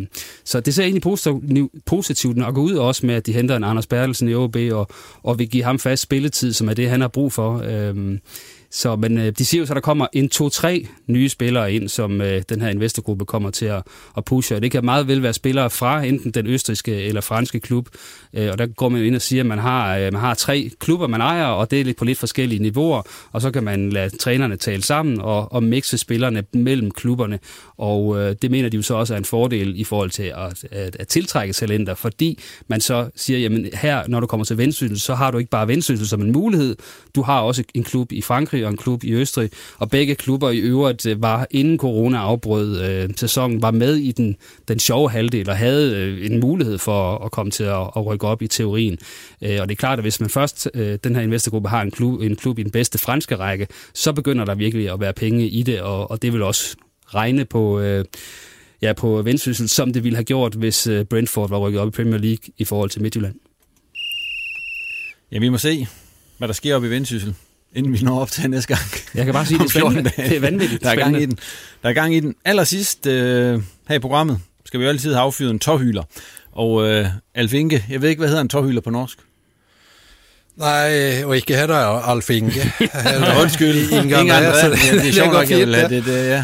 så 0.43 0.59
det 0.59 0.73
ser 0.73 0.83
egentlig 0.83 1.01
positivt, 1.01 1.71
positivt 1.85 2.37
nok 2.37 2.57
ud 2.57 2.73
også 2.73 3.05
med, 3.05 3.15
at 3.15 3.25
de 3.25 3.33
henter 3.33 3.55
en 3.55 3.63
Anders 3.63 3.87
Bertelsen 3.87 4.29
i 4.29 4.33
OB, 4.33 4.55
og, 4.71 4.87
og 5.23 5.39
vil 5.39 5.49
give 5.49 5.63
ham 5.63 5.79
fast 5.79 6.03
spilletid, 6.03 6.53
som 6.53 6.69
er 6.69 6.73
det, 6.73 6.89
han 6.89 7.01
har 7.01 7.07
brug 7.07 7.33
for. 7.33 7.63
Øh, 7.67 8.17
så, 8.75 8.95
men 8.95 9.17
øh, 9.17 9.33
de 9.37 9.45
siger 9.45 9.59
jo 9.59 9.65
så, 9.65 9.73
at 9.73 9.75
der 9.75 9.81
kommer 9.81 10.07
en 10.13 10.29
to-tre 10.29 10.87
nye 11.07 11.29
spillere 11.29 11.73
ind, 11.73 11.89
som 11.89 12.21
øh, 12.21 12.41
den 12.49 12.61
her 12.61 12.69
investorgruppe 12.69 13.25
kommer 13.25 13.51
til 13.51 13.65
at, 13.65 13.83
at 14.17 14.25
pushe. 14.25 14.55
Og 14.55 14.61
det 14.61 14.71
kan 14.71 14.85
meget 14.85 15.07
vel 15.07 15.23
være 15.23 15.33
spillere 15.33 15.69
fra 15.69 16.03
enten 16.03 16.31
den 16.31 16.47
østriske 16.47 17.03
eller 17.03 17.21
franske 17.21 17.59
klub. 17.59 17.89
Øh, 18.33 18.51
og 18.51 18.57
der 18.57 18.65
går 18.65 18.89
man 18.89 19.01
jo 19.01 19.07
ind 19.07 19.15
og 19.15 19.21
siger, 19.21 19.41
at 19.41 19.45
man 19.45 19.59
har, 19.59 19.97
øh, 19.97 20.13
man 20.13 20.21
har 20.21 20.33
tre 20.33 20.71
klubber, 20.79 21.07
man 21.07 21.21
ejer, 21.21 21.45
og 21.45 21.71
det 21.71 21.81
er 21.81 21.83
lidt 21.83 21.97
på 21.97 22.05
lidt 22.05 22.17
forskellige 22.17 22.61
niveauer. 22.61 23.01
Og 23.31 23.41
så 23.41 23.51
kan 23.51 23.63
man 23.63 23.89
lade 23.89 24.17
trænerne 24.17 24.55
tale 24.55 24.83
sammen 24.83 25.21
og, 25.21 25.51
og 25.53 25.63
mixe 25.63 25.97
spillerne 25.97 26.43
mellem 26.53 26.91
klubberne. 26.91 27.39
Og 27.77 28.19
øh, 28.19 28.35
det 28.41 28.51
mener 28.51 28.69
de 28.69 28.77
jo 28.77 28.83
så 28.83 28.95
også 28.95 29.13
er 29.13 29.17
en 29.17 29.25
fordel 29.25 29.79
i 29.79 29.83
forhold 29.83 30.09
til 30.09 30.33
at, 30.35 30.65
at, 30.71 30.95
at 30.99 31.07
tiltrække 31.07 31.53
talenter, 31.53 31.93
fordi 31.93 32.39
man 32.67 32.81
så 32.81 33.09
siger, 33.15 33.39
jamen 33.39 33.69
her, 33.73 34.03
når 34.07 34.19
du 34.19 34.27
kommer 34.27 34.45
til 34.45 34.57
Vendsyssel, 34.57 34.99
så 34.99 35.15
har 35.15 35.31
du 35.31 35.37
ikke 35.37 35.49
bare 35.49 35.67
Vendsyssel 35.67 36.07
som 36.07 36.21
en 36.21 36.31
mulighed. 36.31 36.75
Du 37.15 37.21
har 37.21 37.39
også 37.39 37.63
en 37.73 37.83
klub 37.83 38.11
i 38.11 38.21
Frankrig 38.21 38.64
og 38.65 38.71
en 38.71 38.77
klub 38.77 39.03
i 39.03 39.13
Østrig, 39.13 39.49
og 39.77 39.89
begge 39.89 40.15
klubber 40.15 40.49
i 40.49 40.57
øvrigt 40.57 41.05
øh, 41.05 41.21
var 41.21 41.47
inden 41.51 41.77
corona 41.77 42.17
afbrød 42.17 42.81
øh, 42.81 43.09
sæsonen, 43.15 43.61
var 43.61 43.71
med 43.71 43.95
i 43.95 44.11
den, 44.11 44.35
den 44.67 44.79
sjove 44.79 45.09
halvdel 45.09 45.49
og 45.49 45.57
havde 45.57 45.95
øh, 45.95 46.31
en 46.31 46.39
mulighed 46.39 46.77
for 46.77 47.25
at 47.25 47.31
komme 47.31 47.51
til 47.51 47.63
at, 47.63 47.89
at 47.95 48.05
rykke 48.05 48.27
op 48.27 48.41
i 48.41 48.47
teorien. 48.47 48.97
Øh, 49.41 49.57
og 49.61 49.69
det 49.69 49.75
er 49.75 49.79
klart, 49.79 49.99
at 49.99 50.03
hvis 50.03 50.19
man 50.19 50.29
først, 50.29 50.69
øh, 50.73 50.97
den 51.03 51.15
her 51.15 51.21
investorgruppe, 51.21 51.69
har 51.69 51.81
en 51.81 51.91
klub, 51.91 52.21
en 52.21 52.35
klub 52.35 52.59
i 52.59 52.63
den 52.63 52.71
bedste 52.71 52.97
franske 52.97 53.35
række, 53.35 53.67
så 53.93 54.13
begynder 54.13 54.45
der 54.45 54.55
virkelig 54.55 54.93
at 54.93 54.99
være 54.99 55.13
penge 55.13 55.47
i 55.47 55.63
det, 55.63 55.81
og, 55.81 56.11
og 56.11 56.21
det 56.21 56.33
vil 56.33 56.41
også 56.41 56.75
regne 57.13 57.45
på... 57.45 57.79
Øh, 57.79 58.05
ja, 58.81 58.93
på 58.93 59.21
Vendsyssel, 59.21 59.69
som 59.69 59.93
det 59.93 60.03
ville 60.03 60.15
have 60.15 60.23
gjort, 60.23 60.53
hvis 60.53 60.87
øh, 60.87 61.05
Brentford 61.05 61.49
var 61.49 61.57
rykket 61.57 61.81
op 61.81 61.87
i 61.87 61.91
Premier 61.91 62.17
League 62.17 62.53
i 62.57 62.63
forhold 62.63 62.89
til 62.89 63.01
Midtjylland. 63.01 63.35
Ja, 65.31 65.39
vi 65.39 65.49
må 65.49 65.57
se, 65.57 65.87
hvad 66.37 66.47
der 66.47 66.53
sker 66.53 66.75
op 66.75 66.83
i 66.83 66.89
Vendsyssel 66.89 67.35
inden 67.75 67.93
vi 67.93 67.99
når 68.01 68.19
op 68.21 68.31
til 68.31 68.49
næste 68.49 68.67
gang. 68.75 68.87
Jeg 69.15 69.25
kan 69.25 69.33
bare 69.33 69.45
sige, 69.45 69.59
det 69.59 69.75
er, 69.75 69.83
vanvittigt. 69.89 70.17
det 70.29 70.35
er 70.35 70.39
vanvittigt. 70.39 70.83
Der 70.83 70.89
er 70.89 70.95
gang 70.95 71.21
i 71.21 71.25
den. 71.25 71.37
Der 71.83 71.89
er 71.89 71.93
gang 71.93 72.15
i 72.15 72.19
den. 72.19 72.35
Allersidst 72.45 73.05
øh, 73.07 73.61
her 73.87 73.95
i 73.95 73.99
programmet 73.99 74.39
skal 74.65 74.79
vi 74.79 74.85
jo 74.85 74.89
altid 74.89 75.13
have 75.13 75.23
affyret 75.23 75.51
en 75.51 75.59
tårhyler. 75.59 76.03
Og 76.51 76.87
øh, 76.87 77.07
Alf 77.35 77.53
Inge, 77.53 77.85
jeg 77.89 78.01
ved 78.01 78.09
ikke, 78.09 78.19
hvad 78.19 78.29
hedder 78.29 78.41
en 78.41 78.49
tårhyler 78.49 78.81
på 78.81 78.89
norsk? 78.89 79.17
Nej, 80.57 81.23
og 81.23 81.35
ikke 81.35 81.57
heller 81.57 81.75
Alf 81.75 82.29
Inge. 82.29 82.71
Undskyld. 83.41 83.91
Inge 83.91 84.15
André. 84.17 84.67
Det 84.95 85.07
er 85.07 85.11
sjovt 85.11 85.33
nok, 85.33 85.49
jeg 85.49 85.59
vil 85.59 85.75
have 85.75 85.89
det, 85.89 86.05
det, 86.05 86.27
ja. 86.27 86.43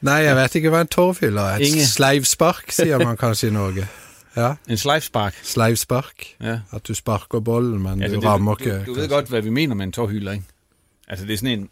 Nej, 0.00 0.14
jeg 0.14 0.36
vet 0.36 0.54
ikke, 0.54 0.68
hvad 0.68 0.80
en 0.80 0.86
tårhyler 0.86 1.42
er. 1.42 1.56
Et 1.56 1.60
Inge. 1.60 1.86
sleivspark, 1.86 2.64
siger 2.70 2.98
man 2.98 3.16
kanskje 3.16 3.48
i 3.48 3.52
Norge. 3.52 3.86
Ja. 4.36 4.54
En 4.68 4.76
sleivspark. 4.76 5.38
Sleivspark. 5.42 6.26
Ja. 6.40 6.58
At 6.72 6.88
du 6.88 6.94
sparker 6.94 7.40
bolden, 7.40 7.82
men 7.82 8.00
ja, 8.00 8.08
du 8.08 8.14
det, 8.14 8.24
rammer 8.24 8.56
ikke. 8.60 8.82
Du, 8.86 8.94
du 8.94 9.00
ved 9.00 9.08
godt, 9.08 9.28
hvad 9.28 9.42
vi 9.42 9.50
mener 9.50 9.74
med 9.74 9.86
en 9.86 9.92
tårhylder, 9.92 10.32
ikke? 10.32 10.44
Altså, 11.08 11.26
det 11.26 11.32
er 11.32 11.38
sådan 11.38 11.58
en 11.58 11.68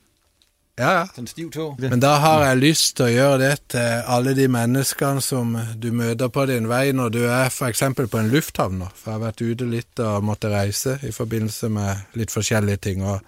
ja, 0.79 0.99
ja. 0.99 1.05
Sådan 1.07 1.27
stiv 1.27 1.51
tå. 1.51 1.77
Men 1.79 2.01
da 2.01 2.17
har 2.19 2.45
jeg 2.45 2.57
lyst 2.57 2.97
til 2.97 3.07
å 3.07 3.13
gjøre 3.13 3.39
det 3.39 3.53
til 3.77 4.01
alle 4.11 4.33
de 4.35 4.49
menneskene 4.51 5.23
som 5.23 5.53
du 5.83 5.93
møter 5.95 6.33
på 6.35 6.47
din 6.51 6.67
vei 6.69 6.89
når 6.93 7.13
du 7.15 7.21
er 7.31 7.53
for 7.55 7.71
eksempel 7.71 8.09
på 8.11 8.19
en 8.19 8.33
lufthavn. 8.33 8.83
For 8.95 9.13
jeg 9.13 9.21
har 9.21 9.23
vært 9.23 9.45
ute 9.45 9.69
litt 9.71 10.03
og 10.03 10.25
måtte 10.27 10.51
reise 10.51 10.97
i 11.07 11.13
forbindelse 11.15 11.71
med 11.71 12.19
litt 12.19 12.35
forskjellige 12.35 12.83
ting. 12.89 13.05
og 13.07 13.23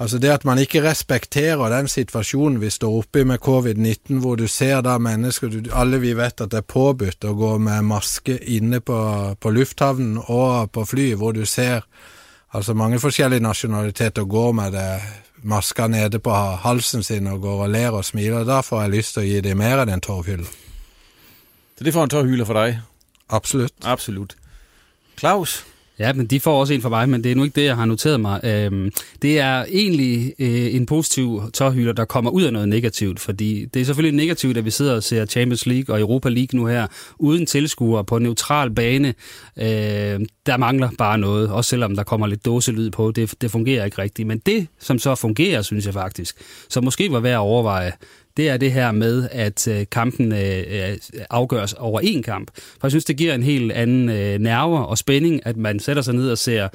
Altså 0.00 0.18
det 0.18 0.30
at 0.32 0.44
man 0.48 0.58
ikke 0.58 0.80
respekterer 0.80 1.68
den 1.68 1.88
situasjonen 1.88 2.60
vi 2.62 2.70
står 2.72 2.94
oppe 3.02 3.20
i 3.20 3.24
med 3.28 3.42
covid-19, 3.44 4.20
hvor 4.22 4.38
du 4.40 4.46
ser 4.48 4.80
da 4.80 4.96
mennesker 4.98 5.48
du, 5.52 5.68
Alle 5.76 6.00
vi 6.00 6.14
vet 6.16 6.40
at 6.40 6.50
det 6.50 6.62
er 6.62 6.72
påbudt 6.72 7.24
å 7.28 7.34
gå 7.36 7.58
med 7.58 7.84
maske 7.84 8.38
inne 8.48 8.80
på, 8.80 8.96
på 9.40 9.50
lufthavnen 9.52 10.16
og 10.26 10.72
på 10.72 10.86
fly, 10.88 11.12
hvor 11.20 11.36
du 11.36 11.44
ser 11.44 11.84
altså 12.56 12.74
mange 12.74 12.98
forskjellige 12.98 13.44
nasjonaliteter 13.44 14.24
gå 14.24 14.52
med 14.52 14.72
det 14.72 15.00
maska 15.42 15.86
nede 15.86 16.18
på 16.18 16.32
halsen 16.64 17.02
sin 17.02 17.26
og 17.26 17.40
går 17.40 17.64
og 17.66 17.70
ler 17.70 17.90
og 18.00 18.04
smiler. 18.04 18.44
Da 18.44 18.62
får 18.64 18.82
jeg 18.82 18.94
lyst 18.96 19.14
til 19.14 19.22
å 19.22 19.28
gi 19.28 19.40
dem 19.44 19.60
mer 19.60 19.84
enn 19.84 19.92
en 19.92 20.00
tårhylle. 20.00 20.48
Så 21.76 21.84
det 21.84 21.92
får 21.92 22.08
en 22.08 22.14
tårhylle 22.16 22.48
for 22.48 22.56
deg? 22.56 22.80
Absolutt. 23.28 23.76
Absolutt. 23.84 24.36
Klaus? 25.16 25.60
Ja, 26.00 26.12
men 26.12 26.26
de 26.26 26.40
får 26.40 26.60
også 26.60 26.74
en 26.74 26.82
for 26.82 26.88
mig, 26.88 27.08
men 27.08 27.24
det 27.24 27.32
er 27.32 27.36
nu 27.36 27.44
ikke 27.44 27.60
det, 27.60 27.64
jeg 27.64 27.76
har 27.76 27.84
noteret 27.84 28.20
mig. 28.20 28.40
Øhm, 28.44 28.92
det 29.22 29.38
er 29.38 29.64
egentlig 29.68 30.34
øh, 30.38 30.74
en 30.74 30.86
positiv 30.86 31.42
tårhylder, 31.54 31.92
der 31.92 32.04
kommer 32.04 32.30
ud 32.30 32.42
af 32.42 32.52
noget 32.52 32.68
negativt, 32.68 33.20
fordi 33.20 33.64
det 33.64 33.80
er 33.80 33.84
selvfølgelig 33.84 34.16
negativt, 34.16 34.56
at 34.56 34.64
vi 34.64 34.70
sidder 34.70 34.96
og 34.96 35.02
ser 35.02 35.26
Champions 35.26 35.66
League 35.66 35.94
og 35.94 36.00
Europa 36.00 36.28
League 36.28 36.60
nu 36.60 36.66
her, 36.66 36.86
uden 37.18 37.46
tilskuere 37.46 38.04
på 38.04 38.16
en 38.16 38.22
neutral 38.22 38.70
bane. 38.70 39.08
Øh, 39.56 40.20
der 40.46 40.56
mangler 40.56 40.90
bare 40.98 41.18
noget, 41.18 41.50
også 41.50 41.68
selvom 41.68 41.96
der 41.96 42.02
kommer 42.02 42.26
lidt 42.26 42.44
dåselyd 42.44 42.90
på. 42.90 43.10
Det, 43.10 43.34
det 43.40 43.50
fungerer 43.50 43.84
ikke 43.84 44.02
rigtigt. 44.02 44.28
Men 44.28 44.38
det, 44.38 44.66
som 44.78 44.98
så 44.98 45.14
fungerer, 45.14 45.62
synes 45.62 45.86
jeg 45.86 45.94
faktisk, 45.94 46.36
så 46.68 46.80
måske 46.80 47.12
var 47.12 47.20
værd 47.20 47.32
at 47.32 47.38
overveje, 47.38 47.92
det 48.40 48.48
er 48.48 48.56
det 48.56 48.72
her 48.72 48.92
med, 48.92 49.28
at 49.32 49.68
øh, 49.68 49.86
kampen 49.92 50.32
øh, 50.32 50.64
øh, 50.68 50.96
afgøres 51.30 51.72
over 51.72 52.00
en 52.00 52.22
kamp. 52.22 52.50
For 52.54 52.86
jeg 52.86 52.90
synes, 52.90 53.04
det 53.04 53.16
giver 53.16 53.34
en 53.34 53.42
helt 53.42 53.72
anden 53.72 54.40
nerve 54.42 54.86
og 54.86 54.98
spænding, 54.98 55.46
at 55.46 55.56
man 55.56 55.80
sætter 55.80 56.02
sig 56.02 56.14
ned 56.14 56.30
og 56.30 56.38
ser 56.38 56.68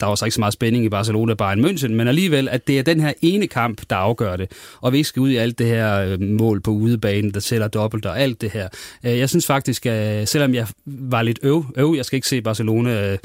der 0.00 0.06
var 0.06 0.14
så 0.14 0.24
ikke 0.24 0.34
så 0.34 0.40
meget 0.40 0.54
spænding 0.54 0.84
i 0.84 0.88
Barcelona 0.88 1.34
Bayern 1.34 1.64
München, 1.64 1.88
men 1.88 2.08
alligevel, 2.08 2.48
at 2.48 2.66
det 2.66 2.78
er 2.78 2.82
den 2.82 3.00
her 3.00 3.12
ene 3.22 3.46
kamp, 3.46 3.82
der 3.90 3.96
afgør 3.96 4.36
det, 4.36 4.52
og 4.80 4.92
vi 4.92 4.96
ikke 4.96 5.08
skal 5.08 5.20
ud 5.20 5.30
i 5.30 5.36
alt 5.36 5.58
det 5.58 5.66
her 5.66 5.98
øh, 5.98 6.20
mål 6.20 6.60
på 6.60 6.70
udebanen, 6.70 7.34
der 7.34 7.40
tæller 7.40 7.68
dobbelt 7.68 8.06
og 8.06 8.20
alt 8.20 8.40
det 8.40 8.50
her. 8.50 8.68
Øh, 9.04 9.18
jeg 9.18 9.28
synes 9.28 9.46
faktisk, 9.46 9.86
at 9.86 10.20
øh, 10.20 10.26
selvom 10.26 10.54
jeg 10.54 10.66
var 10.86 11.22
lidt 11.22 11.38
øv, 11.42 11.64
øv 11.76 11.94
jeg 11.96 12.04
skal 12.04 12.16
ikke 12.16 12.28
se 12.28 12.42
Barcelona 12.42 13.16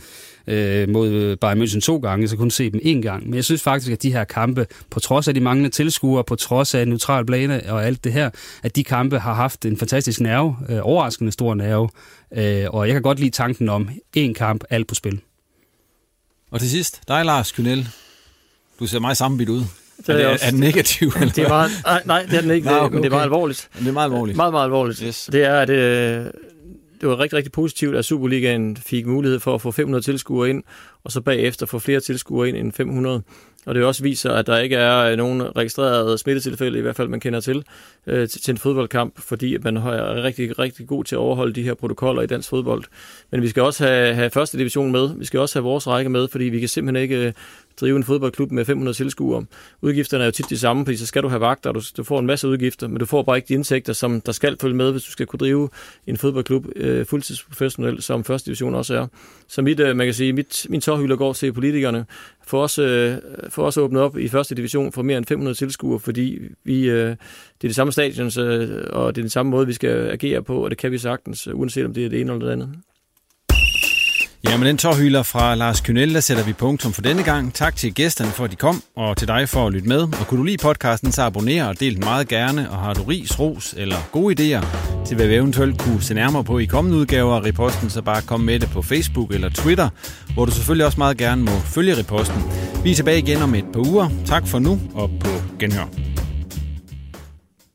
øh, 0.47 0.89
mod 0.89 1.35
Bayern 1.35 1.61
München 1.61 1.79
to 1.79 1.97
gange, 1.97 2.27
så 2.27 2.37
kun 2.37 2.51
se 2.51 2.71
dem 2.71 2.79
en 2.83 3.01
gang. 3.01 3.25
Men 3.25 3.33
jeg 3.33 3.43
synes 3.43 3.61
faktisk, 3.61 3.91
at 3.91 4.03
de 4.03 4.11
her 4.11 4.23
kampe, 4.23 4.65
på 4.89 4.99
trods 4.99 5.27
af 5.27 5.33
de 5.33 5.39
manglende 5.39 5.69
tilskuere, 5.69 6.23
på 6.23 6.35
trods 6.35 6.75
af 6.75 6.87
neutral 6.87 7.25
plane 7.25 7.61
og 7.69 7.85
alt 7.85 8.03
det 8.03 8.13
her, 8.13 8.29
at 8.63 8.75
de 8.75 8.83
kampe 8.83 9.19
har 9.19 9.33
haft 9.33 9.65
en 9.65 9.77
fantastisk 9.77 10.21
nerve, 10.21 10.55
øh, 10.69 10.79
overraskende 10.81 11.31
stor 11.31 11.53
nerve, 11.53 11.89
øh, 12.33 12.65
og 12.69 12.87
jeg 12.87 12.93
kan 12.93 13.01
godt 13.01 13.19
lide 13.19 13.31
tanken 13.31 13.69
om 13.69 13.89
en 14.15 14.33
kamp, 14.33 14.63
alt 14.69 14.87
på 14.87 14.95
spil. 14.95 15.21
Og 16.51 16.59
til 16.59 16.69
sidst, 16.69 17.01
dig 17.07 17.25
Lars 17.25 17.51
Kynel. 17.51 17.87
Du 18.79 18.87
ser 18.87 18.99
meget 18.99 19.17
sammenbidt 19.17 19.49
ud. 19.49 19.63
Det 19.97 20.09
er, 20.09 20.13
er, 20.13 20.17
det, 20.17 20.27
også, 20.27 20.45
er 20.45 20.49
det 20.49 20.59
negativt? 20.59 21.13
Det 21.35 21.37
er 21.37 21.47
meget, 21.47 21.71
nej, 21.85 22.01
nej, 22.05 22.21
det 22.23 22.33
er 22.33 22.41
den 22.41 22.51
ikke, 22.51 22.67
nej, 22.67 22.79
okay, 22.79 22.93
men 22.93 23.03
det 23.03 23.09
er 23.09 23.13
meget 23.13 23.23
alvorligt. 23.23 23.69
Det 23.79 23.87
er 23.87 23.91
meget 23.91 24.05
alvorligt. 24.05 24.35
Meget, 24.35 24.53
meget 24.53 24.63
alvorligt. 24.63 24.99
Yes. 24.99 25.29
Det 25.31 25.43
er, 25.43 25.59
at 25.59 25.67
det, 25.67 25.73
øh, 25.73 26.25
det 27.01 27.09
var 27.09 27.19
rigtig, 27.19 27.37
rigtig 27.37 27.51
positivt, 27.51 27.95
at 27.95 28.05
Superligaen 28.05 28.77
fik 28.77 29.05
mulighed 29.05 29.39
for 29.39 29.55
at 29.55 29.61
få 29.61 29.71
500 29.71 30.03
tilskuere 30.03 30.49
ind, 30.49 30.63
og 31.03 31.11
så 31.11 31.21
bagefter 31.21 31.65
få 31.65 31.79
flere 31.79 31.99
tilskuere 31.99 32.49
ind 32.49 32.57
end 32.57 32.71
500. 32.71 33.21
Og 33.65 33.75
det 33.75 33.83
også 33.83 34.03
viser, 34.03 34.31
at 34.31 34.47
der 34.47 34.57
ikke 34.57 34.75
er 34.75 34.97
øh, 34.97 35.17
nogen 35.17 35.55
registrerede 35.55 36.17
smittetilfælde, 36.17 36.79
i 36.79 36.81
hvert 36.81 36.95
fald 36.95 37.07
man 37.07 37.19
kender 37.19 37.39
til, 37.39 37.63
øh, 38.07 38.27
til 38.27 38.51
en 38.51 38.57
fodboldkamp, 38.57 39.19
fordi 39.19 39.57
man 39.57 39.77
er 39.77 40.23
rigtig, 40.23 40.59
rigtig 40.59 40.87
god 40.87 41.03
til 41.03 41.15
at 41.15 41.19
overholde 41.19 41.53
de 41.53 41.63
her 41.63 41.73
protokoller 41.73 42.21
i 42.21 42.27
dansk 42.27 42.49
fodbold. 42.49 42.83
Men 43.31 43.41
vi 43.41 43.47
skal 43.49 43.63
også 43.63 43.85
have, 43.87 44.13
have 44.13 44.29
første 44.29 44.57
division 44.57 44.91
med, 44.91 45.09
vi 45.17 45.25
skal 45.25 45.39
også 45.39 45.59
have 45.59 45.63
vores 45.63 45.87
række 45.87 46.09
med, 46.09 46.27
fordi 46.27 46.43
vi 46.43 46.59
kan 46.59 46.69
simpelthen 46.69 47.03
ikke 47.03 47.27
øh, 47.27 47.33
drive 47.81 47.97
en 47.97 48.03
fodboldklub 48.03 48.51
med 48.51 48.65
500 48.65 48.97
tilskuere. 48.97 49.45
Udgifterne 49.81 50.23
er 50.23 50.25
jo 50.25 50.31
tit 50.31 50.49
de 50.49 50.57
samme, 50.57 50.85
fordi 50.85 50.97
så 50.97 51.05
skal 51.05 51.23
du 51.23 51.27
have 51.27 51.41
vagter, 51.41 51.69
og 51.69 51.75
du, 51.75 51.81
du 51.97 52.03
får 52.03 52.19
en 52.19 52.25
masse 52.25 52.47
udgifter, 52.47 52.87
men 52.87 52.99
du 52.99 53.05
får 53.05 53.23
bare 53.23 53.37
ikke 53.37 53.47
de 53.47 53.53
indtægter, 53.53 53.93
som 53.93 54.21
der 54.21 54.31
skal 54.31 54.57
følge 54.61 54.75
med, 54.75 54.91
hvis 54.91 55.03
du 55.03 55.11
skal 55.11 55.25
kunne 55.25 55.37
drive 55.37 55.69
en 56.07 56.17
fodboldklub 56.17 56.65
øh, 56.75 57.05
fuldtidsprofessionelt, 57.05 58.03
som 58.03 58.23
første 58.23 58.45
division 58.45 58.75
også 58.75 58.95
er. 58.95 59.07
Så 59.47 59.61
mit, 59.61 59.79
øh, 59.79 59.95
man 59.95 60.07
kan 60.07 60.13
sige, 60.13 60.33
mit, 60.33 60.65
min 60.69 60.81
tårhylder 60.81 61.15
går 61.15 61.33
til 61.33 61.53
politikerne, 61.53 62.05
for 62.47 62.63
os, 62.63 62.79
øh, 62.79 63.15
for 63.49 63.63
os 63.63 63.77
åbnet 63.77 64.01
op 64.01 64.17
i 64.17 64.27
første 64.27 64.55
division 64.55 64.91
for 64.91 65.01
mere 65.01 65.17
end 65.17 65.25
500 65.25 65.57
tilskuere, 65.57 65.99
fordi 65.99 66.39
vi, 66.63 66.89
øh, 66.89 67.09
det 67.09 67.11
er 67.63 67.67
det 67.67 67.75
samme 67.75 67.93
stadion, 67.93 68.31
øh, 68.39 68.83
og 68.89 69.15
det 69.15 69.21
er 69.21 69.23
den 69.23 69.29
samme 69.29 69.49
måde, 69.49 69.67
vi 69.67 69.73
skal 69.73 70.09
agere 70.09 70.43
på, 70.43 70.63
og 70.63 70.69
det 70.69 70.77
kan 70.77 70.91
vi 70.91 70.97
sagtens, 70.97 71.47
uanset 71.47 71.85
om 71.85 71.93
det 71.93 72.05
er 72.05 72.09
det 72.09 72.21
ene 72.21 72.33
eller 72.33 72.45
det 72.45 72.53
andet. 72.53 72.69
Ja, 74.43 74.57
men 74.57 74.67
den 74.67 74.77
tårhyler 74.77 75.23
fra 75.23 75.55
Lars 75.55 75.81
Kynel, 75.81 76.13
der 76.13 76.19
sætter 76.19 76.43
vi 76.43 76.53
punktum 76.53 76.93
for 76.93 77.01
denne 77.01 77.23
gang. 77.23 77.53
Tak 77.53 77.75
til 77.75 77.93
gæsterne 77.93 78.31
for, 78.31 78.43
at 78.43 78.51
de 78.51 78.55
kom, 78.55 78.83
og 78.95 79.17
til 79.17 79.27
dig 79.27 79.49
for 79.49 79.67
at 79.67 79.73
lytte 79.73 79.87
med. 79.87 80.01
Og 80.01 80.27
kunne 80.27 80.37
du 80.37 80.43
lide 80.43 80.57
podcasten, 80.57 81.11
så 81.11 81.21
abonner 81.21 81.65
og 81.67 81.79
del 81.79 81.93
den 81.95 81.99
meget 81.99 82.27
gerne. 82.27 82.71
Og 82.71 82.77
har 82.77 82.93
du 82.93 83.03
ris, 83.03 83.39
ros 83.39 83.73
eller 83.77 83.95
gode 84.11 84.33
idéer 84.33 84.65
til, 85.05 85.15
hvad 85.15 85.27
vi 85.27 85.35
eventuelt 85.35 85.81
kunne 85.81 86.01
se 86.01 86.13
nærmere 86.13 86.43
på 86.43 86.59
i 86.59 86.65
kommende 86.65 86.97
udgaver 86.97 87.35
af 87.35 87.41
Reposten, 87.45 87.89
så 87.89 88.01
bare 88.01 88.21
kom 88.21 88.39
med 88.39 88.59
det 88.59 88.69
på 88.69 88.81
Facebook 88.81 89.33
eller 89.33 89.49
Twitter, 89.49 89.89
hvor 90.33 90.45
du 90.45 90.51
selvfølgelig 90.51 90.85
også 90.85 90.97
meget 90.97 91.17
gerne 91.17 91.43
må 91.43 91.51
følge 91.51 91.97
Reposten. 91.97 92.41
Vi 92.83 92.91
er 92.91 92.95
tilbage 92.95 93.19
igen 93.19 93.41
om 93.41 93.55
et 93.55 93.65
par 93.73 93.79
uger. 93.79 94.09
Tak 94.25 94.47
for 94.47 94.59
nu, 94.59 94.79
og 94.93 95.09
på 95.19 95.29
genhør. 95.59 95.85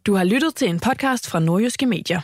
Du 0.07 0.15
har 0.15 0.25
lyttet 0.25 0.55
til 0.55 0.69
en 0.69 0.81
podcast 0.81 1.31
fra 1.31 1.41
Nordjyske 1.41 1.87
Medier. 1.87 2.21